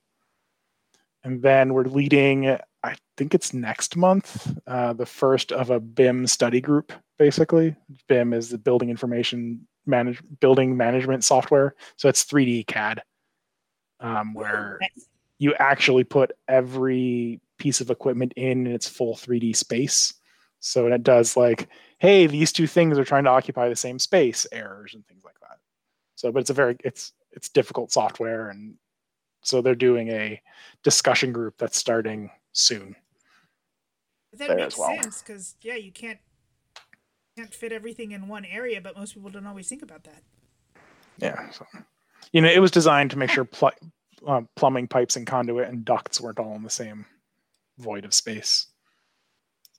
And 1.25 1.43
then 1.43 1.73
we're 1.73 1.85
leading, 1.85 2.57
I 2.83 2.97
think 3.17 3.35
it's 3.35 3.53
next 3.53 3.97
month, 3.97 4.57
uh, 4.67 4.93
the 4.93 5.07
first 5.07 5.53
of 5.53 5.71
a 5.71 5.81
BIM 5.81 6.27
study 6.27 6.61
group. 6.61 6.93
Basically, 7.19 7.75
BIM 8.09 8.33
is 8.33 8.51
the 8.51 8.59
Building 8.59 8.91
Information 8.91 9.67
Manage 9.87 10.23
Building 10.39 10.77
Management 10.77 11.25
Software. 11.25 11.75
So 11.97 12.09
it's 12.09 12.25
3D 12.25 12.67
CAD, 12.67 13.03
um, 14.01 14.35
where 14.35 14.79
you 15.39 15.55
actually 15.55 16.05
put 16.05 16.33
every 16.47 17.41
piece 17.59 17.81
of 17.81 17.91
equipment 17.91 18.35
in 18.37 18.67
its 18.67 18.89
full 18.89 19.15
3D 19.15 19.57
space. 19.57 20.15
So 20.61 20.87
it 20.87 21.03
does 21.03 21.37
like 21.37 21.69
hey, 21.99 22.27
these 22.27 22.53
two 22.53 22.67
things 22.67 22.99
are 22.99 23.05
trying 23.05 23.25
to 23.25 23.31
occupy 23.31 23.69
the 23.69 23.77
same 23.77 23.99
space, 23.99 24.47
errors 24.53 24.95
and 24.95 25.07
things 25.07 25.25
like 25.25 25.39
that. 25.41 25.59
So, 26.17 26.33
but 26.33 26.41
it's 26.41 26.51
a 26.51 26.55
very 26.55 26.77
it's 26.85 27.13
it's 27.33 27.49
difficult 27.49 27.93
software, 27.93 28.51
and 28.51 28.75
so 29.43 29.61
they're 29.61 29.75
doing 29.75 30.09
a 30.09 30.41
discussion 30.83 31.33
group 31.33 31.55
that's 31.59 31.77
starting 31.77 32.31
soon. 32.53 32.97
That 34.33 34.57
makes 34.57 34.79
well. 34.79 34.97
sense 35.01 35.23
because 35.23 35.55
yeah, 35.63 35.77
you 35.77 35.93
can't 35.93 36.19
can't 37.37 37.53
fit 37.53 37.73
everything 37.73 38.13
in 38.13 38.29
one 38.29 38.45
area, 38.45 38.81
but 38.81 38.97
most 38.97 39.15
people 39.15 39.31
don't 39.31 39.47
always 39.47 39.69
think 39.69 39.83
about 39.83 40.05
that. 40.05 40.23
Yeah, 41.19 41.51
so 41.51 41.67
you 42.33 42.41
know, 42.41 42.49
it 42.49 42.61
was 42.61 42.71
designed 42.71 43.11
to 43.13 43.19
make 43.19 43.31
sure 43.31 43.45
pl- 43.45 43.71
uh, 44.27 44.43
plumbing 44.57 44.89
pipes 44.89 45.17
and 45.17 45.27
conduit 45.27 45.69
and 45.69 45.85
ducts 45.85 46.21
weren't 46.21 46.39
all 46.39 46.55
in 46.55 46.63
the 46.63 46.71
same 46.71 47.07
void 47.79 48.05
of 48.05 48.15
space. 48.15 48.67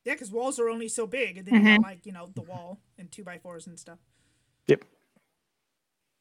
Yeah, 0.05 0.13
because 0.13 0.31
walls 0.31 0.59
are 0.59 0.69
only 0.69 0.87
so 0.87 1.07
big, 1.07 1.37
and 1.37 1.47
then 1.47 1.55
mm-hmm. 1.55 1.67
you 1.67 1.79
like 1.79 2.05
you 2.05 2.11
know 2.11 2.29
the 2.33 2.43
wall 2.43 2.79
and 2.97 3.11
two 3.11 3.23
by 3.23 3.39
fours 3.39 3.65
and 3.65 3.77
stuff. 3.77 3.97
Yep. 4.67 4.85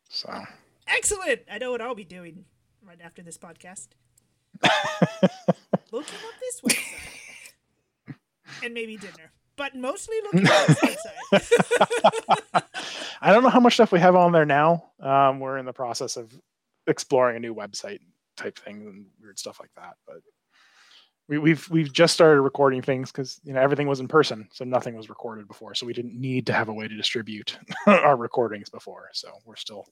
So. 0.09 0.45
Excellent. 0.87 1.43
I 1.51 1.59
know 1.59 1.70
what 1.70 1.82
I'll 1.82 1.95
be 1.95 2.05
doing 2.05 2.47
right 2.82 2.99
after 3.03 3.22
this 3.22 3.37
podcast. 3.37 3.89
looking 5.93 6.14
up 6.14 6.35
this 6.41 6.61
website, 6.62 8.14
and 8.62 8.72
maybe 8.72 8.97
dinner, 8.97 9.32
but 9.57 9.74
mostly 9.74 10.16
looking 10.24 10.49
up 10.49 10.66
this 10.66 11.07
website. 11.32 12.62
I 13.20 13.32
don't 13.32 13.43
know 13.43 13.51
how 13.51 13.61
much 13.61 13.74
stuff 13.74 13.93
we 13.93 14.01
have 14.01 14.16
on 14.16 14.32
there 14.32 14.47
now. 14.47 14.93
Um, 15.01 15.41
we're 15.41 15.59
in 15.59 15.66
the 15.66 15.72
process 15.72 16.16
of 16.16 16.32
exploring 16.87 17.37
a 17.37 17.41
new 17.41 17.55
website 17.55 18.01
type 18.37 18.59
thing 18.59 18.87
and 18.87 19.07
weird 19.20 19.39
stuff 19.39 19.59
like 19.61 19.70
that, 19.76 19.97
but 20.07 20.16
we, 21.29 21.39
we've 21.39 21.68
we've 21.70 21.93
just 21.93 22.14
started 22.14 22.43
recording 22.43 22.83
things 22.83 23.11
because 23.11 23.41
you 23.45 23.53
know 23.53 23.61
everything 23.61 23.87
was 23.87 24.01
in 24.01 24.09
person, 24.09 24.49
so 24.53 24.64
nothing 24.64 24.95
was 24.97 25.09
recorded 25.09 25.49
before. 25.49 25.75
So 25.75 25.87
we 25.87 25.93
didn't 25.93 26.18
need 26.18 26.47
to 26.47 26.53
have 26.53 26.68
a 26.68 26.72
way 26.72 26.87
to 26.87 26.97
distribute 26.97 27.59
our 27.87 28.16
recordings 28.16 28.68
before. 28.68 29.09
So 29.12 29.31
we're 29.45 29.57
still 29.57 29.87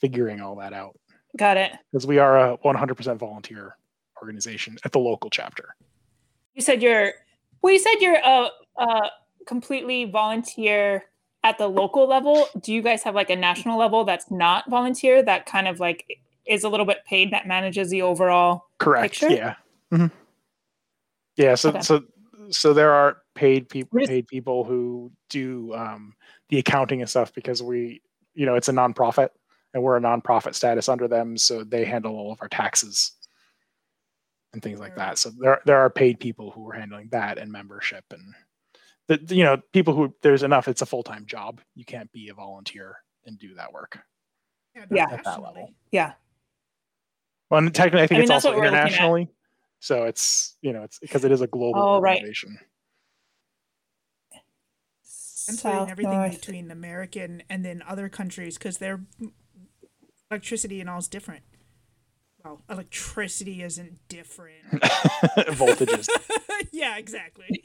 figuring 0.00 0.40
all 0.40 0.56
that 0.56 0.72
out. 0.72 0.98
Got 1.36 1.56
it. 1.56 1.72
Because 1.92 2.06
we 2.06 2.18
are 2.18 2.52
a 2.52 2.58
100% 2.58 3.18
volunteer 3.18 3.76
organization 4.22 4.78
at 4.84 4.92
the 4.92 4.98
local 4.98 5.30
chapter. 5.30 5.74
You 6.54 6.62
said 6.62 6.82
you're 6.82 7.12
well. 7.62 7.72
You 7.72 7.78
said 7.78 7.96
you're 8.00 8.18
a, 8.24 8.50
a 8.78 9.10
completely 9.46 10.04
volunteer 10.04 11.04
at 11.42 11.58
the 11.58 11.68
local 11.68 12.08
level. 12.08 12.48
Do 12.60 12.72
you 12.72 12.82
guys 12.82 13.02
have 13.02 13.14
like 13.14 13.30
a 13.30 13.36
national 13.36 13.78
level 13.78 14.04
that's 14.04 14.30
not 14.30 14.70
volunteer 14.70 15.22
that 15.22 15.46
kind 15.46 15.66
of 15.68 15.80
like 15.80 16.20
is 16.46 16.64
a 16.64 16.68
little 16.68 16.86
bit 16.86 17.04
paid 17.06 17.32
that 17.32 17.46
manages 17.46 17.90
the 17.90 18.02
overall 18.02 18.66
correct? 18.78 19.20
Picture? 19.20 19.30
Yeah. 19.30 19.54
Mm-hmm. 19.92 20.06
Yeah, 21.38 21.54
so 21.54 21.70
okay. 21.70 21.80
so 21.80 22.04
so 22.50 22.74
there 22.74 22.92
are 22.92 23.18
paid 23.34 23.68
people 23.68 24.00
paid 24.04 24.26
people 24.26 24.64
who 24.64 25.12
do 25.30 25.72
um, 25.74 26.14
the 26.48 26.58
accounting 26.58 27.00
and 27.00 27.08
stuff 27.08 27.32
because 27.32 27.62
we 27.62 28.02
you 28.34 28.44
know 28.44 28.56
it's 28.56 28.68
a 28.68 28.72
nonprofit 28.72 29.28
and 29.72 29.82
we're 29.82 29.96
a 29.96 30.00
nonprofit 30.00 30.54
status 30.54 30.88
under 30.88 31.06
them, 31.08 31.38
so 31.38 31.62
they 31.62 31.84
handle 31.84 32.16
all 32.16 32.32
of 32.32 32.42
our 32.42 32.48
taxes 32.48 33.12
and 34.52 34.62
things 34.62 34.80
like 34.80 34.96
that. 34.96 35.16
So 35.16 35.30
there 35.38 35.60
there 35.64 35.78
are 35.78 35.90
paid 35.90 36.18
people 36.18 36.50
who 36.50 36.68
are 36.68 36.74
handling 36.74 37.08
that 37.12 37.38
and 37.38 37.52
membership 37.52 38.04
and 38.10 38.34
the 39.06 39.34
you 39.34 39.44
know 39.44 39.58
people 39.72 39.94
who 39.94 40.12
there's 40.22 40.42
enough. 40.42 40.66
It's 40.66 40.82
a 40.82 40.86
full 40.86 41.04
time 41.04 41.24
job. 41.24 41.60
You 41.76 41.84
can't 41.84 42.10
be 42.12 42.28
a 42.30 42.34
volunteer 42.34 42.96
and 43.26 43.38
do 43.38 43.54
that 43.54 43.72
work. 43.72 44.00
Yeah, 44.90 45.06
at 45.10 45.24
that 45.24 45.42
level. 45.42 45.72
Yeah. 45.92 46.12
Well, 47.50 47.62
technically, 47.70 48.02
I 48.02 48.06
think 48.06 48.18
I 48.18 48.20
mean, 48.20 48.22
it's 48.24 48.30
also 48.44 48.56
internationally. 48.56 49.28
So 49.80 50.04
it's 50.04 50.56
you 50.62 50.72
know 50.72 50.82
it's 50.82 50.98
because 50.98 51.24
it 51.24 51.32
is 51.32 51.40
a 51.40 51.46
global 51.46 51.80
oh, 51.80 51.94
organization. 51.96 52.58
Right. 54.32 54.42
I'm 55.48 55.56
putting 55.56 55.90
everything 55.90 56.12
North. 56.12 56.40
between 56.40 56.70
American 56.70 57.42
and 57.48 57.64
then 57.64 57.82
other 57.86 58.08
countries 58.08 58.58
because 58.58 58.78
their 58.78 59.00
electricity 60.30 60.80
and 60.80 60.90
all 60.90 60.98
is 60.98 61.08
different. 61.08 61.42
Well, 62.44 62.62
electricity 62.70 63.62
isn't 63.62 63.98
different. 64.08 64.62
Voltages. 64.72 66.08
yeah, 66.70 66.98
exactly. 66.98 67.64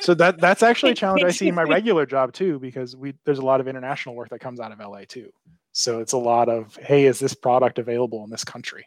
so 0.00 0.14
that 0.14 0.40
that's 0.40 0.62
actually 0.62 0.92
a 0.92 0.94
challenge 1.02 1.24
I 1.24 1.30
see 1.30 1.48
in 1.48 1.54
my 1.54 1.62
regular 1.62 2.06
job 2.06 2.32
too, 2.32 2.58
because 2.58 2.94
we 2.96 3.14
there's 3.24 3.38
a 3.38 3.44
lot 3.44 3.60
of 3.60 3.68
international 3.68 4.14
work 4.14 4.28
that 4.28 4.40
comes 4.40 4.60
out 4.60 4.72
of 4.72 4.78
LA 4.78 5.02
too. 5.08 5.30
So 5.72 5.98
it's 5.98 6.12
a 6.12 6.18
lot 6.18 6.48
of, 6.48 6.76
hey, 6.76 7.04
is 7.04 7.18
this 7.18 7.34
product 7.34 7.80
available 7.80 8.22
in 8.22 8.30
this 8.30 8.44
country? 8.44 8.86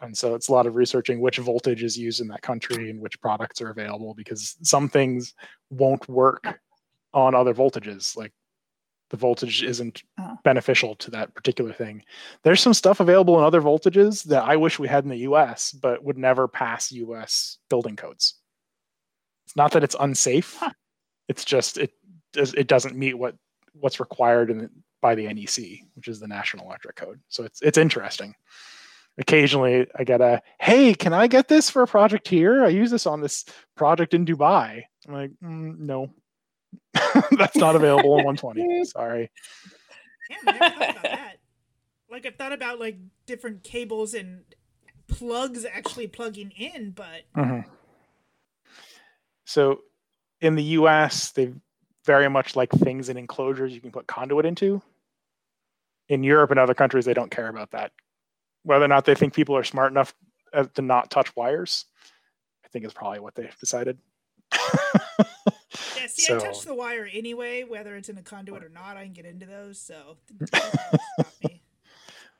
And 0.00 0.16
so 0.16 0.34
it's 0.34 0.48
a 0.48 0.52
lot 0.52 0.66
of 0.66 0.76
researching 0.76 1.20
which 1.20 1.38
voltage 1.38 1.82
is 1.82 1.96
used 1.96 2.20
in 2.20 2.28
that 2.28 2.42
country 2.42 2.90
and 2.90 3.00
which 3.00 3.20
products 3.20 3.60
are 3.60 3.70
available 3.70 4.14
because 4.14 4.56
some 4.62 4.88
things 4.88 5.34
won't 5.70 6.08
work 6.08 6.60
on 7.12 7.34
other 7.34 7.54
voltages 7.54 8.16
like 8.16 8.32
the 9.10 9.16
voltage 9.16 9.62
isn't 9.62 10.02
uh-huh. 10.18 10.34
beneficial 10.42 10.96
to 10.96 11.10
that 11.12 11.34
particular 11.34 11.72
thing. 11.72 12.02
There's 12.42 12.60
some 12.60 12.74
stuff 12.74 13.00
available 13.00 13.38
in 13.38 13.44
other 13.44 13.60
voltages 13.60 14.24
that 14.24 14.42
i 14.44 14.56
wish 14.56 14.78
we 14.78 14.88
had 14.88 15.04
in 15.04 15.10
the 15.10 15.18
us 15.18 15.72
but 15.72 16.02
would 16.02 16.18
never 16.18 16.48
pass 16.48 16.92
us 16.92 17.58
building 17.70 17.96
codes. 17.96 18.34
It's 19.46 19.56
not 19.56 19.72
that 19.72 19.84
it's 19.84 19.96
unsafe. 19.98 20.56
Huh. 20.58 20.70
it's 21.28 21.44
just 21.44 21.78
it 21.78 21.92
it 22.34 22.66
doesn't 22.66 22.96
meet 22.96 23.14
what 23.14 23.36
what's 23.74 24.00
required 24.00 24.50
in, 24.50 24.68
by 25.00 25.14
the 25.14 25.32
nec 25.32 25.58
which 25.94 26.08
is 26.08 26.18
the 26.18 26.26
national 26.26 26.66
electric 26.66 26.96
code. 26.96 27.20
So 27.28 27.44
it's 27.44 27.60
it's 27.62 27.78
interesting 27.78 28.34
occasionally 29.18 29.86
I 29.96 30.04
get 30.04 30.20
a, 30.20 30.42
hey, 30.60 30.94
can 30.94 31.12
I 31.12 31.26
get 31.26 31.48
this 31.48 31.70
for 31.70 31.82
a 31.82 31.86
project 31.86 32.28
here? 32.28 32.64
I 32.64 32.68
use 32.68 32.90
this 32.90 33.06
on 33.06 33.20
this 33.20 33.44
project 33.76 34.14
in 34.14 34.26
Dubai. 34.26 34.84
I'm 35.06 35.14
like, 35.14 35.30
mm, 35.42 35.78
no, 35.78 36.10
that's 37.32 37.56
not 37.56 37.76
available 37.76 38.18
in 38.18 38.24
120. 38.24 38.84
Sorry. 38.84 39.30
Yeah, 40.30 41.30
like 42.10 42.26
I've 42.26 42.36
thought 42.36 42.52
about 42.52 42.80
like 42.80 42.96
different 43.26 43.62
cables 43.62 44.14
and 44.14 44.42
plugs 45.06 45.64
actually 45.64 46.06
plugging 46.06 46.52
in, 46.56 46.92
but 46.92 47.22
mm-hmm. 47.36 47.68
so 49.44 49.80
in 50.40 50.54
the 50.54 50.62
US, 50.62 51.32
they 51.32 51.52
very 52.04 52.28
much 52.28 52.56
like 52.56 52.70
things 52.70 53.08
in 53.08 53.16
enclosures 53.16 53.74
you 53.74 53.80
can 53.80 53.90
put 53.90 54.06
conduit 54.06 54.46
into. 54.46 54.82
In 56.08 56.22
Europe 56.22 56.50
and 56.50 56.60
other 56.60 56.74
countries, 56.74 57.06
they 57.06 57.14
don't 57.14 57.30
care 57.30 57.48
about 57.48 57.70
that 57.70 57.92
whether 58.64 58.84
or 58.84 58.88
not 58.88 59.04
they 59.04 59.14
think 59.14 59.34
people 59.34 59.56
are 59.56 59.64
smart 59.64 59.92
enough 59.92 60.14
uh, 60.52 60.64
to 60.74 60.82
not 60.82 61.10
touch 61.10 61.34
wires. 61.36 61.84
I 62.64 62.68
think 62.68 62.84
is 62.84 62.92
probably 62.92 63.20
what 63.20 63.34
they've 63.34 63.56
decided. 63.60 63.98
yeah, 64.52 64.58
see, 66.08 66.22
so, 66.22 66.36
I 66.36 66.40
touch 66.40 66.64
the 66.64 66.74
wire 66.74 67.08
anyway, 67.12 67.62
whether 67.62 67.94
it's 67.94 68.08
in 68.08 68.18
a 68.18 68.22
conduit 68.22 68.64
or 68.64 68.68
not. 68.68 68.96
I 68.96 69.04
can 69.04 69.12
get 69.12 69.26
into 69.26 69.46
those, 69.46 69.78
so 69.78 70.16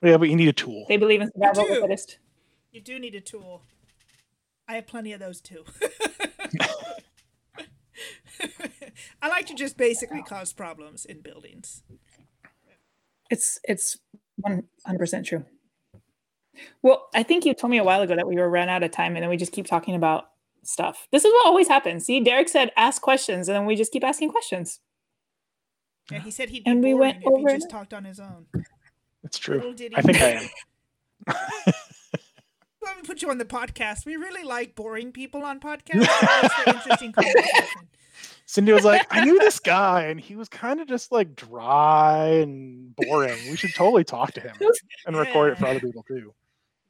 yeah, 0.02 0.16
but 0.16 0.28
you 0.28 0.36
need 0.36 0.48
a 0.48 0.52
tool. 0.52 0.86
They 0.88 0.96
believe 0.96 1.20
in 1.20 1.30
survival 1.32 1.62
of 1.62 1.68
the 1.68 1.80
fittest. 1.82 2.18
You 2.72 2.80
do 2.80 2.98
need 2.98 3.14
a 3.14 3.20
tool. 3.20 3.62
I 4.66 4.74
have 4.74 4.86
plenty 4.86 5.12
of 5.12 5.20
those 5.20 5.40
too. 5.40 5.64
I 9.22 9.28
like 9.28 9.46
to 9.46 9.54
just 9.54 9.76
basically 9.76 10.22
cause 10.22 10.52
problems 10.52 11.04
in 11.04 11.20
buildings. 11.20 11.82
It's 13.30 13.58
it's 13.64 13.98
one 14.36 14.64
hundred 14.84 14.98
percent 14.98 15.26
true. 15.26 15.44
Well, 16.82 17.08
I 17.14 17.22
think 17.22 17.44
you 17.44 17.54
told 17.54 17.70
me 17.70 17.78
a 17.78 17.84
while 17.84 18.02
ago 18.02 18.16
that 18.16 18.26
we 18.26 18.36
were 18.36 18.48
run 18.48 18.68
out 18.68 18.82
of 18.82 18.90
time, 18.90 19.16
and 19.16 19.22
then 19.22 19.30
we 19.30 19.36
just 19.36 19.52
keep 19.52 19.66
talking 19.66 19.94
about 19.94 20.30
stuff. 20.62 21.08
This 21.12 21.24
is 21.24 21.32
what 21.32 21.46
always 21.46 21.68
happens. 21.68 22.04
See, 22.06 22.20
Derek 22.20 22.48
said 22.48 22.70
ask 22.76 23.02
questions, 23.02 23.48
and 23.48 23.56
then 23.56 23.66
we 23.66 23.76
just 23.76 23.92
keep 23.92 24.04
asking 24.04 24.30
questions. 24.30 24.80
Yeah, 26.10 26.20
he 26.20 26.30
said 26.30 26.50
he'd 26.50 26.64
be 26.64 26.70
and 26.70 26.82
we 26.82 26.94
went 26.94 27.18
if 27.18 27.26
over 27.26 27.50
he 27.50 27.56
just 27.56 27.70
talked 27.70 27.94
on 27.94 28.04
his 28.04 28.20
own. 28.20 28.46
That's 29.22 29.38
true. 29.38 29.62
Oh, 29.64 29.74
I 29.94 30.02
think 30.02 30.20
I 30.20 30.30
am. 30.30 30.48
Let 32.82 32.96
me 32.98 33.02
put 33.02 33.22
you 33.22 33.30
on 33.30 33.38
the 33.38 33.46
podcast. 33.46 34.04
We 34.04 34.16
really 34.16 34.44
like 34.44 34.74
boring 34.74 35.12
people 35.12 35.42
on 35.42 35.60
podcasts. 35.60 36.06
interesting 36.66 37.12
conversation. 37.12 37.88
Cindy 38.46 38.72
was 38.72 38.84
like, 38.84 39.06
I 39.10 39.24
knew 39.24 39.38
this 39.38 39.58
guy, 39.58 40.04
and 40.04 40.20
he 40.20 40.36
was 40.36 40.48
kind 40.48 40.80
of 40.80 40.86
just 40.86 41.10
like 41.10 41.34
dry 41.34 42.26
and 42.42 42.94
boring. 42.94 43.38
We 43.50 43.56
should 43.56 43.74
totally 43.74 44.04
talk 44.04 44.32
to 44.32 44.40
him 44.40 44.54
and 45.06 45.16
record 45.16 45.52
it 45.52 45.58
for 45.58 45.66
other 45.66 45.80
people 45.80 46.02
too. 46.02 46.34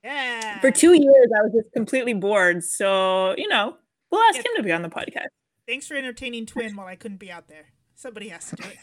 Yeah. 0.04 0.60
For 0.60 0.70
two 0.70 0.92
years, 0.92 1.30
I 1.36 1.42
was 1.42 1.52
just 1.52 1.72
completely 1.72 2.12
bored. 2.12 2.62
So, 2.62 3.34
you 3.38 3.48
know, 3.48 3.76
we'll 4.10 4.20
ask 4.22 4.36
yeah. 4.36 4.42
him 4.42 4.56
to 4.56 4.62
be 4.62 4.70
on 4.70 4.82
the 4.82 4.90
podcast. 4.90 5.28
Thanks 5.66 5.86
for 5.86 5.94
entertaining 5.94 6.44
Twin 6.44 6.76
while 6.76 6.86
I 6.86 6.94
couldn't 6.94 7.16
be 7.16 7.32
out 7.32 7.48
there. 7.48 7.72
Somebody 7.94 8.28
has 8.28 8.50
to 8.50 8.56
do 8.56 8.64
it. 8.68 8.78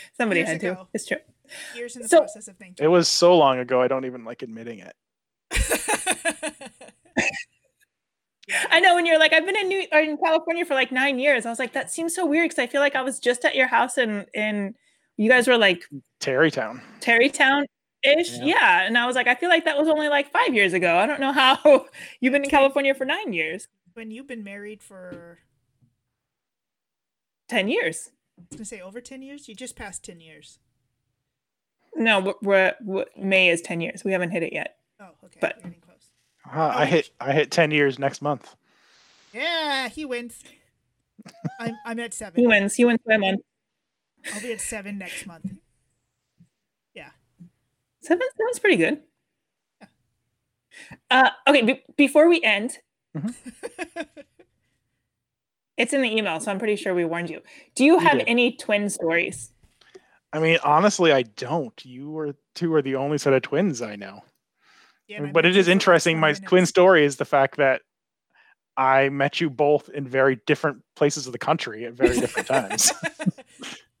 Somebody 0.16 0.40
years 0.40 0.50
had 0.50 0.58
ago. 0.58 0.74
to. 0.74 0.86
It's 0.94 1.06
true. 1.06 1.16
Years 1.74 1.96
in 1.96 2.02
the 2.02 2.08
so, 2.08 2.18
process 2.18 2.46
of 2.46 2.56
thinking. 2.56 2.84
It 2.84 2.88
was 2.88 3.08
so 3.08 3.36
long 3.36 3.58
ago, 3.58 3.82
I 3.82 3.88
don't 3.88 4.04
even 4.04 4.24
like 4.24 4.42
admitting 4.42 4.78
it. 4.78 4.94
I 8.70 8.78
know 8.80 8.94
when 8.94 9.06
you're 9.06 9.18
like, 9.18 9.32
I've 9.32 9.46
been 9.46 9.56
in 9.56 9.68
New 9.68 9.84
or 9.92 9.98
in 10.00 10.16
California 10.16 10.64
for 10.64 10.74
like 10.74 10.92
nine 10.92 11.18
years. 11.18 11.44
I 11.44 11.50
was 11.50 11.58
like, 11.58 11.72
that 11.72 11.90
seems 11.90 12.14
so 12.14 12.24
weird 12.24 12.50
because 12.50 12.62
I 12.62 12.68
feel 12.68 12.80
like 12.80 12.94
I 12.94 13.02
was 13.02 13.18
just 13.18 13.44
at 13.44 13.56
your 13.56 13.66
house 13.66 13.96
and 13.96 14.26
in 14.32 14.74
you 15.16 15.28
guys 15.28 15.48
were 15.48 15.58
like 15.58 15.82
Tarrytown. 16.20 16.80
Tarrytown 17.00 17.66
ish. 18.02 18.38
Yeah. 18.38 18.44
yeah. 18.44 18.82
And 18.82 18.96
I 18.98 19.06
was 19.06 19.16
like, 19.16 19.26
I 19.26 19.34
feel 19.34 19.48
like 19.48 19.64
that 19.64 19.78
was 19.78 19.88
only 19.88 20.08
like 20.08 20.30
five 20.30 20.54
years 20.54 20.72
ago. 20.72 20.96
I 20.96 21.06
don't 21.06 21.20
know 21.20 21.32
how 21.32 21.86
you've 22.20 22.32
been 22.32 22.44
in 22.44 22.50
California 22.50 22.94
for 22.94 23.04
nine 23.04 23.32
years. 23.32 23.68
When 23.94 24.10
you've 24.10 24.28
been 24.28 24.44
married 24.44 24.82
for 24.82 25.38
10 27.48 27.68
years. 27.68 28.10
I 28.38 28.42
was 28.50 28.56
gonna 28.56 28.64
say 28.64 28.80
over 28.80 29.00
10 29.00 29.22
years. 29.22 29.48
You 29.48 29.54
just 29.54 29.76
passed 29.76 30.04
10 30.04 30.20
years. 30.20 30.58
No, 31.96 32.36
we're, 32.40 32.74
we're, 32.80 33.06
May 33.16 33.48
is 33.48 33.60
10 33.60 33.80
years. 33.80 34.04
We 34.04 34.12
haven't 34.12 34.30
hit 34.30 34.42
it 34.42 34.52
yet. 34.52 34.76
Oh, 35.00 35.08
okay. 35.24 35.38
But 35.40 35.60
uh, 36.52 36.72
I 36.74 36.86
hit 36.86 37.10
I 37.20 37.32
hit 37.32 37.50
10 37.50 37.70
years 37.70 37.98
next 37.98 38.22
month. 38.22 38.54
Yeah, 39.32 39.88
he 39.88 40.04
wins. 40.04 40.42
I'm 41.58 41.76
I'm 41.84 41.98
at 42.00 42.14
seven. 42.14 42.40
He 42.40 42.46
wins. 42.46 42.74
He 42.74 42.84
wins 42.84 43.00
by 43.06 43.14
a 43.14 43.18
month. 43.18 43.40
I'll 44.34 44.40
be 44.40 44.52
at 44.52 44.60
seven 44.60 44.98
next 44.98 45.26
month. 45.26 45.52
Yeah. 48.02 48.08
Seven 48.08 48.26
sounds 48.38 48.58
pretty 48.58 48.76
good. 48.76 49.00
Uh, 51.10 51.30
okay, 51.46 51.62
be- 51.62 51.82
before 51.96 52.28
we 52.28 52.42
end, 52.42 52.78
mm-hmm. 53.16 53.30
it's 55.76 55.92
in 55.92 56.02
the 56.02 56.16
email, 56.16 56.40
so 56.40 56.50
I'm 56.50 56.58
pretty 56.58 56.76
sure 56.76 56.94
we 56.94 57.04
warned 57.04 57.30
you. 57.30 57.40
Do 57.74 57.84
you, 57.84 57.94
you 57.94 57.98
have 57.98 58.18
did. 58.18 58.28
any 58.28 58.56
twin 58.56 58.88
stories? 58.88 59.52
I 60.32 60.38
mean, 60.38 60.58
honestly, 60.62 61.12
I 61.12 61.22
don't. 61.22 61.84
You 61.84 62.10
were 62.10 62.36
two 62.54 62.72
are 62.74 62.82
the 62.82 62.96
only 62.96 63.18
set 63.18 63.32
of 63.32 63.42
twins 63.42 63.82
I 63.82 63.96
know. 63.96 64.22
Yeah, 65.08 65.26
but 65.32 65.44
it 65.44 65.56
is 65.56 65.66
interesting. 65.66 66.20
My 66.20 66.34
twin 66.34 66.66
story 66.66 67.04
is 67.04 67.16
the 67.16 67.24
fact 67.24 67.56
that 67.56 67.82
I 68.76 69.08
met 69.08 69.40
you 69.40 69.50
both 69.50 69.88
in 69.88 70.06
very 70.06 70.40
different 70.46 70.82
places 70.94 71.26
of 71.26 71.32
the 71.32 71.38
country 71.38 71.84
at 71.84 71.94
very 71.94 72.20
different 72.20 72.46
times. 72.70 72.92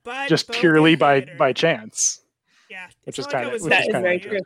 but 0.04 0.28
just 0.28 0.52
purely 0.52 0.94
by 0.94 1.26
by 1.36 1.52
chance. 1.52 2.20
Yeah, 2.70 2.86
which 3.02 3.18
is 3.18 3.26
kind 3.26 3.46
of 3.46 3.52
which 3.60 3.72
is 3.72 3.88
kind 3.92 4.06
of 4.06 4.22
true. 4.22 4.38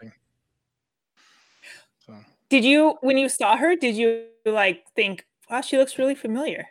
So. 2.07 2.15
Did 2.49 2.65
you 2.65 2.97
when 3.03 3.19
you 3.19 3.29
saw 3.29 3.57
her? 3.57 3.77
Did 3.77 3.97
you 3.97 4.25
like 4.47 4.85
think, 4.97 5.27
"Wow, 5.51 5.61
she 5.61 5.77
looks 5.77 5.99
really 5.99 6.15
familiar"? 6.15 6.67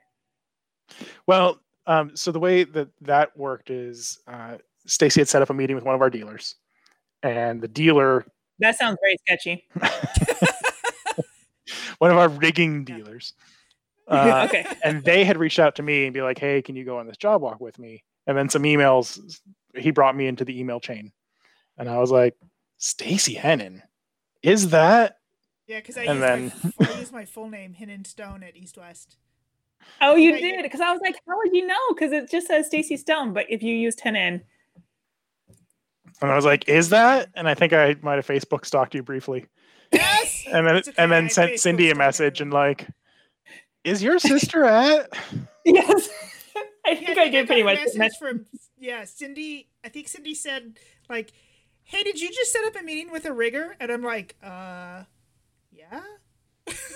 Well, 1.28 1.60
um, 1.86 2.16
so 2.16 2.32
the 2.32 2.40
way 2.40 2.64
that 2.64 2.90
that 3.02 3.38
worked 3.38 3.70
is 3.70 4.20
uh, 4.28 4.58
Stacy 4.88 5.22
had 5.22 5.28
set 5.28 5.44
up 5.44 5.52
a 5.52 5.54
meeting 5.54 5.76
with 5.76 5.86
one 5.86 5.94
of 5.94 6.02
our 6.02 6.10
dealers, 6.10 6.56
and 7.22 7.62
the 7.62 7.68
dealer 7.68 8.26
that 8.60 8.78
sounds 8.78 8.98
very 9.02 9.18
sketchy. 9.28 9.68
One 12.00 12.12
of 12.12 12.18
our 12.18 12.30
rigging 12.30 12.84
dealers. 12.84 13.34
Uh, 14.06 14.46
okay. 14.50 14.68
And 14.84 15.02
they 15.06 15.24
had 15.24 15.38
reached 15.38 15.60
out 15.60 15.78
to 15.78 15.82
me 15.82 16.04
and 16.04 16.14
be 16.14 16.22
like, 16.22 16.38
"Hey, 16.38 16.62
can 16.62 16.76
you 16.76 16.84
go 16.84 16.98
on 16.98 17.08
this 17.08 17.16
job 17.16 17.42
walk 17.42 17.62
with 17.62 17.80
me?" 17.80 18.04
And 18.28 18.38
then 18.38 18.50
some 18.50 18.64
emails. 18.64 19.40
He 19.78 19.92
brought 19.92 20.14
me 20.14 20.28
into 20.28 20.44
the 20.44 20.60
email 20.60 20.82
chain, 20.82 21.14
and 21.78 21.90
I 21.90 22.00
was 22.00 22.12
like, 22.12 22.36
"Stacy 22.78 23.36
Hennon, 23.36 23.82
is 24.42 24.70
that?" 24.70 25.18
Yeah, 25.68 25.80
because 25.80 25.98
I, 25.98 26.04
and 26.04 26.22
then... 26.22 26.52
my, 26.80 26.88
I 26.88 27.00
used 27.00 27.14
my 27.14 27.26
full 27.26 27.50
name, 27.50 27.74
Hennon 27.80 28.06
Stone, 28.06 28.44
at 28.44 28.56
East 28.56 28.78
West. 28.78 29.18
Oh, 30.02 30.16
you 30.16 30.38
did? 30.38 30.62
Because 30.64 30.82
I 30.82 30.92
was 30.92 31.02
like, 31.02 31.16
how 31.28 31.38
would 31.38 31.54
you 31.54 31.66
know? 31.66 31.76
Because 31.90 32.12
it 32.12 32.30
just 32.30 32.48
says 32.48 32.68
Stacy 32.68 32.98
Stone, 32.98 33.34
but 33.34 33.46
if 33.50 33.64
you 33.64 33.76
used 33.76 34.00
Hennon, 34.02 34.42
and 36.22 36.32
I 36.32 36.36
was 36.36 36.46
like, 36.46 36.68
"Is 36.70 36.90
that?" 36.90 37.30
And 37.36 37.48
I 37.50 37.54
think 37.54 37.74
I 37.74 37.96
might 38.02 38.16
have 38.16 38.26
Facebook 38.26 38.66
stalked 38.66 38.96
you 38.96 39.04
briefly. 39.04 39.46
Yes. 39.92 40.42
And 40.54 40.68
then 40.68 40.84
and 40.98 41.12
then 41.12 41.30
sent 41.30 41.54
Facebook 41.54 41.60
Cindy 41.60 41.90
a 41.90 41.96
message 41.96 42.40
and 42.40 42.54
like, 42.54 42.88
"Is 43.84 44.04
your 44.04 44.20
sister 44.20 44.64
at?" 44.66 45.10
yes. 45.66 46.10
I 46.86 46.96
think 46.96 47.16
yeah, 47.16 47.24
I, 47.24 47.26
I 47.26 47.30
did 47.30 47.48
pretty 47.48 47.64
much. 47.64 47.80
Message 47.96 48.18
from 48.20 48.46
yeah, 48.78 49.06
Cindy. 49.06 49.70
I 49.84 49.90
think 49.90 50.10
Cindy 50.10 50.36
said 50.36 50.78
like, 51.10 51.32
"Hey, 51.84 52.04
did 52.04 52.20
you 52.20 52.30
just 52.30 52.52
set 52.52 52.66
up 52.66 52.76
a 52.76 52.84
meeting 52.84 53.12
with 53.12 53.26
a 53.26 53.34
rigger?" 53.34 53.76
And 53.80 53.92
I'm 53.92 54.04
like, 54.04 54.36
"Uh, 54.44 55.04
yeah." 55.72 56.02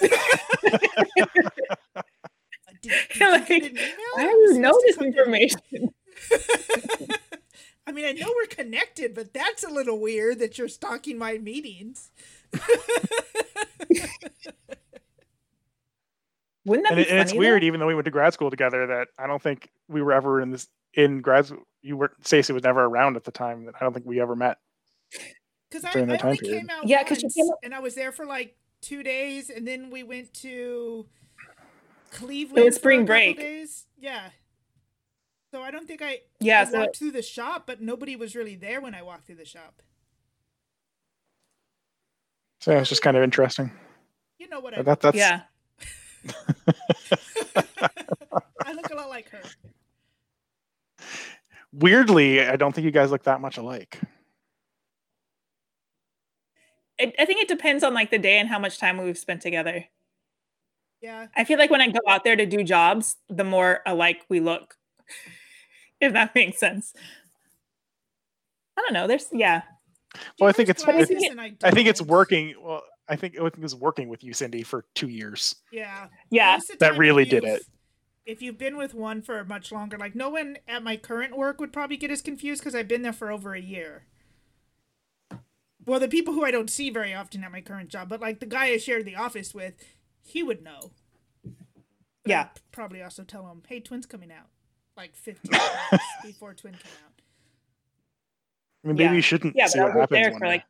did, 2.82 2.92
did 3.14 3.22
like, 3.22 3.50
Why 3.50 4.24
do 4.24 4.30
you 4.30 4.60
know 4.60 4.80
this 4.86 4.98
information? 4.98 5.94
I 7.88 7.92
mean, 7.92 8.06
I 8.06 8.12
know 8.12 8.32
we're 8.36 8.48
connected, 8.48 9.14
but 9.16 9.34
that's 9.34 9.64
a 9.64 9.70
little 9.70 10.00
weird 10.00 10.40
that 10.40 10.58
you're 10.58 10.68
stalking 10.68 11.18
my 11.18 11.38
meetings. 11.38 12.12
Wouldn't 16.66 16.86
that 16.90 16.92
and, 16.92 17.00
it, 17.00 17.08
and 17.08 17.20
it's 17.20 17.34
weird, 17.34 17.64
even 17.64 17.80
though 17.80 17.88
we 17.88 17.96
went 17.96 18.04
to 18.06 18.12
grad 18.12 18.34
school 18.34 18.50
together, 18.50 18.86
that 18.88 19.08
I 19.18 19.26
don't 19.26 19.42
think 19.42 19.70
we 19.88 20.02
were 20.02 20.12
ever 20.12 20.42
in 20.42 20.52
this 20.52 20.68
in 20.94 21.22
grad. 21.22 21.50
You 21.82 21.96
were 21.96 22.12
Stacey 22.24 22.52
was 22.52 22.64
never 22.64 22.84
around 22.84 23.16
at 23.16 23.24
the 23.24 23.32
time. 23.32 23.64
That 23.66 23.76
I 23.80 23.86
don't 23.86 23.94
think 23.94 24.06
we 24.06 24.20
ever 24.20 24.36
met. 24.36 24.58
Because 25.70 25.86
I, 25.86 26.00
I 26.00 26.02
only 26.02 26.18
period. 26.18 26.42
came 26.42 26.70
out 26.70 26.88
yeah, 26.88 27.04
because 27.04 27.24
and 27.64 27.74
I 27.74 27.80
was 27.80 27.96
there 27.96 28.12
for 28.12 28.26
like 28.26 28.56
two 28.82 29.04
days, 29.04 29.50
and 29.50 29.68
then 29.68 29.90
we 29.90 30.04
went 30.04 30.34
to 30.36 31.06
Cleveland. 32.12 32.60
It 32.60 32.66
was 32.66 32.76
spring 32.76 33.06
break. 33.06 33.38
Days. 33.38 33.86
Yeah, 33.98 34.30
so 35.52 35.62
I 35.62 35.72
don't 35.72 35.88
think 35.88 36.02
I 36.02 36.20
yeah 36.40 36.62
I 36.62 36.66
so 36.66 36.80
walked 36.80 36.98
through 36.98 37.12
the 37.12 37.22
shop, 37.22 37.64
but 37.66 37.82
nobody 37.82 38.16
was 38.16 38.36
really 38.36 38.56
there 38.56 38.82
when 38.82 38.94
I 38.94 39.02
walked 39.02 39.26
through 39.26 39.36
the 39.36 39.46
shop. 39.46 39.82
So 42.60 42.72
yeah, 42.72 42.80
it's 42.80 42.90
just 42.90 43.02
kind 43.02 43.16
of 43.16 43.24
interesting. 43.24 43.72
You 44.40 44.50
know 44.50 44.60
what 44.60 44.78
I 44.78 44.82
that, 44.82 45.00
that's 45.00 45.18
yeah. 45.18 45.42
I 48.66 48.74
look 48.74 48.90
a 48.92 48.96
lot 48.96 49.10
like 49.10 49.30
her. 49.30 49.42
Weirdly, 51.72 52.42
I 52.42 52.56
don't 52.56 52.74
think 52.74 52.86
you 52.86 52.92
guys 52.92 53.12
look 53.12 53.24
that 53.24 53.40
much 53.40 53.58
alike. 53.58 54.00
I, 57.00 57.14
I 57.20 57.26
think 57.26 57.42
it 57.42 57.48
depends 57.48 57.84
on 57.84 57.94
like 57.94 58.12
the 58.12 58.20
day 58.20 58.40
and 58.40 58.50
how 58.50 58.60
much 58.60 58.80
time 58.80 58.98
we've 58.98 59.18
spent 59.18 59.42
together. 59.42 59.86
Yeah. 61.02 61.28
I 61.36 61.44
feel 61.44 61.60
like 61.60 61.70
when 61.70 61.82
I 61.82 61.90
go 61.90 62.00
out 62.08 62.24
there 62.24 62.36
to 62.36 62.46
do 62.46 62.64
jobs, 62.64 63.18
the 63.30 63.44
more 63.44 63.82
alike 63.86 64.24
we 64.30 64.40
look. 64.40 64.76
if 66.02 66.14
that 66.14 66.34
makes 66.36 66.60
sense. 66.60 66.94
I 68.78 68.82
don't 68.82 68.94
know. 68.94 69.08
There's 69.08 69.28
yeah. 69.32 69.64
Well, 70.40 70.50
I 70.50 70.54
think 70.54 70.70
it's. 70.70 70.84
I 70.84 71.04
think, 71.04 71.40
I, 71.40 71.54
I 71.64 71.72
think 71.72 71.88
it's 71.88 72.02
working. 72.02 72.54
Well, 72.62 72.84
I 73.10 73.16
think 73.16 73.36
I 73.40 73.50
think 73.50 73.64
it's 73.64 73.74
working 73.74 74.08
with 74.10 74.24
you, 74.24 74.34
Cindy, 74.34 74.64
for 74.64 74.86
two 74.94 75.08
years. 75.08 75.56
Yeah. 75.72 76.08
Yeah. 76.30 76.60
That 76.80 76.98
really 76.98 77.26
did 77.26 77.44
it. 77.44 77.64
If 78.26 78.42
you've 78.42 78.58
been 78.58 78.76
with 78.76 78.94
one 78.94 79.22
for 79.22 79.44
much 79.46 79.72
longer, 79.72 79.98
like 79.98 80.14
no 80.14 80.30
one 80.30 80.58
at 80.68 80.84
my 80.84 80.98
current 80.98 81.36
work 81.38 81.60
would 81.62 81.72
probably 81.72 81.98
get 81.98 82.12
as 82.12 82.22
confused 82.22 82.62
because 82.62 82.76
I've 82.76 82.88
been 82.88 83.02
there 83.02 83.14
for 83.14 83.32
over 83.32 83.56
a 83.56 83.62
year. 83.62 84.06
Well, 85.88 86.00
the 86.02 86.08
people 86.10 86.34
who 86.34 86.44
I 86.44 86.52
don't 86.52 86.70
see 86.70 86.90
very 86.90 87.14
often 87.14 87.44
at 87.46 87.52
my 87.52 87.62
current 87.62 87.90
job, 87.90 88.10
but 88.10 88.20
like 88.20 88.40
the 88.42 88.46
guy 88.46 88.66
I 88.66 88.78
shared 88.78 89.06
the 89.06 89.16
office 89.16 89.54
with, 89.56 89.74
he 90.22 90.44
would 90.44 90.62
know. 90.62 90.92
yeah. 92.26 92.50
probably 92.74 93.02
also 93.02 93.24
tell 93.24 93.48
him, 93.48 93.64
hey, 93.68 93.80
Twin's 93.80 94.06
coming 94.06 94.30
out. 94.32 94.48
Like 94.98 95.16
15 95.16 95.50
minutes 95.52 96.06
before 96.24 96.54
Twin 96.54 96.74
came 96.74 96.92
out. 97.06 97.14
I 98.84 98.88
mean, 98.90 98.98
maybe 98.98 99.04
Yeah. 99.06 99.14
you 99.14 99.22
shouldn't 99.22 99.56
Yeah, 99.56 99.68
see 99.68 99.80
but 99.80 99.92
I 99.92 99.96
was 99.96 100.08
there 100.12 100.32
one 100.32 100.40
for 100.40 100.46
day. 100.46 100.52
like 100.52 100.64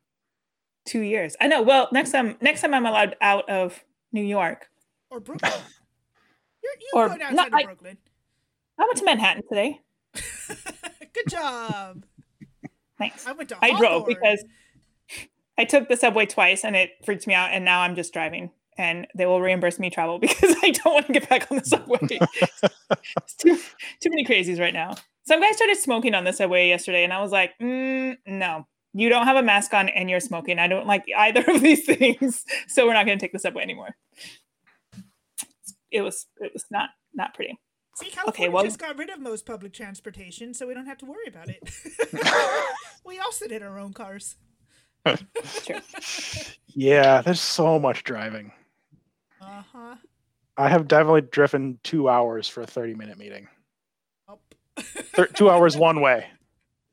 two 0.86 1.00
years. 1.00 1.34
I 1.40 1.48
know. 1.48 1.62
Well, 1.62 1.88
next 1.92 2.12
time, 2.12 2.36
next 2.40 2.60
time 2.60 2.72
I'm 2.72 2.86
allowed 2.86 3.16
out 3.20 3.48
of 3.50 3.82
New 4.12 4.22
York. 4.22 4.68
Or 5.10 5.18
Brooklyn. 5.18 5.50
You're, 6.62 6.72
you 6.80 6.90
Or- 6.94 7.08
going 7.08 7.22
outside 7.22 7.34
no, 7.36 7.46
of 7.46 7.54
I- 7.54 7.64
Brooklyn. 7.64 7.98
I 8.78 8.84
went 8.84 8.96
to 8.98 9.04
Manhattan 9.04 9.42
today. 9.48 9.80
Good 11.12 11.28
job. 11.28 12.04
Thanks. 12.98 13.26
I 13.26 13.32
went 13.32 13.48
to 13.48 13.58
I 13.60 13.76
drove 13.76 14.06
because 14.06 14.44
I 15.58 15.64
took 15.64 15.88
the 15.88 15.96
subway 15.96 16.24
twice 16.24 16.64
and 16.64 16.76
it 16.76 16.92
freaked 17.04 17.26
me 17.26 17.34
out. 17.34 17.50
And 17.52 17.64
now 17.64 17.80
I'm 17.80 17.96
just 17.96 18.12
driving 18.12 18.50
and 18.78 19.08
they 19.16 19.26
will 19.26 19.40
reimburse 19.40 19.80
me 19.80 19.90
travel 19.90 20.18
because 20.20 20.54
I 20.62 20.70
don't 20.70 20.94
want 20.94 21.06
to 21.08 21.12
get 21.12 21.28
back 21.28 21.50
on 21.50 21.58
the 21.58 21.64
subway. 21.64 21.98
it's 22.10 23.34
too, 23.34 23.56
too 24.00 24.10
many 24.10 24.24
crazies 24.24 24.60
right 24.60 24.72
now. 24.72 24.94
Some 25.26 25.40
guy 25.40 25.50
started 25.50 25.76
smoking 25.76 26.14
on 26.14 26.24
the 26.24 26.32
subway 26.32 26.68
yesterday 26.68 27.04
and 27.04 27.12
I 27.12 27.20
was 27.20 27.32
like, 27.32 27.52
mm, 27.60 28.16
no, 28.24 28.66
you 28.94 29.08
don't 29.08 29.26
have 29.26 29.36
a 29.36 29.42
mask 29.42 29.74
on 29.74 29.88
and 29.88 30.08
you're 30.08 30.20
smoking. 30.20 30.58
I 30.58 30.68
don't 30.68 30.86
like 30.86 31.04
either 31.14 31.44
of 31.48 31.60
these 31.60 31.84
things. 31.86 32.44
So 32.68 32.86
we're 32.86 32.94
not 32.94 33.04
going 33.04 33.18
to 33.18 33.22
take 33.22 33.32
the 33.32 33.38
subway 33.38 33.62
anymore. 33.62 33.96
It 35.90 36.02
was, 36.02 36.26
it 36.36 36.52
was 36.52 36.64
not, 36.70 36.90
not 37.14 37.34
pretty. 37.34 37.58
See, 37.96 38.10
California 38.10 38.52
well- 38.52 38.64
just 38.64 38.78
got 38.78 38.96
rid 38.96 39.10
of 39.10 39.18
most 39.18 39.44
public 39.44 39.72
transportation, 39.72 40.54
so 40.54 40.68
we 40.68 40.74
don't 40.74 40.86
have 40.86 40.98
to 40.98 41.06
worry 41.06 41.26
about 41.26 41.48
it. 41.48 41.60
we 43.04 43.18
all 43.18 43.32
sit 43.32 43.50
in 43.50 43.60
our 43.62 43.76
own 43.76 43.92
cars. 43.92 44.36
True. 45.06 45.76
Yeah, 46.74 47.22
there's 47.22 47.40
so 47.40 47.78
much 47.78 48.04
driving. 48.04 48.52
Uh 49.40 49.62
huh. 49.72 49.96
I 50.56 50.68
have 50.68 50.88
definitely 50.88 51.22
driven 51.22 51.78
two 51.82 52.08
hours 52.08 52.48
for 52.48 52.62
a 52.62 52.66
30 52.66 52.94
minute 52.94 53.18
meeting. 53.18 53.48
Up. 54.28 54.40
Thir- 54.78 55.26
two 55.26 55.50
hours 55.50 55.76
one 55.76 56.00
way, 56.00 56.26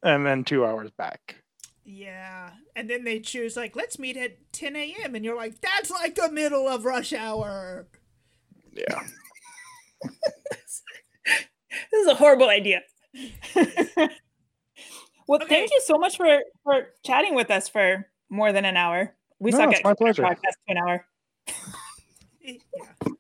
and 0.04 0.26
then 0.26 0.44
two 0.44 0.66
hours 0.66 0.92
back. 0.92 1.36
Yeah. 1.84 2.50
And 2.76 2.90
then 2.90 3.04
they 3.04 3.20
choose, 3.20 3.56
like, 3.56 3.76
let's 3.76 4.00
meet 4.00 4.18
at 4.18 4.38
10 4.54 4.76
a.m. 4.76 5.16
And 5.16 5.24
you're 5.24 5.36
like, 5.36 5.62
that's 5.62 5.92
like 5.92 6.16
the 6.16 6.32
middle 6.32 6.68
of 6.68 6.84
rush 6.84 7.14
hour. 7.14 7.88
Yeah. 8.74 9.04
this 10.04 10.84
is 11.94 12.08
a 12.08 12.16
horrible 12.16 12.50
idea. 12.50 12.82
well, 15.28 15.42
Okay. 15.42 15.56
thank 15.56 15.72
you 15.72 15.82
so 15.82 15.98
much 15.98 16.18
for 16.18 16.42
for 16.64 16.94
chatting 17.04 17.36
with 17.36 17.50
us 17.52 17.68
for 17.70 18.08
more 18.30 18.52
than 18.52 18.66
an 18.66 18.78
hour. 18.78 19.16
We 19.40 19.52
No, 19.52 19.58
suck 19.58 19.74
at 19.74 19.84
my 19.84 19.94
pleasure. 19.94 20.24
podcast 20.24 20.58
to 20.68 20.70
an 20.70 20.78
hour. 20.78 21.06
Yeah. 22.42 22.58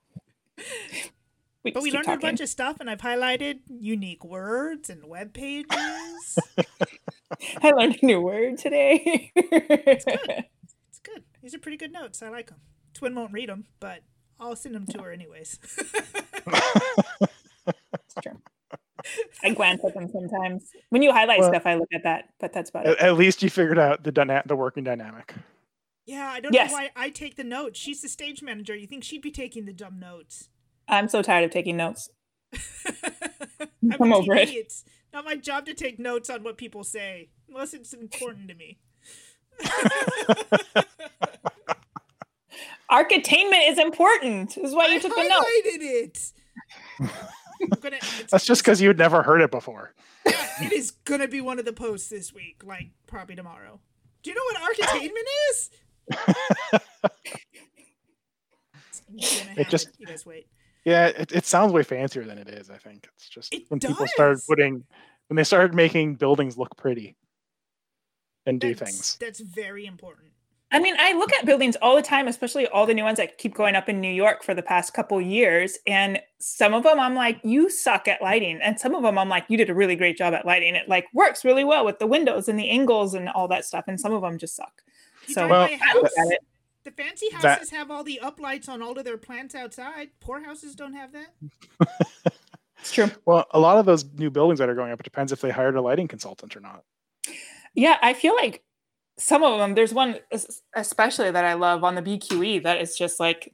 We 1.63 1.71
But 1.71 1.81
we 1.81 1.91
learned 1.91 2.09
a 2.09 2.17
bunch 2.17 2.41
of 2.41 2.49
stuff, 2.49 2.77
and 2.79 2.87
I've 2.91 3.01
highlighted 3.01 3.61
unique 3.67 4.23
words 4.23 4.87
and 4.91 5.03
web 5.09 5.33
pages. 5.33 6.37
I 7.63 7.71
learned 7.71 7.97
a 8.03 8.05
new 8.05 8.21
word 8.21 8.59
today. 8.59 9.31
it's 9.35 10.05
good. 10.05 10.45
It's 10.89 10.99
good. 11.01 11.23
These 11.41 11.55
are 11.55 11.57
pretty 11.57 11.77
good 11.77 11.91
notes. 11.91 12.21
I 12.21 12.29
like 12.29 12.49
them. 12.51 12.59
Twin 12.93 13.15
won't 13.15 13.33
read 13.33 13.49
them, 13.49 13.65
but 13.79 14.01
I'll 14.39 14.55
send 14.55 14.75
them 14.75 14.85
to 14.85 15.01
her 15.01 15.11
anyways. 15.11 15.57
It's 15.65 15.81
true. 18.21 18.39
I 19.43 19.51
glance 19.51 19.83
at 19.85 19.93
them 19.93 20.09
sometimes. 20.11 20.69
When 20.89 21.01
you 21.01 21.11
highlight 21.11 21.39
Well- 21.39 21.49
stuff, 21.49 21.65
I 21.65 21.75
look 21.75 21.89
at 21.93 22.03
that, 22.03 22.29
but 22.39 22.53
that's 22.53 22.69
about 22.69 22.85
At, 22.87 22.93
it. 22.93 22.99
at 22.99 23.13
least 23.15 23.43
you 23.43 23.49
figured 23.49 23.77
out 23.79 24.03
the 24.03 24.11
dyna- 24.11 24.43
the 24.45 24.55
working 24.55 24.83
dynamic. 24.83 25.33
yeah, 26.05 26.29
I 26.31 26.39
don't 26.39 26.53
Yes. 26.53 26.71
know 26.71 26.77
why 26.77 26.91
I 26.95 27.09
take 27.09 27.35
the 27.35 27.43
notes. 27.43 27.79
She's 27.79 28.01
the 28.01 28.09
stage 28.09 28.41
manager. 28.41 28.75
You 28.75 28.87
think 28.87 29.03
she'd 29.03 29.21
be 29.21 29.31
taking 29.31 29.65
the 29.65 29.73
dumb 29.73 29.99
notes? 29.99 30.49
I'm 30.87 31.07
so 31.09 31.21
tired 31.21 31.43
of 31.45 31.51
taking 31.51 31.77
notes. 31.77 32.09
I'm, 33.81 34.01
I'm 34.01 34.13
over 34.13 34.33
it. 34.35 34.49
It's 34.49 34.83
not 35.13 35.25
my 35.25 35.35
job 35.35 35.65
to 35.65 35.73
take 35.73 35.97
notes 35.99 36.29
on 36.29 36.43
what 36.43 36.57
people 36.57 36.83
say, 36.83 37.29
unless 37.49 37.73
it's 37.73 37.93
important 37.93 38.47
to 38.49 38.55
me. 38.55 38.77
Architainment 42.91 43.69
is 43.69 43.79
important. 43.79 44.55
This 44.55 44.65
is 44.69 44.75
why 44.75 44.87
you 44.87 44.95
I 44.95 44.99
took 44.99 45.15
the 45.15 45.23
note. 45.23 45.43
highlighted 45.43 45.81
it. 45.81 46.31
Gonna, 47.81 47.97
it's, 47.97 48.31
That's 48.31 48.45
just 48.45 48.63
because 48.63 48.81
you'd 48.81 48.97
never 48.97 49.23
heard 49.23 49.41
it 49.41 49.51
before. 49.51 49.93
yeah, 50.25 50.33
it 50.61 50.73
is 50.73 50.91
gonna 50.91 51.27
be 51.27 51.41
one 51.41 51.59
of 51.59 51.65
the 51.65 51.73
posts 51.73 52.09
this 52.09 52.33
week, 52.33 52.61
like 52.65 52.89
probably 53.07 53.35
tomorrow. 53.35 53.79
Do 54.23 54.31
you 54.31 54.35
know 54.35 54.59
what 54.59 54.75
architainment 54.77 55.23
is? 55.51 55.69
It 59.57 59.69
just- 59.69 59.89
you 59.97 60.05
guys 60.07 60.25
wait. 60.25 60.47
Yeah, 60.83 61.07
it, 61.07 61.31
it 61.31 61.45
sounds 61.45 61.73
way 61.73 61.81
fancier 61.83 62.23
than 62.25 62.37
it 62.37 62.47
is. 62.47 62.69
I 62.69 62.77
think 62.77 63.07
it's 63.15 63.27
just 63.27 63.53
It 63.53 63.63
when 63.69 63.79
people 63.79 64.05
started 64.07 64.39
putting 64.47 64.83
when 65.27 65.35
they 65.35 65.43
started 65.43 65.73
making 65.73 66.15
buildings 66.15 66.57
look 66.57 66.77
pretty 66.77 67.15
and 68.45 68.61
do 68.61 68.75
things. 68.75 69.17
That's 69.19 69.39
very 69.39 69.87
important. 69.87 70.27
I 70.71 70.79
mean, 70.79 70.95
I 70.99 71.13
look 71.13 71.31
at 71.33 71.45
buildings 71.45 71.75
all 71.81 71.95
the 71.95 72.01
time, 72.01 72.27
especially 72.27 72.67
all 72.67 72.85
the 72.85 72.93
new 72.93 73.03
ones 73.03 73.17
that 73.17 73.37
keep 73.37 73.53
going 73.53 73.75
up 73.75 73.87
in 73.87 74.01
New 74.01 74.11
York 74.11 74.43
for 74.43 74.53
the 74.53 74.63
past 74.63 74.93
couple 74.93 75.21
years. 75.21 75.77
And 75.87 76.19
some 76.39 76.73
of 76.73 76.83
them 76.83 76.99
I'm 76.99 77.13
like, 77.15 77.39
you 77.43 77.69
suck 77.69 78.07
at 78.07 78.21
lighting. 78.21 78.59
And 78.61 78.79
some 78.79 78.95
of 78.95 79.03
them 79.03 79.17
I'm 79.17 79.29
like, 79.29 79.45
you 79.47 79.57
did 79.57 79.69
a 79.69 79.75
really 79.75 79.95
great 79.95 80.17
job 80.17 80.33
at 80.33 80.45
lighting. 80.45 80.75
It 80.75 80.89
like 80.89 81.05
works 81.13 81.45
really 81.45 81.63
well 81.63 81.85
with 81.85 81.99
the 81.99 82.07
windows 82.07 82.49
and 82.49 82.59
the 82.59 82.69
angles 82.69 83.13
and 83.13 83.29
all 83.29 83.47
that 83.49 83.63
stuff. 83.63 83.85
And 83.87 83.99
some 83.99 84.11
of 84.13 84.21
them 84.23 84.37
just 84.37 84.55
suck. 84.55 84.81
You 85.27 85.35
So 85.35 85.47
Well, 85.47 85.67
by 85.67 85.79
look 85.93 86.05
at 86.17 86.31
it. 86.33 86.39
the 86.83 86.91
fancy 86.91 87.27
That- 87.31 87.59
houses 87.59 87.69
have 87.69 87.89
all 87.91 88.03
the 88.03 88.19
uplights 88.23 88.67
on 88.67 88.81
all 88.81 88.97
of 88.97 89.05
their 89.05 89.17
plants 89.17 89.53
outside. 89.55 90.09
Poor 90.19 90.43
houses 90.43 90.75
don't 90.75 90.93
have 90.93 91.11
that. 91.13 91.33
It's 92.81 92.91
true. 92.93 93.09
Well, 93.25 93.45
a 93.51 93.59
lot 93.59 93.79
of 93.79 93.87
those 93.87 94.05
new 94.13 94.29
buildings 94.29 94.59
that 94.59 94.69
are 94.69 94.75
going 94.75 94.91
up, 94.91 94.99
it 94.99 95.03
depends 95.03 95.31
if 95.31 95.41
they 95.41 95.49
hired 95.49 95.75
a 95.75 95.81
lighting 95.81 96.07
consultant 96.07 96.55
or 96.55 96.59
not. 96.59 96.83
Yeah, 97.73 97.97
I 98.01 98.13
feel 98.13 98.35
like 98.35 98.63
some 99.17 99.43
of 99.43 99.57
them, 99.59 99.75
there's 99.75 99.93
one 99.93 100.17
especially 100.75 101.31
that 101.31 101.45
I 101.45 101.53
love 101.53 101.83
on 101.83 101.95
the 101.95 102.01
BQE 102.01 102.63
that 102.63 102.81
is 102.81 102.97
just 102.97 103.19
like, 103.19 103.53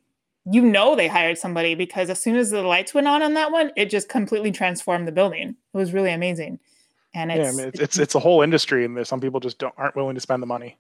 you 0.50 0.62
know, 0.62 0.96
they 0.96 1.08
hired 1.08 1.38
somebody 1.38 1.76
because 1.76 2.10
as 2.10 2.20
soon 2.20 2.36
as 2.36 2.50
the 2.50 2.64
lights 2.64 2.94
went 2.94 3.08
on 3.08 3.22
on 3.22 3.36
that 3.36 3.52
one, 3.52 3.72
it 3.76 3.90
just 3.90 4.10
completely 4.10 4.52
transformed 4.52 5.08
the 5.08 5.12
building. 5.12 5.56
It 5.74 5.78
was 5.78 5.94
really 5.94 6.12
amazing. 6.12 6.60
And 7.14 7.30
yeah, 7.30 7.38
I 7.38 7.40
it's, 7.42 7.58
mean, 7.58 7.68
it's, 7.68 7.80
it's 7.80 8.00
it's 8.00 8.16
a 8.16 8.20
whole 8.20 8.42
industry, 8.42 8.86
and 8.86 9.06
some 9.06 9.20
people 9.20 9.40
just 9.40 9.58
don't 9.58 9.74
aren't 9.78 9.96
willing 9.96 10.16
to 10.16 10.22
spend 10.22 10.42
the 10.42 10.48
money. 10.48 10.78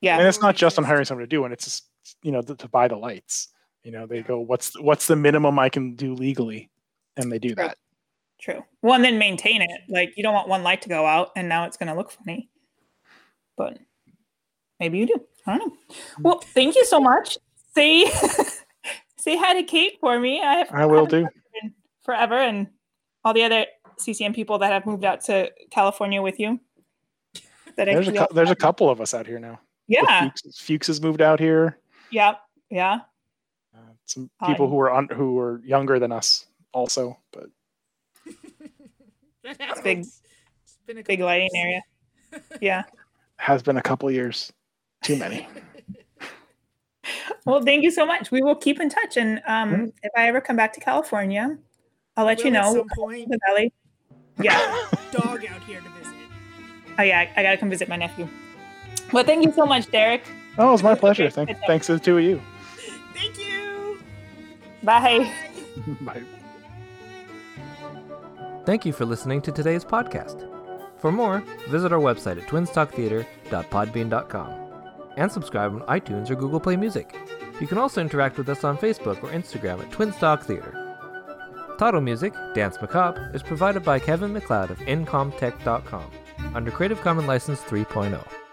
yeah, 0.00 0.18
And 0.18 0.26
it's 0.26 0.40
not 0.40 0.56
just 0.56 0.78
on 0.78 0.84
hiring 0.84 1.04
someone 1.04 1.22
to 1.22 1.26
do 1.28 1.44
it; 1.44 1.52
it's 1.52 1.64
just 1.64 1.84
you 2.22 2.32
know 2.32 2.40
to, 2.40 2.54
to 2.56 2.68
buy 2.68 2.88
the 2.88 2.96
lights. 2.96 3.48
You 3.84 3.92
know, 3.92 4.06
they 4.06 4.22
go, 4.22 4.40
"What's 4.40 4.78
what's 4.80 5.06
the 5.06 5.16
minimum 5.16 5.58
I 5.58 5.68
can 5.68 5.94
do 5.94 6.14
legally?" 6.14 6.70
And 7.16 7.30
they 7.30 7.38
do 7.38 7.54
True. 7.54 7.64
that. 7.64 7.76
True. 8.40 8.64
Well, 8.82 8.94
and 8.94 9.04
then 9.04 9.18
maintain 9.18 9.62
it. 9.62 9.80
Like 9.88 10.14
you 10.16 10.22
don't 10.22 10.34
want 10.34 10.48
one 10.48 10.62
light 10.62 10.82
to 10.82 10.88
go 10.88 11.04
out 11.04 11.30
and 11.36 11.48
now 11.48 11.64
it's 11.64 11.76
going 11.76 11.88
to 11.88 11.94
look 11.94 12.10
funny. 12.10 12.48
But 13.56 13.78
maybe 14.80 14.98
you 14.98 15.06
do. 15.06 15.20
I 15.46 15.58
don't 15.58 15.68
know. 15.72 15.78
Well, 16.20 16.40
thank 16.40 16.76
you 16.76 16.84
so 16.84 17.00
much. 17.00 17.38
Say 17.74 18.06
say 19.18 19.36
hi 19.36 19.54
to 19.54 19.62
Kate 19.62 19.98
for 20.00 20.18
me. 20.18 20.42
I 20.42 20.54
have 20.56 20.68
I 20.72 20.86
will 20.86 21.04
haven't 21.04 21.10
do. 21.10 21.22
talked 21.22 21.34
to 21.34 21.40
her 21.40 21.58
in 21.66 21.74
forever, 22.04 22.34
and 22.38 22.66
all 23.24 23.32
the 23.34 23.42
other 23.44 23.66
CCM 23.98 24.32
people 24.34 24.58
that 24.58 24.72
have 24.72 24.86
moved 24.86 25.04
out 25.04 25.22
to 25.22 25.50
California 25.70 26.20
with 26.22 26.38
you. 26.40 26.60
That 27.76 27.84
There's 27.86 28.08
a 28.08 28.12
feel- 28.12 28.26
cou- 28.26 28.34
there's 28.34 28.50
a 28.50 28.56
couple 28.56 28.90
of 28.90 29.00
us 29.00 29.14
out 29.14 29.26
here 29.26 29.38
now. 29.38 29.60
yeah, 29.86 30.28
Fuchs, 30.30 30.58
Fuchs 30.60 30.86
has 30.88 31.00
moved 31.00 31.22
out 31.22 31.38
here. 31.40 31.78
yeah, 32.10 32.34
yeah. 32.70 33.00
Uh, 33.76 33.80
some 34.04 34.30
people 34.46 34.68
who 34.68 34.78
are 34.80 34.90
on 34.90 35.08
who 35.08 35.34
were 35.34 35.60
younger 35.64 35.98
than 36.00 36.10
us 36.10 36.46
also, 36.72 37.16
but 37.32 37.46
big- 39.82 40.00
It's 40.00 40.78
been 40.86 40.98
a 40.98 41.02
Big 41.02 41.20
lighting 41.20 41.50
years. 41.52 41.82
area. 42.32 42.42
Yeah. 42.60 42.82
has 43.36 43.62
been 43.62 43.76
a 43.76 43.82
couple 43.82 44.10
years. 44.10 44.52
Too 45.02 45.16
many. 45.16 45.48
Well, 47.46 47.62
thank 47.62 47.82
you 47.82 47.90
so 47.90 48.04
much. 48.04 48.30
We 48.30 48.42
will 48.42 48.56
keep 48.56 48.78
in 48.78 48.90
touch, 48.90 49.16
and 49.16 49.40
um, 49.46 49.70
Mhm. 49.72 49.92
if 50.02 50.12
I 50.14 50.28
ever 50.28 50.38
come 50.42 50.56
back 50.56 50.74
to 50.74 50.80
California, 50.80 51.56
I'll 52.14 52.26
let 52.26 52.40
you 52.44 52.50
Will 52.50 52.58
at 52.58 52.64
know. 52.64 52.74
some 52.74 52.86
point. 52.94 53.30
The 53.30 53.38
valley. 53.46 53.72
Yeah. 54.42 54.58
Dog 55.12 55.46
out 55.46 55.62
here 55.62 55.80
to 55.80 55.88
visit. 55.98 56.14
Oh 56.98 57.02
yeah, 57.02 57.20
I, 57.20 57.30
I 57.40 57.42
gotta 57.42 57.56
come 57.56 57.70
visit 57.70 57.88
my 57.88 57.96
nephew. 57.96 58.28
Well, 59.14 59.24
thank 59.24 59.42
you 59.46 59.52
so 59.52 59.64
much, 59.64 59.90
Derek. 59.90 60.24
Oh, 60.58 60.68
it 60.68 60.72
was 60.72 60.82
my 60.82 60.94
pleasure. 60.94 61.24
Okay, 61.24 61.46
Thank, 61.46 61.58
thanks 61.66 61.86
to 61.86 61.94
the 61.94 62.00
two 62.00 62.18
of 62.18 62.24
you. 62.24 62.38
Thank 63.14 63.38
you. 63.38 63.98
Bye. 64.82 65.32
Bye. 66.02 66.22
Thank 68.66 68.84
you 68.84 68.92
for 68.92 69.06
listening 69.06 69.40
to 69.42 69.50
today's 69.52 69.84
podcast. 69.86 70.44
For 71.00 71.10
more, 71.10 71.42
visit 71.70 71.94
our 71.94 72.00
website 72.00 72.36
at 72.42 72.46
twinstalktheater.podbean.com 72.48 74.67
and 75.18 75.30
subscribe 75.30 75.74
on 75.74 76.00
iTunes 76.00 76.30
or 76.30 76.36
Google 76.36 76.60
Play 76.60 76.76
Music. 76.76 77.14
You 77.60 77.66
can 77.66 77.76
also 77.76 78.00
interact 78.00 78.38
with 78.38 78.48
us 78.48 78.64
on 78.64 78.78
Facebook 78.78 79.22
or 79.22 79.30
Instagram 79.30 79.80
at 79.82 79.90
Twinstalk 79.90 80.44
Theater. 80.44 80.72
Title 81.78 82.00
music, 82.00 82.32
Danse 82.54 82.80
Macabre, 82.80 83.30
is 83.34 83.42
provided 83.42 83.84
by 83.84 83.98
Kevin 83.98 84.32
MacLeod 84.32 84.70
of 84.70 84.78
Incompetech.com 84.78 86.10
under 86.54 86.70
Creative 86.70 87.00
Commons 87.00 87.28
License 87.28 87.60
oh. 87.66 87.70
3.0. 87.70 88.47